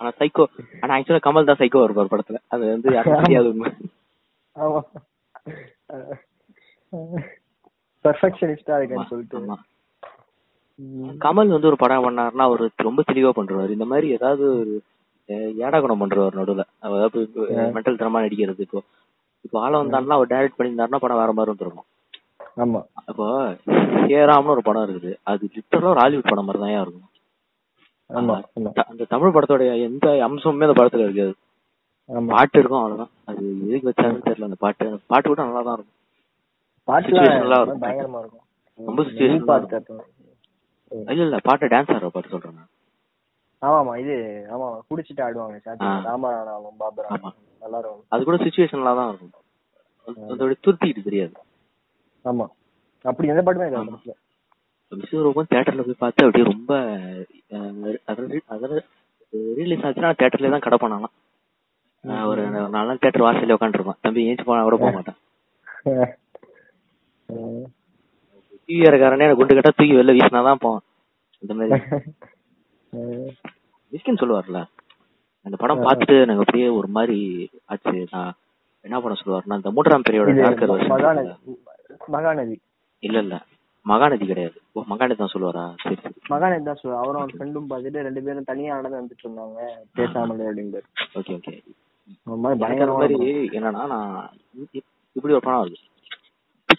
ஆனா 0.00 0.10
சைக்கோ 0.18 0.44
ஆனா 0.82 0.94
ஆக்சுவலா 0.96 1.24
கமல் 1.26 1.48
தான் 1.48 1.60
சைக்கோ 1.60 1.84
இருப்பார் 1.84 2.12
படத்துல. 2.12 2.38
அது 2.54 2.64
வந்து 2.72 2.94
யாருக்கும் 2.94 3.24
தெரியாது 3.24 3.50
உண்மை. 3.52 3.70
ஆமா. 4.56 4.80
பெர்ஃபெக்ஷனிஸ்டா 8.04 8.74
இருக்கேன்னு 8.78 9.10
சொல்லிட்டு. 9.10 9.38
கமல் 11.20 11.54
வந்து 11.54 11.70
ஒரு 11.70 11.78
படம் 11.80 12.04
பண்ணாருன்னா 12.06 12.44
அவர் 12.48 12.62
ரொம்ப 12.86 13.02
தெளிவா 13.08 13.30
பண்றாரு. 13.36 13.70
இந்த 13.76 13.86
மாதிரி 13.92 14.08
ஏதாவது 14.16 14.44
ஒரு 14.56 14.74
அஹ், 15.28 15.52
ஏடா 15.60 15.78
குணம் 15.78 16.02
பண்றவர் 16.02 16.38
நடுவுல 16.38 16.64
அதாவது 16.84 17.20
மென்டல் 17.74 18.00
தரமா 18.00 18.22
நடிக்கிறது. 18.24 18.66
இப்போ 18.66 18.80
இப்போ 19.44 19.56
ஆள 19.62 19.72
வந்தாருன்னா 19.80 20.16
அவர் 20.16 20.30
டைரக்ட் 20.32 20.56
பண்ணியிருந்தாருன்னா 20.56 21.00
படம் 21.02 21.20
வேற 21.20 21.32
மாதிரி 21.34 21.52
வந்துருக்கும் 21.52 21.88
ஆமா. 22.58 22.80
அப்போ 23.02 23.24
ஏராம்னு 24.16 24.52
ஒரு 24.54 24.62
படம் 24.64 24.84
இருக்குது. 24.86 25.10
அது 25.30 25.50
லிட்டரலா 25.54 25.90
ஒரு 25.92 26.02
ஹாலிவுட் 26.02 26.30
படம் 26.30 26.46
மாதிரி 26.48 26.62
தான் 26.64 26.84
இருக்கும். 26.84 27.10
அந்த 28.90 29.04
தமிழ் 29.12 29.34
படத்தோட 29.34 29.60
எந்த 29.86 30.06
அம்சமுமே 30.26 30.66
அந்த 30.66 30.76
படத்துல 30.78 31.06
இருக்காது. 31.06 31.34
பாட்டு 32.30 32.58
இருக்கும் 32.58 32.80
அவ்வளவுதான். 32.80 33.12
அது 33.30 33.40
எதுக்கு 33.66 33.88
வச்சாங்கன்னு 33.90 34.26
தெரியல 34.26 34.48
அந்த 34.48 34.60
பாட்டு. 34.62 34.86
பாட்டு 35.10 35.26
கூட 35.28 35.42
நல்லா 35.46 35.62
தான் 35.62 35.76
இருக்கும். 35.78 35.92
பாட்டுலாம். 36.88 37.28
பயங்கரமா 37.82 38.20
இருக்கும். 38.20 38.44
ரொம்ப 38.78 39.02
பாட்டு 39.46 39.66
கேட்டோம். 39.72 40.04
இல்ல 41.08 41.22
இல்ல 41.22 41.38
பாட்டு 41.42 41.66
டான்ஸ் 41.66 41.92
ஆடுற 41.94 42.08
பாட்டு 42.08 42.28
சொல்றேன். 42.28 42.66
ஆமாமா 43.62 43.92
இது 43.98 44.14
ஆமா 44.50 44.66
குடிச்சிட்டு 44.88 45.22
ஆடுவாங்க. 45.22 45.56
ராமராணாவும் 46.06 46.78
பாபரா 46.80 47.08
ஆமா. 47.14 47.30
நல்லா 47.62 47.78
இருக்கும். 47.78 48.04
அது 48.08 48.24
கூட 48.24 48.36
சுச்சுவேஷன்ல 48.36 48.94
தான் 48.94 49.10
இருக்கும். 49.10 49.34
அது- 50.08 50.26
அதோட 50.32 50.56
துருத்திட்டு 50.64 51.02
தெரியாது. 51.02 51.34
ஆமா. 52.24 52.46
அப்படி 53.04 53.28
எந்த 53.28 53.42
பாட்டுமே 53.42 53.66
இல்ல. 53.68 54.14
விஸ்வரூபம் 54.92 55.48
தியேட்டர்ல 55.50 55.82
போய் 55.82 55.98
பார்த்து 55.98 56.24
அப்படியே 56.24 56.44
ரொம்ப 56.44 56.72
அதாவது 58.48 58.76
ரிலீஸ் 59.56 59.86
ஆச்சுன்னா 59.86 60.10
தியேட்டர்ல 60.18 60.50
தான் 60.50 60.60
கடை 60.60 60.78
பண்ணலாம் 60.78 61.14
ஒரு 62.28 62.42
நாலு 62.50 62.86
நாள் 62.86 62.98
தியேட்டர் 62.98 63.24
வாசல்ல 63.24 63.56
உட்காந்துருப்பேன் 63.56 64.00
தம்பி 64.00 64.28
ஏஞ்சி 64.28 64.44
போனா 64.44 64.62
கூட 64.62 64.76
போக 64.76 64.92
மாட்டேன். 64.92 65.18
ம். 67.28 67.64
டிவி 68.68 68.80
காரனே 68.94 69.26
எனக்கு 69.26 69.40
குண்டு 69.40 69.56
கட்டா 69.56 69.72
தூக்கி 69.72 69.94
வெளில 69.96 70.14
வீசினாதான் 70.16 70.62
போவான். 70.62 70.84
இந்த 71.42 71.54
மாதிரி. 71.54 71.78
மிஸ்கின் 73.92 74.20
சொல்லுவார்ல 74.20 74.60
அந்த 75.46 75.56
படம் 75.56 75.82
பார்த்துட்டு 75.82 76.14
எனக்கு 76.22 76.42
அப்படியே 76.42 76.68
ஒரு 76.76 76.88
மாதிரி 76.88 77.18
ஆச்சு. 77.64 77.92
நான் 78.12 78.32
என்ன 78.84 79.00
பண்ண 79.00 79.16
சொல்லுவாருன்னா 79.20 79.58
இந்த 79.60 79.70
மூன்றாம் 79.70 80.06
பெரியோட 80.06 80.32
மகாநதி. 82.08 82.56
இல்ல 83.02 83.18
இல்ல. 83.18 83.36
மகாநதி 83.86 84.24
கிடையாது. 84.26 84.56
ஓ 84.74 84.82
மகாநதி 84.88 85.16
தான் 85.16 85.32
சொல்லுவாரா? 85.32 85.64
சரி 85.82 85.96
சரி. 85.96 86.16
மகாநதி 86.32 86.64
தான் 86.64 86.78
சொல்லுவா 86.80 87.00
அவரும் 87.02 87.20
அவன் 87.20 87.34
ஃப்ரெண்டும் 87.34 87.68
பார்த்துட்டு 87.70 88.02
ரெண்டு 88.02 88.22
பேரும் 88.22 88.44
தனியா 88.44 88.76
நடந்து 88.76 88.98
வந்துட்டு 89.00 89.24
இருந்தாங்க. 89.26 89.58
பேசாமலே 89.96 90.48
அப்படின்னு 90.48 90.80
ஓகே 91.18 91.34
ஓகே. 91.38 91.54
ஒரு 92.26 92.40
மாதிரி 92.40 92.64
அந்த 92.64 93.18
என்னன்னா 93.56 93.84
நான் 93.86 94.10
இப்படி 95.16 95.34
ஒரு 95.34 95.44
படம் 95.46 95.62
வருது. 95.62 95.78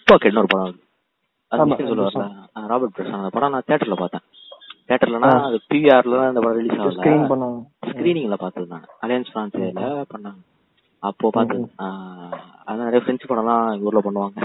பிக் 0.08 0.22
பாக்கெட்னு 0.22 0.38
ஒரு 0.38 0.46
படம் 0.46 0.76
ஆ, 2.56 2.66
ராபர்ட் 2.66 2.96
பிரசாந்த் 2.96 3.12
அந்த 3.12 3.28
படம் 3.28 3.50
நான் 3.50 3.62
தியேட்டர்ல 3.66 3.94
பார்த்தேன். 3.94 4.24
தியேட்டர்லனா 4.88 5.30
அது 5.44 5.60
பிவிஆர்ல 5.68 6.28
இந்த 6.28 6.40
படம் 6.40 6.58
ரிலீஸ் 6.58 6.78
ஆகல. 6.80 7.02
ஸ்கிரீனிங்ல 7.86 8.34
பார்த்தது 8.34 8.66
நான். 8.66 8.86
அலையன்ஸ் 9.02 9.32
பிரான்ஸ்ல 9.34 10.04
பண்ணாங்க. 10.12 10.40
அப்போ 10.98 11.30
பார்த்தது. 11.32 11.60
அது 12.64 12.78
நிறைய 12.82 13.00
பிரெஞ்சு 13.00 13.26
படம்லாம் 13.28 13.80
ஊர்ல 13.80 14.00
பண்ணுவாங்க. 14.04 14.38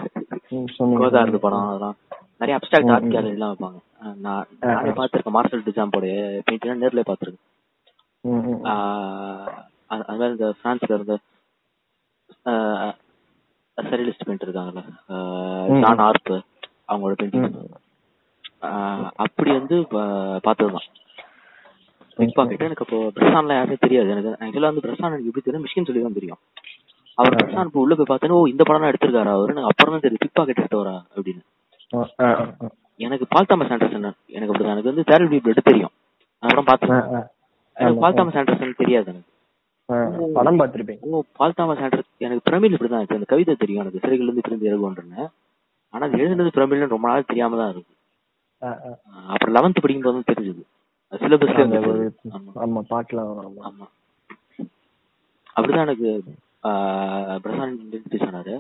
கோதார்டு 0.99 1.38
படம் 1.38 1.68
அதெல்லாம். 1.68 1.95
நிறைய 2.38 2.60
அப்டாக்ட் 2.60 2.91
ஆர்ட் 2.94 3.11
கேலரி 3.11 3.27
எல்லாம் 3.27 3.56
வைப்பாங்க. 3.56 3.80
நான் 4.26 4.45
நானே 4.60 4.90
பார்த்திருக்கேன். 4.90 5.35
மார்சல் 5.38 5.65
டிஜாம்போட 5.68 6.06
பெயிண்டிங் 6.49 6.81
நேர்ல 6.84 7.03
பார்த்திருக்கேன். 7.10 7.44
அது 9.88 10.18
மாதிரி 10.18 10.30
இந்த 10.30 10.53
பிரான்ஸ்ல 10.64 10.94
இருந்த 10.94 11.15
சரியலிஸ்ட் 13.78 14.26
பெயிண்ட் 14.26 14.44
இருக்காங்கல்ல. 14.44 14.82
ஜான் 15.82 15.98
ஆர்ப் 15.98 16.32
அவங்களோட 16.88 17.16
பெயிண்டிங். 17.22 17.52
அப்படி 19.16 19.52
வந்து 19.52 19.78
பார்த்ததுதான். 20.41 20.88
பிக் 22.16 22.36
பாக்கெட் 22.36 22.62
எனக்கு 22.62 22.86
அப்போ 22.86 22.98
பிரசான்லாம் 23.16 23.54
யாருமே 23.54 23.76
தெரியாது. 23.80 24.10
எனக்கு 24.10 24.32
ஆக்சுவலா 24.45 24.70
வந்து 24.70 24.82
பிரசான் 24.82 25.12
எனக்கு 25.12 25.26
எப்படி 25.26 25.45
தெரியும்? 25.45 25.66
மிஷின் 25.66 25.86
சொல்லி 25.86 26.02
தான் 26.02 26.14
தெரியும். 26.14 26.40
அவர் 27.18 27.36
பிரசான் 27.36 27.66
இப்போ 27.66 27.80
உள்ள 27.80 27.95
போய் 27.95 28.18
பார்த்தேன்னு 28.18 28.38
ஓ 28.40 28.45
இந்த 28.45 28.64
படம் 28.64 28.90
எடுத்திருக்காரா 28.90 29.32
அவரு? 29.38 29.54
எனக்கு 29.54 29.70
அப்புறம் 29.72 29.94
தான் 29.95 30.06
தெரியும் 30.06 30.24
பிக் 30.24 30.34
பாக்கெட் 30.34 30.62
எடுத்தவரா? 30.62 30.95
அப்படின்னு. 31.16 31.44
எனக்கு 33.00 33.26
பால் 33.30 33.45
தாமஸ் 33.45 33.68
ஆண்டர்சன் 33.68 34.12
எனக்கு 34.28 34.54
அப்படிதான். 34.54 34.76
எனக்கு 34.76 34.94
வந்து 34.94 35.04
தேரல் 35.12 35.41
பிளட் 35.45 35.68
தெரியும். 35.70 35.91
ஆ, 36.44 36.62
பார்த்தேன். 36.66 37.04
எனக்கு 37.78 38.00
பால் 38.00 38.14
தாமஸ் 38.14 38.34
ஆண்டர்சன் 38.34 38.76
தெரியாது 38.78 39.10
எனக்கு. 39.12 39.32
படம் 40.36 40.60
பார்த்திருப்பீங்க 40.60 41.10
ஓ 41.10 41.22
பால் 41.38 41.56
தாமஸ் 41.56 41.82
ஆண்டர் 41.86 42.04
எனக்கு 42.18 42.46
பிரமிழ் 42.48 42.76
இப்படிதான் 42.76 43.02
இருக்கு. 43.02 43.18
அந்த 43.20 43.28
கவிதை 43.32 43.56
தெரியும். 43.56 43.82
எனக்கு 43.84 44.02
சிறைகள் 44.04 44.28
இருந்து 44.28 44.46
பிரிந்து 44.46 44.70
எழுதுவோன்றேன் 44.70 45.26
ஆனா 45.94 46.04
அது 46.08 46.22
எழுதுனது 46.24 46.56
பிரமிழ்னு 46.58 46.94
ரொம்ப 46.96 47.08
நாள் 47.08 47.30
தெரியாம 47.32 47.58
தான் 47.58 47.72
இருக்கு 47.74 47.92
அப்புறம் 49.32 49.56
லெவன்த் 49.56 49.82
படிக்கும் 49.84 50.06
போது 50.06 50.30
தெரிஞ்சது. 50.32 50.64
ஒரு 51.92 52.04
ஆமா. 52.66 52.82
பாட்டுல 52.92 53.20
அப்படிதான் 55.56 55.86
எனக்கு 55.88 56.10
பிரசாந்த் 57.44 58.28
ஆனாரு 58.28 58.56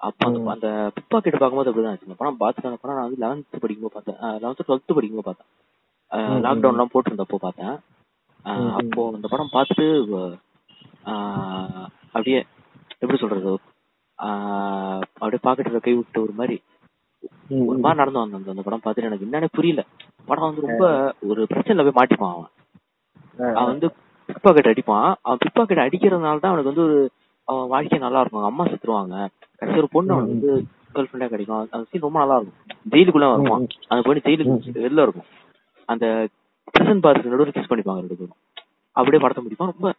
அப்ப 0.00 0.28
அந்த 0.52 0.66
பிக் 0.94 1.10
பாக்கெட் 1.12 1.40
பார்க்கும்போது 1.40 1.70
அப்படிதான் 1.70 1.98
இந்த 2.06 2.16
படம் 2.20 2.38
அந்த 2.40 2.78
படம் 2.82 2.98
நான் 2.98 3.06
வந்து 3.06 3.22
லெவன்த் 3.24 3.62
படிக்கும்போது 3.64 3.94
பார்த்தேன். 3.96 4.20
லெவன்த் 4.42 4.62
டுவெல்த் 4.68 4.96
படிக்கும்போது 4.98 5.28
பார்த்தேன். 5.30 5.50
லாக்டவுன் 6.44 6.76
எல்லாம் 6.76 6.92
போட்டிருந்தப்போ 6.94 7.40
பார்த்தேன். 7.46 7.74
அப்போ 8.78 9.02
அந்த 9.16 9.26
படம் 9.32 9.54
பார்த்துட்டு 9.56 9.86
அப்படியே 11.02 12.46
எப்படி 12.98 13.18
சொல்றது? 13.18 13.58
ஆஹ் 14.22 15.02
அப்படியே 15.18 15.38
பாக்கெட்ல 15.42 15.80
கை 15.80 15.94
விட்டு 15.94 16.22
ஒரு 16.22 16.32
மாதிரி 16.36 16.62
ஒரு. 17.48 17.78
மாதிரி 17.78 18.10
நடந்து 18.10 18.20
வந்தேன் 18.20 18.48
அந்த- 18.48 18.62
படம் 18.62 18.80
பார்த்துட்டு 18.84 19.02
எனக்கு 19.02 19.28
என்னன்னு 19.30 19.48
புரியல. 19.52 19.84
படம் 20.26 20.44
வந்து 20.44 20.60
ரொம்ப 20.60 21.14
ஒரு 21.20 21.46
பிரச்சனையில 21.54 21.90
போய் 21.90 22.06
மாட்டிப்பான் 22.06 22.32
அவன். 22.32 22.48
அவன் 23.54 23.64
வந்து 23.64 23.92
பிக் 24.26 24.42
பாக்கெட் 24.42 24.66
அடிப்பான். 24.66 25.14
அவன் 25.22 25.38
பிக் 25.38 25.54
பாக்கெட் 25.54 25.78
அடிக்கிறதுனால 25.78 26.40
தான் 26.40 26.52
அவனுக்கு 26.52 26.74
வந்து 26.74 26.82
ஒரு 26.82 27.10
அவன் 27.44 27.68
வாழ்க்கை 27.68 27.98
நல்லா 27.98 28.20
இருக்கும். 28.20 28.42
அம்மா 28.42 28.64
செத்துருவாங்க. 28.64 29.26
கடைசி 29.56 29.80
ஒரு 29.80 29.88
பொண்ணு 29.90 30.12
அவனுக்கு 30.12 30.46
வந்து 30.46 30.64
கேர்ள் 30.94 31.06
ஃப்ரெண்டா 31.12 31.28
கிடைக்கும். 31.28 31.68
அந்த- 31.70 31.86
சீன் 31.90 32.00
ரொம்ப 32.00 32.18
நல்லா 32.18 32.36
இருக்கும். 32.36 32.78
ஜெயிலுக்குள்ள 32.90 33.36
வருவான் 33.36 33.66
அந்த 33.88 34.02
பொண்ணு 34.04 34.20
ஜெயிலுக்கு 34.24 34.72
வெளில 34.72 35.02
இருக்கும். 35.02 35.24
அந்த 35.86 36.28
பிரசன் 36.78 37.00
பாருக்கு 37.00 37.28
நடுவில் 37.28 37.52
கிஸ் 37.52 37.70
பண்ணிப்பாங்க 37.70 37.94
ரெண்டு 37.94 38.14
பேரும். 38.14 38.36
அப்படியே 38.92 39.22
படத்தை 39.22 39.44
முடிப்பான். 39.44 39.64
ரொம்ப 39.64 39.94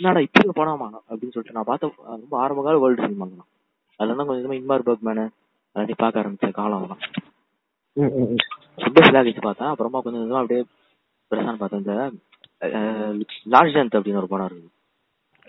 என்னடா 0.00 0.20
இப்படி 0.26 0.44
ஒரு 0.44 0.56
படமா 0.58 0.76
அப்படின்னு 1.02 1.34
சொல்லிட்டு 1.34 1.56
நான் 1.56 1.68
பார்த்த 1.68 1.90
ரொம்ப 2.14 2.34
ஆரம்ப 2.42 2.62
கால 2.62 2.78
வேர்ல்டு 2.82 3.04
சினிமா 3.04 3.26
தான் 3.32 3.48
அதுல 4.00 4.16
தான் 4.18 4.28
கொஞ்சம் 4.30 4.58
இன்மார் 4.58 4.86
பர்க்மேனு 4.86 5.24
எல்லாத்தையும் 5.76 6.02
பார்க்க 6.02 6.22
ஆரம்பிச்ச 6.22 6.50
காலம் 6.54 6.86
ம். 7.96 8.36
ரொம்ப 8.78 8.98
சிலாகிச்சு 9.06 9.42
பார்த்தேன் 9.46 9.70
அப்புறமா 9.72 10.00
கொஞ்சம் 10.00 10.22
கொஞ்சமா 10.22 10.42
அப்படியே 10.42 10.62
பிரசான் 11.30 11.60
பார்த்தேன் 11.60 11.82
இந்த 11.82 11.94
லார்ஜ் 13.52 13.74
ஜந்த் 13.76 13.98
அப்படின்னு 13.98 14.22
ஒரு 14.22 14.32
படம் 14.32 14.48
இருக்குது 14.48 14.72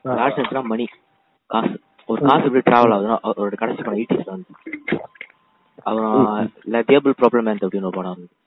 ஆ. 0.06 0.16
லார்ஜ் 0.20 0.38
ஜந்த்னா 0.40 0.64
மணி 0.70 0.86
காசு 1.50 1.74
ஒரு 2.10 2.20
காசு 2.24 2.46
எப்படி 2.48 2.64
டிராவல் 2.68 2.94
ஆகுதுன்னா 2.96 3.18
அவரோட 3.28 3.56
கடைசி 3.62 3.82
படம் 3.82 4.00
எயிட்டிஸ்ல 4.00 4.32
வந்து 4.32 4.54
அப்புறம் 5.86 6.18
டேபிள் 6.90 7.18
ப்ராப்ளம் 7.20 7.50
அப்படின்னு 7.60 7.90
ஒரு 7.90 8.00
படம் 8.00 8.16
இருக்குது 8.16 8.38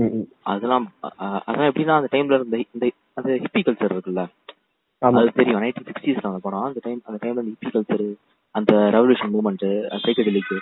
ம். 0.00 0.26
அதெல்லாம் 0.50 0.86
அதெல்லாம் 1.44 1.70
எப்படின்னா 1.70 1.96
அந்த 1.98 2.10
டைம்ல 2.12 2.38
இருந்த 2.38 2.58
இந்த 2.66 2.84
அந்த 3.16 3.30
ஹிப்பி 3.42 3.60
கல்ச்சர் 3.62 3.94
இருக்குல்ல. 3.94 4.22
அது 5.02 5.32
தெரியும். 5.38 5.60
நைன்டீன் 5.62 5.86
சிக்ஸ்டீஸ்ல 5.88 6.28
அந்த 6.28 6.40
படம் 6.42 6.66
அந்த 6.66 6.80
டைம் 6.82 7.00
அந்த 7.04 7.18
டைம்ல 7.22 7.42
ஹிப்பி 7.48 7.68
கல்ச்சர் 7.72 8.04
அந்த 8.54 8.72
ரெவல்யூஷன் 8.94 9.32
மூவ்மெண்ட் 9.34 9.64
சைக்கடெலிக் 10.04 10.52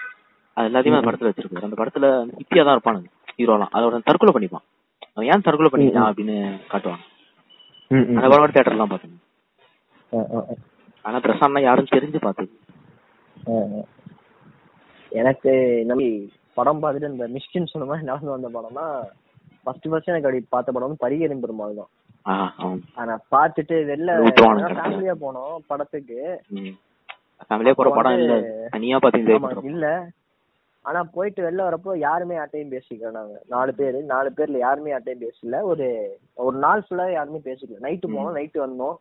அது 0.57 0.67
எல்லாத்தையுமே 0.69 0.99
அந்த 0.99 1.09
படத்துல 1.09 1.31
வச்சிருக்காரு 1.31 1.67
அந்த 1.69 1.79
படத்துல 1.81 2.07
ஹிப்பியா 2.39 2.65
தான் 2.65 2.77
இருப்பானுங்க 2.77 3.09
ஹீரோலாம் 3.39 3.73
அதோட 3.77 3.99
தற்கொலை 4.09 4.33
பண்ணிப்பான். 4.35 4.65
அவன் 5.09 5.29
ஏன் 5.29 5.45
தற்கொலை 5.47 5.71
பண்ணிட்டான் 5.73 6.09
அப்படின்னு 6.09 6.37
ம். 7.91 8.19
அந்த 8.19 8.29
படம் 8.29 9.19
ஆ, 10.13 10.19
ஆ, 10.31 10.41
ஆ. 10.43 10.55
ஆனா 11.05 11.19
பிரசாந்த்னா 11.21 11.61
யாரும் 11.63 11.93
தெரிஞ்சு 11.93 12.19
பார்த்தது. 12.21 12.51
எனக்கு 15.13 15.51
இந்த 15.83 15.95
மாதிரி 15.95 16.09
படம் 16.57 16.83
பார்த்துட்டு 16.83 17.13
இந்த 17.13 17.27
மிஸ்டின்னு 17.35 17.71
சொன்ன 17.71 17.87
மாதிரி 17.87 18.07
நடந்து 18.07 18.35
வந்த 18.35 18.49
படம்னா 18.51 18.85
ஃபர்ஸ்ட் 19.65 19.89
ஃபர்ஸ்ட் 19.89 20.09
எனக்கு 20.09 20.29
அப்படி 20.29 20.47
பார்த்த 20.49 20.73
படம் 20.73 20.89
வந்து 20.89 21.03
பரிகரின் 21.05 21.41
பெருமாள் 21.41 21.75
தான். 21.75 21.91
ஆனா 22.25 23.15
பார்த்துட்டு 23.31 23.77
வெளில. 23.85 24.11
ஃபேமிலியா 24.73 25.15
போனோம் 25.21 25.55
படத்துக்கு. 25.67 26.19
ம். 26.51 26.75
ஃபேமிலியா 27.47 27.73
போற 27.73 27.89
அப்போ 27.89 27.95
படம் 27.95 28.19
இல்ல 28.19 28.35
தனியா 28.69 28.99
ஆனா 30.85 31.05
போயிட்டு 31.15 31.41
வெளில 31.43 31.63
வரப்போ 31.63 31.99
யாருமே 31.99 32.35
யார்ட்டையும் 32.37 32.73
பேசிக்கல 32.73 33.11
நாங்க. 33.11 33.35
நாலு 33.47 33.75
பேர் 33.75 34.03
நாலு 34.05 34.33
பேர்ல 34.37 34.59
யாருமே 34.59 34.93
யார்ட்டையும் 34.93 35.25
பேசல. 35.25 35.63
ஒரு 35.63 35.87
ஒரு 36.37 36.57
நாள் 36.57 36.85
ஃபுல்லா 36.87 37.13
யாருமே 37.13 37.41
பேசிக்கல 37.45 37.79
நைட்டு 37.81 38.09
போனோம் 38.09 38.37
நைட்டு 38.37 38.59
வந்தோம். 38.59 38.97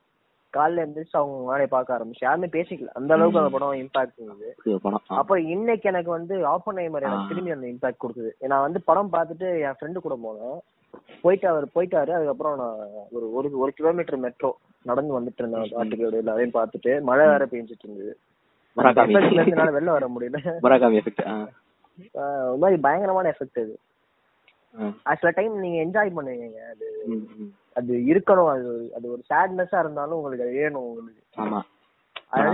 காலைல 0.54 0.84
எந்திரிச்சு 0.86 1.12
அவங்க 1.12 1.52
வேலையை 1.52 1.68
பார்க்க 1.68 1.98
ஆரம்பிச்சு. 1.98 2.20
யாருமே 2.20 2.48
பேசிக்கல. 2.48 2.90
அந்த 2.94 3.14
அளவுக்கு 3.14 3.40
அந்த 3.40 3.50
படம் 3.50 3.82
இம்பாக்ட் 3.82 4.18
இருந்தது. 4.18 4.50
அப்போ 5.16 5.40
இன்னைக்கு 5.50 5.90
எனக்கு 5.90 6.10
வந்து 6.10 6.46
ஆஃப் 6.46 6.68
மாதிரி 6.68 7.06
எனக்கு. 7.06 7.28
திரும்பி 7.28 7.52
அந்த 7.52 7.68
இம்பாக்ட் 7.68 8.04
கொடுக்குது. 8.04 8.32
நான் 8.48 8.62
வந்து 8.62 8.82
படம் 8.82 9.14
பார்த்துட்டு 9.14 9.50
என் 9.62 9.78
ஃப்ரெண்டு 9.80 9.98
கூட 9.98 10.18
போனேன் 10.24 10.60
போயிட்டு 11.22 11.48
அவர் 11.48 11.68
போயிட்டாரு 11.76 12.10
அதுக்கப்புறம் 12.10 12.58
நான் 12.58 12.76
ஒரு 13.12 13.34
ஒரு 13.34 13.58
ஒரு 13.58 13.72
கிலோமீட்டர் 13.72 14.20
மெட்ரோ 14.20 14.58
நடந்து 14.84 15.22
வந்துட்டு 15.22 15.34
இருந்தேன் 15.38 15.72
பாட்டுக்கு 15.72 16.12
இடையில 16.12 16.30
அதையும் 16.30 16.52
பார்த்துட்டு. 16.52 17.02
மழை 17.02 17.28
வேற 17.28 17.46
பெஞ்சிட்டு 17.46 17.84
இருந்தது. 17.84 18.18
என்னால 19.46 19.80
வெளில 19.80 19.84
வர 19.84 20.08
முடியல. 20.08 20.60
ஒரு 22.48 22.58
மாதிரி 22.58 22.82
பயங்கரமான 22.82 23.30
எஃபெக்ட் 23.30 23.60
அது. 23.60 23.80
சில 25.16 25.32
டைம் 25.36 25.58
நீங்க 25.60 25.82
என்ஜாய் 25.82 26.10
பண்ணுவீங்க. 26.10 26.72
அது. 26.72 27.06
அது 27.74 27.96
இருக்கணும். 27.96 28.50
அது 28.50 28.92
அது 28.96 29.12
ஒரு 29.12 29.24
சேட்னஸா 29.30 29.80
இருந்தாலும் 29.80 30.16
உங்களுக்கு 30.16 30.46
அது 30.46 30.54
வேணும் 30.54 30.82
உங்களுக்கு. 30.82 31.42
ஆமா. 31.42 31.62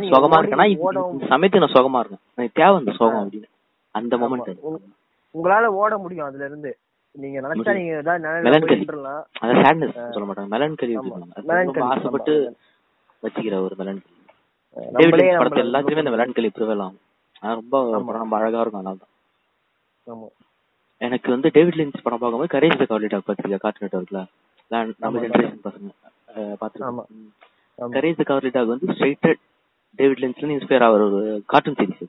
சுகமா 0.10 0.70
இந்த 1.12 1.26
சமயத்துக்கு 1.26 1.58
நான் 1.58 1.72
சுகமா 1.72 2.06
இருக்கேன் 2.06 2.52
தேவை 2.54 2.76
அந்த 2.76 2.92
சுகம் 2.92 3.30
அப்படின்னு. 3.30 3.44
அந்த 3.92 4.18
மொமெண்ட் 4.18 4.58
உங்க- 4.60 4.80
உங்களால 5.34 5.66
ஓட 5.66 5.98
முடியும் 5.98 6.26
அதுல 6.26 6.46
இருந்து. 6.46 6.78
நீங்க 7.18 7.38
நினைச்சா. 7.44 7.74
நீங்க. 7.78 7.94
போயிட்டுலாம் 8.66 9.22
அந்த 9.42 9.54
sadness 9.64 9.94
சொல்ல 10.16 10.26
மாட்டாங்க 10.28 10.50
மெலன்கலி 10.56 10.96
Melancholy, 11.50 11.84
ஆசைப்பட்டு. 11.92 12.34
வச்சுக்கிற 13.24 13.56
ஒரு 13.66 13.76
மெலன்கலி 13.80 14.14
டேவிட் 14.98 15.22
நம்மள 15.38 15.64
எல்லாத்துலயுமே 15.64 16.04
இந்த 16.04 16.14
மெலன்கலி 16.16 16.50
ப்ரிவல் 16.58 16.84
ஆகும். 16.86 17.00
அது 17.44 17.56
ரொம்ப 17.60 17.78
ரொம்ப 18.18 18.36
அழகா 18.40 18.62
இருக்கும் 18.62 18.82
அதனால 18.82 18.98
தான் 18.98 19.14
ஆமா. 20.08 20.28
எனக்கு 21.02 21.30
வந்து 21.34 21.48
டேவிட் 21.56 21.80
லிஞ்ச் 21.80 22.04
படம் 22.04 22.22
பார்க்கும்போது 22.22 22.54
கரேஜ் 22.54 22.80
த 22.80 22.86
கவர்லி 22.86 23.10
டாக் 23.10 23.28
பார்த்துருக்கேன் 23.28 23.64
கார்ட்டூன் 23.64 23.86
நெட்ஒர்க்ல 23.86 24.22
நம்ம. 25.02 25.18
ஜென்ரேஷன் 25.26 25.60
பசங்க. 25.66 25.90
பார்த்துருக்கோம். 26.62 27.10
கரேஜ் 27.80 28.20
த 28.20 28.26
கவர்லி 28.30 28.52
டாக் 28.52 28.74
வந்து 28.74 28.94
ஸ்ட்ரைட்டட் 28.94 29.42
டேவிட் 30.00 30.22
இருந்து 30.22 30.56
இன்ஸ்பயர் 30.56 30.86
ஆகிற 30.88 31.04
ஒரு 31.10 31.20
கார்ட்டூன் 31.52 31.78
சீரிஸ் 31.80 32.06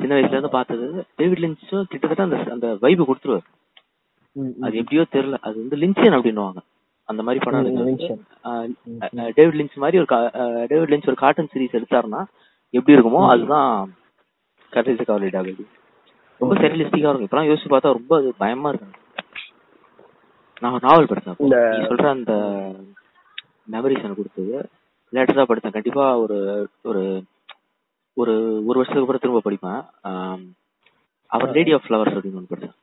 சின்ன 0.00 0.12
வயசுல 0.16 0.36
இருந்து 0.36 0.56
பார்த்தது 0.56 0.86
டேவிட் 1.18 1.42
லிஞ்சும் 1.44 1.88
கிட்டத்தட்ட 1.92 2.22
அந்த 2.28 2.36
அந்த 2.54 2.68
வைபு 2.84 3.02
கொடுத்துருவாரு. 3.08 3.46
அது 4.60 4.76
எப்படியோ 4.76 5.06
தெரியல. 5.12 5.38
அது 5.40 5.54
வந்து 5.56 5.76
லின்சியன் 5.76 6.16
அப்படின்னுவாங்க. 6.16 6.60
அந்த 7.08 7.22
மாதிரி 7.22 7.44
ஆஹ் 8.44 9.30
டேவிட் 9.34 9.60
லின்ச் 9.60 9.74
மாதிரி 9.74 9.98
ஒரு 9.98 10.30
டேவிட் 10.68 10.92
லின்ச் 10.92 11.06
ஒரு 11.06 11.16
கார்ட்டூன் 11.16 11.48
சீரிஸ் 11.54 11.78
எடுத்தாருன்னா 11.78 12.24
எப்படி 12.70 12.98
இருக்குமோ 12.98 13.28
அதுதான் 13.28 13.94
கடைசி 14.72 15.04
கவலை 15.04 15.28
இது 15.28 15.66
ரொம்ப 16.40 16.54
செரியலிஸ்டிக்கா 16.54 16.96
இருக்கும். 16.96 17.26
இப்பெல்லாம் 17.26 17.48
யோசிச்சு 17.50 17.72
பார்த்தா 17.72 17.92
ரொம்ப 17.92 18.16
அது 18.16 18.34
பயமா 18.38 18.68
இருக்கு. 18.68 18.98
நான் 20.60 20.72
ஒரு 20.72 20.80
நாவல் 20.82 21.06
படிச்சேன் 21.06 21.88
சொல்ற 21.88 22.08
அந்த 22.08 22.32
மெமரிஸ் 23.70 24.04
எனக்கு 24.04 24.20
கொடுத்தது. 24.20 24.68
லேட்டரா 25.12 25.44
படிச்சேன் 25.44 25.72
கண்டிப்பா 25.72 26.18
ஒரு 26.18 26.36
ஒரு 26.82 27.02
ஒரு 28.14 28.32
ஒரு 28.66 28.78
வருஷத்துக்கு 28.78 29.14
அப்புறம் 29.14 29.22
திரும்ப 29.22 29.42
படிப்பேன். 29.50 29.82
அவர் 31.26 31.50
ஆஃப் 31.74 31.86
ஃப்ளவர்ஸ் 31.88 32.16
அப்படின்னு 32.16 32.40
ஒன்று. 32.42 32.58
ஆஹ் 32.60 32.79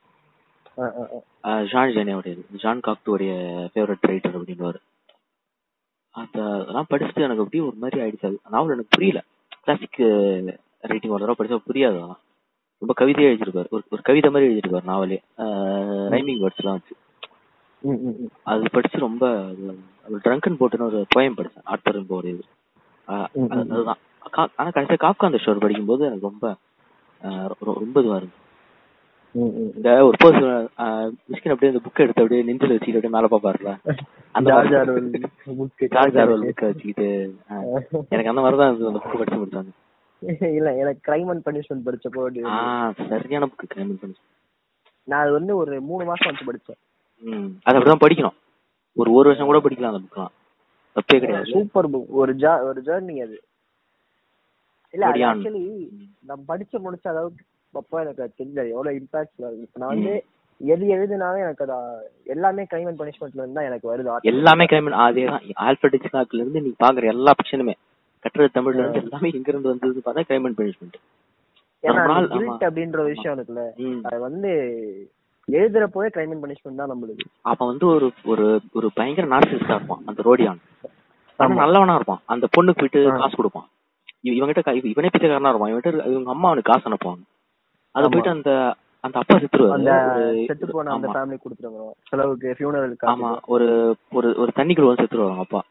ஜான் 1.71 1.93
ஜெனியோடையது 1.95 2.43
ஜான் 2.63 2.83
காக்டுவோடைய 2.87 3.31
ஃபேவரட் 3.71 4.07
ரைட்டர் 4.09 4.37
அப்படின்னுவாரு. 4.39 4.79
அந்த 6.15 6.37
அதெல்லாம் 6.59 6.89
படிச்சுட்டு 6.91 7.25
எனக்கு 7.27 7.43
அப்படியே 7.43 7.63
ஒரு 7.69 7.77
மாதிரி 7.83 8.01
ஆயிடுச்சு. 8.03 8.37
நாவல் 8.53 8.73
எனக்கு 8.75 8.95
புரியல. 8.95 9.19
கிளாசிக் 9.63 9.99
ரைட்டிங் 10.91 11.13
ஒரு 11.15 11.23
தடவை 11.23 11.37
படிச்சா 11.39 11.59
புரியாது 11.69 11.99
ரொம்ப 12.81 12.93
கவிதையா 12.99 13.29
எழுதிருப்பாரு. 13.33 13.69
ஒரு 13.75 13.83
ஒரு 13.93 14.01
கவிதை 14.09 14.29
மாதிரி 14.31 14.53
எழுதிருப்பாரு 14.53 14.89
நாவலே 14.91 15.19
ரைமிங் 16.13 16.41
வேர்ட்ஸ் 16.43 16.61
எல்லாம் 16.63 16.79
வச்சு. 16.79 16.95
அது 18.51 18.71
படிச்சு 18.75 18.97
ரொம்ப 19.07 19.25
ட்ரங்கன் 20.25 20.59
போட்டுன்னு 20.59 20.89
ஒரு 20.89 20.99
போயம் 21.15 21.37
படிச்சேன். 21.39 21.67
ஆர்த்தர் 21.73 21.99
ஒரு 22.19 22.29
இது. 22.33 22.43
அதுதான். 23.73 24.01
ஆனா 24.57 24.69
கடைசியா 24.75 24.99
காப்கா 25.03 25.29
அந்த 25.29 25.39
ஷோர் 25.43 25.63
படிக்கும்போது 25.63 26.03
எனக்கு 26.05 26.29
ரொம்ப 26.29 26.55
ரொம்ப 27.59 27.99
இதுவா 28.01 28.17
இருக்கு 28.21 28.45
ம், 29.37 29.51
ம். 29.53 29.71
இந்த 29.77 29.89
ஒரு 30.05 30.17
பர்சன் 30.21 30.45
மிஸ்கின் 31.29 31.53
அப்படியே 31.53 31.71
அந்த 31.71 31.81
புக் 31.85 32.01
எடுத்து 32.03 32.21
அப்படியே 32.21 32.43
நெஞ்சில 32.47 32.69
வச்சுக்கிட்டு 32.69 32.99
அப்படியே 32.99 33.15
மேல 33.15 33.27
பாப்பாருல 33.33 33.71
அந்த 34.35 34.47
ஜார்ஜ் 34.49 34.67
மாதிரி. 34.67 34.79
Orwell 34.81 35.09
book. 35.59 35.81
ஜார்ஜ் 35.93 36.17
ஆர்வல் 36.21 36.45
புக்கை 36.47 36.67
வச்சுக்கிட்டு 36.69 37.07
ஆ. 37.47 37.55
எனக்கு 38.13 38.31
அந்த 38.31 38.41
மாதிரி 38.43 38.57
தான் 38.59 38.69
இருந்தது 38.69 38.91
அந்த 38.91 39.01
புக் 39.03 39.19
படிச்சு 39.19 39.39
முடிச்சாங்க 39.41 39.73
இல்ல 40.53 40.69
எனக்கு 40.81 41.01
கிரைம் 41.07 41.29
அண்ட் 41.31 41.45
பனிஷ்மெண்ட் 41.47 41.85
படிச்சப்போ 41.87 42.21
ஆ 42.21 42.29
இருந்தது. 42.29 43.09
சரியான 43.13 43.49
புக் 43.51 43.71
கிரைம் 43.73 43.91
பண்ணி 43.95 44.17
நான் 45.07 45.23
அது 45.23 45.33
வந்து 45.35 45.53
ஒரு 45.59 45.73
மூணு 45.89 46.05
மாசம் 46.05 46.29
வச்சு 46.29 46.47
படிச்சேன் 46.47 46.79
ம் 47.23 47.49
அது 47.65 47.75
அப்படிதான் 47.77 48.03
படிக்கணும் 48.03 48.37
ஒரு 48.97 49.09
ஒரு 49.15 49.27
வருஷம் 49.29 49.49
கூட 49.49 49.59
படிக்கலாம் 49.61 49.93
அந்த 49.93 50.03
புக்லாம் 50.05 50.33
தப்பே 50.95 51.19
கிடையாது 51.19 51.51
சூப்பர் 51.53 51.89
புக் 51.93 52.09
ஒரு 52.19 52.31
ஜா 52.41 52.53
ஒரு 52.67 52.81
ஜேர்னி 52.87 53.15
அது 53.25 53.37
இல்ல 54.93 55.03
அது 55.05 55.13
சரியான. 55.13 55.33
ஆக்சுவலி 55.33 55.63
நான் 56.25 56.47
படிச்சு 56.47 56.77
முடிச்ச 56.83 57.05
அளவுக்கு 57.13 57.43
அப்போ 57.73 58.01
எனக்கு 58.01 58.23
அது 58.23 58.33
தெரியல 58.37 58.69
எவ்வளவு 58.69 58.97
இம்பாக்ட் 58.97 59.37
இருக்கு 59.37 59.67
நான் 59.73 59.89
வந்து 59.89 60.23
எது 60.59 60.85
எழுதுனாலும் 60.85 61.39
எனக்கு 61.39 61.71
அது 61.71 62.11
எல்லாமே 62.23 62.63
கிரைம் 62.63 62.87
அண்ட் 62.87 62.99
பனிஷ்மெண்ட்ல 62.99 63.33
இருந்து 63.33 63.53
தான் 63.53 63.63
எனக்கு 63.63 63.97
வருது. 63.97 64.17
எல்லாமே 64.21 64.65
கிரைம் 64.65 64.89
அதே 64.89 65.25
தான். 65.25 65.41
ஆல்பர்ட் 65.53 65.95
ஹிச்காக்ல 65.95 66.25
இருந்து 66.31 66.61
நீ 66.61 66.73
பாக்குற 66.83 67.03
எல்லா 67.07 67.33
பிக்ஷனுமே 67.43 67.73
கட்டுரை 68.19 68.49
தமிழ்ல 68.53 68.79
இருந்து 68.79 69.01
எல்லாமே 69.01 69.31
எங்க 69.33 69.51
இருந்து 69.51 69.69
வந்தது 69.69 70.01
பார்த்தா 70.05 70.23
கிரைம் 70.29 70.45
அண்ட் 70.45 70.59
பனிஷ்மெண்ட் 70.59 70.97
ஏன்னா 71.83 72.05
அப்படின்ற 72.59 72.99
ஒரு 72.99 73.03
விஷயம் 73.03 73.39
இருக்குல்ல. 73.39 73.71
அது 74.03 74.19
வந்து 74.19 74.49
எழுதுறப்போவே 75.51 76.07
கிரைம் 76.07 76.31
அண்ட் 76.31 76.45
பனிஷ்மெண்ட் 76.45 76.75
தான் 76.75 76.89
நம்மளுக்கு 76.89 77.25
அப்ப 77.41 77.65
வந்து 77.65 77.87
ஒரு 77.87 78.11
ஒரு 78.25 78.61
ஒரு 78.73 78.89
பயங்கர 78.93 79.27
நார்சிஸ்டா 79.27 79.75
இருப்பான் 79.75 80.01
அந்த 80.05 80.21
ரோடியான். 80.25 80.57
நல்லவனா 81.55 81.95
இருப்பான். 81.95 82.21
அந்த 82.25 82.47
பொண்ணுக்கு 82.57 82.75
போயிட்டு. 82.75 83.19
காசு 83.19 83.35
கொடுப்பான். 83.35 83.69
இவ- 84.21 84.45
இவன்கிட்ட 84.45 84.85
இவனே 84.85 85.07
பிச்சைக்காரனா 85.17 85.49
இருப்பான். 85.49 85.73
இவன்கிட்ட 85.73 86.07
இவங்க 86.07 86.29
அம்மா 86.29 86.49
அவனுக்கு 86.49 86.71
காசு 86.71 86.89
அனுப்புவாங்க. 86.89 87.23
அத. 87.95 88.07
போயிட்டு 88.07 88.29
அந்த 88.29 88.51
அந்த 89.03 89.19
அப்பா 89.19 89.35
செத்துருவாரு. 89.35 89.75
அந்த 89.77 89.91
செத்து 90.45 90.67
போன 90.67 90.91
அந்த. 90.91 91.07
ஃபேமிலி 91.07 91.37
கொடுத்துருவோம் 91.37 91.93
செலவுக்கு 92.09 92.55
ஃபியூனரலுக்கு 92.57 93.07
ஆமா. 93.07 93.29
ஒரு 93.45 93.67
ஒரு 94.11 94.35
ஒரு 94.37 94.51
தண்ணிக்குள்ள 94.55 94.99
செத்துருவாங்க 94.99 95.37
அப்பா. 95.37 95.61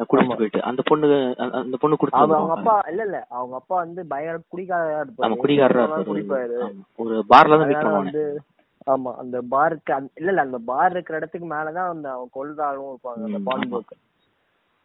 ஆமா. 0.00 0.34
போயிட்டு. 0.34 0.62
அந்த 0.62 0.82
பொண்ணு 0.84 1.08
அந்த- 1.38 1.56
அந்த 1.58 1.76
பொண்ணு 1.76 1.96
அவங்க 2.10 2.36
அவங்க 2.36 2.54
அப்பா 2.54 2.76
இல்ல 2.88 3.02
இல்ல. 3.02 3.26
அவங்க 3.30 3.54
அப்பா 3.54 3.76
வந்து 3.76 4.06
பயங்கர 4.06 4.38
குடிகாரரா 4.52 5.00
இருப்பாரு. 5.00 5.26
ஆமா 5.26 5.36
குடிகாரரா 5.42 5.84
இருப்பாரு. 6.10 6.56
ஒரு 6.96 7.24
பார்ல 7.28 7.58
தான் 7.58 7.66
மீட் 7.66 7.90
வந்து 7.96 8.22
ஆமா 8.86 9.14
அந்த 9.14 9.42
பாருக்கு 9.50 9.92
இல்ல 10.14 10.30
இல்ல. 10.30 10.40
அந்த 10.40 10.58
பார் 10.64 10.90
இருக்கிற 10.90 11.16
இடத்துக்கு 11.16 11.48
மேலதான் 11.48 11.88
அந்த 11.88 12.12
அவன் 12.12 12.34
கொள்றாலும் 12.34 12.88
இருப்பாங்க. 12.88 13.24
அந்த 13.24 13.38
பான். 13.44 13.68
போக்கு. 13.68 13.96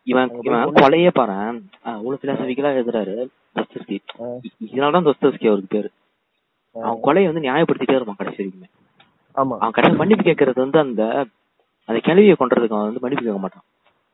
இவன் 0.08 0.32
இவன் 0.42 0.74
கொலையே 0.76 1.12
பாரு 1.14 1.36
அவ்வளவு 1.84 2.20
பிலாசபிக்கலா 2.22 2.72
எழுதுறாரு 2.76 3.16
தஸ்தஸ்கி 3.56 3.98
இதனாலதான் 4.66 5.08
தஸ்தஸ்கி 5.08 5.48
அவருக்கு 5.48 5.68
பேரு. 5.70 5.90
அவன் 6.82 7.02
கொலையை 7.02 7.26
வந்து 7.26 7.50
நியாயப்படுத்திட்டே 7.50 7.96
இருப்பான் 7.96 8.16
கடைசி 8.18 8.44
வரைக்குமே. 8.44 8.70
ஆமா. 9.36 9.56
அவன் 9.62 9.72
கடைசி 9.72 9.96
மன்னிப்பு 9.98 10.32
கேட்கறது 10.32 10.60
வந்து 10.60 10.80
அந்த 10.80 11.04
அந்த 11.90 12.00
கிளவியை 12.06 12.36
கொன்றதுக்கு 12.40 12.76
அவன் 12.76 12.90
வந்து 12.90 13.04
மன்னிப்பு 13.06 13.26
கேட்க 13.26 13.40
மாட்டான். 13.40 13.66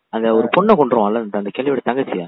அந்த 0.10 0.28
ஒரு 0.36 0.48
பொண்ணை 0.56 0.74
கொண்டுருவான்ல 0.80 1.22
அந்த 1.40 1.52
கிளவியோட 1.58 1.82
தங்கச்சிய. 1.86 2.24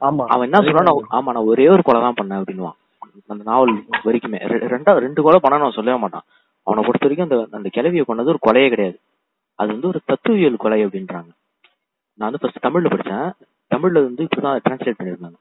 ஆமா. 0.00 0.24
அவன் 0.34 0.48
என்ன 0.50 0.58
சொல்றான்? 0.66 0.90
ஆமா 1.10 1.30
நான் 1.34 1.48
ஒரே 1.52 1.68
ஒரு 1.68 1.82
கொலை 1.82 2.00
தான் 2.00 2.18
பண்ணேன் 2.20 2.42
அப்படின்னுவான். 2.42 2.78
அந்த 3.26 3.42
நாவல் 3.50 3.72
வரைக்குமே. 4.04 4.38
ரெண்டா 4.74 4.92
ரெண்டு 5.06 5.22
கொலை 5.22 5.38
பண்ண 5.42 5.58
அவன் 5.58 5.76
சொல்லவே 5.78 5.98
மாட்டான். 5.98 6.26
அவனை 6.66 6.84
பொறுத்த 6.86 7.06
வரைக்கும் 7.06 7.28
அந்த 7.28 7.56
அந்த 7.56 7.68
கிளவியை 7.76 8.04
கொண்டது 8.04 8.28
ஒரு 8.28 8.40
கொலையே 8.46 8.68
கிடையாது. 8.68 8.98
அது 9.54 9.68
வந்து 9.68 9.88
ஒரு 9.88 10.00
தத்துவியல் 10.06 10.62
கொலை 10.64 10.84
அப்படின்றாங்க. 10.86 11.30
நான் 12.18 12.30
வந்து 12.30 12.40
ஃபர்ஸ்ட் 12.42 12.64
தமிழ்ல 12.66 12.90
படிச்சேன். 12.92 13.30
தமிழ்ல 13.74 13.98
வந்து 14.08 14.24
இப்படிதான் 14.24 14.60
டிரான்ஸ்லேட் 14.68 14.98
பண்ணிருந்தாங்க 14.98 15.38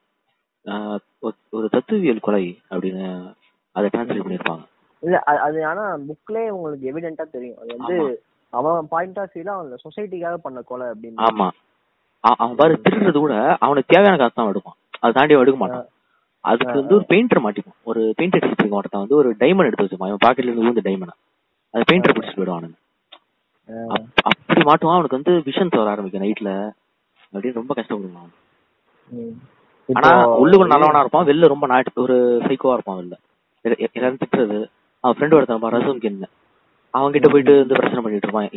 ஒரு 1.50 1.68
தத்துவியல் 1.72 2.26
கொலை 2.28 2.44
அப்படின்னு 2.70 3.06
அதை 3.80 3.90
டிரான்ஸ்லேட் 3.94 4.22
பண்ணிருப்பாங்க. 4.22 4.64
இல்ல 5.02 5.24
அது- 5.26 5.66
ஆனா 5.66 5.96
புக்லயே 5.96 6.50
உங்களுக்கு 6.50 6.94
எவிடென்ட்டா 6.94 7.30
தெரியும். 7.32 7.58
அது 7.58 7.76
வந்து. 7.78 8.22
அவன் 8.50 8.88
பாயிண்ட் 8.90 9.20
ஆஃப் 9.20 9.30
வியூல 9.34 9.48
அவன் 9.48 9.78
சொசைட்டிக்காக 9.84 10.34
பண்ண 10.34 10.62
கொலை 10.62 10.88
அப்படின்னு. 10.88 11.18
ஆமா. 11.18 11.50
அவன் 12.20 12.56
பாரு 12.56 12.82
திருடுறது 12.84 13.18
கூட 13.18 13.56
அவனுக்கு 13.60 13.94
தேவையான 13.94 14.18
காசு 14.18 14.34
தான் 14.36 14.48
எடுப்பான். 14.48 14.74
அதை 15.00 15.12
தாண்டி 15.12 15.34
அவன் 15.34 15.46
எடுக்க 15.46 15.66
மாட்டான். 15.66 15.86
அதுக்கு 16.42 16.74
வந்து 16.74 16.96
ஒரு 16.96 17.06
பெயிண்டர் 17.10 17.40
மாட்டிப்பான் 17.44 17.84
ஒரு 17.84 18.14
பெயிண்டர் 18.18 18.52
அடிச்சிருக்க 18.52 18.70
ஒருத்தன் 18.70 19.02
வந்து 19.02 19.16
ஒரு 19.16 19.36
டைமண்ட் 19.40 19.66
எடுத்து 19.66 19.84
வச்சுப்பான் 19.84 20.08
இவன் 20.08 20.18
பாக்கெட்ல 20.26 20.42
இருந்து 20.42 20.62
விழுந்த 20.62 20.82
டைமண்ட் 20.82 21.26
அது 21.72 21.84
பெயிண்டர் 21.92 22.18
பிடிச்சிட்டு 22.20 22.72
அப்- 23.68 24.06
அப்படி 24.24 24.62
மாட்டுவான். 24.62 24.94
அவனுக்கு 24.94 25.22
வந்து 25.24 25.32
விஷன்ஸ் 25.32 25.78
வர 25.78 25.90
ஆரம்பிக்கும் 25.90 26.24
நைட்ல 26.24 26.72
அப்படின்னு 27.34 27.54
ரொம்ப 27.54 27.74
கஷ்டப்படுவான். 27.74 28.30
அவன். 29.12 29.42
ஆனா 29.94 30.40
உள்ளுக்குள்ள 30.40 30.68
நல்லவனா 30.68 31.00
இருப்பான். 31.00 31.26
வெளில 31.26 31.48
ரொம்ப 31.48 31.68
நாட்டு 31.68 32.02
ஒரு 32.02 32.42
சைக்கோவா 32.44 32.74
இருப்பான் 32.74 33.04
வெளில. 33.04 33.12
எல்லாரும் 33.90 34.22
திட்டுறது 34.22 34.60
அவன் 35.04 35.16
ஃப்ரெண்ட் 35.16 35.36
ஒருத்தன் 35.36 36.04
கின்னு 36.04 36.28
அவன் 36.94 37.14
கிட்ட 37.16 37.28
போயிட்டு 37.30 37.54
வந்து 37.56 37.78
பிரச்சனை 37.78 38.02
பண்ணிட்டு 38.04 38.28
இருப்பான். 38.28 38.52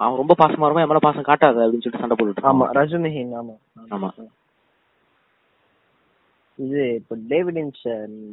அவன் 0.00 0.20
ரொம்ப 0.20 0.34
பாசமா 0.38 0.64
இருப்பான் 0.64 0.84
என் 0.84 0.90
மேல 0.90 1.02
பாசம் 1.04 1.28
காட்டாத 1.28 1.62
அப்படின்னு 1.64 1.84
சொல்லிட்டு 1.84 2.02
சண்டை 2.02 2.16
போட்டுட்டு 2.18 2.48
ஆமா 2.50 2.66
ரஜுமிஹின் 2.76 3.32
ஆமா. 3.40 3.54
ஆமா. 3.90 4.08
இது 6.58 6.82
இப்ப 6.98 7.16
டேவிட் 7.30 7.58
இன்ச் 7.60 7.80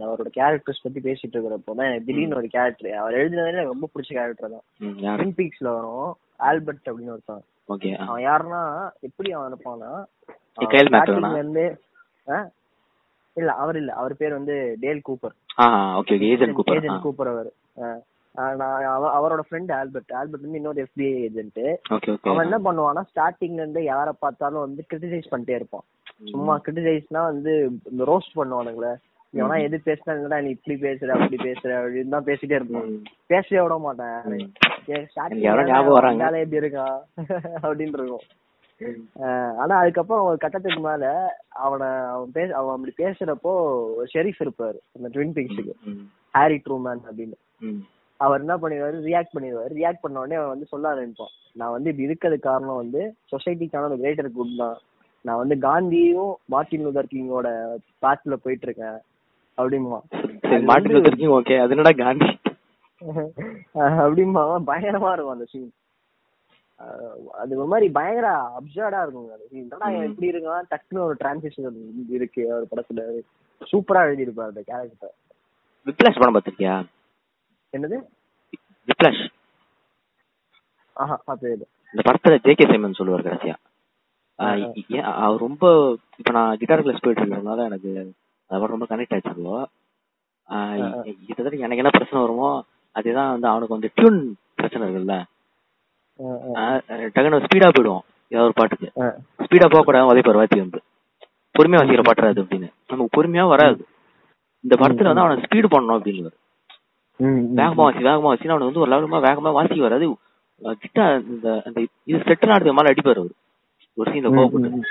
அவரோட 0.04 0.30
கேரக்டர்ஸ் 0.36 0.84
பத்தி 0.84 1.00
பேசிட்டு 1.06 1.36
இருக்கிறப்போ 1.36 1.74
தான் 1.74 1.88
எனக்கு 1.88 2.08
திடீர்னு 2.08 2.38
ஒரு 2.40 2.50
கேரக்டர் 2.50 2.98
அவர் 3.00 3.18
எழுதினதுல 3.20 3.54
எனக்கு 3.54 3.74
ரொம்ப 3.74 3.90
பிடிச்ச 3.94 4.12
கேரக்டர் 4.12 4.54
தான். 4.56 4.66
ட்வின் 5.16 5.36
பீக்ஸ்ல 5.40 5.70
வரும் 5.78 6.12
ஆல்பர்ட் 6.48 6.90
அப்படின்னு 6.90 7.16
ஒருத்தன் 7.16 7.44
ஓகே 7.70 7.90
அவன் 8.02 8.24
யாருன்னா 8.26 8.62
எப்படி 9.08 9.30
அவன் 9.32 9.50
இருப்பான்னா 9.52 9.92
இருந்து? 11.38 11.66
இல்ல 13.38 13.52
அவர் 13.56 13.78
இல்ல. 13.78 13.92
அவர் 13.94 14.14
பேர் 14.18 14.38
வந்து 14.38 14.56
Dale 14.80 15.06
Cooper. 15.10 15.36
Okay 16.00 16.16
agent 16.32 16.58
Cooper 16.58 16.80
agent 16.80 17.06
Cooper 17.06 17.32
அவர். 17.34 17.52
நான் 18.36 18.86
அவரோட 19.18 19.42
ஃப்ரெண்ட் 19.48 19.72
ஆல்பர்ட் 19.78 20.12
ஆல்பர்ட் 20.20 20.46
வந்து 20.46 20.60
இன்னொரு 20.60 20.86
எஃபிஐ 20.86 21.14
ஏஜென்ட் 21.28 21.62
அவன் 22.32 22.46
என்ன 22.46 22.60
பண்ணுவான்னா 22.68 23.04
ஸ்டார்டிங்ல 23.12 23.64
இருந்து 23.64 23.84
யாரை 23.84 24.14
பார்த்தாலும் 24.20 24.66
வந்து 24.66 24.84
கிரிட்டிசைஸ் 24.90 25.32
பண்ணிட்டே 25.32 25.58
இருப்பான். 25.60 25.86
சும்மா 26.32 26.54
கிரிட்டிசைஸ்னா 26.66 27.24
வந்து 27.32 27.54
இந்த 27.92 28.04
ரோஸ்ட் 28.12 28.38
பண்ணுவானுங்களே. 28.40 28.94
எவனா 29.34 29.58
எது 29.66 29.78
பேசினா 29.86 30.38
நீ 30.46 30.50
இப்படி 30.56 30.76
பேசுற 30.86 31.10
அப்படி 31.16 31.38
பேசுற 31.44 31.70
அப்படின்னு 31.82 32.16
தான் 32.16 32.30
பேசிட்டே 32.30 32.58
இருப்பான். 32.60 32.88
பேசவே 33.28 33.62
விட 33.62 33.78
மாட்டேன். 33.78 34.18
வேலை 36.24 36.42
எப்படி 36.44 36.62
இருக்கான் 36.62 36.98
அப்படின்னு 37.66 37.98
இருக்கும். 38.00 38.26
ஆனா 39.62 39.74
அதுக்கப்புறம் 39.82 40.28
ஒரு 40.30 40.38
கட்டத்துக்கு 40.38 40.82
மேல 40.82 41.06
அவனை 41.66 41.88
அவன் 42.14 42.32
பேச 42.32 42.50
அவன் 42.60 42.76
அப்படி 42.76 42.94
பேசுறப்போ 43.02 43.54
ஷெரீஃப் 44.14 44.44
இருப்பாரு 44.46 44.80
அந்த 44.96 45.10
ட்வின் 45.14 45.36
பிக்ஸுக்கு 45.38 45.74
ஹாரி 46.34 46.58
ட்ரூமேன் 46.66 47.02
அப்படின்னு. 47.10 47.38
அவர் 48.20 48.42
என்ன 48.44 48.56
பண்ணிடுவாரு? 48.62 48.98
ரியாக்ட் 49.08 49.36
பண்ணிடுவாரு. 49.36 49.72
ரியாக்ட் 49.80 50.04
பண்ண 50.04 50.22
உடனே 50.22 50.40
அவன் 50.40 50.54
வந்து 50.54 50.72
சொல்ல 50.72 50.86
ஆரம்பிப்பான். 50.94 51.34
நான் 51.56 51.74
வந்து 51.76 51.90
இப்படி 51.92 52.08
இருக்கிறதுக்கு 52.08 52.50
காரணம் 52.50 52.82
வந்து 52.82 53.02
சொசைட்டிக்கான 53.32 53.88
ஒரு 53.90 53.98
கிரேட்டர் 53.98 54.30
குட் 54.32 54.60
தான். 54.62 54.78
நான் 55.26 55.42
வந்து 55.42 55.56
காந்தியும் 55.66 56.34
மார்ட்டின் 56.48 56.84
லூதர் 56.86 57.12
கிங்கோட 57.12 57.48
பாத்துல 58.04 58.38
போயிட்டு 58.44 58.68
இருக்கேன் 58.68 59.00
அப்படிமா 59.58 59.98
சரி 60.44 60.64
மார்ட்டின் 60.70 60.96
லூத்தர் 60.96 61.20
கிங் 61.20 61.36
ஓகே 61.40 61.58
அது 61.64 61.76
என்னடா 61.76 61.94
காந்தி? 62.00 62.30
அப்படிமா 64.04 64.42
பயங்கரமா 64.68 65.12
இருக்கும் 65.14 65.36
அந்த 65.36 65.46
சீன் 65.52 65.70
அது 67.40 67.58
ஒரு 67.58 67.68
மாதிரி 67.68 67.88
பயங்கர 67.92 68.28
அப்சர்டா 68.58 69.00
சீன் 69.44 69.64
என்னடா 69.64 69.88
இப்படி 70.06 70.30
இருக்கான்? 70.30 70.68
டக்குன்னு 70.72 71.06
ஒரு 71.06 71.16
டிரான்சிஷன் 71.22 71.78
இருக்கு 72.10 72.42
அவர் 72.52 72.72
படத்துல. 72.72 73.02
சூப்பரா 73.62 74.02
எழுதியிருப்பாரு 74.08 74.52
அந்த 74.52 74.64
கேரக்டர் 74.64 75.16
விப்ளாஷ் 75.88 76.20
படம் 76.20 76.36
பார்த்திருக்கியா? 76.36 76.76
என்னது? 77.74 77.98
விப்ளாஷ் 78.88 79.24
ஆஹா 80.96 81.16
இது 81.28 81.66
இந்த 81.94 82.02
படத்துல 82.08 82.38
ஜே 82.42 82.54
கே 82.54 82.66
சைமன் 82.66 82.94
சொல்லுவார் 82.94 83.28
கடைசியா. 83.28 83.56
அவர் 85.20 85.40
ரொம்ப 85.40 85.64
இப்ப 86.20 86.32
நான் 86.32 86.58
கிட்டார் 86.58 86.82
கிளாஸ் 86.82 87.04
போயிட்டு 87.04 87.22
இருக்கிறதுனால 87.22 87.66
எனக்கு 87.66 87.90
அது 88.00 88.12
படம் 88.62 88.74
ரொம்ப 88.74 88.88
கனெக்ட் 88.90 89.16
இ- 91.04 91.18
கிட்டத்தட்ட 91.20 91.58
எனக்கு 91.60 91.82
என்ன 91.84 91.92
பிரச்சனை 91.92 92.22
வருமோ 92.22 92.50
அதுதான் 92.96 93.30
வந்து 93.32 93.48
அவனுக்கு 93.48 93.76
வந்து 93.76 93.92
டியூன் 93.96 94.20
பிரச்சனை 94.58 94.84
இருக்குல்ல. 94.86 95.16
டக்குனு 97.16 97.44
ஸ்பீடா 97.46 97.68
போயிடுவோம். 97.76 98.04
ஏதாவது 98.32 98.48
ஒரு 98.50 98.58
பாட்டுக்கு. 98.60 98.88
ஸ்பீடா 99.46 99.68
போக 99.74 99.84
கூடாது 99.88 100.10
உதைப்பார் 100.12 100.40
வாத்தி 100.42 100.60
வந்து 100.64 100.80
பொறுமையா 101.56 101.80
வாசிக்கிற 101.82 102.04
பாட்டு 102.08 102.32
அது 102.34 102.44
அப்படின்னு. 102.44 102.70
நமக்கு 102.92 103.16
பொறுமையா 103.18 103.46
வராது. 103.54 103.82
இந்த 104.64 104.76
படத்துல 104.82 105.10
வந்து 105.12 105.24
அவனை 105.24 105.44
ஸ்பீடு 105.46 105.68
பண்ணணும் 105.74 105.98
அப்படின்னு 106.00 106.32
வேகமா 107.60 107.84
வாசி 107.86 108.00
வேகமா 108.08 108.28
வாசின்னு 108.30 108.54
அவனுக்கு 108.54 108.70
வந்து 108.70 108.84
ஒரு 108.84 108.92
லெவலுமா 108.94 109.18
வேகமா 109.28 109.50
வாசிக்க 109.58 109.82
வராது. 109.88 110.06
கிட்ட 110.84 111.00
இந்த 111.34 111.48
அந்த 111.68 111.80
இது 112.10 112.18
செட்டில் 112.28 112.54
ஆடுறது 112.54 112.76
மேல 112.78 112.92
அடிப்பாரு 112.94 113.22
அவரு. 113.22 113.34
ஒரு 113.98 114.12
சீன்ல 114.12 114.32
கோவப்பட்டு. 114.36 114.82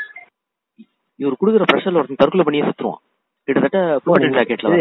இவர் 1.21 1.39
குடுக்குற 1.41 1.65
ப்ரெஷர்ல 1.71 2.01
ஒருத்தன் 2.01 2.21
தற்கொலை 2.23 2.45
பண்ணியே 2.47 2.67
சுத்துருவான். 2.67 3.01
கிட்டத்தட்ட 3.49 3.81
புல்லட் 4.05 4.37
ஜாக்கெட்ல 4.37 4.75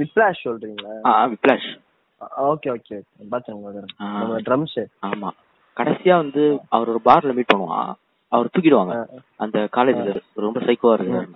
விப்ளாஷ் 0.00 0.44
சொல்றீங்களா? 0.46 0.92
ஆ 1.08 1.12
விப்ளாஷ் 1.32 1.68
ஓகே 2.50 2.68
ஓகே 2.76 2.96
பாத்தேன் 3.32 4.44
ட்ரம்ஸ் 4.48 4.78
ஆமா. 5.08 5.30
கடைசியா 5.76 6.16
வந்து 6.16 6.60
அவர் 6.68 6.88
ஒரு 6.88 7.00
பார்ல 7.04 7.34
மீட் 7.34 7.54
பண்ணுவான். 7.54 7.92
அவர் 8.28 8.48
தூக்கிடுவாங்க. 8.58 9.06
அந்த 9.36 9.68
காலேஜ்ல 9.72 10.20
ரொம்ப 10.34 10.60
சைக்கோவா 10.60 11.00
இருக்காரு. 11.00 11.30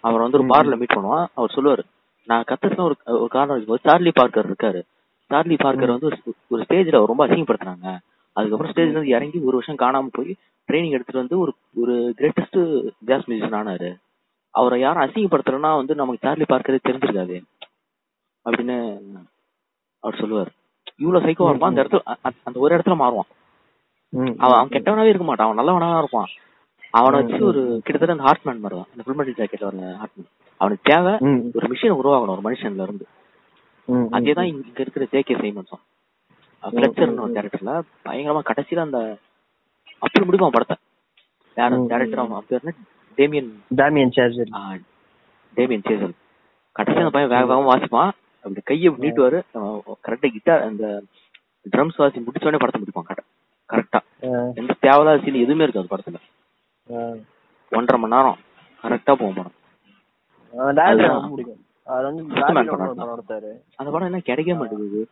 அவர் 0.00 0.20
வந்து 0.20 0.38
ஒரு 0.38 0.46
பார்ல 0.46 0.78
மீட் 0.78 0.92
பண்ணுவான். 0.94 1.26
அவர் 1.34 1.52
சொல்லுவாரு 1.54 1.82
நான் 2.24 2.44
கத்துறதுல 2.48 2.80
ஒரு 2.80 2.96
ஒரு 3.04 3.28
காரணம் 3.28 3.56
இருக்கும்போது 3.56 3.80
சார்லி 3.82 4.10
பார்க்கர் 4.10 4.52
இருக்காரு. 4.52 4.82
சார்லி 5.26 5.56
பார்க்கர் 5.56 5.88
வந்து 5.88 6.08
ஒரு- 6.08 6.22
ஸ்டேஜ்ல 6.50 7.06
ரொம்ப 7.06 7.26
அசிங்கப்படுத்துனாங்க 7.26 7.98
அதுக்கப்புறம் 8.32 8.72
ஸ்டேஜ்ல 8.72 8.90
இருந்து 8.90 9.08
இறங்கி 9.08 9.40
ஒரு 9.40 9.62
வருஷம் 9.64 9.76
காணாம 9.76 10.08
போய் 10.12 10.36
ட்ரைனிங் 10.72 10.90
எடுத்துட்டு 10.90 11.18
வந்து 11.18 11.38
ஒரு 11.38 11.54
ஒரு 11.74 12.14
கிரேட்டஸ்ட் 12.18 12.90
ஜாஸ் 12.98 13.28
மியூசிஷியன் 13.28 13.66
ஆனாரு. 13.66 13.96
அவரை 14.50 14.80
யாரும் 14.80 15.10
அசிங்கப்படுத்தலன்னா 15.10 15.76
வந்து 15.76 15.94
நமக்கு 15.94 16.28
சார்லி 16.28 16.44
பார்க்கரே 16.48 16.78
தெரிஞ்சிருக்காது. 16.88 17.42
அப்படின்னு 18.44 19.00
அவர் 20.00 20.18
சொல்லுவார். 20.18 20.50
இவ்வளவு 20.96 21.24
சைக்கோவா 21.24 21.48
இருப்பான். 21.48 21.76
அந்த 21.76 21.82
இடத்துல 21.82 22.14
அந்த 22.44 22.60
ஒரு 22.60 22.76
இடத்துல 22.76 22.96
மாறுவான். 22.96 23.43
அவன் 24.38 24.56
அவன் 24.56 24.72
கெட்டவனாவே 24.74 25.10
இருக்க 25.10 25.26
மாட்டான். 25.26 25.48
அவன் 25.48 25.60
நல்லவனா 25.60 25.88
இருப்பான். 25.98 26.30
அவனை 26.94 27.16
வச்சு 27.20 27.38
ஒரு 27.44 27.62
கிட்டத்தட்ட 27.84 28.16
அந்த 28.16 28.26
ஹார்ட்மேன் 28.26 28.62
தான் 28.64 28.88
அந்த 28.92 29.02
ஃபுல் 29.04 29.36
ஜாக்கெட்ல 29.38 29.68
வர 29.70 29.90
ஹார்ட்மேன் 30.00 30.30
அவனுக்கு 30.60 30.88
தேவை 30.90 31.12
ஒரு 31.58 31.66
மிஷினை 31.72 31.94
உருவாக்கணும் 32.00 32.36
ஒரு 32.36 32.44
மனுஷன்ல 32.46 32.86
இருந்து. 32.86 33.06
அதேதான் 34.16 34.50
இங்க 34.50 34.82
இருக்கிற 34.82 35.06
ஜே 35.12 35.20
கே 35.22 35.34
சைமன்ஸும் 35.40 35.82
ஃபிளச்சர்னு 36.62 37.24
ஒரு 37.24 37.34
கேரக்டர்ல 37.36 37.72
பயங்கரமா 38.06 38.42
கடைசியில 38.50 38.84
அந்த 38.86 38.98
அப்படி 40.02 40.24
முடிப்பான் 40.26 40.56
படத்தை. 40.56 40.76
ம், 41.56 41.84
டேரக்டர் 41.90 42.22
அவன்? 42.22 42.46
பேர் 42.48 42.62
என்ன? 42.62 42.72
டேமியன் 43.18 43.50
டாமியன் 43.78 44.14
ஆ, 44.54 44.62
டேமியன் 45.56 45.84
சேசல் 45.88 46.14
கடைசியா 46.76 47.02
அந்த 47.02 47.12
பையன் 47.12 47.32
வேக 47.34 47.44
வேகமா 47.44 47.68
வாசிப்பான். 47.72 48.12
அப்படி 48.44 48.62
கையை 48.62 48.90
நீட்டுவாரு. 49.04 49.38
கரெக்டா 50.06 50.28
கிட்டார் 50.32 50.64
அந்த 50.68 50.84
ட்ரம்ஸ் 51.66 52.00
வாசி 52.00 52.18
முடிச்ச 52.20 52.48
உடனே 52.48 52.60
படத்தை 52.62 52.80
முடிப்பான் 52.80 53.08
கரெக்டா 53.08 53.24
எந்த 53.68 54.74
தேவையில்லாத 54.80 55.22
சீன் 55.24 55.34
எதுவுமே 55.34 55.62
இருக்காது 55.62 55.88
படத்துல. 55.90 56.18
ஒன்றரை 57.70 58.00
மணி 58.00 58.14
நேரம். 58.14 58.38
கரெக்டா 58.82 59.12
போகும் 59.12 59.34
படம். 59.34 59.52
அந்த 63.76 63.90
படம் 63.90 64.08
என்ன 64.08 64.18
கிடைக்க 64.18 64.54
மாட்டேங்குது? 64.54 65.08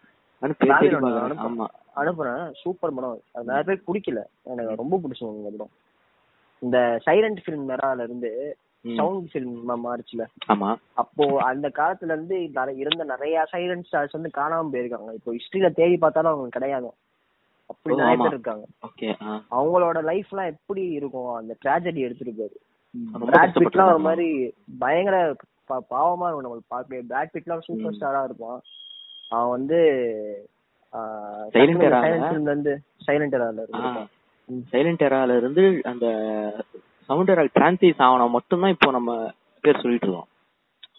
அனுப்புறேன். 1.96 2.50
சூப்பர் 2.52 2.94
படம் 2.94 3.20
அது. 3.32 3.44
நிறைய 3.44 3.62
பேர் 3.62 3.82
பிடிக்கல. 3.86 4.20
எனக்கு 4.42 4.74
ரொம்ப 4.76 4.96
பிடிச்சது 4.96 5.32
இந்த 5.36 5.50
படம். 5.50 5.72
இந்த 6.58 7.00
சைலண்ட் 7.06 7.38
ஃபிலிம் 7.44 7.68
மெரால 7.70 8.02
இருந்து. 8.02 8.56
சவுண்ட் 8.96 9.28
ஃபிலிம் 9.32 9.80
மாறிச்சுல. 9.84 10.22
ஆமா. 10.52 10.76
அப்போ 10.92 11.38
அந்த 11.38 11.68
காலத்துல 11.68 12.12
இருந்து 12.12 12.42
இருந்த 12.76 13.04
நிறைய 13.04 13.46
சைலண்ட் 13.52 13.84
ஸ்டார்ஸ் 13.92 14.18
வந்து 14.18 14.30
காணாம 14.36 14.68
போயிருக்காங்க. 14.72 15.12
இப்போ 15.12 15.32
ஹிஸ்டரியில 15.32 15.74
தேடி 15.74 15.96
பார்த்தாலும் 15.96 16.30
அவங்க 16.30 16.48
கிடையாது. 16.48 16.94
அப்படி 17.72 17.96
நிறைய. 17.96 18.16
பேர் 18.16 18.30
இருக்காங்க. 18.30 18.64
ஓகே 18.86 19.08
அவங்களோட 19.50 20.02
லைஃப் 20.02 20.30
எல்லாம் 20.30 20.52
எப்படி 20.54 20.84
இருக்கும்? 20.98 21.32
அந்த 21.34 21.56
ட்ராஜடி 21.64 22.00
எடுத்திருக்காரு 22.06 22.56
ரொம்ப 23.12 23.26
பிராட் 23.26 23.56
பிட்லாம் 23.56 23.92
ஒரு. 23.92 24.06
மாதிரி 24.06 24.28
பயங்கர 24.78 25.16
பாவமா 25.90 26.26
இருக்கும் 26.26 26.46
நம்மளுக்கு 26.46 26.72
பார்க்கவே. 26.74 27.02
பிராட் 27.08 27.34
பிட்லாம் 27.34 27.66
சூப்பர் 27.66 27.98
ஸ்டாரா 27.98 28.24
இருப்பான். 28.24 28.60
அவன் 29.30 29.50
வந்து 29.50 29.78
இருந்து 31.52 32.74
சைலண்ட் 33.06 33.36
எரால 33.36 33.60
இருந்து 33.60 33.92
சைலண்ட் 34.72 35.04
எரால 35.06 35.36
இருந்து 35.36 35.62
அந்த 35.82 36.06
சவுண்ட் 37.08 37.30
எரா 37.30 37.44
டிரான்சிஸ் 37.54 38.02
ஆவன 38.02 38.28
மட்டும்தான் 38.28 38.70
இப்போ 38.70 38.90
நம்ம 38.90 39.12
பேர் 39.64 39.80
சொல்லிட்டு 39.80 40.06
இருக்கோம். 40.06 40.28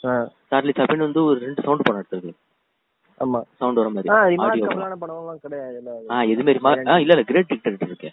ஆ, 0.05 0.13
சார்லி 0.49 0.73
சாப்பின் 0.73 0.99
வந்து 0.99 1.23
ஒரு 1.23 1.39
ரெண்டு 1.39 1.61
சவுண்ட் 1.61 1.83
படம் 1.83 2.01
எடுத்தது 2.01 2.31
ஆமா. 3.23 3.41
சவுண்ட் 3.57 3.77
வர 3.77 3.89
மாதிரி. 3.89 4.09
ஆடியோ 4.37 4.65
படம்லாம் 4.65 5.35
கிடையாது. 5.35 6.05
ஆ 6.09 6.21
எது 6.21 6.43
மாதிரி 6.43 6.59
மா- 6.63 6.87
ஆ 6.89 6.99
இல்ல 6.99 7.13
இல்ல 7.13 7.21
கிரேட் 7.23 7.51
டிக்டேட்டர் 7.53 7.85
இருக்கு. 7.85 8.11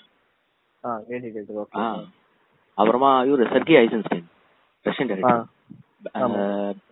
ஆ 0.85 0.99
dictator, 1.09 1.57
okay. 1.57 1.77
ஆ 1.77 1.99
அப்புறமா 2.75 3.25
இவரு 3.25 3.45
Sergei 3.47 3.75
Eisenstein 3.77 4.25
Russian 4.87 5.07
director 5.07 5.45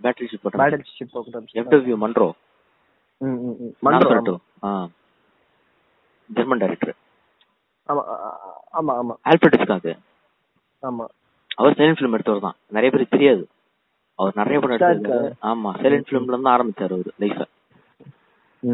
battleship 0.30 0.42
போட்ட 0.42 0.64
Battleship 0.64 1.08
Apocalypse. 1.14 1.54
எஃப்டபிள்யூ 1.54 1.96
மன்ரோ 1.96 2.32
ம், 3.18 3.26
ம், 3.26 3.56
ம். 3.58 3.74
நான் 3.80 3.94
மன்றோ, 3.94 4.10
சொல்லட்டும் 4.10 4.38
ஆ. 4.62 4.88
ஜெர்மன் 6.34 6.58
டைரக்டர் 6.58 6.94
ஆமா 7.88 8.02
ஆமா 8.72 8.92
ஆமா. 9.00 9.14
ஆல்பர்ட் 9.22 9.54
ஹிச்காக் 9.54 9.98
ஆமா. 10.82 11.06
அவர் 11.54 11.72
சைலண்ட் 11.72 11.98
ஃபிலிம் 11.98 12.12
எடுத்தவர் 12.12 12.40
தான். 12.40 12.54
நிறைய 12.66 12.90
பேருக்கு 12.90 13.18
தெரியாது. 13.18 13.48
அவர் 14.14 14.32
நிறைய 14.36 14.60
படம். 14.60 14.78
எடுத்தாரு 14.78 15.32
ஆமா 15.42 15.70
சைலண்ட் 15.76 16.04
ஃபிலிம்ல 16.08 16.22
இருந்து 16.22 16.50
ஆரம்பிச்சாரு 16.50 16.92
அவரு 16.92 17.12
லைஃப. 17.20 17.44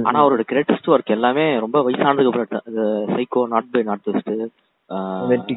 ஆனா 0.04 0.24
அவரோட 0.24 0.42
கிரேட்டஸ்ட் 0.48 0.86
ஒர்க் 0.86 1.14
எல்லாமே 1.14 1.58
ரொம்ப 1.58 1.90
வயசானதுக்கு 1.90 2.30
அப்புறம் 2.32 2.62
psycho 3.14 3.48
not 3.48 3.70
by 3.70 3.82
not 3.82 4.06
west 4.06 4.28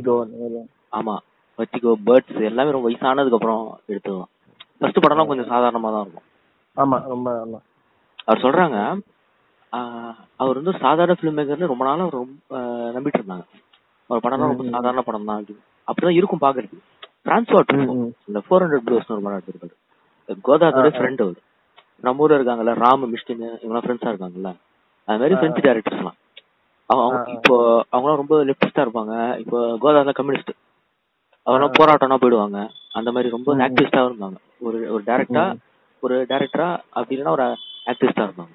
மாதிரிலாம். 0.07 0.67
ஆமா 0.91 1.15
வச்சுக்கோ 1.59 1.93
பேர்ட்ஸ் 2.05 2.43
எல்லாமே 2.43 2.71
ரொம்ப 2.71 2.89
வயசானதுக்கு 2.89 3.33
அப்புறம் 3.33 3.61
எடுத்ததுதான் 3.87 4.31
ஃபர்ஸ்ட் 4.77 4.99
படம்லாம் 4.99 5.27
கொஞ்சம் 5.27 5.49
சாதாரணமா 5.49 5.89
தான் 5.91 6.01
இருக்கும். 6.01 6.25
ஆமா 6.77 6.97
ரொம்ப 7.07 7.29
ஆமா. 7.45 7.59
அவர் 8.25 8.41
சொல்றாங்க 8.41 8.77
அவர் 10.35 10.59
வந்து 10.59 10.79
சாதாரண 10.79 11.15
ஃபிலிம் 11.19 11.37
மேக்கர்னு 11.37 11.71
ரொம்ப 11.71 11.83
நாளா 11.83 12.09
ரொம்ப 12.11 12.59
நம்பிட்டு 12.95 13.19
இருந்தாங்க. 13.21 13.45
அவர் 14.09 14.21
படம்லாம் 14.23 14.51
ரொம்ப. 14.51 14.69
சாதாரண 14.69 15.01
படம் 15.01 15.25
தான். 15.25 15.41
அப்படின்னு 15.41 15.63
அப்படிதான் 15.87 16.17
இருக்கும் 16.19 16.41
பாக்குறதுக்கு. 16.41 16.79
ம். 17.95 18.11
இந்த 18.27 18.39
ஃபோர் 18.39 18.63
ஹண்ட்ரட் 18.63 18.85
ப்ளூஸ் 18.85 19.09
ஒரு 19.09 19.21
படம் 19.21 19.39
எடுத்திருக்காரு 19.39 19.75
ஆ. 20.89 20.99
ஃப்ரெண்ட் 20.99 21.21
அவர். 21.21 21.39
நம்ம 22.03 22.23
ஊர்ல 22.23 22.37
இருக்காங்கல்ல 22.37 22.73
ராம் 22.81 23.05
மிஷ்டின் 23.11 23.43
இவங்கலாம் 23.55 23.85
ஃப்ரெண்ட்ஸா 23.85 24.11
இருக்காங்கல்ல 24.11 24.51
அது 25.07 25.19
மாதிரி 25.19 25.35
ஆ. 25.37 25.65
டேரக்டர்ஸ்லாம் 25.67 26.17
அவங்க. 26.89 27.15
இப்போ 27.35 27.55
அவங்களாம் 27.93 28.21
ரொம்ப 28.21 28.35
லெப்டிஸ்டா 28.45 28.83
இருப்பாங்க 28.85 29.13
இப்போ 29.39 29.57
கோதால 29.81 30.13
கம்யூனிஸ்ட் 30.13 30.51
அவங்களாம் 31.47 31.71
ஆ. 31.71 31.77
போராட்டம்னா 31.79 32.19
போயிடுவாங்க 32.21 32.59
அந்த 32.93 33.09
மாதிரி 33.11 33.29
ரொம்ப. 33.29 33.49
ஆக்டிவிஸ்டா 33.65 34.03
இருந்தாங்க 34.05 34.37
ஒரு 34.61 34.77
ஒரு 34.91 35.03
டேரக்டா. 35.07 35.43
ஒரு 36.03 36.15
டேரக்டரா 36.29 36.67
அப்படி 36.91 37.15
இல்லைன்னா 37.15 37.35
ஒரு 37.35 37.45
ஆக்டிவிஸ்டா 37.87 38.25
இருந்தாங்க. 38.27 38.53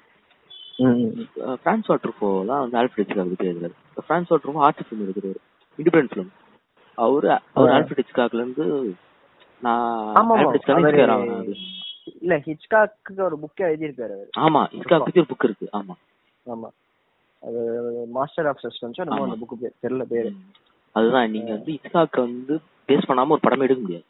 அஹ் 0.79 1.57
பிரான்ஸ் 1.63 1.89
வாட்டர்ஃபோ 1.89 2.29
தான் 2.47 2.61
வந்து 2.61 2.77
ஆல்ஃபிரட் 2.79 3.01
ஹிச்காக் 3.03 3.19
எழுதுறாரு 3.45 3.75
பிரான்ஸ் 4.07 4.31
வாட்டர்ஃபோ 4.31 4.63
ஆர்ட் 4.67 4.81
ஃபிலிம் 4.81 5.03
எடுக்கிறாரு 5.05 5.39
இண்டிபெண்டன்ட் 5.79 6.13
ஃபிலிம் 6.13 6.31
அவரு 6.97 7.27
அவர். 7.51 7.71
ஆல்ஃபிரட் 7.75 8.01
ஹிச்காக்ல 8.03 8.41
இருந்து 8.41 8.65
நான். 9.63 10.15
ஆல்ஃபிரட் 10.31 10.57
ஹிச்காக் 10.57 11.53
இல்ல 12.11 12.33
ஹிச்காக்கு 12.45 13.21
ஒரு 13.27 13.37
புக்கே 13.43 13.65
எழுதியிருக்காரு. 13.69 14.17
ஆமா 14.45 14.61
ஹிச்காக் 14.75 15.05
பத்தி 15.05 15.21
ஒரு 15.23 15.29
புக் 15.31 15.45
இருக்கு. 15.49 15.67
ஆமா. 15.79 15.95
ஆமா. 16.45 16.69
அது 17.43 17.61
மாஸ்டர் 18.17 18.47
ஆஃப் 18.47 18.61
சஸ்பென்ஸ் 18.65 18.99
ஆமா. 19.05 19.19
அந்த 19.27 19.37
புக்கு 19.41 19.57
பேர் 19.61 19.79
தெரியல 19.85 20.05
பேரு. 20.13 20.31
அதுதான் 20.95 21.31
நீங்க 21.35 21.51
வந்து 21.51 21.71
ஹிச்காக் 21.77 22.19
வந்து 22.25 22.55
பேஸ் 22.89 23.07
பண்ணாம 23.09 23.33
ஒரு 23.35 23.43
படமே 23.45 23.67
எடுக்க 23.67 23.81
முடியாது. 23.81 24.07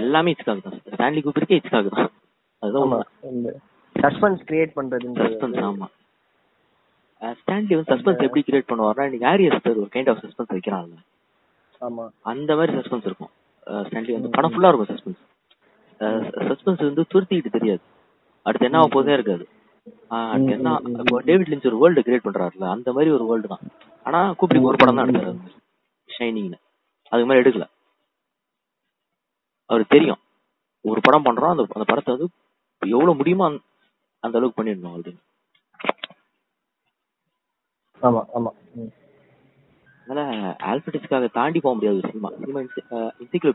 எல்லாமே 0.00 0.32
ஹிச்காக் 0.32 0.64
தான். 0.66 0.78
ஸ்டான்லி 0.94 1.20
கூப்பிருக்கே 1.24 1.58
ஹிச்காக் 1.60 1.94
தான். 1.96 2.10
அதுதான் 2.62 2.94
சஸ்பென்ஸ் 3.96 4.42
கிரியேட் 4.48 4.76
பண்றதுன்றது 4.78 5.28
சஸ்பென்ஸ் 5.28 5.60
ஆமா. 5.68 5.86
ஸ்டான்லி 7.38 7.74
வந்து 7.76 7.90
சஸ்பென்ஸ் 7.92 8.24
எப்படி 8.26 8.42
கிரியேட் 8.48 8.70
பண்ணுவார்னா 8.70 9.06
இன்னைக்கு 9.08 9.28
ஹாரி 9.30 9.44
எஸ்டர் 9.48 9.78
ஒரு 9.82 9.90
கைண்ட் 9.94 10.10
ஆஃப் 10.12 10.22
சஸ்பென்ஸ் 10.24 10.54
வைக்கிறாங்க 10.56 10.96
ஆமா. 11.82 12.04
அந்த 12.32 12.50
மாதிரி 12.56 12.72
சஸ்பென்ஸ் 12.78 13.08
இருக்கும். 13.08 13.32
ஸ்டான்லி 13.86 14.12
வந்து 14.16 14.34
படம். 14.36 14.52
ஃபுல்லா 14.54 14.70
இருக்கும் 14.70 14.90
சஸ்பென்ஸ் 14.92 15.22
சஸ்பென்ஸ் 16.00 16.84
வந்து 16.84 17.06
துருத்திக்கிட்டு 17.14 17.50
தெரியாது. 17.50 17.80
அடுத்து 18.42 18.66
என்ன 18.66 18.78
ஆக 18.78 18.88
போதே 18.88 19.12
இருக்காது. 19.12 19.48
அடுத்து 20.08 20.52
என்ன. 20.52 20.80
இப்போ 20.98 21.20
டேவிட் 21.20 21.48
லிஞ்ச் 21.48 21.66
ஒரு 21.66 21.78
வேர்ல்டு 21.78 22.00
கிரியேட் 22.00 22.26
பண்றாருல 22.26 22.70
அந்த 22.70 22.92
மாதிரி 22.92 23.12
ஒரு 23.12 23.26
வேர்ல்டு 23.26 23.48
தான். 23.48 23.60
ஆனா 24.04 24.32
கூப்பிட்டு 24.32 24.64
ஒரு 24.64 24.76
படம் 24.76 24.96
தான் 24.96 25.08
எடுத்தாரு 25.08 25.38
ஷைனிங்னு 26.08 26.58
அதுக்கு 27.12 27.26
மாதிரி 27.26 27.50
எடுக்கல. 27.50 27.66
அவருக்கு 29.70 29.96
தெரியும். 29.96 30.18
ஒரு 30.84 31.00
படம் 31.02 31.24
பண்றோம் 31.24 31.50
அந்த 31.50 31.66
அந்த 31.74 31.84
படத்தை 31.86 32.16
வந்து 32.16 32.32
எவ்வளவு 32.82 33.14
முடியுமோ 33.16 33.46
அந்த- 33.46 34.38
அளவுக்கு 34.38 34.64
பண்ணிடணும் 34.64 34.96
அப்படின்னு 34.96 35.22
ஆமா 38.02 38.24
ஆமா. 38.34 38.50
அதனால 40.06 40.30
ஆல்பர்டிஸ்க்காக 40.64 41.30
தாண்டி 41.32 41.60
போக 41.60 41.74
முடியாது 41.74 42.00
சினிமா. 42.08 42.30
சினிமா 42.40 42.60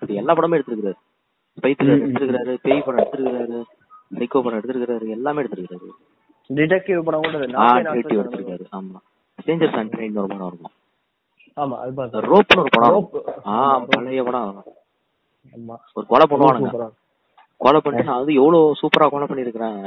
எல்லா 0.07 0.33
படமும் 0.33 0.59
எடுத்திருக்காரு 0.59 0.93
பைத்தியர் 1.57 1.91
ம், 1.91 1.99
ம். 1.99 2.05
எடுத்திருக்காரு 2.07 2.53
பேய் 2.61 2.83
படம் 2.83 3.01
எடுத்திருக்காரு 3.01 3.59
சைக்கோ 4.11 4.41
படம் 4.41 4.59
எடுத்திருக்காரு 4.59 5.07
எல்லாமே 5.09 5.41
எடுத்திருக்காரு 5.41 5.89
டிடெக்டிவ் 6.49 7.03
படம் 7.03 7.23
கூட 7.25 7.37
அது 7.39 7.57
ஆ 7.57 7.67
டிடெக்டிவ். 7.79 8.21
எடுத்திருக்காரு. 8.21 8.63
ஆமா. 8.73 8.99
ஸ்ட்ரேஞ்சர்ஸ் 9.39 9.77
அண்ட் 9.77 9.93
ட்ரெயின் 9.93 10.17
ஒரு 10.17 10.29
படம் 10.31 10.47
இருக்கும். 10.47 10.73
ஆமா 11.57 11.75
அது 11.77 11.91
பார்த்தேன். 11.93 12.25
ரோப்னு 12.27 12.61
ஒரு 12.61 12.71
படம். 12.71 13.07
ஆ 13.47 13.55
பழைய 13.89 14.23
படம் 14.23 14.47
ஆமா. 15.55 15.75
ஒரு 15.93 16.05
கொலை 16.05 16.25
பண்ணுவானுங்க. 16.27 16.89
கொலை 17.61 17.79
பண்ணிட்டு 17.81 18.11
வந்து 18.13 18.33
எவ்வளவு 18.33 18.75
சூப்பரா 18.81 19.07
கொலை 19.09 19.27
பண்ணிருக்கிறேன் 19.27 19.79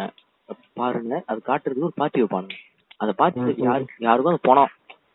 பாருங்க. 0.74 1.14
அது 1.26 1.38
காட்டுறதுக்கு 1.46 1.88
ஒரு 1.88 1.96
பார்ட்டி 1.96 2.22
வைப்பானுங்க 2.22 2.56
அந்த 3.00 3.12
பார்ட்டி 3.12 3.40
ம், 3.40 3.48
ம். 3.52 3.64
யாரு 3.64 3.84
யாருக்கும் 3.98 4.32
அந்த 4.32 4.42
பணம். 4.44 4.72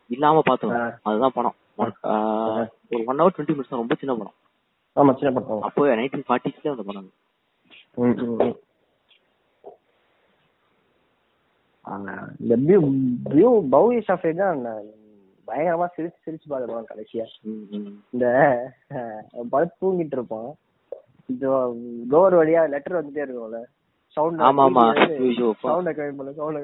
இல்லாம 0.09 0.41
ஆ. 0.47 0.85
அதுதான் 1.03 1.35
பணம். 1.35 1.55
ஒரு 1.77 1.91
ஒன் 3.05 3.19
ஹவர் 3.19 3.33
டுவெண்ட்டி 3.35 3.55
மினிட்ஸ் 3.55 3.81
ரொம்ப 3.81 3.95
சின்ன 3.95 4.13
படம். 4.13 4.35
ஆமா 4.99 5.11
சின்ன 5.19 5.31
படம். 5.35 5.65
அப்போ 5.67 5.87
நைன்டீன் 5.99 6.27
ஃபார்ட்டிஸ்ல 6.27 6.71
அந்த 6.75 6.83
படம் 6.89 7.09
இந்த 12.41 12.55
வியூ 12.67 12.79
வியூ 13.35 13.49
பவுவி 13.75 13.99
ஷாஃபே 14.07 14.31
தான் 14.41 14.59
பயங்கரமா 15.47 15.85
சிரிச்சு 15.95 16.19
சிரிச்சு 16.25 16.47
பார்த்துருவான் 16.49 16.89
கடைசியா. 16.91 17.25
இந்த 18.13 18.25
படுத்து 19.53 19.79
தூங்கிட்டு 19.83 20.17
இருப்பான். 20.17 20.49
டோர் 22.13 22.35
வழியா 22.39 22.61
லெட்டர் 22.73 22.97
வந்துட்டே 22.99 23.23
இருக்கும்ல. 23.25 23.59
சவுண்ட் 24.17 24.43
ஆமா, 24.49 24.63
ஆமா. 24.69 24.83
சவுண்ட 25.63 25.91
பண்ணு 26.19 26.37
சவுண்ட 26.39 26.59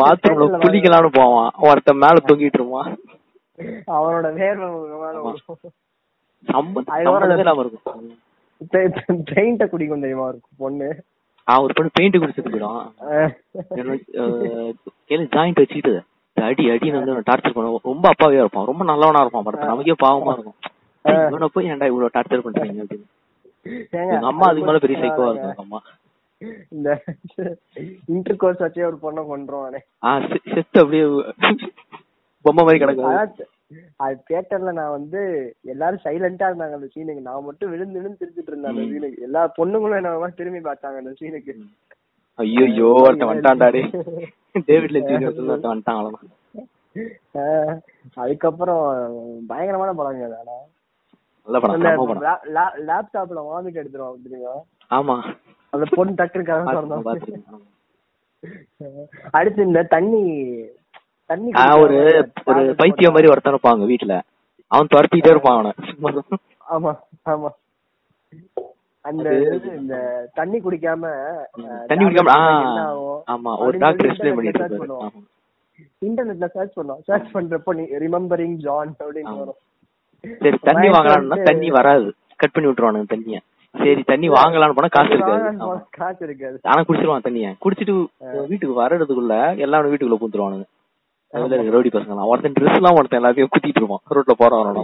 பாத்ரூம்ல 0.00 0.58
குளிக்கலாம்னு 0.64 1.10
போவான். 1.20 1.50
ஒருத்தன் 1.68 2.02
மேல 2.04 2.22
தூங்கிட்டு 2.28 2.60
இருப்பான். 2.60 2.90
அவனோட 3.96 4.28
வேர்வை 4.40 4.68
பெயிண்ட 9.34 9.64
குடிக்கும் 9.72 10.04
தெரியுமா 10.04 10.26
இருக்கும் 10.28 10.56
பொண்ணு? 10.62 10.88
ஒரு 11.48 11.72
பொண்ணு 11.76 11.96
பெயிண்ட் 11.98 12.16
குடிச்சிட்டு 12.22 12.52
போயிடும் 12.52 12.80
ஜாயிண்ட் 15.36 15.60
வச்சுக்கிட்டு. 15.62 15.94
அடி 16.36 16.64
அடின்னு 16.72 17.00
வந்து 17.00 17.14
டார்ச்சர் 17.30 17.56
பண்ணுவோம் 17.56 17.86
ரொம்ப 17.90 18.04
அப்பாவியா 18.12 18.42
இருப்பான். 18.42 18.68
ரொம்ப 18.70 18.84
நல்லவனா 18.90 19.22
இருப்பான் 19.24 19.46
படத்துல 19.46 19.70
நமக்கே 19.72 19.96
பாவமா 20.04 20.32
இருக்கும். 20.34 20.58
இவனை 21.30 21.48
போய் 21.54 21.70
ஏன்டா 21.70 21.88
இவ்வளவு 21.90 22.14
டார்ச்சர் 22.16 22.44
பண்றீங்க? 22.46 22.84
அப்படின்னு. 22.84 23.08
எங்க 24.02 24.26
அம்மா 24.32 24.44
அதுக்கு 24.48 24.68
மேல 24.68 24.82
பெரிய 24.84 24.96
சைக்கோவா 25.00 25.28
இருக்கும் 25.30 25.50
எங்க 25.50 25.64
அம்மா. 25.66 25.80
இந்த 26.74 26.88
இன்டர் 28.12 28.40
கோர்ஸ் 28.42 28.62
வச்சே 28.64 28.84
ஒரு 28.90 28.98
பொண்ணை 29.02 29.22
கொண்டுருவானே 29.30 29.80
செத்து 30.52 30.78
அப்படியே 30.82 31.04
பொம்மை 32.44 32.62
மாதிரி 32.64 32.82
கிடக்குது. 32.82 33.10
அதான் 33.10 33.50
அது 34.00 34.14
தியேட்டர்ல 34.28 34.70
நான் 34.78 34.96
வந்து 34.96 35.20
எல்லாரும் 35.72 36.04
சைலண்டா 36.04 36.48
இருந்தாங்க 36.48 36.78
அந்த 36.78 36.88
சீனுக்கு 36.94 37.26
நான் 37.26 37.46
மட்டும் 37.48 37.72
விழுந்து 37.72 37.98
விழுந்து 37.98 38.20
திருச்சிட்டு 38.20 38.50
இருந்தேன் 38.52 38.72
அந்த. 38.72 38.84
சீனுக்கு 38.92 39.26
எல்லா 39.26 39.42
பொண்ணுங்களும் 39.58 39.98
என்ன 40.00 40.30
திரும்பி 40.40 40.62
பார்த்தாங்க 40.64 41.02
அந்த 41.02 41.12
சீனுக்கு 41.20 41.54
ஐயோ 42.38 42.88
ஒருத்தன் 42.98 43.30
வந்துட்டான்டாடி 43.30 43.82
டேவிட் 44.68 44.92
லெஞ்ச் 44.94 45.12
ஒருத்தன் 45.26 45.72
வந்துட்டாங்களா 45.72 46.20
அதுக்கப்புறம் 48.16 48.84
பயங்கரமான 49.50 49.90
படங்க 49.98 50.28
லேப்டாப்ல 52.88 53.40
வாமிட் 53.46 53.80
எடுத்துருவான் 53.80 54.24
தெரியுமா? 54.24 54.54
ஆமா. 54.90 55.16
அந்த 55.72 55.84
பொண்ணு 55.92 56.12
டக்குனு 56.18 56.44
கதை. 56.44 57.16
அடுத்து 59.38 59.60
இந்த 59.68 59.80
தண்ணி 59.94 60.22
தண்ணி 61.30 61.50
ஒரு 61.82 61.96
ஒரு 62.50 62.62
பைத்தியம் 62.80 63.14
மாதிரி 63.14 63.30
ஒருத்தன் 63.32 63.54
இருப்பாங்க 63.54 63.88
வீட்டுல 63.92 64.14
அவன் 64.70 64.92
துரத்திட்டே 64.92 65.32
இருப்பான் 65.34 65.56
அவனை. 65.56 65.72
ஆமா 66.74 66.92
ஆமா. 67.32 67.50
அந்த 69.04 69.28
இந்த 69.78 69.94
தண்ணி 70.38 70.58
குடிக்காம 70.58 71.04
தண்ணி 71.90 72.02
குடிக்காம 72.04 72.32
ஆமா 73.34 73.52
ஒரு 73.66 73.76
டாக்டர் 73.84 74.08
எக்ஸ்பிளைன் 74.08 74.38
பண்ணிட்டு. 74.38 75.20
இன்டர்நெட்ல 76.06 76.46
சர்ச் 76.56 76.76
பண்ணோம் 76.78 77.00
சர்ச் 77.08 77.30
பண்றப்போ 77.36 77.72
நீ 77.78 77.84
ரிமெம்பரிங் 78.04 78.56
ஜான் 78.66 78.92
அப்படின்னு. 79.04 79.36
வரும். 79.40 79.60
சரி 80.42 80.58
தண்ணி 80.68 80.88
வாங்கலாம்னா 80.96 81.38
தண்ணி 81.50 81.70
வராது. 81.78 82.08
கட் 82.40 82.54
பண்ணி 82.54 82.68
விட்டுருவானுங்க 82.68 83.08
தண்ணிய. 83.14 83.38
சரி 83.74 84.02
தண்ணி 84.10 84.28
வாங்கலாம்னு 84.36 84.76
போனா 84.78 84.90
காசு 84.96 85.12
இருக்காது. 85.16 85.48
காசு 85.98 86.20
இருக்காது. 86.28 86.56
ஆனா 86.70 86.80
குடிச்சிருவான் 86.88 87.26
தண்ணிய. 87.26 87.48
குடிச்சிட்டு 87.64 87.94
வீட்டுக்கு 88.50 88.74
வர்றதுக்குள்ள 88.82 89.34
எல்லாரும் 89.64 89.90
வீட்டுக்குள்ள 89.92 90.18
பூந்துருவானுங்க. 90.22 90.66
ரோடி 91.32 91.88
பசங்க 91.88 92.26
ஒருத்தன் 92.26 92.52
ட்ரெஸ் 92.52 92.74
எல்லாம் 92.74 92.94
ஒருத்தன் 92.94 93.22
எல்லாத்தையும் 93.22 93.46
குத்திட்டு 93.54 93.80
இருப்பான். 93.80 94.00
ரோட்ல 94.10 94.32
போறவனோட 94.38 94.80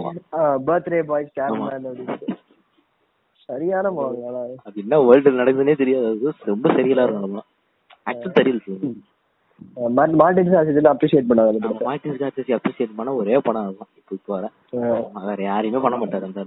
பர்த்டே 0.67 1.03
பாய் 1.03 1.31
அப்படின்னு 1.35 2.27
சரியான. 3.47 3.89
அது 4.63 4.75
என்ன 4.75 4.99
வேர்ல்டு 5.01 5.31
நடக்குதுன்னே 5.31 5.75
தெரியாது. 5.77 6.33
ரொம்ப 6.45 6.69
சரியில்லா 6.73 7.03
இருக்கும் 7.03 7.43
ஆக்சுவல் 8.05 8.95
மார்ட்- 9.97 10.17
மார்டின் 10.21 10.53
அப்ரிஷியேட் 10.53 11.27
படத்தை. 11.27 11.69
மார்டின் 11.83 12.17
ஸ்கார்செஸி 12.17 12.57
அப்ரிசியேட் 12.57 12.95
பண்ண 12.95 13.13
ஒரே 13.13 13.37
படம் 13.37 13.69
இப்போ 13.69 13.85
இப்போ 14.09 14.33
வர. 14.35 14.49
வேற 15.27 15.43
யாரையுமே 15.43 15.81
பண்ண 15.81 16.05
மாட்டாரு 16.05 16.23
அந்த. 16.23 16.45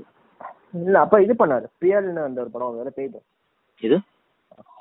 இல்ல 0.75 1.01
அப்ப 1.01 1.23
இது 1.23 1.35
பண்ணாரு. 1.39 1.67
பியல்னு 1.81 2.23
அந்த 2.25 2.41
ஒரு 2.41 2.51
படம் 2.51 2.77
வேற 2.77 2.91
போயிட்டு. 2.97 3.21
இது 3.81 3.97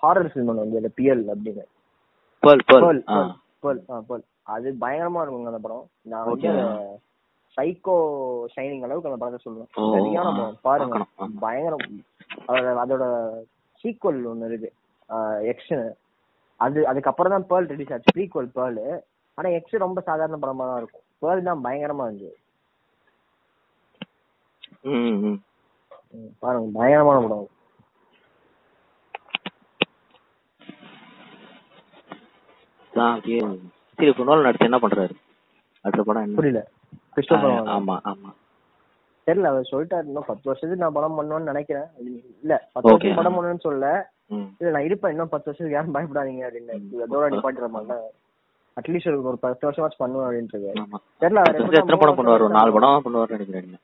ஹாரர் 0.03 0.29
ஃபிலிம் 0.31 0.51
ஒன்று 0.51 0.69
வந்து 0.71 0.93
பியல் 0.97 1.23
அப்படின்னு. 1.27 1.65
பேர்ல் 2.43 2.63
பேர்ல் 2.67 3.01
பேர்ல் 3.63 4.23
அது 4.55 4.67
பயங்கரமா 4.83 5.21
இருக்குங்க 5.23 5.51
அந்த 5.51 5.61
படம். 5.65 5.85
நான் 6.11 6.27
வந்து. 6.29 6.51
சைக்கோ 7.57 7.95
ஷைனிங் 8.53 8.83
அளவுக்கு 8.87 9.09
அந்த 9.09 9.19
படத்தை 9.21 9.39
சொல்லுவேன். 9.45 9.71
சரியான 9.95 10.27
படம். 10.37 10.59
பாருங்க. 10.67 10.99
பயங்கரம் 11.45 11.85
அதோட 12.83 13.05
சீக்வல் 13.83 14.21
ஒன்னு 14.31 14.49
இருக்கு. 14.49 14.69
எக்ஸ் 15.51 15.73
அது 16.59 16.79
அதுக்கப்புறம் 16.91 17.33
தான் 17.33 17.47
பேர்ல் 17.51 17.71
ரிலீஸ் 17.73 17.93
ஆச்சு. 17.95 18.15
ப்ரீக்வல் 18.15 18.49
பேர்ல் 18.57 18.83
ஆனா 19.37 19.49
எக்ஸ் 19.57 19.83
ரொம்ப 19.85 19.99
சாதாரண 20.09 20.37
படமா 20.43 20.65
தான் 20.69 20.79
இருக்கும். 20.81 21.05
பேர்ல் 21.23 21.49
தான் 21.49 21.63
பயங்கரமா 21.65 22.05
இருந்துச்சு 22.07 22.35
பாருங்க. 26.43 26.67
பயங்கரமான 26.77 27.19
படம். 27.25 27.49
தான் 32.91 33.19
சரி 33.99 34.25
நோல் 34.25 34.45
நடிச்சு 34.45 34.67
என்ன 34.67 34.79
பண்றாரு? 34.83 35.13
அடுத்த 35.85 36.03
படம் 36.03 36.23
என்ன? 36.25 36.35
புரியல. 36.35 36.61
கிறிஸ்டோபர். 37.15 37.55
ஆமா 37.75 37.95
ஆமா. 38.11 38.29
தெரியல 39.27 39.49
அவர் 39.51 39.69
சொல்லிட்டாரு 39.71 40.05
இன்னும் 40.07 40.27
பத்து 40.29 40.47
வருஷத்துக்கு 40.49 40.83
நான் 40.83 40.95
படம் 40.95 41.17
பண்ணுவேன்னு 41.17 41.51
நினைக்கிறேன். 41.51 41.87
இல்ல 42.43 42.53
பத்து. 42.75 42.89
வருஷம் 42.89 43.19
படம் 43.19 43.35
பண்ணுவேன்னு 43.37 43.65
சொல்ல 43.67 43.89
ம். 44.29 44.47
இல்ல 44.59 44.71
நான் 44.71 44.87
இருப்பேன் 44.87 45.13
இன்னும் 45.13 45.33
பத்து 45.33 45.47
வருஷத்துக்கு 45.49 45.77
யாரும் 45.77 45.95
பயப்படாதீங்க 45.97 46.43
அப்படின்னு. 46.47 46.75
இதோட 46.97 47.27
நிப்பாட்டிட 47.33 47.67
மாட்டேன் 47.75 48.03
அட்லீஸ்ட் 48.77 49.09
ஒரு 49.23 49.39
பத்து 49.43 49.67
வருஷமாச்சும் 49.67 50.03
பண்ணுவேன் 50.03 50.27
அப்படின்றது 50.27 50.69
ஆமா. 50.81 50.97
தெரியல 51.21 51.43
அவர் 51.43 51.77
எத்தனை 51.79 51.99
படம் 51.99 52.17
பண்ணுவார்? 52.19 52.45
ஒரு 52.47 52.57
நாலு 52.57 52.73
படம் 52.73 53.05
பண்ணுவார்னு 53.05 53.37
நினைக்கிறேன் 53.37 53.79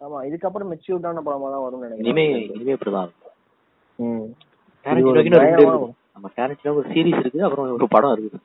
ஆமா 0.00 0.18
இதுக்கப்புறம் 0.26 0.70
மெச்சூர்டான 0.72 1.22
படமா 1.24 1.48
தான் 1.50 1.64
இனிமே 2.00 2.24
நினைக்கிறேன். 2.26 2.56
இனிமே 2.56 2.74
இப்படிதான் 2.76 3.06
இருக்கும். 3.08 3.34
ம். 3.98 4.28
நம்ம 4.86 6.28
டேரண்டினோ 6.36 6.72
ஒரு 6.74 6.88
சீரிஸ் 6.92 7.20
இருக்கு 7.22 7.44
அப்புறம் 7.46 7.74
ஒரு 7.76 7.88
படம் 7.88 8.14
இருக்குது. 8.14 8.38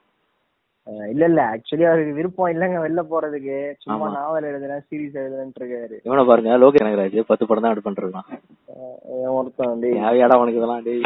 இல்ல 1.07 1.23
இல்ல. 1.25 1.41
ஆக்சுவலி 1.51 1.85
அவருக்கு 1.89 2.13
விருப்பம் 2.13 2.51
இல்லங்க 2.51 2.77
வெளில 2.81 3.01
போறதுக்கு. 3.11 3.55
சும்மா. 3.83 4.07
நாவல் 4.15 4.49
எழுதுறேன் 4.49 4.83
சீரிஸ் 4.87 5.17
எழுதுறேன்ட்டு 5.21 5.61
இருக்காரு. 5.61 5.95
இவனை 6.03 6.23
பாருங்க. 6.25 6.57
லோகே 6.63 6.79
கனகராஜ் 6.81 7.17
பத்து 7.31 7.47
படம் 7.47 7.65
தான் 7.65 8.27
அஹ் 8.73 8.99
இவன் 9.15 9.35
ஒருத்தன் 9.39 9.81
டேய். 9.81 9.97
தேவையாடா 9.97 10.37
அவனுக்கு 10.37 10.61
இதெல்லாம் 10.61 10.85
டேய். 10.85 11.03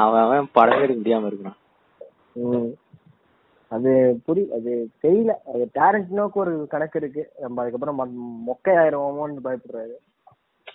அவன் 0.00 0.22
அவன் 0.22 0.50
படமே 0.54 0.82
எடுக்க 0.84 1.00
முடியாம 1.00 1.30
இருக்கிறான். 1.30 1.58
அது 3.70 3.90
புரி 4.26 4.42
அது 4.56 4.70
தெரியல. 5.04 5.32
அது 5.52 5.64
டேரண்ட்னோக்கு 5.74 6.38
ஒரு 6.38 6.52
கணக்கு 6.66 6.98
இருக்கு. 6.98 7.22
நம்ம 7.40 7.60
அதுக்கப்புறம் 7.62 7.98
மொக்கை 8.48 8.74
ஆயிருவோமோன்னு 8.82 9.44
பயப்படுறாரு. 9.46 9.96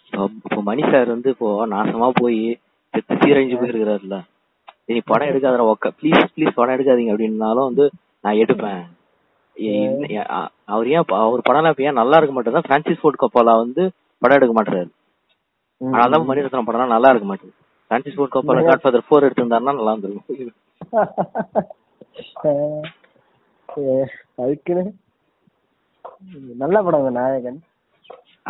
இப்போ 0.06 0.26
இப்போ 0.44 0.62
மணி 0.62 0.84
சார் 0.92 1.08
வந்து 1.08 1.30
இப்போ 1.30 1.50
நாசமா 1.68 2.10
போய் 2.20 2.40
செத்து 2.94 3.16
சீரழிஞ்சு 3.16 3.58
போயிருக்கிறாருல்ல. 3.58 4.18
நீ 4.90 5.00
படம் 5.10 5.30
எடுக்காத 5.32 5.66
ஒக்க 5.72 5.90
ப்ளீஸ் 6.00 6.32
ப்ளீஸ் 6.36 6.58
படம் 6.58 6.76
எடுக்காதீங்க 6.76 7.14
அப்படின்னாலும் 7.14 7.68
வந்து 7.70 7.86
நான் 8.24 8.40
எடுப்பேன். 8.44 8.84
அவர் 10.74 10.88
ஏன் 10.94 11.06
அவர் 11.26 11.48
படம் 11.48 11.70
இப்ப 11.72 11.84
ஏன் 11.88 12.00
நல்லா 12.02 12.18
இருக்க 12.20 12.34
மாட்டேங்குது 12.36 12.68
பிரான்சிஸ் 12.70 13.02
ஃபோர்ட் 13.02 13.22
கப்பாலா 13.24 13.54
வந்து 13.64 13.84
படம் 14.22 14.38
எடுக்க 14.40 14.56
மாட்டாரு. 14.58 14.84
அதனால 15.82 16.20
மணிரத்னம் 16.30 16.68
படம் 16.70 16.94
நல்லா 16.96 17.12
இருக்க 17.14 17.28
மாட்டேங்குது. 17.30 17.60
Francis 17.92 18.18
Ford 18.18 18.36
Coppola 18.36 18.64
Godfather 18.84 19.08
four 19.08 19.26
எடுத்திருந்தாருன்னா 19.28 19.78
நல்லா 19.80 19.94
இருந்திருக்கும். 19.94 20.52
அதுக்குன்னு 24.44 24.84
நல்ல 26.64 26.78
படம் 26.88 27.18
நாயகன். 27.22 27.60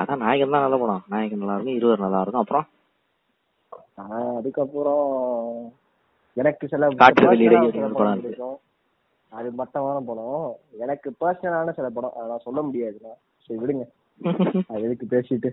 அதான் 0.02 0.22
நாயகன் 0.26 0.56
தான் 0.56 0.66
நல்ல 0.66 0.78
படம். 0.84 1.04
நாயகன் 1.14 1.42
நல்லா 1.42 1.56
இருக்கும் 1.56 1.78
இருவர் 1.80 2.04
நல்லா 2.06 2.22
இருக்கும். 2.22 2.44
அப்புறம்? 2.44 2.68
அதுக்கப்புறம் 4.38 5.08
எனக்கு 6.38 6.68
சில 6.68 6.88
இருக்கு. 6.88 8.50
அது 9.32 9.52
மட்டமான 9.52 10.00
படம். 10.00 10.56
எனக்கு 10.80 11.14
பர்சனலான 11.22 11.72
சில 11.72 11.90
படம் 11.90 12.14
அதை 12.16 12.28
நான் 12.28 12.40
சொல்ல 12.40 12.62
முடியாதுண்ணா 12.62 13.14
சரி 13.50 13.60
விடுங்க. 13.60 13.86
அது 14.68 14.82
எதுக்கு 14.82 15.06
பேசிட்டு? 15.10 15.50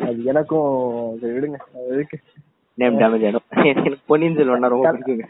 அது 0.00 0.24
எனக்கும் 0.24 0.70
சரி 1.18 1.32
விடுங்க. 1.32 1.58
அது 1.74 1.86
எதுக்கு? 1.88 2.18
நேம் 2.78 2.98
டேமேஜ் 2.98 3.24
ஆயிடும். 3.24 3.46
எனக்கு 3.64 3.98
பொன்னியின் 4.06 4.36
செல்வன் 4.36 4.68
ரொம்ப 4.68 4.92
பிடிக்குங்க. 4.92 5.26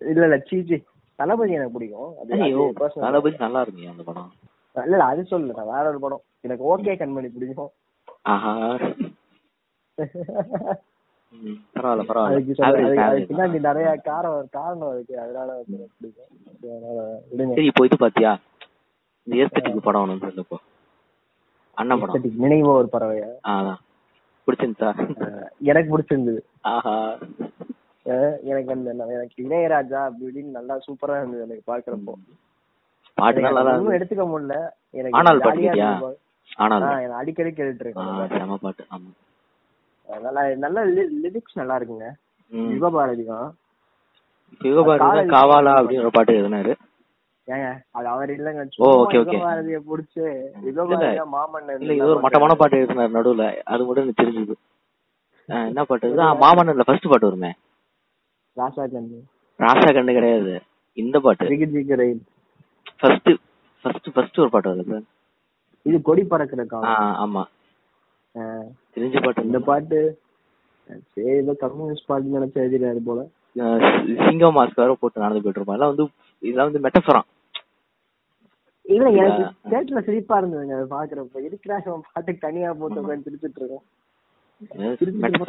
இல்ல 0.00 0.24
இல்ல 0.24 0.38
சீச்சி 0.38 0.84
தளபதி 1.18 1.52
எனக்கு 1.52 1.72
பிடிக்கும். 1.72 2.14
அது. 2.18 2.90
தளபதி 2.94 3.36
நல்லா 3.38 3.62
இருக்குங்க 3.62 3.90
அந்த 3.90 4.02
படம்? 4.02 4.30
இல்ல 4.76 4.90
இல்ல 4.90 5.04
அது 5.04 5.22
சொல்லல. 5.30 5.66
வேற 5.66 5.88
ஒரு 5.88 6.00
படம். 6.00 6.22
எனக்கு 6.40 6.76
ஓகே 6.76 6.94
கண்மணி 6.96 7.32
பிடிக்கும். 7.32 7.72
ஆஹா. 8.22 8.54
பரவாயில்ல 11.74 12.04
பரவாயில்ல. 12.08 13.24
பின்னாடி. 13.30 13.58
நிறைய 13.60 13.88
காரணம் 14.08 14.48
காரணம் 14.50 14.92
இருக்கு. 14.94 15.14
அதனால 15.20 15.50
சரி, 17.54 17.64
இப்போ 17.64 17.84
இது 17.84 17.96
பாத்தியா? 17.96 18.32
இந்த 19.26 19.34
ஏஸ்தட்டிக் 19.42 19.86
படம் 19.88 20.02
ஒன்று 20.04 20.32
இப்போ. 20.36 20.58
அண்ணன் 21.76 22.00
படம். 22.00 22.26
நினைவோ 22.44 22.72
ஒரு 22.74 22.88
பறவையா 22.92 23.28
அதான். 23.52 23.80
பிடிச்சிருந்தா 24.48 24.90
எனக்கு 25.62 25.90
பிடிச்சிருந்தது. 25.92 26.40
ஆஹா. 26.72 26.96
எனக்கு 28.42 28.70
அந்த 28.72 28.88
எனக்கு 29.14 29.36
இளையராஜா 29.44 30.00
அப்படி 30.06 30.24
இப்படின்னு 30.24 30.56
நல்லா 30.56 30.74
சூப்பரா 30.86 31.18
இருந்தது 31.18 31.42
எனக்கு 31.42 31.64
பாக்குறப்போ 31.70 32.14
பாட்டு 33.18 33.40
நல்லா. 33.40 33.72
எடுத்துக்க 33.98 34.24
முடியல. 34.32 34.56
எனக்கு 34.94 35.16
ஆனால் 35.18 35.40
பாட்டு. 35.40 36.16
ஆனால் 36.56 37.12
அடிக்கடி 37.12 37.50
கேட்டுட்டு 37.50 37.84
இருக்கேன் 37.84 38.58
பாட்டு. 38.64 38.84
ஆமா. 38.90 39.10
நல்லா 40.08 40.42
நல்ல 40.64 40.78
லிரிக்ஸ் 41.22 41.60
நல்லா 41.60 41.76
இருக்குங்க. 41.78 42.08
தான் 42.52 43.48
சிவபாரதி 44.60 45.02
தான் 45.02 45.12
காதல் 45.12 45.32
காவாலா 45.32 45.72
அப்படின்னு 45.78 46.04
ஒரு 46.04 46.14
பாட்டு 46.16 46.36
எழுதினாரு. 46.38 46.72
ஏங்க 47.48 47.66
அது 47.96 48.06
அவர் 48.12 48.30
இல்லங்க. 48.34 48.60
ஓ. 48.78 48.88
யுகபாரதிய 49.14 49.78
புடிச்சு 49.88 50.24
யுகபாரதியா 50.68 51.24
மாமன்னன் 51.34 51.80
இல்ல 51.82 51.96
இது 51.98 52.06
ஒரு 52.08 52.22
மட்டமான 52.24 52.54
பாட்டு 52.60 52.78
எழுதினாரு 52.80 53.16
நடுவுல. 53.16 53.46
அது 53.66 53.82
மட்டும் 53.84 54.04
எனக்கு 54.04 54.22
தெரிஞ்சுது. 54.22 54.54
என்ன 55.48 55.80
பாட்டு 55.84 56.10
இது? 56.10 56.22
ஆ, 56.22 56.34
மாமன்னன்ல 56.42 56.86
ஃபர்ஸ்ட் 56.88 57.10
பாட்டு 57.12 57.28
வருமே. 57.30 57.50
ராசா 58.56 58.84
கண்ணு 58.92 59.18
ராசா 59.60 59.88
கண்ணு 59.92 60.12
கிடையாது. 60.12 60.54
இந்த 60.96 61.16
பாட்டு. 61.20 61.48
ஜிகி 61.50 61.66
ஜிகி 61.72 61.96
ரயில். 62.00 62.22
ஃபர்ஸ்ட் 63.00 63.30
ஃபர்ஸ்ட் 63.84 64.08
ஃபர்ஸ்ட் 64.14 64.40
ஒரு 64.40 64.50
பாட்டு 64.50 64.70
வருது. 64.72 64.98
இது 65.86 65.96
கொடி 66.02 66.22
பறக்கிற 66.24 66.62
ஆமா. 67.24 67.42
தெரிஞ்ச 68.34 69.24
பாட்டு. 69.24 69.42
இந்த 69.42 69.58
பாட்டு 69.60 69.98
சரி 71.14 71.28
ஏதோ 71.28 71.52
கம்யூனிஸ்ட் 71.58 72.06
பாட்டு 72.06 72.34
நினைச்சு 72.34 72.58
எழுதிடாரு 72.58 73.00
போல. 73.04 73.20
சிங்கம் 74.24 74.56
மாஸ்க் 74.56 74.80
வேற 74.80 74.94
போட்டு 74.94 75.20
நடந்து 75.20 75.42
போயிட்டு 75.42 75.60
இருப்பான். 75.60 75.78
வந்து 75.78 76.04
இதெல்லாம் 76.42 76.72
வந்து 76.72 76.88
மெட்டஃபரான் 76.88 77.28
இல்ல 78.84 79.08
எனக்கு. 79.10 79.44
தேட்டர்ல 79.70 80.04
சிரிப்பா 80.04 80.40
இருந்ததுங்க 80.40 80.74
அதை 80.74 80.86
பாக்குறப்ப 80.90 81.44
இருக்கிறா 81.44 81.76
அவன் 81.82 82.02
பாட்டுக்கு 82.12 82.46
தனியா 82.46 82.72
போட்டு 82.72 83.00
உட்காந்து 83.00 83.26
சிரிச்சிட்டு 83.26 83.60
இருப்போம் 83.60 83.84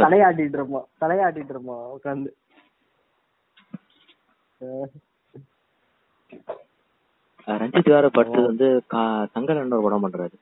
தலையாட்டிட்டு 0.03 0.55
இருப்போம் 0.55 0.87
தலையாட்டிட்டு 1.01 1.49
இருப்போம் 1.49 1.83
உட்காந்து 1.95 2.31
ரஞ்சித் 7.47 7.89
வேற 7.89 8.07
படுத்தது 8.07 8.45
வந்து 8.45 8.67
கா- 8.91 9.27
தங்கலன்னு 9.35 9.73
ஒரு 9.73 9.99
படம் 9.99 10.03
பண்றாரு. 10.03 10.35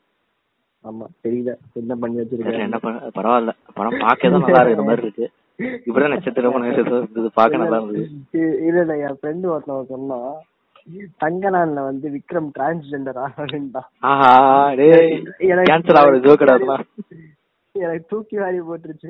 ஆமா 0.84 1.05
தெரியல. 1.23 1.51
என்ன 1.73 1.95
பண்ணி 1.95 2.19
வச்சிருக்காரு 2.19 2.60
என்ன 2.60 2.77
பண்ண 2.80 3.11
பரவாயில்ல. 3.15 3.51
படம் 3.73 3.99
பார்க்க 3.99 4.30
தான் 4.30 4.43
நல்லா 4.45 4.61
இருக்கிற 4.61 4.85
மாதிரி 4.88 5.05
இருக்கு. 5.05 5.26
இப்படிதான் 5.85 6.14
நட்சத்திரம் 6.14 6.65
இருந்தது 6.72 7.30
பார்க்க 7.34 7.57
நல்லா 7.57 7.77
இருந்தது 7.80 8.05
இல்ல 8.64 8.80
இல்ல 8.81 8.95
என் 9.05 9.18
ஃப்ரெண்டு 9.19 9.51
ஒருத்தவன் 9.53 9.91
சொன்னான் 9.91 10.34
தங்கநாள்ல 11.22 11.81
வந்து 11.84 12.07
விக்ரம் 12.10 12.49
டிரான்ஸ்ஜெண்டர் 12.55 13.19
எனக்கு- 15.45 15.68
கேன்சல் 15.69 16.23
ஜோக்கடா 16.26 16.55
எனக்கு 17.76 18.05
தூக்கி 18.10 18.35
வாரி 18.38 18.60
போட்டுருச்சு. 18.61 19.10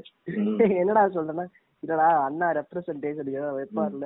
என்னடா 0.77 1.01
சொல்றேன்னா 1.07 1.45
இல்லடா 1.83 2.07
அண்ணா 2.25 2.47
ரெப்ரசன்டேஷன் 2.51 3.31
வைப்பார்ல 3.57 4.05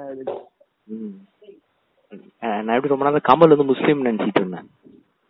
நான் 2.60 2.76
எப்படி 2.76 2.94
ரொம்ப 2.94 3.06
நாள் 3.08 3.28
கமல் 3.28 3.52
வந்து 3.52 3.66
முஸ்லீம் 3.66 4.06
நினைச்சிட்டு 4.06 4.42
இருந்தேன். 4.42 4.68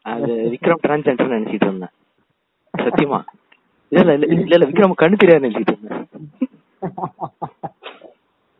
அது 0.05 0.27
விக்ரம் 0.53 0.83
டிரான்ஸ்ஜெண்டர் 0.83 1.35
நினைச்சிட்டு 1.35 1.67
இருந்தேன். 1.67 1.93
சத்தியமா? 2.77 3.19
இல்ல 3.91 4.13
இல்ல 4.13 4.27
இல்ல 4.35 4.55
இல்ல, 4.55 4.65
விக்ரம் 4.69 5.01
கண்ணு 5.01 5.21
தெரியாது 5.21 5.45
நினைச்சிட்டு 5.45 5.73
இருந்தேன். 5.73 6.05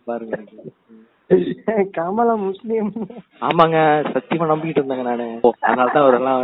பாருங்க 0.08 0.36
கமலா 1.98 2.34
முஸ்லீம். 2.44 2.92
ஆமாங்க 3.42 3.78
சத்தியமா 4.14 4.52
நம்பிக்கிட்டு 4.52 4.82
இருந்தாங்க 4.82 5.06
நானு. 5.10 5.28
அதனாலதான் 5.62 6.04
அவரெல்லாம் 6.04 6.44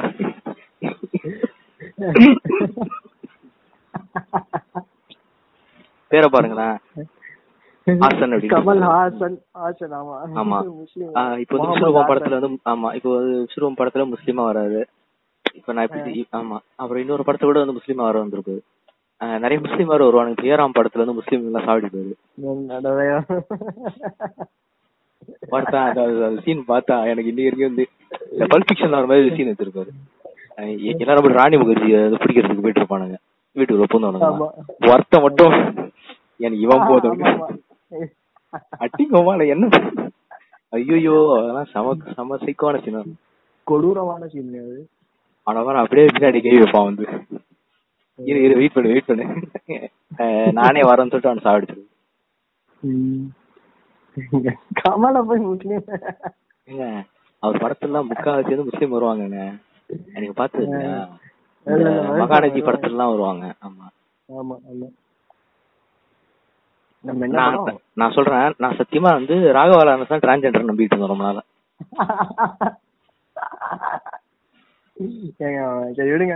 பேரை 6.12 6.28
பாருங்களேன். 6.30 6.76
ஹாசன் 7.88 8.34
கமல் 8.52 8.84
ஹாசன் 8.88 9.38
ஹாசன் 9.62 9.94
ஆமா. 9.98 10.18
ஆமா. 10.41 10.58
இப்போ 11.44 11.56
வந்து. 11.62 12.04
படத்துல 12.12 12.38
வந்து 12.40 12.60
ஆமா 12.74 12.90
இப்போ 12.98 13.10
விஸ்வரூபம் 13.40 13.80
படத்துல 13.80 14.06
முஸ்லீமா 14.12 14.44
வராது 14.50 14.82
இப்ப 15.55 15.73
நான் 15.73 15.88
இப்படி 15.88 16.13
ஆமா. 16.34 16.57
அப்புறம் 16.81 17.01
இன்னொரு 17.03 17.23
படத்துல 17.25 17.49
கூட 17.49 17.59
வந்து 17.63 17.77
முஸ்லீமா 17.77 18.03
வர 18.07 18.17
வந்திருக்கு. 18.19 18.55
நிறைய 19.43 19.57
முஸ்லீம் 19.65 19.91
வர 19.91 20.03
வருவானுங்க. 20.05 20.43
ஜெயராம் 20.43 20.75
படத்துல 20.77 21.03
வந்து 21.03 21.19
முஸ்லீம் 21.19 21.43
எல்லாம் 21.49 21.65
சாவடி 21.67 21.89
போயிரு 21.89 22.15
பார்த்தா 25.53 25.80
அந்த 25.89 26.01
சீன் 26.45 26.63
பார்த்தா 26.71 26.95
எனக்கு 27.11 27.30
இன்னைக்கு 27.31 27.49
வரைக்கும் 27.49 27.69
வந்து 27.69 27.85
இந்த 28.34 28.45
பல்ப் 28.51 28.67
ஃபிக்ஷன்ல 28.67 28.97
வர 28.97 29.07
மாதிரி 29.11 29.35
சீன் 29.35 29.51
எடுத்திருப்பாரு. 29.51 29.91
எல்லாரும் 30.93 31.21
அப்படி 31.21 31.39
ராணி 31.39 31.55
முகர்ஜி 31.57 31.89
வந்து 31.97 32.21
பிடிக்கிறதுக்கு 32.23 32.63
போயிட்டு 32.65 32.81
இருப்பானுங்க. 32.81 33.17
வீட்டுக்குள்ள 33.55 33.88
பூந்தவனுங்க. 33.91 34.47
வருத்தம் 34.89 35.25
மட்டும். 35.25 35.55
எனக்கு 36.39 36.63
இவன் 36.65 36.88
போதும். 36.89 37.21
அட்டிங்கோமால 38.84 39.47
என்ன? 39.53 39.69
ஐயோ 40.73 41.15
அதெல்லாம் 41.38 41.69
சம 41.73 41.88
சம 42.17 42.38
சைக்கோன 42.43 42.81
சீன் 42.85 43.15
கொடூரமான 43.67 44.23
சீன் 44.34 44.53
அது. 44.63 44.77
அவன் 45.48 45.82
அப்படியே 45.82 46.06
பின்னாடி 46.07 46.40
கை 46.41 46.53
வைப்பான் 46.57 46.90
வந்து. 46.90 47.06
இரு 48.20 48.40
இரு 48.45 48.57
வெயிட் 48.60 48.76
பண்ணு 48.76 48.91
வெயிட் 48.91 49.10
பண்ணு. 49.10 49.26
நானே 50.60 50.84
வரேன்னு 50.90 51.11
சொல்லிட்டு 51.14 51.32
அவன் 51.32 51.45
சாப்பிடுச்சு. 51.48 51.80
கமலா 54.82 55.22
போய் 55.30 55.45
முஸ்லீம் 55.45 55.86
ஏங்க 56.68 56.86
அவர் 57.44 57.61
படத்துலாம் 57.64 58.10
முக்காவாசி 58.10 58.52
வந்து 58.52 58.70
முஸ்லீம் 58.70 58.94
வருவாங்கங்க. 58.95 59.40
எனக்கு 60.14 60.34
பார்த்து 60.34 60.68
மகாநதி 62.22 62.61
படத்துலலாம் 62.61 63.14
வருவாங்க. 63.14 63.45
ஆமா. 63.68 63.86
ஆமா 64.30 64.56
நான் 67.99 68.11
சொல்றேன் 68.11 68.53
நான் 68.64 68.78
சத்தியமா 68.78 69.10
வந்து 69.18 69.36
ராகவாலான 69.57 70.06
தான் 70.11 70.20
டிரான்ஜெண்டர் 70.20 70.70
நம்பிட்டு 70.70 70.94
இருந்தேன் 70.94 71.14
ரொம்ப 71.14 71.26
நாளா. 71.28 71.44
சரி 74.98 76.10
விடுங்க 76.10 76.36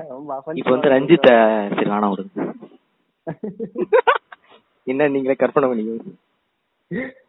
இப்ப 0.60 0.72
வந்து 0.72 0.90
ஆ 0.90 0.94
ரஞ்சித் 0.96 1.30
சரி 1.72 1.90
வேணாம் 1.92 2.14
விடுங்க 2.14 2.46
என்ன 4.88 5.08
நீங்களே 5.14 5.36
கற்பனை 5.36 5.68
பண்ணீங்க 5.70 5.94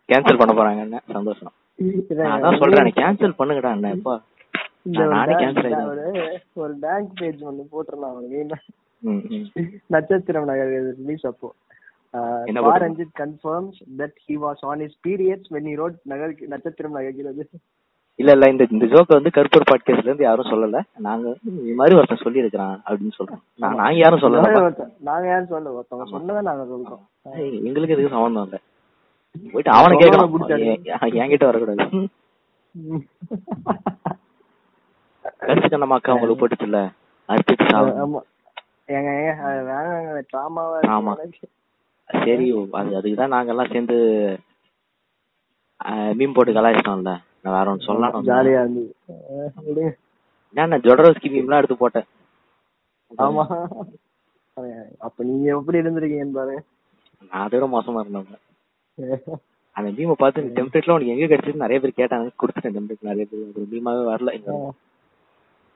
கேன்சல் 0.08 0.40
பண்ண 0.40 0.52
போறாங்க 0.52 0.80
என்ன? 0.84 0.98
சந்தோஷம். 1.14 1.52
அதான் 2.34 2.60
சொல்றேன் 2.60 2.90
கேன்சல் 2.98 3.38
பண்ணுங்கடா 3.38 3.70
என்ன? 3.76 4.18
இந்த 4.86 5.04
நான் 5.06 5.32
ஒரு 6.56 6.74
பேங்க் 6.84 7.10
பேஜ் 7.18 7.40
ஒன்னு 7.42 7.64
போட்டிருந்தான் 7.72 8.12
அவனுக்கு 8.12 8.58
ம், 9.02 9.22
ம். 9.32 9.48
நட்சத்திரம் 9.86 10.48
நகர் 10.50 10.70
ரிலீஸ் 11.00 11.26
அப்போ? 11.26 11.48
Ranjith 12.84 13.14
confirms 13.20 13.80
that 13.98 14.16
he 14.26 14.36
was 14.44 14.62
on 14.64 14.84
periods 15.04 15.50
when 15.56 15.68
he 15.70 15.74
wrote 15.76 15.98
Nagar 16.04 16.32
Natchathiram 16.46 16.96
Nagargiradhu. 16.96 17.44
இல்ல 18.18 18.30
இல்ல 18.36 18.46
இந்த 18.52 18.64
இந்த 18.74 18.86
ஜோக்க 18.92 19.18
வந்து 19.18 19.30
கருப்பூர் 19.34 19.66
பாட்காஸ்ட்ல 19.68 20.08
இருந்து 20.08 20.26
யாரும் 20.26 20.48
சொல்லல. 20.52 20.78
நாங்க 21.06 21.26
இது 21.60 21.74
மாதிரி 21.80 21.96
ஒருத்தன் 21.98 22.22
சொல்லி 22.24 22.42
இருக்கிறான் 22.42 22.76
அப்படின்னு 22.86 23.16
சொல்றோம். 23.18 23.42
நான் 23.62 23.78
நாங்க 23.80 23.98
யாரும் 24.02 24.22
சொல்லல. 24.24 24.48
நாங்க 25.08 25.26
யாரும் 25.32 25.52
சொல்ல 25.52 25.74
ஒருத்தவங்க 25.76 26.06
சொன்னதை 26.14 26.40
நாங்க 26.48 26.64
சொல்றோம். 26.72 27.02
எங்களுக்கு 27.68 27.94
இதுக்கு 27.96 28.14
சம்பந்தம் 28.16 28.46
இல்ல? 28.48 28.58
போயிட்டு 29.52 29.72
அவனை 29.76 29.94
கேட்கலாம் 29.96 30.34
என்கிட்ட 31.22 31.46
வரக்கூடாது. 31.50 31.84
கருத்து 35.42 35.68
கண்ணம்மா 35.68 35.98
அக்கா 35.98 36.16
உங்களுக்கு 36.16 36.40
போட்டுச்சுல்ல? 36.40 36.80
அர்ப்பிச்சு 37.28 37.70
சாவு. 37.72 37.90
ஆமா. 38.04 38.20
ஏங்க 38.96 39.08
ஏங்க 39.20 39.46
அது 39.48 39.62
வேணாங்க 39.70 40.20
ட்ராமாவா 40.32 40.76
ஆமா. 40.96 41.14
சரி 42.10 42.46
அது 42.80 42.98
அதுக்கு 42.98 43.16
தான் 43.22 43.34
நாங்க 43.36 43.52
எல்லாம் 43.54 43.72
சேர்ந்து 43.72 43.96
மீன் 46.18 46.36
போட்டு 46.36 46.56
கலாய்ச்சிட்டோம்ல. 46.56 47.12
நான் 47.44 47.54
வேற 47.54 47.70
ஒன்று 47.70 47.86
சொல்லலாம் 47.86 48.26
ஜாலியா 48.28 48.60
இருந்து 48.62 48.82
அஹ் 49.34 49.52
விடுங்க. 49.66 49.90
நான் 50.56 50.82
ஜொடரோஸ்கி 50.84 51.28
மீம்லாம் 51.32 51.60
எடுத்து 51.60 51.76
போட்டேன். 51.78 52.06
ஆமா. 53.10 53.44
அப்ப 55.06 55.18
நீங்க 55.24 55.46
எப்படி 55.54 55.80
இருந்திருக்கீங்கன்னு 55.80 56.38
பாருங்க 56.38 56.60
நான் 57.22 57.42
அதை 57.42 57.54
விட 57.56 57.66
மோசமா 57.72 58.00
இருந்தேன் 58.02 58.44
அந்த 59.76 59.88
மீமை 59.96 60.14
பார்த்து 60.16 60.40
டெம்ப்ளேட்ல 60.56 60.94
உனக்கு 60.94 61.12
எங்க 61.12 61.26
கிடைச்சது 61.26 61.64
நிறைய 61.64 61.78
பேர் 61.82 61.98
கேட்டாங்க. 61.98 62.28
கொடுத்துட்டேன் 62.40 62.76
டெம்ப்ளேட் 62.76 63.08
நிறைய 63.08 63.24
பேர் 63.30 63.44
ஒரு 63.52 63.66
மீமாவே 63.72 64.02
வரல. 64.08 64.30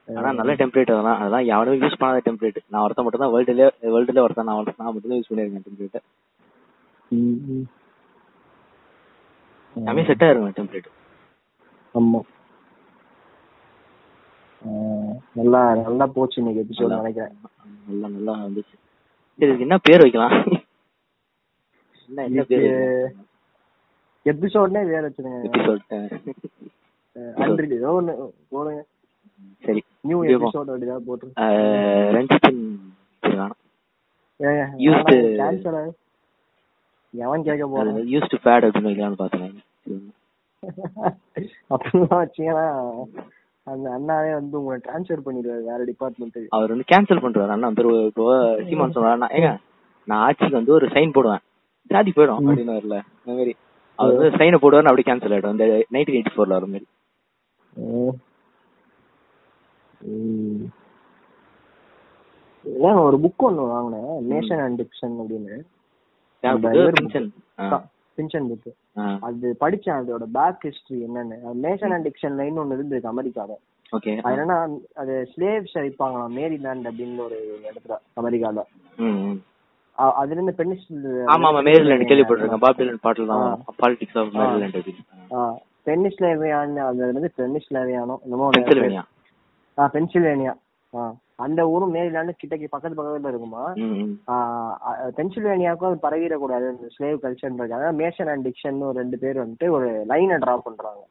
ஆனா 0.08 0.30
நல்ல 0.38 0.52
டெம்ப்ளேட் 0.60 0.92
அதெல்லாம் 0.92 1.18
அதெல்லாம் 1.20 1.48
எவனும் 1.52 1.80
யூஸ் 1.82 2.00
பண்ணாத 2.00 2.22
டெம்ப்ளேட் 2.26 2.58
நான் 2.70 2.82
ஒருத்தன் 2.84 3.06
மட்டும் 3.06 3.24
தான் 3.24 3.34
வேர்ல்டுல 3.34 3.66
வேர்ல்டுல 3.92 4.24
ஒருத்தன் 4.24 4.48
நான் 4.48 4.58
ஒருத்தன் 4.60 4.82
நான் 4.82 4.94
மட்டும் 4.94 5.14
யூஸ் 5.14 5.30
பண்ணிருக்கேன் 5.30 5.66
டெம்ப்ளேட். 5.68 6.00
எல்லாமே 9.76 10.02
செட் 10.08 10.24
ஆயிருங்க 10.24 10.50
டெம்ப்ளேட் 10.56 10.88
ஆமா. 11.94 12.20
நல்லா 15.34 15.60
நல்லா 15.78 16.06
போச்சு 16.14 16.36
இன்னைக்கு 16.36 16.62
எபிசோட் 16.62 16.92
நினைக்கிறேன். 16.96 17.32
நல்லா 17.86 18.08
நல்லா 18.08 18.32
வந்துச்சு. 18.44 18.74
இதுக்கு 19.40 19.60
என்ன 19.60 19.78
பேர் 19.78 20.00
வைக்கலாம்? 20.00 20.34
என்ன 22.28 22.42
பேர் 22.50 22.66
எபிசோட்னே 24.26 24.82
வேற 24.86 25.02
வச்சிருங்க. 25.06 25.40
எபிசோட் 25.48 25.82
ஹண்ட்ரட் 27.36 27.72
ஏதோ 27.72 27.90
ஒண்ணு 27.98 28.12
போடுங்க. 28.48 28.80
சரி 29.64 29.80
நியூ. 30.00 30.18
எபிசோட் 30.36 30.70
அப்படிதான் 30.70 31.06
போட்டுரு 31.08 31.32
அஹ், 31.42 32.08
ரஞ்சித்தின் 32.14 32.62
கேன்சல் 35.40 35.80
எவன் 37.14 37.42
கேட்க 37.42 37.64
போறான்? 37.66 37.88
யூஸ்டு 38.12 38.36
பேட் 38.44 38.66
அப்படின்னு 38.66 38.90
வைக்கலாம்னு 38.90 39.16
பார்த்தேன். 39.16 39.56
அப்படிலாம் 41.70 42.26
வச்சீங்கன்னா 42.26 43.02
அந்த 43.64 43.90
அண்ணாவே 43.90 44.32
வந்து 44.32 44.64
உங்களை 44.64 44.80
ட்ரான்ஸ்ஃபர் 44.88 45.20
பண்ணிடுவாரு 45.26 45.62
வேற 45.62 45.84
டிபார்ட்மெண்ட்டுக்கு 45.84 46.46
அவர் 46.48 46.68
வந்து 46.68 46.84
கேன்சல் 46.94 47.18
பண்றாரு 47.18 47.48
அண்ணா. 47.48 47.68
ஒரு- 47.68 48.06
இப்போ 48.06 48.56
சீமான் 48.68 48.92
சொன்னாரு 48.92 49.24
ஏங்க 49.24 49.56
நான் 50.04 50.18
ஆட்சிக்கு 50.18 50.54
வந்து 50.54 50.72
ஒரு 50.72 50.86
சைன் 50.86 51.12
போடுவேன். 51.12 51.38
ஜாதி 51.86 52.12
போயிடும் 52.16 52.36
அப்படின்னு 52.40 52.70
வரல 52.70 52.80
அந்த 52.80 53.02
மாதிரி. 53.24 53.56
அவர் 53.96 54.14
வந்து 54.14 54.36
சைனை 54.36 54.54
போடுவார் 54.54 54.88
அப்படியே 54.88 55.12
கேன்சல் 55.12 55.38
ஆயிடும். 55.38 55.50
இந்த 55.50 55.64
நைன்டீன் 55.64 56.14
எயிட்டி 56.14 56.36
ஃபோர்ல 56.36 56.48
வர 56.48 56.66
மாதிரி. 56.66 56.86
ஒரு 63.00 63.18
புக் 63.18 63.42
ஒண்ணு 63.42 63.54
வாங்கினேன். 63.54 64.30
நேஷன் 64.30 64.64
அண்ட் 64.64 64.80
டிக்ஷன் 64.80 65.16
அப்படின்னு. 65.18 65.62
பின்ஷன் 68.18 68.48
புக் 68.50 68.70
அது 69.28 69.48
படிச்சேன் 69.62 69.98
அதோட 70.00 70.26
பேக் 70.38 70.64
ஹிஸ்டரி 70.68 70.98
என்னன்னு. 71.06 71.36
நேஷன் 71.66 71.94
அண்ட் 71.96 72.06
டிக்ஷன் 72.08 72.36
லைன் 72.40 72.60
ஒண்ணு 72.62 72.76
இருந்திருக்கு 72.78 73.12
அமெரிக்கால. 73.12 73.52
ஓகே 73.92 74.12
அது 74.24 74.34
என்னன்னா 74.34 74.58
அது 75.02 75.14
ஸ்லேவ்ஸ் 75.32 75.74
வைப்பாங்களாம் 75.80 76.36
மேரிலாண்ட் 76.38 76.88
அப்படின்னு 76.90 77.24
ஒரு 77.28 77.38
இடத்துல 77.70 77.96
அமெரிக்கால. 78.20 78.64
அதுல 79.98 80.36
இருந்து 80.36 80.54
பெனிஸ் 80.60 80.86
ஆமா 81.32 81.48
ஆமா 81.50 81.60
மேரிலாண்ட் 81.68 82.08
கேள்விப்பட்டிருக்கேன். 82.10 82.62
பாப் 82.64 82.78
டிலன் 82.78 83.02
பாட்டில் 83.06 83.32
தான் 83.32 83.44
பாலிடிக்ஸ் 83.82 84.18
ஆஃப் 84.22 84.32
மேரிலாண்ட் 84.38 84.78
அப்படின்னு. 84.78 85.04
பென்னிஸ்லேவியான் 85.88 86.74
அதுல 86.88 87.08
இருந்து 87.12 87.30
பென்னிஸ்லேவியானோ 87.40 88.16
என்னமோ. 88.24 88.48
பென்சில்வேனியா 88.56 89.04
ஆ 89.78 89.90
பென்சில்வேனியா 89.94 90.54
அந்த 91.44 91.60
ஊரும் 91.72 91.94
மேரிலாண்டு 91.94 92.32
கிட்டக்கு 92.40 92.66
பக்கத்து 92.72 92.96
பக்கத்துல 92.98 93.30
இருக்குமா? 93.32 93.62
பென்சில்வேனியாவுக்கும் 95.18 95.90
அது 95.90 96.04
பரவிடக்கூடாது 96.04 96.66
இந்த 96.74 96.88
ஸ்லேவ் 96.96 97.22
கல்ச்சர்ன்றது 97.24 97.92
மேஷன் 98.00 98.30
அண்ட் 98.32 98.46
டிக்ஷன் 98.48 98.80
ஒரு 98.88 98.96
ரெண்டு 99.02 99.18
பேர் 99.22 99.42
வந்துட்டு 99.44 99.68
ஒரு 99.76 99.88
லைனை 100.10 100.36
டிரா 100.44 100.54
பண்றாங்க. 100.66 101.02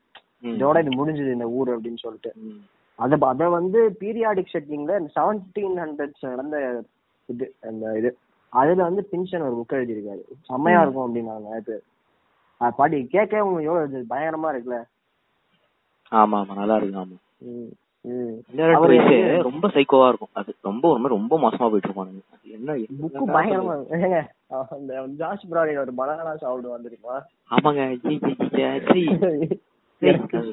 இதோட 0.51 0.77
இது 0.83 0.91
முடிஞ்சது 0.99 1.35
இந்த 1.37 1.47
ஊர் 1.59 1.71
அப்படின்னு 1.75 2.03
சொல்லிட்டு. 2.05 2.31
அத 2.99 3.17
அத 3.31 3.49
வந்து 3.57 3.79
பீரியாடிக் 4.01 4.53
செட்டிங்ல 4.53 4.95
செவன்டீன் 5.17 5.77
ஹண்ட்ரட்ஸ் 5.83 6.25
நடந்த 6.31 6.57
இது 7.29 7.45
அந்த 7.69 7.93
இது. 7.99 8.09
அதுல 8.53 8.83
வந்து 8.89 9.03
பின்ஷன் 9.11 9.45
ஒரு 9.47 9.55
புக் 9.59 9.77
எழுதியிருக்காரு. 9.77 10.23
செம்மையா 10.49 10.81
இருக்கும் 10.83 11.05
அப்படின்னாங்க 11.07 11.51
அது. 11.59 11.75
பாடி 12.79 12.97
கேட்க 13.13 13.43
உங்களுக்கு 13.45 13.69
எவ்வளவு 13.69 14.09
பயங்கரமா 14.11 14.49
இருக்குல்ல? 14.53 14.79
ஆமா 16.11 16.37
ஆமா 16.41 16.55
நல்லா 16.59 16.75
இருக்கு 16.79 17.01
ஆமா. 17.03 17.17
ரொம்ப 19.47 19.67
சைக்கோவா 19.73 20.05
இருக்கும். 20.11 20.31
அது 20.39 20.51
ரொம்ப 20.69 20.83
ஒரு 20.91 20.99
மாதிரி 21.01 21.17
ரொம்ப 21.17 21.33
மோசமா 21.43 21.67
போயிட்டு 21.71 21.89
இருப்பானுங்க 21.89 22.21
என்ன 22.55 22.75
புக்கு 23.01 23.25
பயங்கரமா 23.35 23.75
அந்த 24.77 25.01
ஜார்ஜ் 25.19 25.43
பிராடின் 25.51 25.81
ஒரு 25.83 25.93
பனானா 25.99 26.33
சாப்பிடுவான் 26.43 26.87
தெரியுமா? 26.87 27.17
ஆமாங்க. 27.55 27.81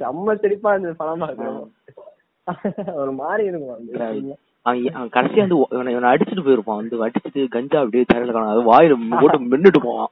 செம்ம 0.03 0.35
சிரிப்பா 0.43 0.73
இருந்தது 0.75 1.01
படமா 1.03 1.29
இருக்கும். 1.29 1.71
ஒரு 3.03 3.13
மாதிரி 3.21 3.45
இருக்கும். 3.51 4.37
அவன் 4.67 5.15
கடைசியா 5.17 5.43
வந்து 5.45 5.59
இவனை 5.93 6.11
அடிச்சுட்டு 6.13 6.47
போயிருப்பான். 6.47 6.81
வந்து 6.81 6.97
அடிச்சுட்டு 7.07 7.41
கஞ்சா 7.57 7.79
அப்படியே 7.83 8.05
தரையில 8.13 8.35
காணும் 8.37 8.53
அது 8.55 8.63
வாயில 8.73 8.99
போட்டு 9.21 9.39
மின்னுட்டு 9.53 9.81
போவான். 9.87 10.11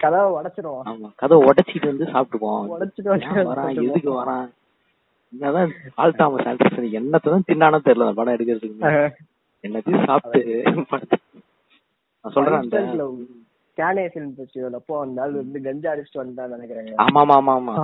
கதவை 0.00 0.28
உடைச்சிருவான். 0.36 0.86
ஆமா. 0.92 1.08
கதவை 1.22 1.40
உடைச்சிட்டு 1.48 1.90
வந்து 1.92 2.06
சாப்பிட்டு 2.14 2.38
போவான் 2.44 2.68
எதுக்கு 3.84 4.12
வரான்? 4.20 4.46
என்னதான் 5.36 5.70
ஆல் 5.98 6.18
தாமஸ் 6.18 6.48
என்னத்தான் 6.98 7.46
தின்னானோ 7.48 7.78
தெரியல 7.86 8.06
அந்த 8.06 8.18
படம் 8.18 8.36
எடுக்கிறதுக்கு 8.36 8.92
என்னத்தையும் 9.64 10.06
சாப்பிட்டு 10.06 10.54
நான் 12.24 12.34
சொல்றேன் 12.36 12.60
அந்த 12.60 12.78
கேனே 13.78 14.04
ஃபிலிம் 14.08 14.34
ஃபெஸ்டிவல் 14.36 14.76
அப்போ 14.78 14.94
அந்த 15.02 15.18
ஆள் 15.22 15.34
வந்து 15.40 15.58
கஞ்சா 15.64 15.90
அடிச்சுட்டு 15.92 16.22
வந்தான் 16.22 16.52
நினைக்கிறேன் 16.54 17.00
ஆமா 17.04 17.20
ஆமா 17.24 17.36
ஆமா 17.40 17.54
ஆமா 17.58 17.74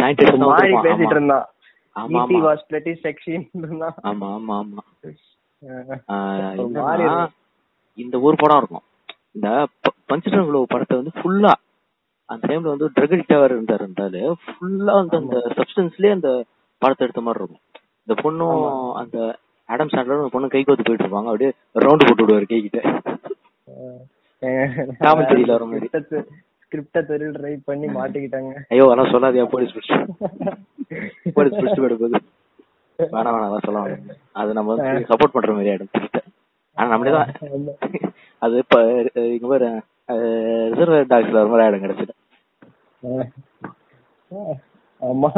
வந்திருப்பான். 0.00 0.84
பேசிட்டு 0.86 1.04
ஆமா. 1.04 1.14
இருந்தான். 1.14 1.46
ஆமா 1.96 2.22
வாஸ் 2.46 2.64
பிளட்டி 2.68 2.92
செக்ஸி 3.04 3.34
ஆமா 4.10 4.26
ஆமா 4.34 4.56
ஆமா. 4.58 4.82
இந்த 7.98 8.16
ஒரு 8.26 8.36
படம் 8.36 8.60
இருக்கும். 8.60 8.84
இந்த 9.36 9.48
பஞ்சடன் 10.10 10.46
குளோவ் 10.48 10.72
படத்தை 10.72 10.96
வந்து 10.98 11.14
ஃபுல்லா 11.18 11.52
அந்த 12.28 12.42
டைம்ல 12.48 12.72
வந்து 12.72 12.88
ட்ரக் 12.96 13.14
அடிக்டாவர் 13.16 13.54
இருந்தாரு 13.54 13.82
இருந்தாரு. 13.84 14.20
ஃபுல்லா 14.44 14.94
வந்து 15.00 15.16
அந்த 15.20 15.36
சப்ஸ்டன்ஸ்லயே 15.56 16.12
அந்த 16.12 16.30
படத்தை 16.82 17.04
எடுத்த 17.06 17.20
மாதிரி 17.26 17.42
இருக்கும். 17.42 17.62
இந்த 18.06 18.14
பொண்ணும் 18.22 18.58
அந்த 19.00 19.16
ஆடம் 19.68 19.92
சாண்ட்லரும் 19.92 20.22
அந்த 20.24 20.34
பொண்ணு 20.34 20.52
கை 20.54 20.62
கோத்து 20.64 20.86
போயிட்டு 20.86 21.04
இருப்பாங்க. 21.06 21.30
அப்படியே 21.32 21.50
ரவுண்ட் 21.84 22.06
போட்டு 22.08 22.24
விடுவாரு 22.24 22.48
கை 22.52 22.60
கிட்ட 22.60 22.80
காமெடியில 25.04 25.54
வர 25.56 25.64
மாதிரி. 25.72 25.88
ஸ்கிரிப்ட 26.62 27.00
தெரு 27.10 27.26
ட்ரை 27.36 27.52
பண்ணி 27.68 27.86
மாட்டிக்கிட்டாங்க. 27.96 28.50
ஐயோ 28.72 28.86
அதெல்லாம் 28.86 29.12
சொல்லாதயா 29.12 29.44
போலீஸ் 29.54 29.74
பிடிச்சு. 29.76 29.96
போலீஸ் 31.36 31.56
பிடிச்சு 31.58 31.80
போயிட 31.82 31.94
போகுது 32.02 32.18
வேணாம் 32.98 33.34
வேணாம் 33.34 33.48
அதான் 33.48 33.66
சொல்ல 33.66 33.82
அது 34.40 34.56
நம்ம 34.58 34.74
வந்து 34.74 35.08
சப்போர்ட் 35.10 35.34
பண்ற 35.34 35.52
மாதிரி 35.56 35.70
ஆயிடும் 35.72 35.92
ஆனா 36.76 36.88
நம்மளே 36.92 37.12
தான் 37.16 37.30
அது 38.42 38.54
இப்ப 38.64 38.76
இங்க 39.34 39.46
பாரு 39.52 39.68
ரிசர்வ் 40.72 40.96
டாக்ஸ்ல 41.12 41.42
ஒரு 41.42 41.52
மாதிரி 41.52 41.64
ஆயிடும் 41.66 41.84
கிடைச்சிட்டு 41.84 42.14
ஆமா. 45.02 45.30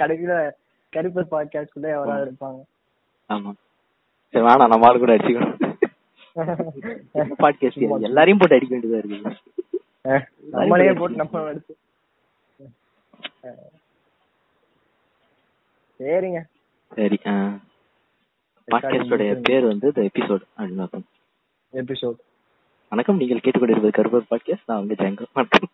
கடைசியில 0.00 0.34
கருப்பு 0.94 1.22
பாட்காஸ்ட்குள்ளே 1.32 1.90
எவராவது 1.96 2.24
இருப்பாங்க. 2.26 2.60
ஆமா. 3.28 3.50
சரி 4.34 4.44
வேணாம் 4.46 4.72
நம்ம 4.72 4.88
ஆளு 4.88 4.98
கூட 4.98 5.12
அடிச்சுக்கணும். 5.16 5.60
பாட்காஸ்ட் 7.42 8.06
எல்லாரையும் 8.08 8.40
போட்டு 8.40 8.56
அடிக்க 8.56 8.72
வேண்டியதா 8.76 9.00
இருக்கு. 9.00 9.32
நம்மளே 10.54 10.92
போட்டு 11.00 11.22
நம்ம 11.22 11.42
எடுத்து 11.52 11.74
சரிங்க. 16.00 16.40
சரி 16.96 17.18
பாட்காஸ்டோட 18.68 19.24
பேர் 19.48 19.64
வந்து 19.70 19.88
த 19.96 20.00
எபிசோட் 20.10 20.44
அப்படின்னு. 20.58 21.04
எபிசோட் 21.72 22.18
வணக்கம் 22.92 23.20
நீங்கள் 23.20 23.42
கேட்டுக்கொண்டிருப்பது 23.44 23.96
கருப்பர் 23.98 24.30
பாட்காஸ்ட். 24.32 24.68
நான் 24.70 24.80
உங்க 24.82 24.94
ஜாங்கோ 24.94 25.26
வணக்கம். 25.38 25.70